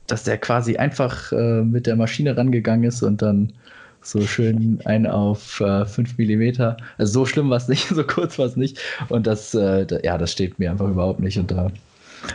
dass 0.07 0.23
der 0.23 0.37
quasi 0.37 0.77
einfach 0.77 1.31
äh, 1.31 1.63
mit 1.63 1.87
der 1.87 1.95
Maschine 1.95 2.37
rangegangen 2.37 2.85
ist 2.85 3.01
und 3.03 3.21
dann 3.21 3.53
so 4.01 4.21
schön 4.21 4.79
ein 4.85 5.05
auf 5.05 5.59
äh, 5.59 5.85
5 5.85 6.17
mm. 6.17 6.61
Also 6.97 7.13
so 7.13 7.25
schlimm 7.25 7.49
war 7.49 7.57
es 7.57 7.67
nicht, 7.67 7.87
so 7.89 8.03
kurz 8.03 8.39
war 8.39 8.45
es 8.45 8.55
nicht. 8.55 8.79
Und 9.09 9.27
das, 9.27 9.53
äh, 9.53 9.85
da, 9.85 9.99
ja, 10.03 10.17
das 10.17 10.31
steht 10.31 10.59
mir 10.59 10.71
einfach 10.71 10.87
überhaupt 10.87 11.19
nicht. 11.19 11.37
Und 11.37 11.51
da, 11.51 11.71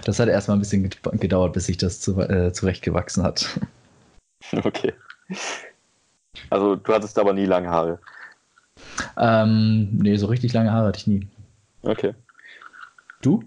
das 0.04 0.18
hat 0.18 0.28
erstmal 0.28 0.56
ein 0.56 0.60
bisschen 0.60 0.90
gedauert, 1.20 1.52
bis 1.52 1.66
sich 1.66 1.78
das 1.78 2.00
zu, 2.00 2.20
äh, 2.20 2.52
zurechtgewachsen 2.52 3.22
hat. 3.22 3.48
Okay. 4.64 4.92
Also 6.50 6.76
du 6.76 6.92
hattest 6.92 7.18
aber 7.18 7.32
nie 7.32 7.46
lange 7.46 7.70
Haare. 7.70 7.98
Ähm, 9.16 9.88
nee, 9.92 10.16
so 10.16 10.26
richtig 10.26 10.52
lange 10.52 10.72
Haare 10.72 10.88
hatte 10.88 10.98
ich 10.98 11.06
nie. 11.06 11.26
Okay. 11.82 12.14
Du? 13.22 13.42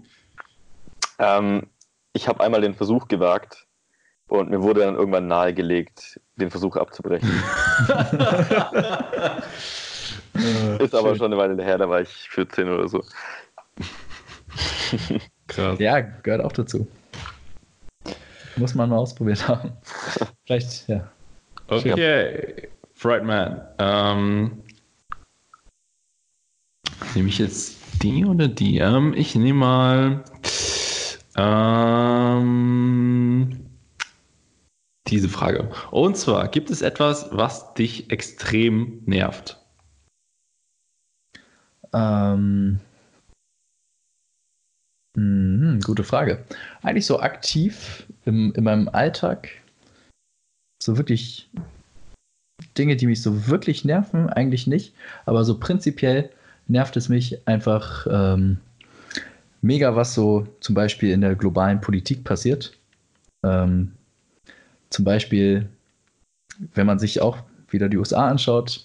Ähm, 1.18 1.68
ich 2.12 2.28
habe 2.28 2.42
einmal 2.42 2.60
den 2.60 2.74
Versuch 2.74 3.08
gewagt 3.08 3.66
und 4.28 4.50
mir 4.50 4.62
wurde 4.62 4.80
dann 4.80 4.96
irgendwann 4.96 5.26
nahegelegt, 5.26 6.20
den 6.36 6.50
Versuch 6.50 6.76
abzubrechen. 6.76 7.28
Ist 10.78 10.94
aber 10.94 11.16
schon 11.16 11.32
eine 11.32 11.36
Weile 11.36 11.62
her, 11.62 11.78
da 11.78 11.88
war 11.88 12.00
ich 12.00 12.28
14 12.30 12.68
oder 12.68 12.88
so. 12.88 13.04
Krass. 15.46 15.78
Ja, 15.78 16.00
gehört 16.00 16.44
auch 16.44 16.52
dazu. 16.52 16.86
Muss 18.58 18.74
man 18.74 18.90
mal 18.90 18.96
ausprobiert 18.98 19.46
haben. 19.48 19.72
Vielleicht, 20.44 20.88
ja. 20.88 21.08
Okay, 21.68 22.68
Frightman. 22.94 23.60
Ähm, 23.78 24.62
nehme 27.14 27.28
ich 27.28 27.38
jetzt 27.38 27.76
die 28.02 28.24
oder 28.24 28.48
die? 28.48 28.78
Ähm, 28.78 29.14
ich 29.14 29.34
nehme 29.34 29.58
mal 29.58 30.24
ähm, 31.36 32.48
diese 35.06 35.28
Frage. 35.28 35.70
Und 35.90 36.16
zwar, 36.16 36.48
gibt 36.48 36.70
es 36.70 36.82
etwas, 36.82 37.28
was 37.30 37.74
dich 37.74 38.10
extrem 38.10 39.02
nervt? 39.06 39.58
Ähm, 41.92 42.80
mh, 45.18 45.80
gute 45.84 46.04
Frage. 46.04 46.44
Eigentlich 46.82 47.06
so 47.06 47.20
aktiv 47.20 48.06
im, 48.24 48.52
in 48.54 48.64
meinem 48.64 48.88
Alltag, 48.88 49.48
so 50.82 50.96
wirklich 50.96 51.48
Dinge, 52.76 52.96
die 52.96 53.06
mich 53.06 53.22
so 53.22 53.48
wirklich 53.48 53.84
nerven, 53.84 54.28
eigentlich 54.28 54.66
nicht. 54.66 54.94
Aber 55.26 55.44
so 55.44 55.58
prinzipiell 55.58 56.30
nervt 56.66 56.96
es 56.96 57.08
mich 57.08 57.46
einfach 57.46 58.06
ähm, 58.10 58.58
mega, 59.62 59.94
was 59.96 60.14
so 60.14 60.46
zum 60.60 60.74
Beispiel 60.74 61.10
in 61.10 61.20
der 61.20 61.34
globalen 61.34 61.80
Politik 61.80 62.24
passiert. 62.24 62.76
Ähm, 63.44 63.92
zum 64.90 65.04
Beispiel, 65.04 65.68
wenn 66.74 66.86
man 66.86 66.98
sich 66.98 67.20
auch 67.20 67.38
wieder 67.70 67.88
die 67.88 67.98
USA 67.98 68.28
anschaut, 68.28 68.84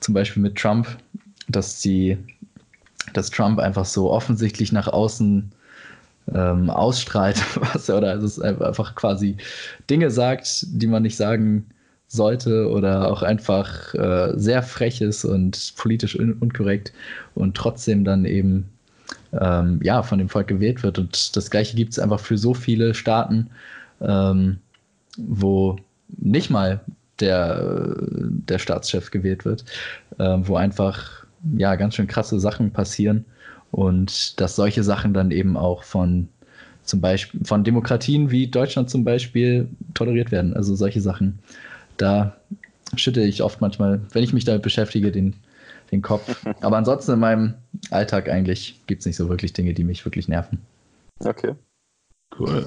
zum 0.00 0.14
Beispiel 0.14 0.42
mit 0.42 0.56
Trump, 0.56 0.86
dass 1.48 1.82
sie, 1.82 2.18
dass 3.12 3.30
Trump 3.30 3.58
einfach 3.58 3.84
so 3.84 4.10
offensichtlich 4.10 4.72
nach 4.72 4.88
außen 4.88 5.50
ähm, 6.34 6.70
ausstrahlt, 6.70 7.42
was 7.72 7.88
er 7.88 7.98
oder 7.98 8.10
also 8.10 8.26
es 8.26 8.40
einfach 8.40 8.94
quasi 8.94 9.36
Dinge 9.88 10.10
sagt, 10.10 10.66
die 10.68 10.86
man 10.86 11.02
nicht 11.02 11.16
sagen 11.16 11.66
sollte 12.08 12.70
oder 12.70 13.10
auch 13.10 13.22
einfach 13.22 13.94
äh, 13.94 14.32
sehr 14.36 14.62
frech 14.62 15.00
ist 15.00 15.24
und 15.24 15.74
politisch 15.76 16.18
un 16.18 16.34
unkorrekt 16.34 16.92
und 17.34 17.56
trotzdem 17.56 18.04
dann 18.04 18.24
eben 18.24 18.68
ähm, 19.32 19.80
ja 19.82 20.02
von 20.02 20.18
dem 20.18 20.28
Volk 20.28 20.46
gewählt 20.46 20.82
wird. 20.82 20.98
Und 20.98 21.36
das 21.36 21.50
gleiche 21.50 21.76
gibt 21.76 21.92
es 21.92 21.98
einfach 21.98 22.20
für 22.20 22.38
so 22.38 22.54
viele 22.54 22.94
Staaten, 22.94 23.50
ähm, 24.00 24.58
wo 25.16 25.76
nicht 26.08 26.50
mal 26.50 26.80
der, 27.18 27.96
der 27.98 28.58
Staatschef 28.58 29.10
gewählt 29.10 29.44
wird, 29.44 29.64
äh, 30.18 30.36
wo 30.42 30.56
einfach 30.56 31.25
ja 31.56 31.76
ganz 31.76 31.94
schön 31.94 32.06
krasse 32.06 32.40
Sachen 32.40 32.70
passieren 32.70 33.24
und 33.70 34.40
dass 34.40 34.56
solche 34.56 34.82
Sachen 34.82 35.14
dann 35.14 35.30
eben 35.30 35.56
auch 35.56 35.82
von 35.82 36.28
zum 36.82 37.00
Beispiel 37.00 37.40
von 37.44 37.64
Demokratien 37.64 38.30
wie 38.30 38.46
Deutschland 38.46 38.88
zum 38.88 39.04
Beispiel 39.04 39.68
toleriert 39.94 40.30
werden. 40.30 40.54
Also 40.54 40.74
solche 40.74 41.00
Sachen. 41.00 41.38
Da 41.96 42.36
schütte 42.94 43.22
ich 43.22 43.42
oft 43.42 43.60
manchmal, 43.60 44.00
wenn 44.12 44.22
ich 44.22 44.32
mich 44.32 44.44
damit 44.44 44.62
beschäftige, 44.62 45.10
den, 45.10 45.34
den 45.90 46.02
Kopf. 46.02 46.46
Aber 46.60 46.76
ansonsten 46.76 47.12
in 47.12 47.18
meinem 47.18 47.54
Alltag 47.90 48.28
eigentlich 48.28 48.80
gibt 48.86 49.00
es 49.00 49.06
nicht 49.06 49.16
so 49.16 49.28
wirklich 49.28 49.52
Dinge, 49.52 49.74
die 49.74 49.84
mich 49.84 50.04
wirklich 50.04 50.28
nerven. 50.28 50.58
Okay. 51.18 51.54
Cool. 52.38 52.66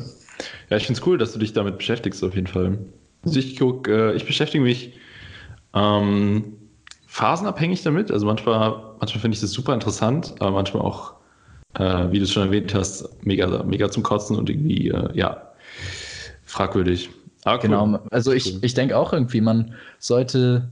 Ja, 0.69 0.77
ich 0.77 0.85
finde 0.85 0.99
es 0.99 1.07
cool, 1.07 1.17
dass 1.17 1.33
du 1.33 1.39
dich 1.39 1.53
damit 1.53 1.77
beschäftigst, 1.77 2.23
auf 2.23 2.35
jeden 2.35 2.47
Fall. 2.47 2.77
Also 3.23 3.39
ich, 3.39 3.57
guck, 3.57 3.87
äh, 3.87 4.13
ich 4.13 4.25
beschäftige 4.25 4.63
mich 4.63 4.93
ähm, 5.73 6.58
phasenabhängig 7.09 7.81
damit. 7.81 8.11
Also 8.11 8.25
manchmal, 8.27 8.69
manchmal 8.99 9.21
finde 9.21 9.35
ich 9.35 9.41
das 9.41 9.51
super 9.51 9.73
interessant, 9.73 10.35
aber 10.39 10.51
manchmal 10.51 10.83
auch, 10.83 11.13
äh, 11.73 12.11
wie 12.11 12.19
du 12.19 12.23
es 12.23 12.31
schon 12.31 12.43
erwähnt 12.43 12.73
hast, 12.73 13.09
mega, 13.25 13.63
mega 13.63 13.89
zum 13.89 14.03
Kotzen 14.03 14.37
und 14.37 14.49
irgendwie, 14.49 14.89
äh, 14.89 15.09
ja, 15.13 15.41
fragwürdig. 16.45 17.09
Ah, 17.45 17.55
cool. 17.55 17.61
Genau, 17.61 17.99
also 18.11 18.31
ich, 18.31 18.61
ich 18.63 18.73
denke 18.75 18.95
auch 18.95 19.11
irgendwie, 19.11 19.41
man 19.41 19.73
sollte 19.97 20.69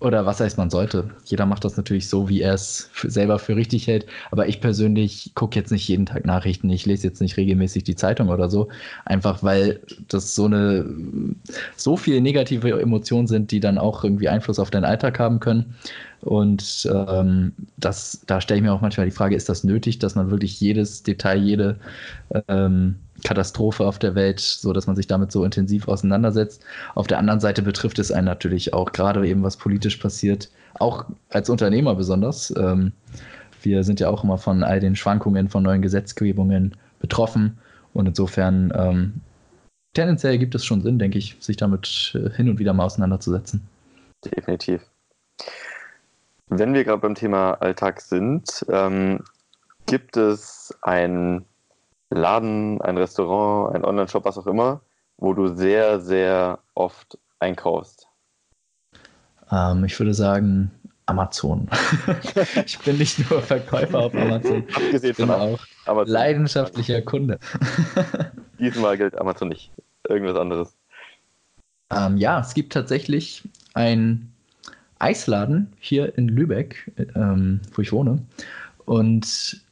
Oder 0.00 0.24
was 0.26 0.38
heißt 0.38 0.58
man 0.58 0.70
sollte? 0.70 1.10
Jeder 1.24 1.44
macht 1.44 1.64
das 1.64 1.76
natürlich 1.76 2.08
so, 2.08 2.28
wie 2.28 2.40
er 2.40 2.54
es 2.54 2.88
selber 3.02 3.40
für 3.40 3.56
richtig 3.56 3.88
hält. 3.88 4.06
Aber 4.30 4.46
ich 4.46 4.60
persönlich 4.60 5.32
gucke 5.34 5.58
jetzt 5.58 5.72
nicht 5.72 5.88
jeden 5.88 6.06
Tag 6.06 6.24
Nachrichten. 6.24 6.70
Ich 6.70 6.86
lese 6.86 7.08
jetzt 7.08 7.20
nicht 7.20 7.36
regelmäßig 7.36 7.82
die 7.82 7.96
Zeitung 7.96 8.28
oder 8.28 8.48
so. 8.48 8.68
Einfach 9.04 9.42
weil 9.42 9.80
das 10.06 10.36
so 10.36 10.44
eine, 10.44 10.86
so 11.76 11.96
viele 11.96 12.20
negative 12.20 12.80
Emotionen 12.80 13.26
sind, 13.26 13.50
die 13.50 13.58
dann 13.58 13.76
auch 13.76 14.04
irgendwie 14.04 14.28
Einfluss 14.28 14.60
auf 14.60 14.70
deinen 14.70 14.84
Alltag 14.84 15.18
haben 15.18 15.40
können. 15.40 15.74
Und 16.20 16.88
ähm, 16.92 17.52
das, 17.76 18.22
da 18.26 18.40
stelle 18.40 18.58
ich 18.58 18.62
mir 18.64 18.72
auch 18.72 18.80
manchmal 18.80 19.06
die 19.06 19.12
Frage, 19.12 19.34
ist 19.34 19.48
das 19.48 19.64
nötig, 19.64 19.98
dass 19.98 20.14
man 20.14 20.30
wirklich 20.30 20.60
jedes 20.60 21.02
Detail, 21.02 21.38
jede 21.38 21.80
ähm, 22.48 22.96
Katastrophe 23.24 23.84
auf 23.86 23.98
der 23.98 24.14
Welt, 24.14 24.40
so 24.40 24.72
dass 24.72 24.86
man 24.86 24.96
sich 24.96 25.06
damit 25.06 25.32
so 25.32 25.44
intensiv 25.44 25.88
auseinandersetzt. 25.88 26.64
Auf 26.94 27.06
der 27.06 27.18
anderen 27.18 27.40
Seite 27.40 27.62
betrifft 27.62 27.98
es 27.98 28.12
einen 28.12 28.26
natürlich 28.26 28.72
auch 28.74 28.92
gerade 28.92 29.26
eben, 29.26 29.42
was 29.42 29.56
politisch 29.56 29.96
passiert, 29.96 30.50
auch 30.74 31.06
als 31.30 31.50
Unternehmer 31.50 31.94
besonders. 31.94 32.54
Ähm, 32.56 32.92
wir 33.62 33.82
sind 33.82 34.00
ja 34.00 34.08
auch 34.08 34.22
immer 34.22 34.38
von 34.38 34.62
all 34.62 34.80
den 34.80 34.94
Schwankungen 34.94 35.48
von 35.48 35.62
neuen 35.62 35.82
Gesetzgebungen 35.82 36.76
betroffen 37.00 37.58
und 37.92 38.06
insofern 38.06 38.72
ähm, 38.76 39.20
tendenziell 39.94 40.38
gibt 40.38 40.54
es 40.54 40.64
schon 40.64 40.82
Sinn, 40.82 40.98
denke 40.98 41.18
ich, 41.18 41.36
sich 41.40 41.56
damit 41.56 42.12
äh, 42.14 42.30
hin 42.30 42.48
und 42.48 42.58
wieder 42.58 42.72
mal 42.72 42.84
auseinanderzusetzen. 42.84 43.66
Definitiv. 44.24 44.82
Wenn 46.48 46.72
wir 46.72 46.84
gerade 46.84 47.00
beim 47.00 47.14
Thema 47.14 47.54
Alltag 47.54 48.00
sind, 48.00 48.64
ähm, 48.70 49.22
gibt 49.86 50.16
es 50.16 50.74
ein 50.82 51.44
Laden, 52.10 52.80
ein 52.80 52.96
Restaurant, 52.96 53.74
ein 53.74 53.84
Online-Shop, 53.84 54.24
was 54.24 54.38
auch 54.38 54.46
immer, 54.46 54.80
wo 55.18 55.34
du 55.34 55.48
sehr, 55.48 56.00
sehr 56.00 56.58
oft 56.74 57.18
einkaufst? 57.38 58.08
Ähm, 59.50 59.84
ich 59.84 59.98
würde 59.98 60.14
sagen 60.14 60.70
Amazon. 61.06 61.68
ich 62.66 62.78
bin 62.80 62.98
nicht 62.98 63.30
nur 63.30 63.40
Verkäufer 63.42 63.98
auf 63.98 64.14
Amazon. 64.14 64.64
Abgesehen 64.74 65.10
ich 65.10 65.16
bin 65.16 65.26
von 65.26 65.34
auch 65.34 65.60
Amazon. 65.86 66.12
leidenschaftlicher 66.12 67.02
Kunde. 67.02 67.38
Diesmal 68.58 68.98
gilt 68.98 69.18
Amazon 69.18 69.48
nicht. 69.48 69.72
Irgendwas 70.08 70.36
anderes. 70.36 70.76
Ähm, 71.90 72.16
ja, 72.18 72.40
es 72.40 72.54
gibt 72.54 72.72
tatsächlich 72.72 73.42
einen 73.74 74.32
Eisladen 74.98 75.72
hier 75.78 76.16
in 76.18 76.28
Lübeck, 76.28 76.92
ähm, 77.14 77.60
wo 77.72 77.82
ich 77.82 77.92
wohne. 77.92 78.22
Und 78.84 79.62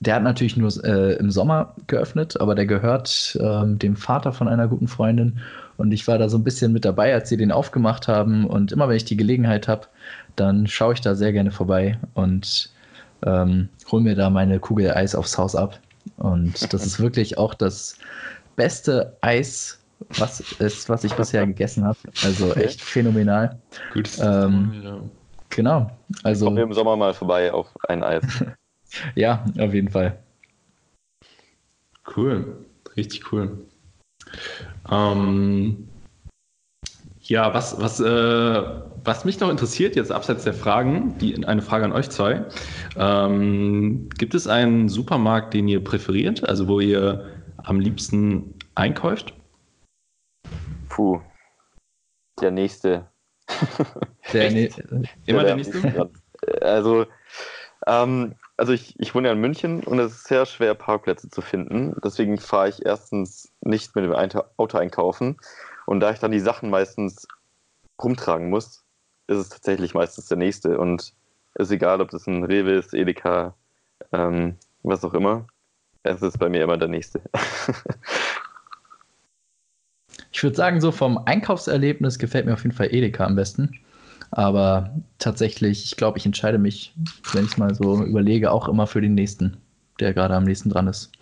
der 0.00 0.16
hat 0.16 0.22
natürlich 0.22 0.56
nur 0.56 0.70
äh, 0.84 1.14
im 1.16 1.30
Sommer 1.30 1.74
geöffnet, 1.86 2.40
aber 2.40 2.54
der 2.54 2.66
gehört 2.66 3.38
ähm, 3.40 3.78
dem 3.78 3.96
Vater 3.96 4.32
von 4.32 4.48
einer 4.48 4.68
guten 4.68 4.88
Freundin. 4.88 5.40
Und 5.76 5.92
ich 5.92 6.06
war 6.06 6.18
da 6.18 6.28
so 6.28 6.36
ein 6.36 6.44
bisschen 6.44 6.72
mit 6.72 6.84
dabei, 6.84 7.14
als 7.14 7.28
sie 7.28 7.36
den 7.36 7.52
aufgemacht 7.52 8.06
haben. 8.06 8.46
Und 8.46 8.72
immer 8.72 8.88
wenn 8.88 8.96
ich 8.96 9.04
die 9.04 9.16
Gelegenheit 9.16 9.66
habe, 9.66 9.86
dann 10.36 10.66
schaue 10.66 10.94
ich 10.94 11.00
da 11.00 11.14
sehr 11.14 11.32
gerne 11.32 11.50
vorbei 11.50 11.98
und 12.14 12.70
ähm, 13.24 13.68
hole 13.90 14.02
mir 14.02 14.14
da 14.14 14.30
meine 14.30 14.60
Kugel 14.60 14.92
Eis 14.92 15.14
aufs 15.14 15.38
Haus 15.38 15.56
ab. 15.56 15.78
Und 16.16 16.72
das 16.72 16.84
ist 16.84 17.00
wirklich 17.00 17.38
auch 17.38 17.54
das 17.54 17.96
beste 18.56 19.16
Eis, 19.20 19.80
was 20.18 20.40
ist, 20.58 20.88
was 20.88 21.04
ich 21.04 21.14
bisher 21.14 21.46
gegessen 21.46 21.84
habe. 21.84 21.98
Also 22.22 22.52
echt 22.54 22.82
phänomenal. 22.82 23.58
Gut. 23.92 24.10
Ähm, 24.20 25.10
genau. 25.48 25.90
Also. 26.22 26.44
Kommen 26.44 26.56
wir 26.58 26.64
im 26.64 26.74
Sommer 26.74 26.96
mal 26.96 27.14
vorbei 27.14 27.52
auf 27.52 27.68
ein 27.88 28.02
Eis. 28.02 28.22
Ja, 29.14 29.44
auf 29.58 29.74
jeden 29.74 29.90
Fall. 29.90 30.18
Cool, 32.16 32.64
richtig 32.96 33.32
cool. 33.32 33.66
Ähm, 34.90 35.88
ja, 37.20 37.54
was, 37.54 37.80
was, 37.80 38.00
äh, 38.00 38.62
was 39.04 39.24
mich 39.24 39.40
noch 39.40 39.48
interessiert, 39.48 39.96
jetzt 39.96 40.12
abseits 40.12 40.44
der 40.44 40.52
Fragen, 40.52 41.16
die, 41.18 41.46
eine 41.46 41.62
Frage 41.62 41.86
an 41.86 41.92
euch 41.92 42.10
zwei. 42.10 42.44
Ähm, 42.96 44.08
gibt 44.18 44.34
es 44.34 44.46
einen 44.46 44.88
Supermarkt, 44.88 45.54
den 45.54 45.66
ihr 45.68 45.82
präferiert, 45.82 46.46
also 46.46 46.68
wo 46.68 46.80
ihr 46.80 47.30
am 47.56 47.80
liebsten 47.80 48.54
einkauft? 48.74 49.32
Puh, 50.90 51.20
der 52.40 52.50
nächste. 52.50 53.08
Der 54.32 54.50
ne 54.50 54.70
Immer 55.26 55.44
der, 55.44 55.56
der 55.56 55.56
nächste? 55.56 56.10
Also, 56.60 57.06
ähm, 57.86 58.34
also 58.56 58.72
ich, 58.72 58.98
ich 58.98 59.14
wohne 59.14 59.28
ja 59.28 59.34
in 59.34 59.40
München 59.40 59.82
und 59.82 59.98
es 59.98 60.12
ist 60.12 60.28
sehr 60.28 60.46
schwer, 60.46 60.74
Parkplätze 60.74 61.28
zu 61.28 61.40
finden. 61.42 61.94
Deswegen 62.02 62.38
fahre 62.38 62.68
ich 62.68 62.84
erstens 62.84 63.52
nicht 63.60 63.94
mit 63.96 64.04
dem 64.04 64.12
Auto 64.12 64.78
einkaufen. 64.78 65.36
Und 65.86 66.00
da 66.00 66.10
ich 66.10 66.18
dann 66.20 66.30
die 66.30 66.40
Sachen 66.40 66.70
meistens 66.70 67.26
rumtragen 68.02 68.50
muss, 68.50 68.84
ist 69.26 69.38
es 69.38 69.48
tatsächlich 69.48 69.94
meistens 69.94 70.26
der 70.26 70.38
nächste. 70.38 70.78
Und 70.78 71.14
es 71.54 71.68
ist 71.68 71.72
egal, 71.72 72.00
ob 72.00 72.10
das 72.10 72.26
ein 72.26 72.44
Rewe 72.44 72.72
ist, 72.72 72.94
Edeka, 72.94 73.54
ähm, 74.12 74.56
was 74.82 75.04
auch 75.04 75.14
immer. 75.14 75.46
Es 76.02 76.22
ist 76.22 76.38
bei 76.38 76.48
mir 76.48 76.62
immer 76.62 76.76
der 76.76 76.88
nächste. 76.88 77.22
ich 80.32 80.42
würde 80.42 80.56
sagen, 80.56 80.80
so 80.80 80.92
vom 80.92 81.18
Einkaufserlebnis 81.18 82.18
gefällt 82.18 82.46
mir 82.46 82.52
auf 82.52 82.62
jeden 82.62 82.76
Fall 82.76 82.94
Edeka 82.94 83.24
am 83.24 83.36
besten. 83.36 83.80
Aber 84.36 84.90
tatsächlich, 85.20 85.84
ich 85.84 85.96
glaube, 85.96 86.18
ich 86.18 86.26
entscheide 86.26 86.58
mich, 86.58 86.92
wenn 87.32 87.44
ich 87.44 87.52
es 87.52 87.56
mal 87.56 87.72
so 87.72 88.02
überlege, 88.02 88.50
auch 88.50 88.68
immer 88.68 88.88
für 88.88 89.00
den 89.00 89.14
nächsten, 89.14 89.56
der 90.00 90.12
gerade 90.12 90.34
am 90.34 90.42
nächsten 90.42 90.70
dran 90.70 90.88
ist. 90.88 91.12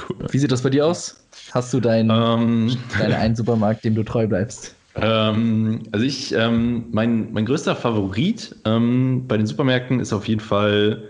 Cool. 0.00 0.16
Wie 0.30 0.38
sieht 0.38 0.50
das 0.50 0.62
bei 0.62 0.70
dir 0.70 0.86
aus? 0.86 1.22
Hast 1.50 1.72
du 1.74 1.80
deinen, 1.80 2.08
ähm, 2.10 2.74
deinen 2.98 3.12
einen 3.12 3.36
Supermarkt, 3.36 3.84
dem 3.84 3.94
du 3.94 4.04
treu 4.04 4.26
bleibst? 4.26 4.74
Ähm, 4.94 5.82
also 5.92 6.06
ich, 6.06 6.32
ähm, 6.32 6.86
mein, 6.92 7.30
mein 7.30 7.44
größter 7.44 7.76
Favorit 7.76 8.56
ähm, 8.64 9.26
bei 9.28 9.36
den 9.36 9.46
Supermärkten 9.46 10.00
ist 10.00 10.14
auf 10.14 10.26
jeden 10.26 10.40
Fall 10.40 11.02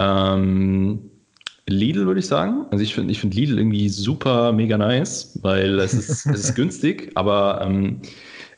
ähm, 0.00 1.08
Lidl, 1.68 2.06
würde 2.06 2.18
ich 2.18 2.26
sagen. 2.26 2.66
Also 2.72 2.82
ich 2.82 2.96
finde 2.96 3.12
ich 3.12 3.20
find 3.20 3.32
Lidl 3.32 3.58
irgendwie 3.58 3.88
super 3.88 4.50
mega 4.52 4.76
nice, 4.76 5.38
weil 5.42 5.78
es 5.78 5.94
ist, 5.94 6.26
es 6.26 6.44
ist 6.46 6.54
günstig, 6.56 7.12
aber 7.14 7.60
ähm, 7.64 8.02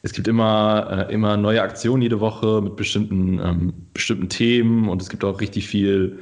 es 0.03 0.13
gibt 0.13 0.27
immer, 0.29 1.07
äh, 1.09 1.15
immer 1.15 1.37
neue 1.37 1.63
Aktionen 1.63 2.03
jede 2.03 2.21
Woche 2.21 2.61
mit 2.61 2.77
bestimmten, 2.77 3.39
ähm, 3.39 3.73
bestimmten 3.95 4.29
Themen 4.29 4.89
und 4.89 5.01
es 5.01 5.09
gibt 5.09 5.25
auch 5.25 5.41
richtig 5.41 5.69
viel 5.69 6.19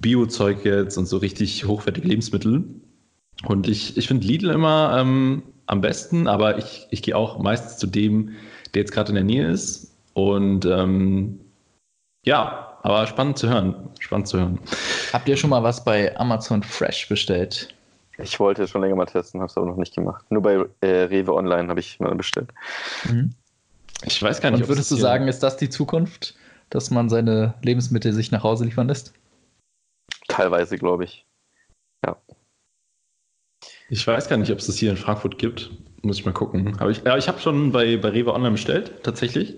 Bio-Zeug 0.00 0.64
jetzt 0.64 0.96
und 0.96 1.06
so 1.06 1.18
richtig 1.18 1.66
hochwertige 1.66 2.08
Lebensmittel. 2.08 2.64
Und 3.44 3.68
ich, 3.68 3.96
ich 3.96 4.08
finde 4.08 4.26
Lidl 4.26 4.50
immer 4.50 4.96
ähm, 4.98 5.42
am 5.66 5.80
besten, 5.80 6.26
aber 6.26 6.58
ich, 6.58 6.86
ich 6.90 7.02
gehe 7.02 7.16
auch 7.16 7.38
meistens 7.38 7.76
zu 7.76 7.86
dem, 7.86 8.30
der 8.74 8.82
jetzt 8.82 8.92
gerade 8.92 9.10
in 9.10 9.14
der 9.16 9.24
Nähe 9.24 9.48
ist. 9.48 9.94
Und 10.14 10.64
ähm, 10.64 11.38
ja, 12.24 12.78
aber 12.82 13.06
spannend 13.06 13.38
zu 13.38 13.48
hören. 13.48 13.74
Spannend 14.00 14.28
zu 14.28 14.38
hören. 14.38 14.58
Habt 15.12 15.28
ihr 15.28 15.36
schon 15.36 15.50
mal 15.50 15.62
was 15.62 15.84
bei 15.84 16.16
Amazon 16.18 16.62
Fresh 16.62 17.08
bestellt? 17.08 17.74
Ich 18.18 18.40
wollte 18.40 18.64
es 18.64 18.70
schon 18.70 18.82
länger 18.82 18.96
mal 18.96 19.06
testen, 19.06 19.40
habe 19.40 19.50
es 19.50 19.56
aber 19.56 19.66
noch 19.66 19.76
nicht 19.76 19.94
gemacht. 19.94 20.24
Nur 20.30 20.42
bei 20.42 20.64
äh, 20.80 21.04
Rewe 21.04 21.34
Online 21.34 21.68
habe 21.68 21.80
ich 21.80 22.00
mal 22.00 22.14
bestellt. 22.14 22.48
Mhm. 23.08 23.32
Ich 24.04 24.20
weiß 24.22 24.40
gar 24.40 24.50
nicht. 24.50 24.62
Und 24.62 24.68
würdest 24.68 24.90
du 24.90 24.96
sagen, 24.96 25.28
ist 25.28 25.42
das 25.42 25.56
die 25.56 25.68
Zukunft, 25.68 26.34
dass 26.70 26.90
man 26.90 27.08
seine 27.08 27.54
Lebensmittel 27.62 28.12
sich 28.12 28.30
nach 28.30 28.42
Hause 28.42 28.64
liefern 28.64 28.88
lässt? 28.88 29.12
Teilweise, 30.28 30.78
glaube 30.78 31.04
ich. 31.04 31.26
Ja. 32.04 32.16
Ich 33.88 34.06
weiß 34.06 34.28
gar 34.28 34.36
nicht, 34.36 34.50
ob 34.50 34.58
es 34.58 34.66
das 34.66 34.76
hier 34.76 34.90
in 34.90 34.96
Frankfurt 34.96 35.38
gibt. 35.38 35.70
Muss 36.02 36.18
ich 36.18 36.24
mal 36.24 36.32
gucken. 36.32 36.76
Aber 36.78 36.90
ich, 36.90 37.02
ja, 37.04 37.16
ich 37.16 37.28
habe 37.28 37.40
schon 37.40 37.72
bei, 37.72 37.96
bei 37.96 38.10
Rewe 38.10 38.32
Online 38.32 38.52
bestellt, 38.52 39.02
tatsächlich. 39.02 39.56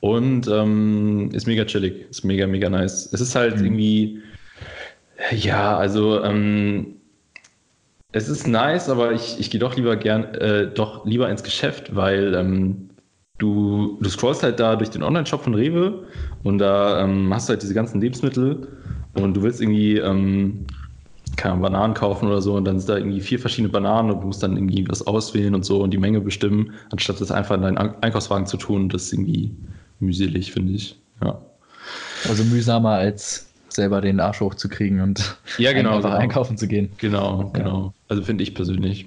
Und 0.00 0.48
ähm, 0.48 1.30
ist 1.32 1.46
mega 1.46 1.64
chillig. 1.64 2.10
Ist 2.10 2.24
mega, 2.24 2.46
mega 2.46 2.68
nice. 2.68 3.08
Es 3.12 3.20
ist 3.20 3.34
halt 3.34 3.58
mhm. 3.58 3.64
irgendwie, 3.64 4.22
ja, 5.30 5.76
also 5.76 6.22
ähm, 6.24 6.96
es 8.12 8.28
ist 8.28 8.46
nice, 8.46 8.88
aber 8.88 9.12
ich, 9.12 9.40
ich 9.40 9.50
gehe 9.50 9.60
doch 9.60 9.76
lieber 9.76 9.96
gern, 9.96 10.24
äh, 10.34 10.68
doch 10.68 11.04
lieber 11.06 11.28
ins 11.30 11.42
Geschäft, 11.42 11.96
weil 11.96 12.34
ähm, 12.34 12.90
du, 13.38 13.98
du 14.00 14.08
scrollst 14.08 14.42
halt 14.42 14.60
da 14.60 14.76
durch 14.76 14.90
den 14.90 15.02
Online-Shop 15.02 15.42
von 15.42 15.54
Rewe 15.54 16.04
und 16.42 16.58
da 16.58 17.02
ähm, 17.02 17.32
hast 17.32 17.48
du 17.48 17.52
halt 17.52 17.62
diese 17.62 17.74
ganzen 17.74 18.00
Lebensmittel 18.00 18.68
und 19.14 19.34
du 19.34 19.42
willst 19.42 19.60
irgendwie 19.60 19.96
ähm, 19.96 20.66
keine 21.36 21.60
Bananen 21.60 21.94
kaufen 21.94 22.28
oder 22.28 22.42
so 22.42 22.54
und 22.54 22.66
dann 22.66 22.78
sind 22.78 22.90
da 22.90 22.98
irgendwie 22.98 23.20
vier 23.20 23.38
verschiedene 23.38 23.72
Bananen 23.72 24.10
und 24.10 24.20
du 24.20 24.26
musst 24.26 24.42
dann 24.42 24.56
irgendwie 24.56 24.86
was 24.88 25.06
auswählen 25.06 25.54
und 25.54 25.64
so 25.64 25.82
und 25.82 25.90
die 25.90 25.98
Menge 25.98 26.20
bestimmen, 26.20 26.72
anstatt 26.90 27.20
das 27.20 27.30
einfach 27.30 27.54
in 27.54 27.62
deinen 27.62 27.78
Einkaufswagen 27.78 28.46
zu 28.46 28.58
tun. 28.58 28.90
Das 28.90 29.04
ist 29.04 29.14
irgendwie 29.14 29.54
mühselig, 30.00 30.52
finde 30.52 30.74
ich. 30.74 31.00
Ja. 31.24 31.40
Also 32.28 32.44
mühsamer 32.44 32.90
als 32.90 33.51
selber 33.74 34.00
den 34.00 34.20
Arsch 34.20 34.40
hochzukriegen 34.40 35.00
und 35.00 35.36
ja, 35.58 35.72
genau, 35.74 35.96
einfach 35.96 36.10
genau. 36.10 36.22
einkaufen 36.22 36.56
zu 36.56 36.68
gehen. 36.68 36.90
Genau, 36.98 37.50
genau. 37.52 37.86
Ja. 37.86 37.92
Also 38.08 38.22
finde 38.22 38.42
ich 38.42 38.54
persönlich. 38.54 39.06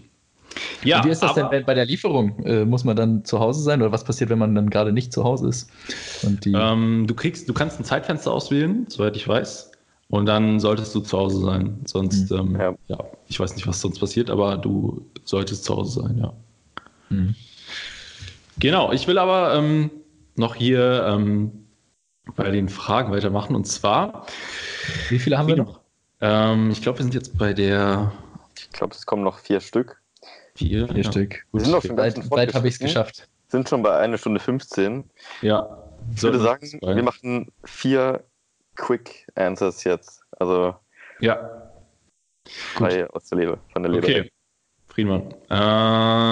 Ja, 0.84 1.00
und 1.00 1.06
wie 1.06 1.10
ist 1.10 1.22
das 1.22 1.38
aber, 1.38 1.50
denn 1.50 1.66
bei 1.66 1.74
der 1.74 1.86
Lieferung? 1.86 2.40
Äh, 2.46 2.66
muss 2.66 2.84
man 2.84 2.96
dann 2.96 3.26
zu 3.26 3.40
Hause 3.40 3.62
sein 3.62 3.82
oder 3.82 3.92
was 3.92 4.04
passiert, 4.04 4.30
wenn 4.30 4.40
man 4.40 4.56
dann 4.56 4.70
gerade 4.70 4.94
nicht 4.94 5.12
zu 5.12 5.24
Hause 5.24 5.50
ist? 5.50 5.70
Und 6.24 6.46
die 6.46 6.54
ähm, 6.54 7.06
du 7.08 7.14
kriegst, 7.14 7.50
du 7.50 7.54
kannst 7.54 7.80
ein 7.80 7.84
Zeitfenster 7.84 8.32
auswählen, 8.32 8.86
soweit 8.88 9.16
ich 9.16 9.28
weiß. 9.28 9.72
Und 10.10 10.28
dann 10.28 10.60
solltest 10.60 10.94
du 10.94 11.02
zu 11.02 11.18
Hause 11.18 11.42
sein. 11.42 11.80
Sonst, 11.86 12.32
mhm. 12.32 12.38
ähm, 12.38 12.56
ja. 12.60 12.76
ja. 12.88 12.98
ich 13.28 13.40
weiß 13.40 13.56
nicht, 13.56 13.68
was 13.68 13.82
sonst 13.82 14.00
passiert, 14.00 14.30
aber 14.30 14.58
du 14.58 15.06
solltest 15.24 15.66
zu 15.66 15.76
Hause 15.76 16.02
sein, 16.02 16.18
ja. 16.20 16.34
Mhm. 17.10 17.36
Genau, 18.60 18.92
ich 18.92 19.08
will 19.08 19.18
aber 19.18 19.56
ähm, 19.56 19.90
noch 20.36 20.56
hier 20.56 21.06
ähm, 21.10 21.65
bei 22.36 22.50
den 22.52 22.70
Fragen 22.70 23.12
weitermachen. 23.12 23.56
Und 23.56 23.66
zwar. 23.66 24.26
Wie 25.10 25.20
viele 25.20 25.38
haben 25.38 25.48
wir 25.48 25.58
noch? 25.58 25.80
Ähm, 26.22 26.72
ich 26.72 26.82
glaube, 26.82 27.00
wir 27.00 27.04
sind 27.04 27.14
jetzt 27.14 27.38
bei 27.38 27.54
der. 27.54 28.12
Ich 28.58 28.72
glaube, 28.72 28.96
es 28.96 29.06
kommen 29.06 29.24
noch 29.24 29.40
vier 29.40 29.60
Stück. 29.60 30.02
Vier, 30.56 30.88
vier 30.88 31.04
ja. 31.04 31.12
Stück. 31.12 31.46
Wir 31.52 31.62
sind 31.62 31.72
noch 31.72 31.84
schon 31.84 31.96
bald, 31.96 32.30
bald 32.30 32.54
habe 32.54 32.68
ich 32.68 32.76
es 32.76 32.80
geschafft. 32.80 33.28
Sind 33.50 33.70
schon 33.70 33.84
bei 33.84 33.98
einer 33.98 34.18
Stunde 34.18 34.40
15. 34.40 35.04
Ja. 35.42 35.78
Ich 36.16 36.24
würde 36.24 36.40
sagen, 36.40 36.80
wir 36.82 37.04
machen 37.04 37.52
vier 37.64 38.24
Quick 38.76 39.28
Answers 39.36 39.84
jetzt. 39.84 40.22
Also. 40.40 40.76
Ja. 41.20 41.72
Frei 42.48 43.10
aus 43.10 43.26
der 43.26 43.40
Leber, 43.40 43.58
von 43.74 43.84
der 43.84 43.92
Leber. 43.92 44.08
Okay. 44.08 44.32
Friedmann. 44.88 45.34
Ähm, 45.50 46.24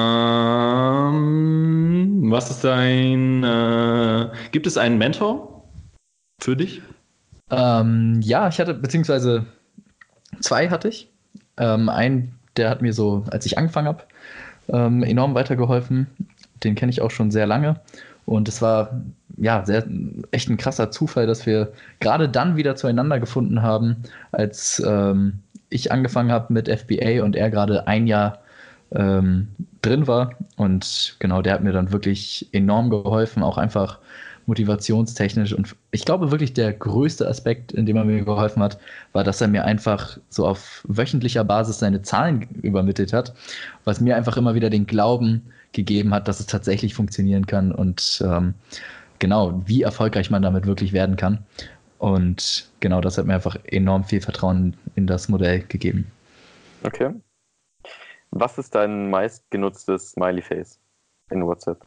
was 2.31 2.49
ist 2.49 2.63
dein. 2.63 3.43
Äh, 3.43 4.31
gibt 4.51 4.67
es 4.67 4.77
einen 4.77 4.97
Mentor 4.97 5.52
für 6.43 6.55
dich? 6.57 6.81
Ähm, 7.49 8.19
ja, 8.21 8.47
ich 8.47 8.59
hatte, 8.59 8.73
beziehungsweise 8.73 9.45
zwei 10.41 10.69
hatte 10.69 10.89
ich. 10.89 11.09
Ähm, 11.57 11.89
einen, 11.89 12.35
der 12.57 12.69
hat 12.69 12.81
mir 12.81 12.93
so, 12.93 13.23
als 13.31 13.45
ich 13.45 13.57
angefangen 13.57 13.87
habe, 13.87 14.03
ähm, 14.67 15.03
enorm 15.03 15.35
weitergeholfen. 15.35 16.07
Den 16.63 16.75
kenne 16.75 16.91
ich 16.91 17.01
auch 17.01 17.11
schon 17.11 17.31
sehr 17.31 17.47
lange. 17.47 17.79
Und 18.25 18.47
es 18.47 18.61
war 18.61 19.01
ja 19.37 19.65
sehr, 19.65 19.85
echt 20.31 20.49
ein 20.49 20.57
krasser 20.57 20.91
Zufall, 20.91 21.27
dass 21.27 21.45
wir 21.45 21.73
gerade 21.99 22.29
dann 22.29 22.55
wieder 22.55 22.75
zueinander 22.75 23.19
gefunden 23.19 23.61
haben, 23.61 24.03
als 24.31 24.81
ähm, 24.85 25.39
ich 25.69 25.91
angefangen 25.91 26.31
habe 26.31 26.53
mit 26.53 26.69
FBA 26.69 27.23
und 27.23 27.35
er 27.35 27.49
gerade 27.49 27.87
ein 27.87 28.07
Jahr 28.07 28.39
ähm, 28.91 29.49
drin 29.81 30.07
war. 30.07 30.31
Und 30.55 31.15
genau, 31.19 31.41
der 31.41 31.53
hat 31.53 31.63
mir 31.63 31.73
dann 31.73 31.91
wirklich 31.91 32.47
enorm 32.53 32.89
geholfen, 32.89 33.43
auch 33.43 33.57
einfach 33.57 33.99
motivationstechnisch. 34.45 35.53
Und 35.53 35.75
ich 35.91 36.05
glaube 36.05 36.31
wirklich, 36.31 36.53
der 36.53 36.73
größte 36.73 37.27
Aspekt, 37.27 37.71
in 37.71 37.85
dem 37.85 37.95
er 37.97 38.05
mir 38.05 38.23
geholfen 38.23 38.61
hat, 38.61 38.77
war, 39.11 39.23
dass 39.23 39.41
er 39.41 39.47
mir 39.47 39.65
einfach 39.65 40.17
so 40.29 40.47
auf 40.47 40.83
wöchentlicher 40.87 41.43
Basis 41.43 41.79
seine 41.79 42.01
Zahlen 42.01 42.47
übermittelt 42.61 43.13
hat, 43.13 43.33
was 43.83 44.01
mir 44.01 44.15
einfach 44.15 44.37
immer 44.37 44.55
wieder 44.55 44.69
den 44.69 44.85
Glauben 44.85 45.43
gegeben 45.71 46.13
hat, 46.13 46.27
dass 46.27 46.39
es 46.39 46.47
tatsächlich 46.47 46.93
funktionieren 46.93 47.47
kann 47.47 47.71
und 47.71 48.23
ähm, 48.25 48.53
genau, 49.19 49.61
wie 49.65 49.81
erfolgreich 49.81 50.29
man 50.29 50.41
damit 50.41 50.65
wirklich 50.65 50.93
werden 50.93 51.15
kann. 51.15 51.39
Und 51.97 52.69
genau, 52.81 53.01
das 53.01 53.17
hat 53.17 53.25
mir 53.25 53.35
einfach 53.35 53.57
enorm 53.65 54.03
viel 54.03 54.21
Vertrauen 54.21 54.75
in 54.95 55.07
das 55.07 55.29
Modell 55.29 55.61
gegeben. 55.61 56.11
Okay. 56.83 57.13
Was 58.31 58.57
ist 58.57 58.75
dein 58.75 59.09
meistgenutztes 59.09 60.11
Smiley 60.11 60.41
Face 60.41 60.79
in 61.29 61.45
WhatsApp? 61.45 61.81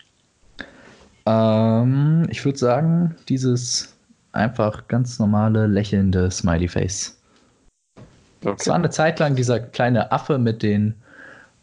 Ähm, 1.27 2.27
ich 2.31 2.44
würde 2.44 2.59
sagen, 2.59 3.16
dieses 3.28 3.94
einfach 4.32 4.86
ganz 4.89 5.19
normale 5.19 5.66
lächelnde 5.66 6.31
Smiley 6.31 6.69
Face. 6.69 7.20
Okay. 8.44 8.57
Es 8.59 8.69
war 8.69 8.77
eine 8.77 8.90
Zeit 8.90 9.19
lang 9.19 9.35
dieser 9.35 9.59
kleine 9.59 10.12
Affe 10.12 10.39
mit 10.39 10.62
den, 10.62 10.94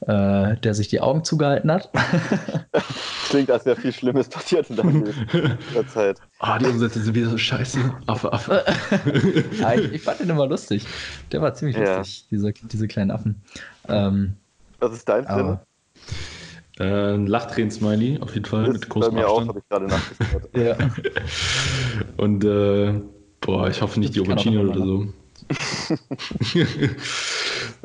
äh, 0.02 0.58
der 0.58 0.74
sich 0.74 0.90
die 0.90 1.00
Augen 1.00 1.24
zugehalten 1.24 1.72
hat. 1.72 1.90
Klingt, 3.30 3.50
als 3.50 3.66
wäre 3.66 3.78
viel 3.78 3.94
Schlimmes 3.94 4.28
passiert 4.28 4.70
in 4.70 4.76
der 5.74 5.88
Zeit. 5.88 6.20
Ah, 6.40 6.56
oh, 6.56 6.60
die 6.60 6.66
Umsätze 6.66 7.00
sind 7.00 7.16
wieder 7.16 7.30
so 7.30 7.38
scheiße. 7.38 7.80
Affe, 8.08 8.34
Affe. 8.34 8.66
ich, 9.06 9.94
ich, 9.94 10.02
fand 10.02 10.20
den 10.20 10.30
immer 10.30 10.48
lustig. 10.48 10.86
Der 11.32 11.42
war 11.42 11.54
ziemlich 11.54 11.78
ja. 11.78 11.98
lustig, 11.98 12.28
diese, 12.30 12.52
diese 12.52 12.88
kleinen 12.88 13.12
Affen. 13.12 13.42
Ähm, 13.88 14.36
was 14.80 14.94
ist 14.94 15.08
dein 15.08 15.26
Film? 15.26 15.60
Äh, 16.80 17.14
ein 17.14 17.28
Lachtränen-Smiley, 17.28 18.20
auf 18.20 18.34
jeden 18.34 18.46
Fall, 18.46 18.66
das 18.66 18.74
mit 18.74 18.90
großem 18.90 19.14
bei 19.14 19.22
mir 19.22 19.28
Abstand. 19.28 19.44
auch, 19.44 19.48
habe 19.50 19.60
ich 19.60 19.70
gerade 19.70 19.86
nachgeschaut. 19.86 20.50
ja. 20.56 20.78
Und, 22.18 22.44
äh, 22.44 23.02
boah, 23.42 23.68
ich 23.68 23.82
hoffe 23.82 24.00
nicht 24.00 24.16
die 24.16 24.22
Aubergine 24.22 24.62
oder 24.62 24.80
so. 24.80 25.08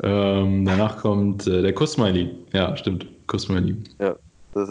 ähm, 0.03 0.65
danach 0.65 0.97
kommt 0.97 1.45
äh, 1.45 1.61
der 1.61 1.73
Kuss-Smiley. 1.73 2.33
Ja, 2.53 2.75
stimmt, 2.77 3.05
Kuss-Smiley. 3.27 3.75
Ja, 3.99 4.15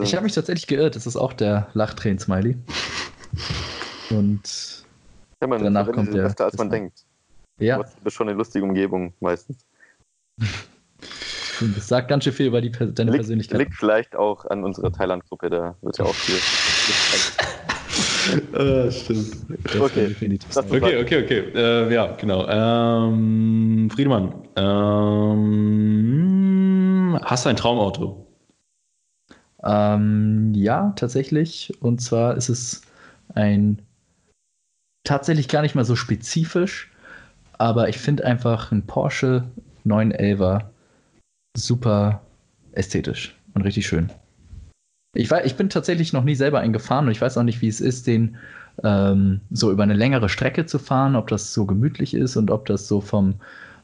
ich 0.03 0.15
habe 0.15 0.25
mich 0.25 0.33
tatsächlich 0.33 0.67
geirrt, 0.67 0.97
das 0.97 1.07
ist 1.07 1.17
auch 1.17 1.33
der 1.33 1.69
Lachtränen-Smiley. 1.75 2.57
Und 4.11 4.85
ja, 5.41 5.47
man, 5.47 5.63
danach 5.63 5.93
kommt 5.93 6.13
der. 6.13 6.27
Öfter, 6.27 6.47
als 6.47 6.57
man 6.57 6.71
denkt. 6.71 7.05
Ja. 7.61 7.77
Du 7.77 7.85
hast 8.05 8.15
schon 8.15 8.29
eine 8.29 8.37
lustige 8.37 8.65
Umgebung 8.65 9.13
meistens. 9.21 9.59
Das 11.75 11.89
sagt 11.89 12.09
ganz 12.09 12.25
schön 12.25 12.33
viel 12.33 12.47
über 12.47 12.61
die, 12.61 12.71
deine 12.71 13.11
liegt, 13.11 13.23
Persönlichkeit. 13.23 13.59
Liegt 13.59 13.75
vielleicht 13.75 14.17
auch 14.17 14.45
an 14.47 14.65
unserer 14.65 14.93
Thailand-Gruppe, 14.93 15.51
da 15.51 15.75
wird 15.83 15.99
ja 15.99 16.05
auch 16.05 16.15
viel. 16.15 16.37
äh, 18.59 18.91
stimmt. 18.93 19.37
Das 19.67 19.81
okay. 19.81 20.15
okay, 20.71 21.03
okay, 21.03 21.25
okay. 21.25 21.39
Äh, 21.55 21.93
ja, 21.93 22.13
genau. 22.17 22.47
Ähm, 22.49 23.91
Friedemann, 23.93 24.35
ähm, 24.57 25.49
hast 27.25 27.45
du 27.45 27.49
ein 27.51 27.57
Traumauto? 27.57 28.27
Ähm, 29.65 30.53
ja, 30.55 30.93
tatsächlich. 30.97 31.73
Und 31.81 32.01
zwar 32.01 32.37
ist 32.37 32.49
es 32.49 32.83
ein 33.35 33.83
tatsächlich 35.05 35.49
gar 35.49 35.63
nicht 35.63 35.75
mal 35.75 35.85
so 35.85 35.97
spezifisch, 35.97 36.93
aber 37.57 37.89
ich 37.89 37.99
finde 37.99 38.25
einfach 38.25 38.71
ein 38.71 38.87
Porsche 38.87 39.45
911er 39.87 40.67
super 41.57 42.23
ästhetisch 42.73 43.35
und 43.55 43.63
richtig 43.63 43.87
schön. 43.87 44.11
Ich, 45.15 45.31
weiß, 45.31 45.47
ich 45.47 45.57
bin 45.57 45.71
tatsächlich 45.71 46.13
noch 46.13 46.25
nie 46.25 46.35
selber 46.35 46.61
einen 46.61 46.73
gefahren 46.73 47.07
und 47.07 47.13
ich 47.13 47.21
weiß 47.21 47.39
auch 47.39 47.43
nicht, 47.43 47.63
wie 47.63 47.69
es 47.69 47.81
ist, 47.81 48.07
den 48.07 48.37
ähm, 48.85 49.41
so 49.51 49.73
über 49.73 49.83
eine 49.83 49.95
längere 49.95 50.29
Strecke 50.29 50.67
zu 50.67 50.79
fahren, 50.79 51.17
ob 51.17 51.29
das 51.29 51.53
so 51.53 51.67
gemütlich 51.67 52.15
ist 52.15 52.37
und 52.37 52.51
ob 52.51 52.67
das 52.67 52.87
so 52.87 53.01
vom, 53.01 53.35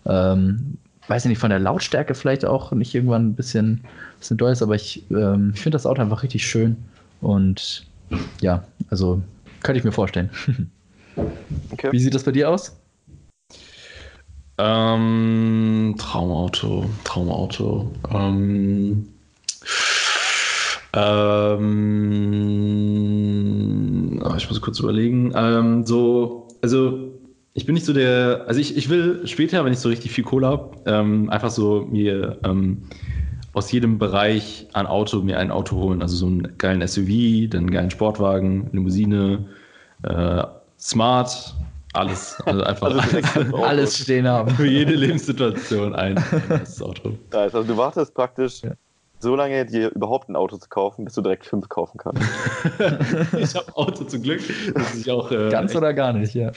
ähm, 0.07 0.78
weiß 1.09 1.24
ich 1.24 1.31
nicht, 1.31 1.39
von 1.39 1.51
der 1.51 1.59
Lautstärke 1.59 2.15
vielleicht 2.15 2.45
auch 2.45 2.73
nicht 2.73 2.95
irgendwann 2.95 3.28
ein 3.28 3.35
bisschen, 3.35 3.85
bisschen 4.19 4.36
doll 4.36 4.53
ist, 4.53 4.62
aber 4.62 4.74
ich, 4.74 5.05
ähm, 5.11 5.53
ich 5.55 5.61
finde 5.61 5.77
das 5.77 5.86
Auto 5.86 6.03
einfach 6.03 6.23
richtig 6.23 6.47
schön 6.47 6.77
und 7.20 7.86
ja, 8.41 8.65
also 8.91 9.23
könnte 9.62 9.78
ich 9.78 9.85
mir 9.85 9.93
vorstellen. 9.93 10.31
Okay. 11.70 11.93
Wie 11.93 12.01
sieht 12.01 12.12
das 12.12 12.24
bei 12.24 12.32
dir 12.32 12.51
aus? 12.51 12.77
Ähm, 14.59 15.94
Traumauto, 15.98 16.89
Traumauto. 17.02 17.90
Ähm, 18.12 19.09
ähm, 20.93 22.12
oh, 24.24 24.35
ich 24.36 24.48
muss 24.48 24.60
kurz 24.60 24.78
überlegen. 24.78 25.32
Ähm, 25.35 25.85
so, 25.85 26.47
also 26.62 27.12
ich 27.55 27.66
bin 27.66 27.74
nicht 27.74 27.86
so 27.86 27.93
der, 27.93 28.44
also 28.47 28.60
ich, 28.60 28.76
ich 28.76 28.89
will 28.89 29.26
später, 29.26 29.64
wenn 29.64 29.72
ich 29.72 29.81
so 29.81 29.89
richtig 29.89 30.12
viel 30.12 30.24
Kohle 30.24 30.47
habe, 30.47 30.76
ähm, 30.86 31.31
einfach 31.31 31.51
so 31.51 31.86
mir 31.90 32.39
ähm, 32.44 32.82
aus 33.55 33.72
jedem 33.72 33.98
Bereich 33.98 34.68
ein 34.72 34.86
Auto, 34.86 35.20
mir 35.22 35.39
ein 35.39 35.51
Auto 35.51 35.76
holen. 35.76 36.01
Also 36.02 36.16
so 36.16 36.26
einen 36.26 36.59
geilen 36.59 36.86
SUV, 36.86 37.51
dann 37.51 37.62
einen 37.62 37.70
geilen 37.70 37.90
Sportwagen, 37.90 38.68
Limousine, 38.72 39.47
äh, 40.02 40.43
Smart, 40.78 41.55
alles. 41.94 42.40
Also 42.44 42.62
einfach 42.62 42.86
also 42.88 43.56
alles 43.64 43.98
stehen 43.98 44.26
haben. 44.26 44.50
Für 44.50 44.66
jede 44.66 44.94
Lebenssituation 44.94 45.94
ein, 45.94 46.22
das 46.48 46.82
Auto. 46.82 47.16
Also 47.32 47.62
du 47.62 47.76
wartest 47.76 48.14
praktisch 48.14 48.62
ja. 48.62 48.72
so 49.20 49.36
lange, 49.36 49.64
dir 49.64 49.90
überhaupt 49.94 50.28
ein 50.28 50.36
Auto 50.36 50.56
zu 50.56 50.68
kaufen, 50.68 51.04
bis 51.04 51.14
du 51.14 51.22
direkt 51.22 51.46
fünf 51.46 51.68
kaufen 51.68 51.98
kannst. 51.98 52.22
ich 53.38 53.54
habe 53.54 53.76
Auto 53.76 54.04
zum 54.04 54.22
Glück. 54.22 54.42
Das 54.74 54.94
ist 54.94 55.08
auch, 55.08 55.30
äh, 55.30 55.48
Ganz 55.50 55.74
oder 55.74 55.94
gar 55.94 56.12
nicht, 56.12 56.34
ja. 56.34 56.52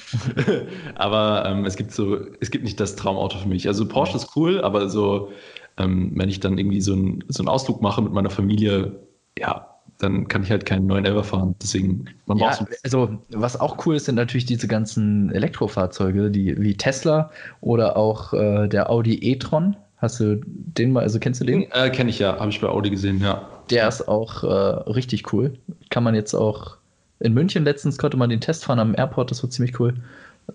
aber 0.95 1.45
ähm, 1.45 1.65
es 1.65 1.75
gibt 1.75 1.91
so, 1.91 2.17
es 2.39 2.51
gibt 2.51 2.63
nicht 2.63 2.79
das 2.79 2.95
Traumauto 2.95 3.37
für 3.37 3.47
mich. 3.47 3.67
Also 3.67 3.87
Porsche 3.87 4.17
ist 4.17 4.35
cool, 4.35 4.61
aber 4.61 4.89
so, 4.89 5.31
ähm, 5.77 6.11
wenn 6.15 6.29
ich 6.29 6.39
dann 6.39 6.57
irgendwie 6.57 6.81
so, 6.81 6.93
ein, 6.93 7.23
so 7.27 7.41
einen 7.41 7.49
Ausflug 7.49 7.81
mache 7.81 8.01
mit 8.01 8.11
meiner 8.11 8.31
Familie, 8.31 8.99
ja, 9.37 9.76
dann 9.99 10.27
kann 10.27 10.43
ich 10.43 10.51
halt 10.51 10.65
keinen 10.65 10.87
neuen 10.87 11.05
Ever 11.05 11.23
fahren. 11.23 11.55
Deswegen, 11.61 12.05
man 12.25 12.37
ja, 12.37 12.49
braucht 12.49 12.67
Also, 12.83 13.17
was 13.29 13.59
auch 13.59 13.85
cool 13.85 13.95
ist, 13.95 14.05
sind 14.05 14.15
natürlich 14.15 14.45
diese 14.45 14.67
ganzen 14.67 15.31
Elektrofahrzeuge, 15.31 16.29
die 16.29 16.59
wie 16.61 16.75
Tesla 16.75 17.31
oder 17.61 17.97
auch 17.97 18.33
äh, 18.33 18.67
der 18.67 18.89
Audi 18.89 19.15
e-tron. 19.31 19.75
Hast 19.97 20.19
du 20.19 20.39
den 20.45 20.91
mal, 20.91 21.01
also 21.01 21.17
kennst 21.19 21.41
du 21.41 21.45
den? 21.45 21.71
Äh, 21.71 21.89
Kenne 21.89 22.11
ich 22.11 22.19
ja, 22.19 22.39
habe 22.39 22.49
ich 22.49 22.61
bei 22.61 22.67
Audi 22.67 22.91
gesehen, 22.91 23.19
ja. 23.19 23.47
Der 23.71 23.87
ist 23.87 24.07
auch 24.07 24.43
äh, 24.43 24.47
richtig 24.91 25.33
cool. 25.33 25.57
Kann 25.89 26.03
man 26.03 26.13
jetzt 26.13 26.35
auch 26.35 26.77
in 27.19 27.33
München 27.33 27.63
letztens 27.63 27.97
konnte 27.97 28.17
man 28.17 28.29
den 28.29 28.41
Test 28.41 28.65
fahren 28.65 28.79
am 28.79 28.95
Airport, 28.95 29.31
das 29.31 29.43
war 29.43 29.49
ziemlich 29.49 29.79
cool. 29.79 29.95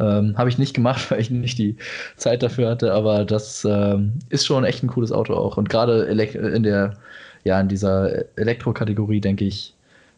Ähm, 0.01 0.39
habe 0.39 0.48
ich 0.48 0.59
nicht 0.59 0.74
gemacht, 0.74 1.10
weil 1.10 1.20
ich 1.20 1.31
nicht 1.31 1.59
die 1.59 1.77
Zeit 2.16 2.43
dafür 2.43 2.70
hatte, 2.70 2.93
aber 2.94 3.24
das 3.24 3.66
ähm, 3.69 4.14
ist 4.28 4.47
schon 4.47 4.64
echt 4.64 4.82
ein 4.82 4.89
cooles 4.89 5.12
Auto 5.12 5.35
auch. 5.35 5.56
Und 5.56 5.69
gerade 5.69 6.05
in 6.05 6.62
der 6.62 6.97
ja, 7.44 7.60
in 7.60 7.69
dieser 7.69 8.24
Elektrokategorie, 8.36 9.20
denke 9.20 9.44
ich, 9.44 9.74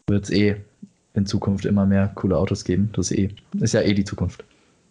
wird 0.07 0.25
es 0.25 0.29
eh 0.31 0.55
in 1.13 1.25
Zukunft 1.25 1.65
immer 1.65 1.85
mehr 1.85 2.11
coole 2.15 2.37
Autos 2.37 2.63
geben. 2.63 2.89
Das 2.93 3.11
ist, 3.11 3.17
eh, 3.17 3.29
ist 3.59 3.73
ja 3.73 3.81
eh 3.81 3.93
die 3.93 4.03
Zukunft. 4.03 4.43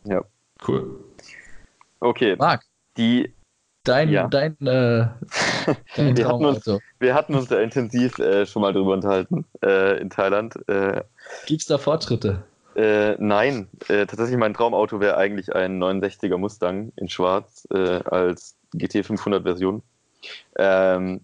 Ja. 0.05 0.25
Cool. 0.67 0.99
Okay. 2.01 2.37
Marc. 2.37 2.63
Die. 2.97 3.33
Dein, 3.87 4.09
ja. 4.09 4.29
dein, 4.29 4.57
äh, 4.63 5.09
wir, 5.97 6.27
hatten 6.27 6.45
uns, 6.47 6.67
wir 7.01 7.15
hatten 7.15 7.35
uns 7.35 7.49
da 7.49 7.61
intensiv 7.61 8.19
äh, 8.19 8.47
schon 8.47 8.63
mal 8.63 8.73
drüber 8.73 8.95
unterhalten 8.95 9.45
äh, 9.63 10.01
in 10.01 10.09
Thailand. 10.09 10.57
Äh, 10.71 11.03
Gibt 11.45 11.61
es 11.61 11.67
da 11.67 11.77
Fortschritte? 11.77 12.43
Äh, 12.77 13.17
nein, 13.19 13.69
äh, 13.89 14.07
tatsächlich 14.07 14.39
mein 14.39 14.55
Traumauto 14.55 15.01
wäre 15.01 15.19
eigentlich 15.19 15.55
ein 15.55 15.83
69er 15.83 16.39
Mustang 16.39 16.93
in 16.97 17.11
Schwarz 17.11 17.69
äh, 17.75 18.01
als 18.05 18.57
GT 18.73 19.05
500 19.05 19.43
Version. 19.43 19.83
Ähm, 20.57 21.21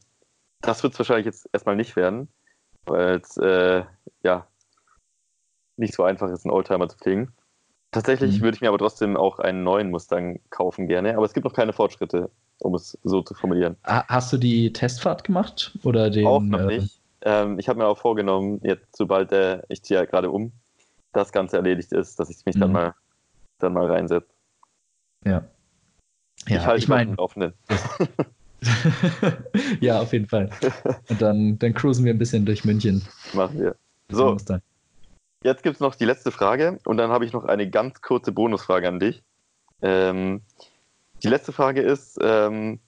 das 0.61 0.83
wird 0.83 0.93
es 0.93 0.99
wahrscheinlich 0.99 1.27
jetzt 1.27 1.49
erstmal 1.53 1.77
nicht 1.77 1.97
werden, 1.97 2.29
weil 2.87 3.21
es 3.21 3.37
äh, 3.37 3.85
ja 4.23 4.47
nicht 5.77 5.95
so 5.95 6.05
einfach 6.05 6.31
ist, 6.31 6.45
einen 6.45 6.53
Oldtimer 6.53 6.89
zu 6.89 6.99
pflegen. 6.99 7.33
Tatsächlich 7.93 8.39
mhm. 8.39 8.43
würde 8.43 8.55
ich 8.55 8.61
mir 8.61 8.69
aber 8.69 8.79
trotzdem 8.79 9.17
auch 9.17 9.39
einen 9.39 9.65
neuen 9.65 9.91
Mustang 9.91 10.41
kaufen 10.51 10.87
gerne, 10.87 11.17
aber 11.17 11.25
es 11.25 11.33
gibt 11.33 11.45
noch 11.45 11.55
keine 11.55 11.73
Fortschritte, 11.73 12.31
um 12.59 12.75
es 12.75 12.97
so 13.03 13.23
zu 13.23 13.35
formulieren. 13.35 13.77
Hast 13.85 14.33
du 14.33 14.37
die 14.37 14.73
Testfahrt 14.73 15.25
gemacht 15.25 15.77
oder 15.83 16.11
den? 16.11 16.27
Auch 16.27 16.41
noch 16.41 16.61
äh, 16.61 16.79
nicht. 16.79 17.01
Ähm, 17.23 17.59
ich 17.59 17.69
habe 17.69 17.79
mir 17.79 17.87
auch 17.87 17.99
vorgenommen, 17.99 18.61
jetzt 18.63 18.97
sobald 18.97 19.31
der, 19.33 19.65
ich 19.69 19.83
ziehe 19.83 19.99
ja 19.99 20.07
gerade 20.07 20.31
um, 20.31 20.53
das 21.13 21.33
Ganze 21.33 21.57
erledigt 21.57 21.93
ist, 21.93 22.21
dass 22.21 22.31
ich 22.31 22.45
mich 22.47 22.55
mhm. 22.57 22.61
dann 22.61 22.73
mal 22.73 22.95
dann 23.59 23.73
mal 23.75 23.87
reinsetze. 23.91 24.29
Ja. 25.25 25.45
ja 26.49 26.57
ich 26.57 26.67
halte 26.67 26.83
ich 26.83 26.89
meine 26.89 27.15
Laufenden. 27.15 27.55
ja, 29.81 30.01
auf 30.01 30.13
jeden 30.13 30.27
Fall. 30.27 30.51
Und 31.09 31.23
dann, 31.23 31.59
dann 31.59 31.75
cruisen 31.75 32.05
wir 32.05 32.13
ein 32.13 32.19
bisschen 32.19 32.45
durch 32.45 32.65
München. 32.65 33.03
Machen 33.33 33.61
wir. 33.61 33.77
So, 34.11 34.37
jetzt 35.45 35.63
gibt 35.63 35.77
es 35.77 35.81
noch 35.81 35.95
die 35.95 36.05
letzte 36.05 36.31
Frage 36.31 36.79
und 36.85 36.97
dann 36.97 37.11
habe 37.11 37.25
ich 37.25 37.33
noch 37.33 37.45
eine 37.45 37.71
ganz 37.71 38.01
kurze 38.03 38.33
Bonusfrage 38.33 38.89
an 38.89 38.99
dich. 38.99 39.23
Ähm, 39.83 40.43
die 41.23 41.29
letzte 41.29 41.53
Frage 41.53 41.81
ist, 41.81 42.19
ähm, 42.23 42.81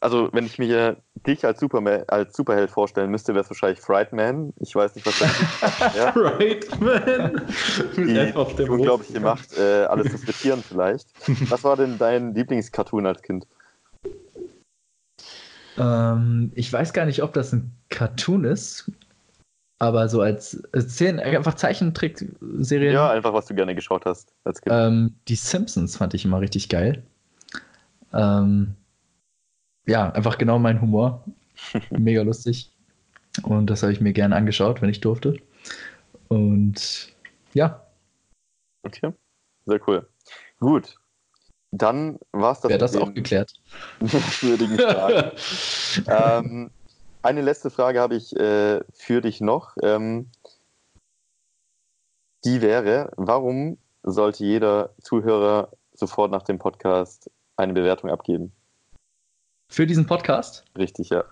also 0.00 0.28
wenn 0.32 0.46
ich 0.46 0.58
mir 0.58 0.98
dich 1.26 1.44
als, 1.44 1.58
Superman, 1.58 2.04
als 2.08 2.36
Superheld 2.36 2.70
vorstellen 2.70 3.10
müsste, 3.10 3.34
wäre 3.34 3.44
es 3.44 3.50
wahrscheinlich 3.50 3.80
Frightman. 3.80 4.52
Ich 4.60 4.74
weiß 4.74 4.94
nicht, 4.94 5.06
was 5.06 5.18
das 5.18 5.40
ist. 5.40 5.96
ja? 5.96 6.12
Frightman? 6.12 7.42
Die, 7.96 8.34
auf 8.34 8.54
der 8.56 8.70
unglaubliche 8.70 9.20
Macht, 9.20 9.56
äh, 9.58 9.84
alles 9.84 10.12
zu 10.12 10.18
frittieren 10.18 10.62
vielleicht. 10.62 11.08
Was 11.50 11.64
war 11.64 11.76
denn 11.76 11.98
dein 11.98 12.34
Lieblingscartoon 12.34 13.06
als 13.06 13.22
Kind? 13.22 13.46
Ähm, 15.78 16.52
ich 16.54 16.72
weiß 16.72 16.92
gar 16.92 17.06
nicht, 17.06 17.22
ob 17.22 17.32
das 17.32 17.52
ein 17.52 17.72
Cartoon 17.88 18.44
ist, 18.44 18.90
aber 19.78 20.08
so 20.08 20.22
als 20.22 20.62
zehn, 20.86 21.20
einfach 21.20 21.54
Zeichentrickserien. 21.54 22.94
Ja, 22.94 23.10
einfach 23.10 23.32
was 23.32 23.46
du 23.46 23.54
gerne 23.54 23.74
geschaut 23.74 24.06
hast 24.06 24.34
als 24.44 24.60
Kind. 24.60 24.74
Ähm, 24.74 25.14
die 25.28 25.34
Simpsons 25.34 25.96
fand 25.96 26.14
ich 26.14 26.24
immer 26.24 26.40
richtig 26.40 26.68
geil. 26.68 27.02
Ähm, 28.12 28.74
ja, 29.86 30.10
einfach 30.10 30.38
genau 30.38 30.58
mein 30.58 30.80
Humor. 30.80 31.24
Mega 31.90 32.22
lustig. 32.22 32.72
Und 33.42 33.68
das 33.68 33.82
habe 33.82 33.92
ich 33.92 34.00
mir 34.00 34.12
gerne 34.12 34.34
angeschaut, 34.34 34.80
wenn 34.80 34.88
ich 34.88 35.00
durfte. 35.00 35.36
Und 36.28 37.14
ja. 37.52 37.86
Okay, 38.82 39.12
sehr 39.66 39.80
cool. 39.86 40.08
Gut. 40.58 40.96
Dann 41.76 42.18
war 42.32 42.52
es 42.52 42.60
das. 42.60 42.70
Wäre 42.70 42.78
das 42.78 42.96
auch 42.96 43.12
geklärt? 43.12 43.52
Fragen. 44.06 45.30
ähm, 46.06 46.70
eine 47.22 47.42
letzte 47.42 47.70
Frage 47.70 48.00
habe 48.00 48.16
ich 48.16 48.34
äh, 48.36 48.80
für 48.92 49.20
dich 49.20 49.40
noch. 49.40 49.76
Ähm, 49.82 50.30
die 52.44 52.62
wäre, 52.62 53.12
warum 53.16 53.78
sollte 54.02 54.44
jeder 54.44 54.94
Zuhörer 55.00 55.72
sofort 55.92 56.30
nach 56.30 56.42
dem 56.42 56.58
Podcast 56.58 57.30
eine 57.56 57.72
Bewertung 57.72 58.10
abgeben? 58.10 58.52
Für 59.68 59.86
diesen 59.86 60.06
Podcast? 60.06 60.64
Richtig, 60.78 61.10
ja. 61.10 61.24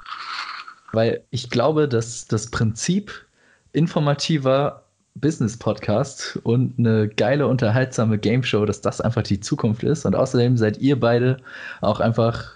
Weil 0.92 1.24
ich 1.30 1.50
glaube, 1.50 1.88
dass 1.88 2.26
das 2.26 2.50
Prinzip 2.50 3.26
informativer 3.72 4.83
Business-Podcast 5.14 6.40
und 6.42 6.78
eine 6.78 7.08
geile, 7.08 7.46
unterhaltsame 7.46 8.18
Game 8.18 8.42
Show, 8.42 8.64
dass 8.66 8.80
das 8.80 9.00
einfach 9.00 9.22
die 9.22 9.40
Zukunft 9.40 9.82
ist. 9.84 10.04
Und 10.04 10.16
außerdem 10.16 10.56
seid 10.56 10.78
ihr 10.78 10.98
beide 10.98 11.36
auch 11.80 12.00
einfach, 12.00 12.50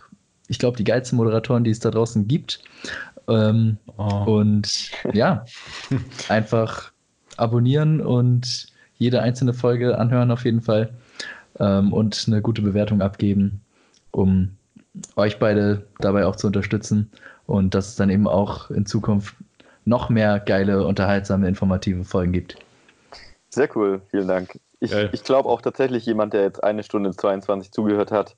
ich 0.49 0.59
glaube, 0.59 0.77
die 0.77 0.85
geilsten 0.85 1.17
Moderatoren, 1.17 1.65
die 1.65 1.71
es 1.71 1.81
da 1.81 1.91
draußen 1.91 2.27
gibt. 2.27 2.61
Ähm, 3.29 3.77
oh. 3.97 4.25
Und 4.27 4.91
ja, 5.13 5.45
einfach 6.29 6.93
abonnieren 7.37 8.01
und 8.01 8.67
jede 8.97 9.23
einzelne 9.23 9.55
Folge 9.55 9.97
anhören 9.97 10.31
auf 10.31 10.45
jeden 10.45 10.61
Fall 10.61 10.91
ähm, 11.61 11.93
und 11.93 12.25
eine 12.27 12.43
gute 12.43 12.63
Bewertung 12.63 13.01
abgeben, 13.01 13.61
um 14.11 14.57
euch 15.15 15.39
beide 15.39 15.87
dabei 16.01 16.27
auch 16.27 16.35
zu 16.35 16.49
unterstützen 16.49 17.11
und 17.47 17.75
dass 17.75 17.89
es 17.89 17.97
dann 17.97 18.11
eben 18.11 18.27
auch 18.27 18.71
in 18.71 18.87
Zukunft 18.87 19.37
noch 19.89 20.11
mehr 20.11 20.39
geile, 20.41 20.87
unterhaltsame, 20.87 21.49
informative 21.49 22.05
Folgen 22.05 22.33
gibt. 22.33 22.57
Sehr 23.49 23.75
cool, 23.77 24.03
vielen 24.11 24.29
Dank. 24.29 24.61
Ich, 24.81 24.93
ich 24.93 25.25
glaube 25.25 25.49
auch 25.49 25.63
tatsächlich, 25.63 26.07
jemand, 26.07 26.35
der 26.35 26.43
jetzt 26.43 26.63
eine 26.63 26.83
Stunde 26.83 27.11
22 27.11 27.73
zugehört 27.73 28.13
hat, 28.13 28.37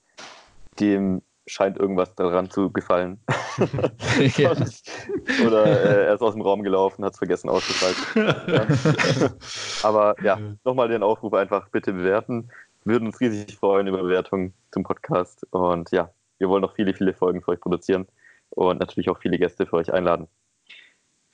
dem 0.79 1.23
scheint 1.47 1.77
irgendwas 1.79 2.15
daran 2.15 2.49
zu 2.49 2.71
gefallen. 2.71 3.21
ja. 4.37 4.53
Oder 5.47 5.67
äh, 5.67 6.07
er 6.07 6.15
ist 6.15 6.23
aus 6.23 6.35
dem 6.35 6.43
Raum 6.43 6.63
gelaufen, 6.63 7.05
hat 7.05 7.13
es 7.13 7.19
vergessen 7.19 7.51
auszuschalten. 7.51 8.05
Aber 9.83 10.15
ja, 10.23 10.39
nochmal 10.65 10.89
den 10.89 11.03
Aufruf 11.03 11.35
einfach 11.35 11.69
bitte 11.69 11.93
bewerten. 11.93 12.51
Würden 12.85 13.07
uns 13.07 13.21
riesig 13.21 13.57
freuen 13.57 13.89
über 13.89 14.03
Bewertungen 14.03 14.55
zum 14.71 14.85
Podcast. 14.85 15.47
Und 15.51 15.91
ja, 15.91 16.11
wir 16.39 16.49
wollen 16.49 16.63
noch 16.63 16.75
viele, 16.75 16.95
viele 16.95 17.13
Folgen 17.13 17.43
für 17.43 17.51
euch 17.51 17.61
produzieren 17.61 18.07
und 18.51 18.79
natürlich 18.79 19.11
auch 19.11 19.19
viele 19.19 19.39
Gäste 19.39 19.67
für 19.67 19.77
euch 19.77 19.93
einladen. 19.93 20.29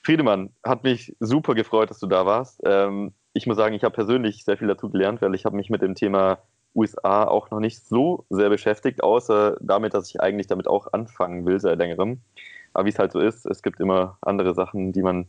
Friedemann, 0.06 0.50
hat 0.64 0.84
mich 0.84 1.16
super 1.18 1.56
gefreut, 1.56 1.90
dass 1.90 1.98
du 1.98 2.06
da 2.06 2.24
warst. 2.24 2.60
Ähm, 2.64 3.12
ich 3.32 3.48
muss 3.48 3.56
sagen, 3.56 3.74
ich 3.74 3.82
habe 3.82 3.92
persönlich 3.92 4.44
sehr 4.44 4.56
viel 4.56 4.68
dazu 4.68 4.88
gelernt, 4.88 5.20
weil 5.20 5.34
ich 5.34 5.44
habe 5.44 5.56
mich 5.56 5.68
mit 5.68 5.82
dem 5.82 5.96
Thema 5.96 6.38
USA 6.76 7.24
auch 7.24 7.50
noch 7.50 7.58
nicht 7.58 7.84
so 7.84 8.24
sehr 8.30 8.48
beschäftigt, 8.48 9.02
außer 9.02 9.56
damit, 9.60 9.94
dass 9.94 10.08
ich 10.08 10.20
eigentlich 10.20 10.46
damit 10.46 10.68
auch 10.68 10.92
anfangen 10.92 11.44
will 11.44 11.58
seit 11.58 11.78
längerem. 11.78 12.20
Aber 12.72 12.84
wie 12.84 12.90
es 12.90 13.00
halt 13.00 13.10
so 13.10 13.18
ist, 13.18 13.46
es 13.46 13.64
gibt 13.64 13.80
immer 13.80 14.16
andere 14.20 14.54
Sachen, 14.54 14.92
die 14.92 15.02
man 15.02 15.26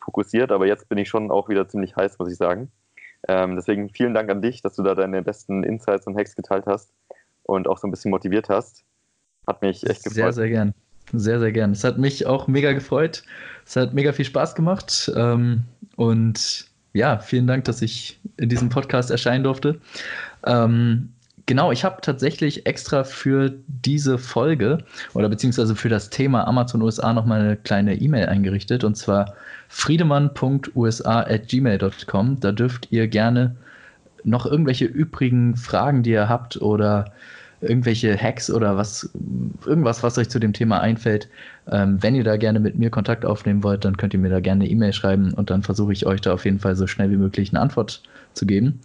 fokussiert. 0.00 0.52
Aber 0.52 0.64
jetzt 0.64 0.88
bin 0.88 0.98
ich 0.98 1.08
schon 1.08 1.32
auch 1.32 1.48
wieder 1.48 1.66
ziemlich 1.66 1.96
heiß, 1.96 2.16
muss 2.20 2.30
ich 2.30 2.36
sagen. 2.36 2.70
Ähm, 3.26 3.56
deswegen 3.56 3.90
vielen 3.90 4.14
Dank 4.14 4.30
an 4.30 4.42
dich, 4.42 4.62
dass 4.62 4.76
du 4.76 4.84
da 4.84 4.94
deine 4.94 5.22
besten 5.22 5.64
Insights 5.64 6.06
und 6.06 6.16
Hacks 6.16 6.36
geteilt 6.36 6.66
hast 6.66 6.92
und 7.42 7.66
auch 7.66 7.78
so 7.78 7.88
ein 7.88 7.90
bisschen 7.90 8.12
motiviert 8.12 8.48
hast. 8.48 8.84
Hat 9.44 9.60
mich 9.60 9.82
echt 9.90 10.04
gefreut. 10.04 10.14
Sehr, 10.14 10.32
sehr 10.34 10.48
gern. 10.50 10.74
Sehr, 11.12 11.40
sehr 11.40 11.52
gern. 11.52 11.72
Es 11.72 11.84
hat 11.84 11.98
mich 11.98 12.26
auch 12.26 12.46
mega 12.46 12.72
gefreut. 12.72 13.22
Es 13.66 13.76
hat 13.76 13.92
mega 13.94 14.12
viel 14.12 14.24
Spaß 14.24 14.54
gemacht. 14.54 15.12
Ähm, 15.16 15.62
und 15.96 16.66
ja, 16.92 17.18
vielen 17.18 17.46
Dank, 17.46 17.64
dass 17.64 17.82
ich 17.82 18.18
in 18.36 18.48
diesem 18.48 18.68
Podcast 18.68 19.10
erscheinen 19.10 19.42
durfte. 19.44 19.80
Ähm, 20.44 21.10
genau, 21.46 21.70
ich 21.72 21.84
habe 21.84 22.00
tatsächlich 22.00 22.66
extra 22.66 23.04
für 23.04 23.52
diese 23.66 24.18
Folge 24.18 24.78
oder 25.14 25.28
beziehungsweise 25.28 25.76
für 25.76 25.88
das 25.88 26.10
Thema 26.10 26.48
Amazon 26.48 26.82
USA 26.82 27.12
nochmal 27.12 27.40
eine 27.40 27.56
kleine 27.56 28.00
E-Mail 28.00 28.26
eingerichtet 28.26 28.84
und 28.84 28.96
zwar 28.96 29.34
friedemann.usa.gmail.com. 29.68 32.40
Da 32.40 32.52
dürft 32.52 32.88
ihr 32.90 33.08
gerne 33.08 33.56
noch 34.24 34.46
irgendwelche 34.46 34.84
übrigen 34.84 35.56
Fragen, 35.56 36.02
die 36.02 36.10
ihr 36.10 36.28
habt 36.28 36.60
oder 36.60 37.12
irgendwelche 37.60 38.16
Hacks 38.16 38.50
oder 38.50 38.76
was, 38.76 39.10
irgendwas, 39.66 40.02
was 40.02 40.18
euch 40.18 40.30
zu 40.30 40.38
dem 40.38 40.52
Thema 40.52 40.80
einfällt. 40.80 41.28
Ähm, 41.70 42.02
wenn 42.02 42.14
ihr 42.14 42.24
da 42.24 42.36
gerne 42.36 42.60
mit 42.60 42.78
mir 42.78 42.90
Kontakt 42.90 43.24
aufnehmen 43.24 43.62
wollt, 43.62 43.84
dann 43.84 43.96
könnt 43.96 44.14
ihr 44.14 44.20
mir 44.20 44.30
da 44.30 44.40
gerne 44.40 44.64
eine 44.64 44.70
E-Mail 44.70 44.92
schreiben 44.92 45.34
und 45.34 45.50
dann 45.50 45.62
versuche 45.62 45.92
ich 45.92 46.06
euch 46.06 46.20
da 46.20 46.32
auf 46.32 46.44
jeden 46.44 46.58
Fall 46.58 46.76
so 46.76 46.86
schnell 46.86 47.10
wie 47.10 47.16
möglich 47.16 47.50
eine 47.50 47.60
Antwort 47.60 48.02
zu 48.34 48.46
geben. 48.46 48.80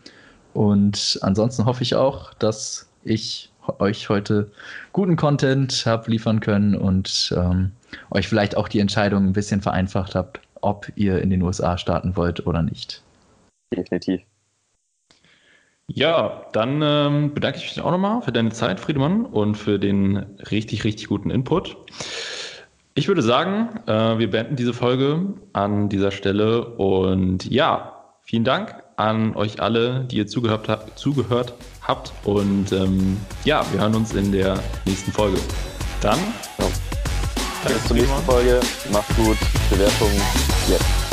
Und 0.53 1.19
ansonsten 1.21 1.65
hoffe 1.65 1.83
ich 1.83 1.95
auch, 1.95 2.33
dass 2.33 2.89
ich 3.03 3.51
euch 3.79 4.09
heute 4.09 4.51
guten 4.93 5.15
Content 5.15 5.85
habe 5.85 6.11
liefern 6.11 6.39
können 6.39 6.75
und 6.75 7.33
ähm, 7.35 7.71
euch 8.11 8.27
vielleicht 8.27 8.55
auch 8.57 8.67
die 8.67 8.79
Entscheidung 8.79 9.25
ein 9.25 9.33
bisschen 9.33 9.61
vereinfacht 9.61 10.15
habt, 10.15 10.39
ob 10.61 10.91
ihr 10.95 11.21
in 11.21 11.29
den 11.29 11.41
USA 11.41 11.77
starten 11.77 12.15
wollt 12.15 12.45
oder 12.45 12.61
nicht. 12.61 13.01
Definitiv. 13.75 14.21
Ja, 15.87 16.45
dann 16.51 16.81
ähm, 16.81 17.33
bedanke 17.33 17.59
ich 17.59 17.63
mich 17.65 17.81
auch 17.81 17.91
nochmal 17.91 18.21
für 18.21 18.31
deine 18.31 18.49
Zeit, 18.49 18.79
Friedemann, 18.79 19.25
und 19.25 19.55
für 19.55 19.77
den 19.77 20.17
richtig, 20.49 20.83
richtig 20.83 21.07
guten 21.07 21.29
Input. 21.29 21.77
Ich 22.95 23.07
würde 23.07 23.21
sagen, 23.21 23.69
äh, 23.87 24.17
wir 24.17 24.29
beenden 24.31 24.55
diese 24.55 24.73
Folge 24.73 25.33
an 25.53 25.89
dieser 25.89 26.11
Stelle 26.11 26.65
und 26.65 27.45
ja, 27.51 28.03
vielen 28.23 28.45
Dank 28.45 28.83
an 28.95 29.35
euch 29.35 29.61
alle, 29.61 30.05
die 30.05 30.17
ihr 30.17 30.27
zugehört, 30.27 30.69
habt, 30.69 30.97
zugehört 30.97 31.53
habt 31.81 32.13
und 32.23 32.71
ähm, 32.71 33.17
ja, 33.43 33.63
wir 33.71 33.81
hören 33.81 33.95
uns 33.95 34.13
in 34.13 34.31
der 34.31 34.57
nächsten 34.85 35.11
Folge. 35.11 35.37
Dann, 36.01 36.19
ja. 36.57 36.65
bis 37.67 37.85
zur 37.85 37.97
nächsten 37.97 38.23
Folge. 38.23 38.59
Macht's 38.91 39.15
gut. 39.17 39.37
Bewertung 39.69 40.11
jetzt. 40.69 41.04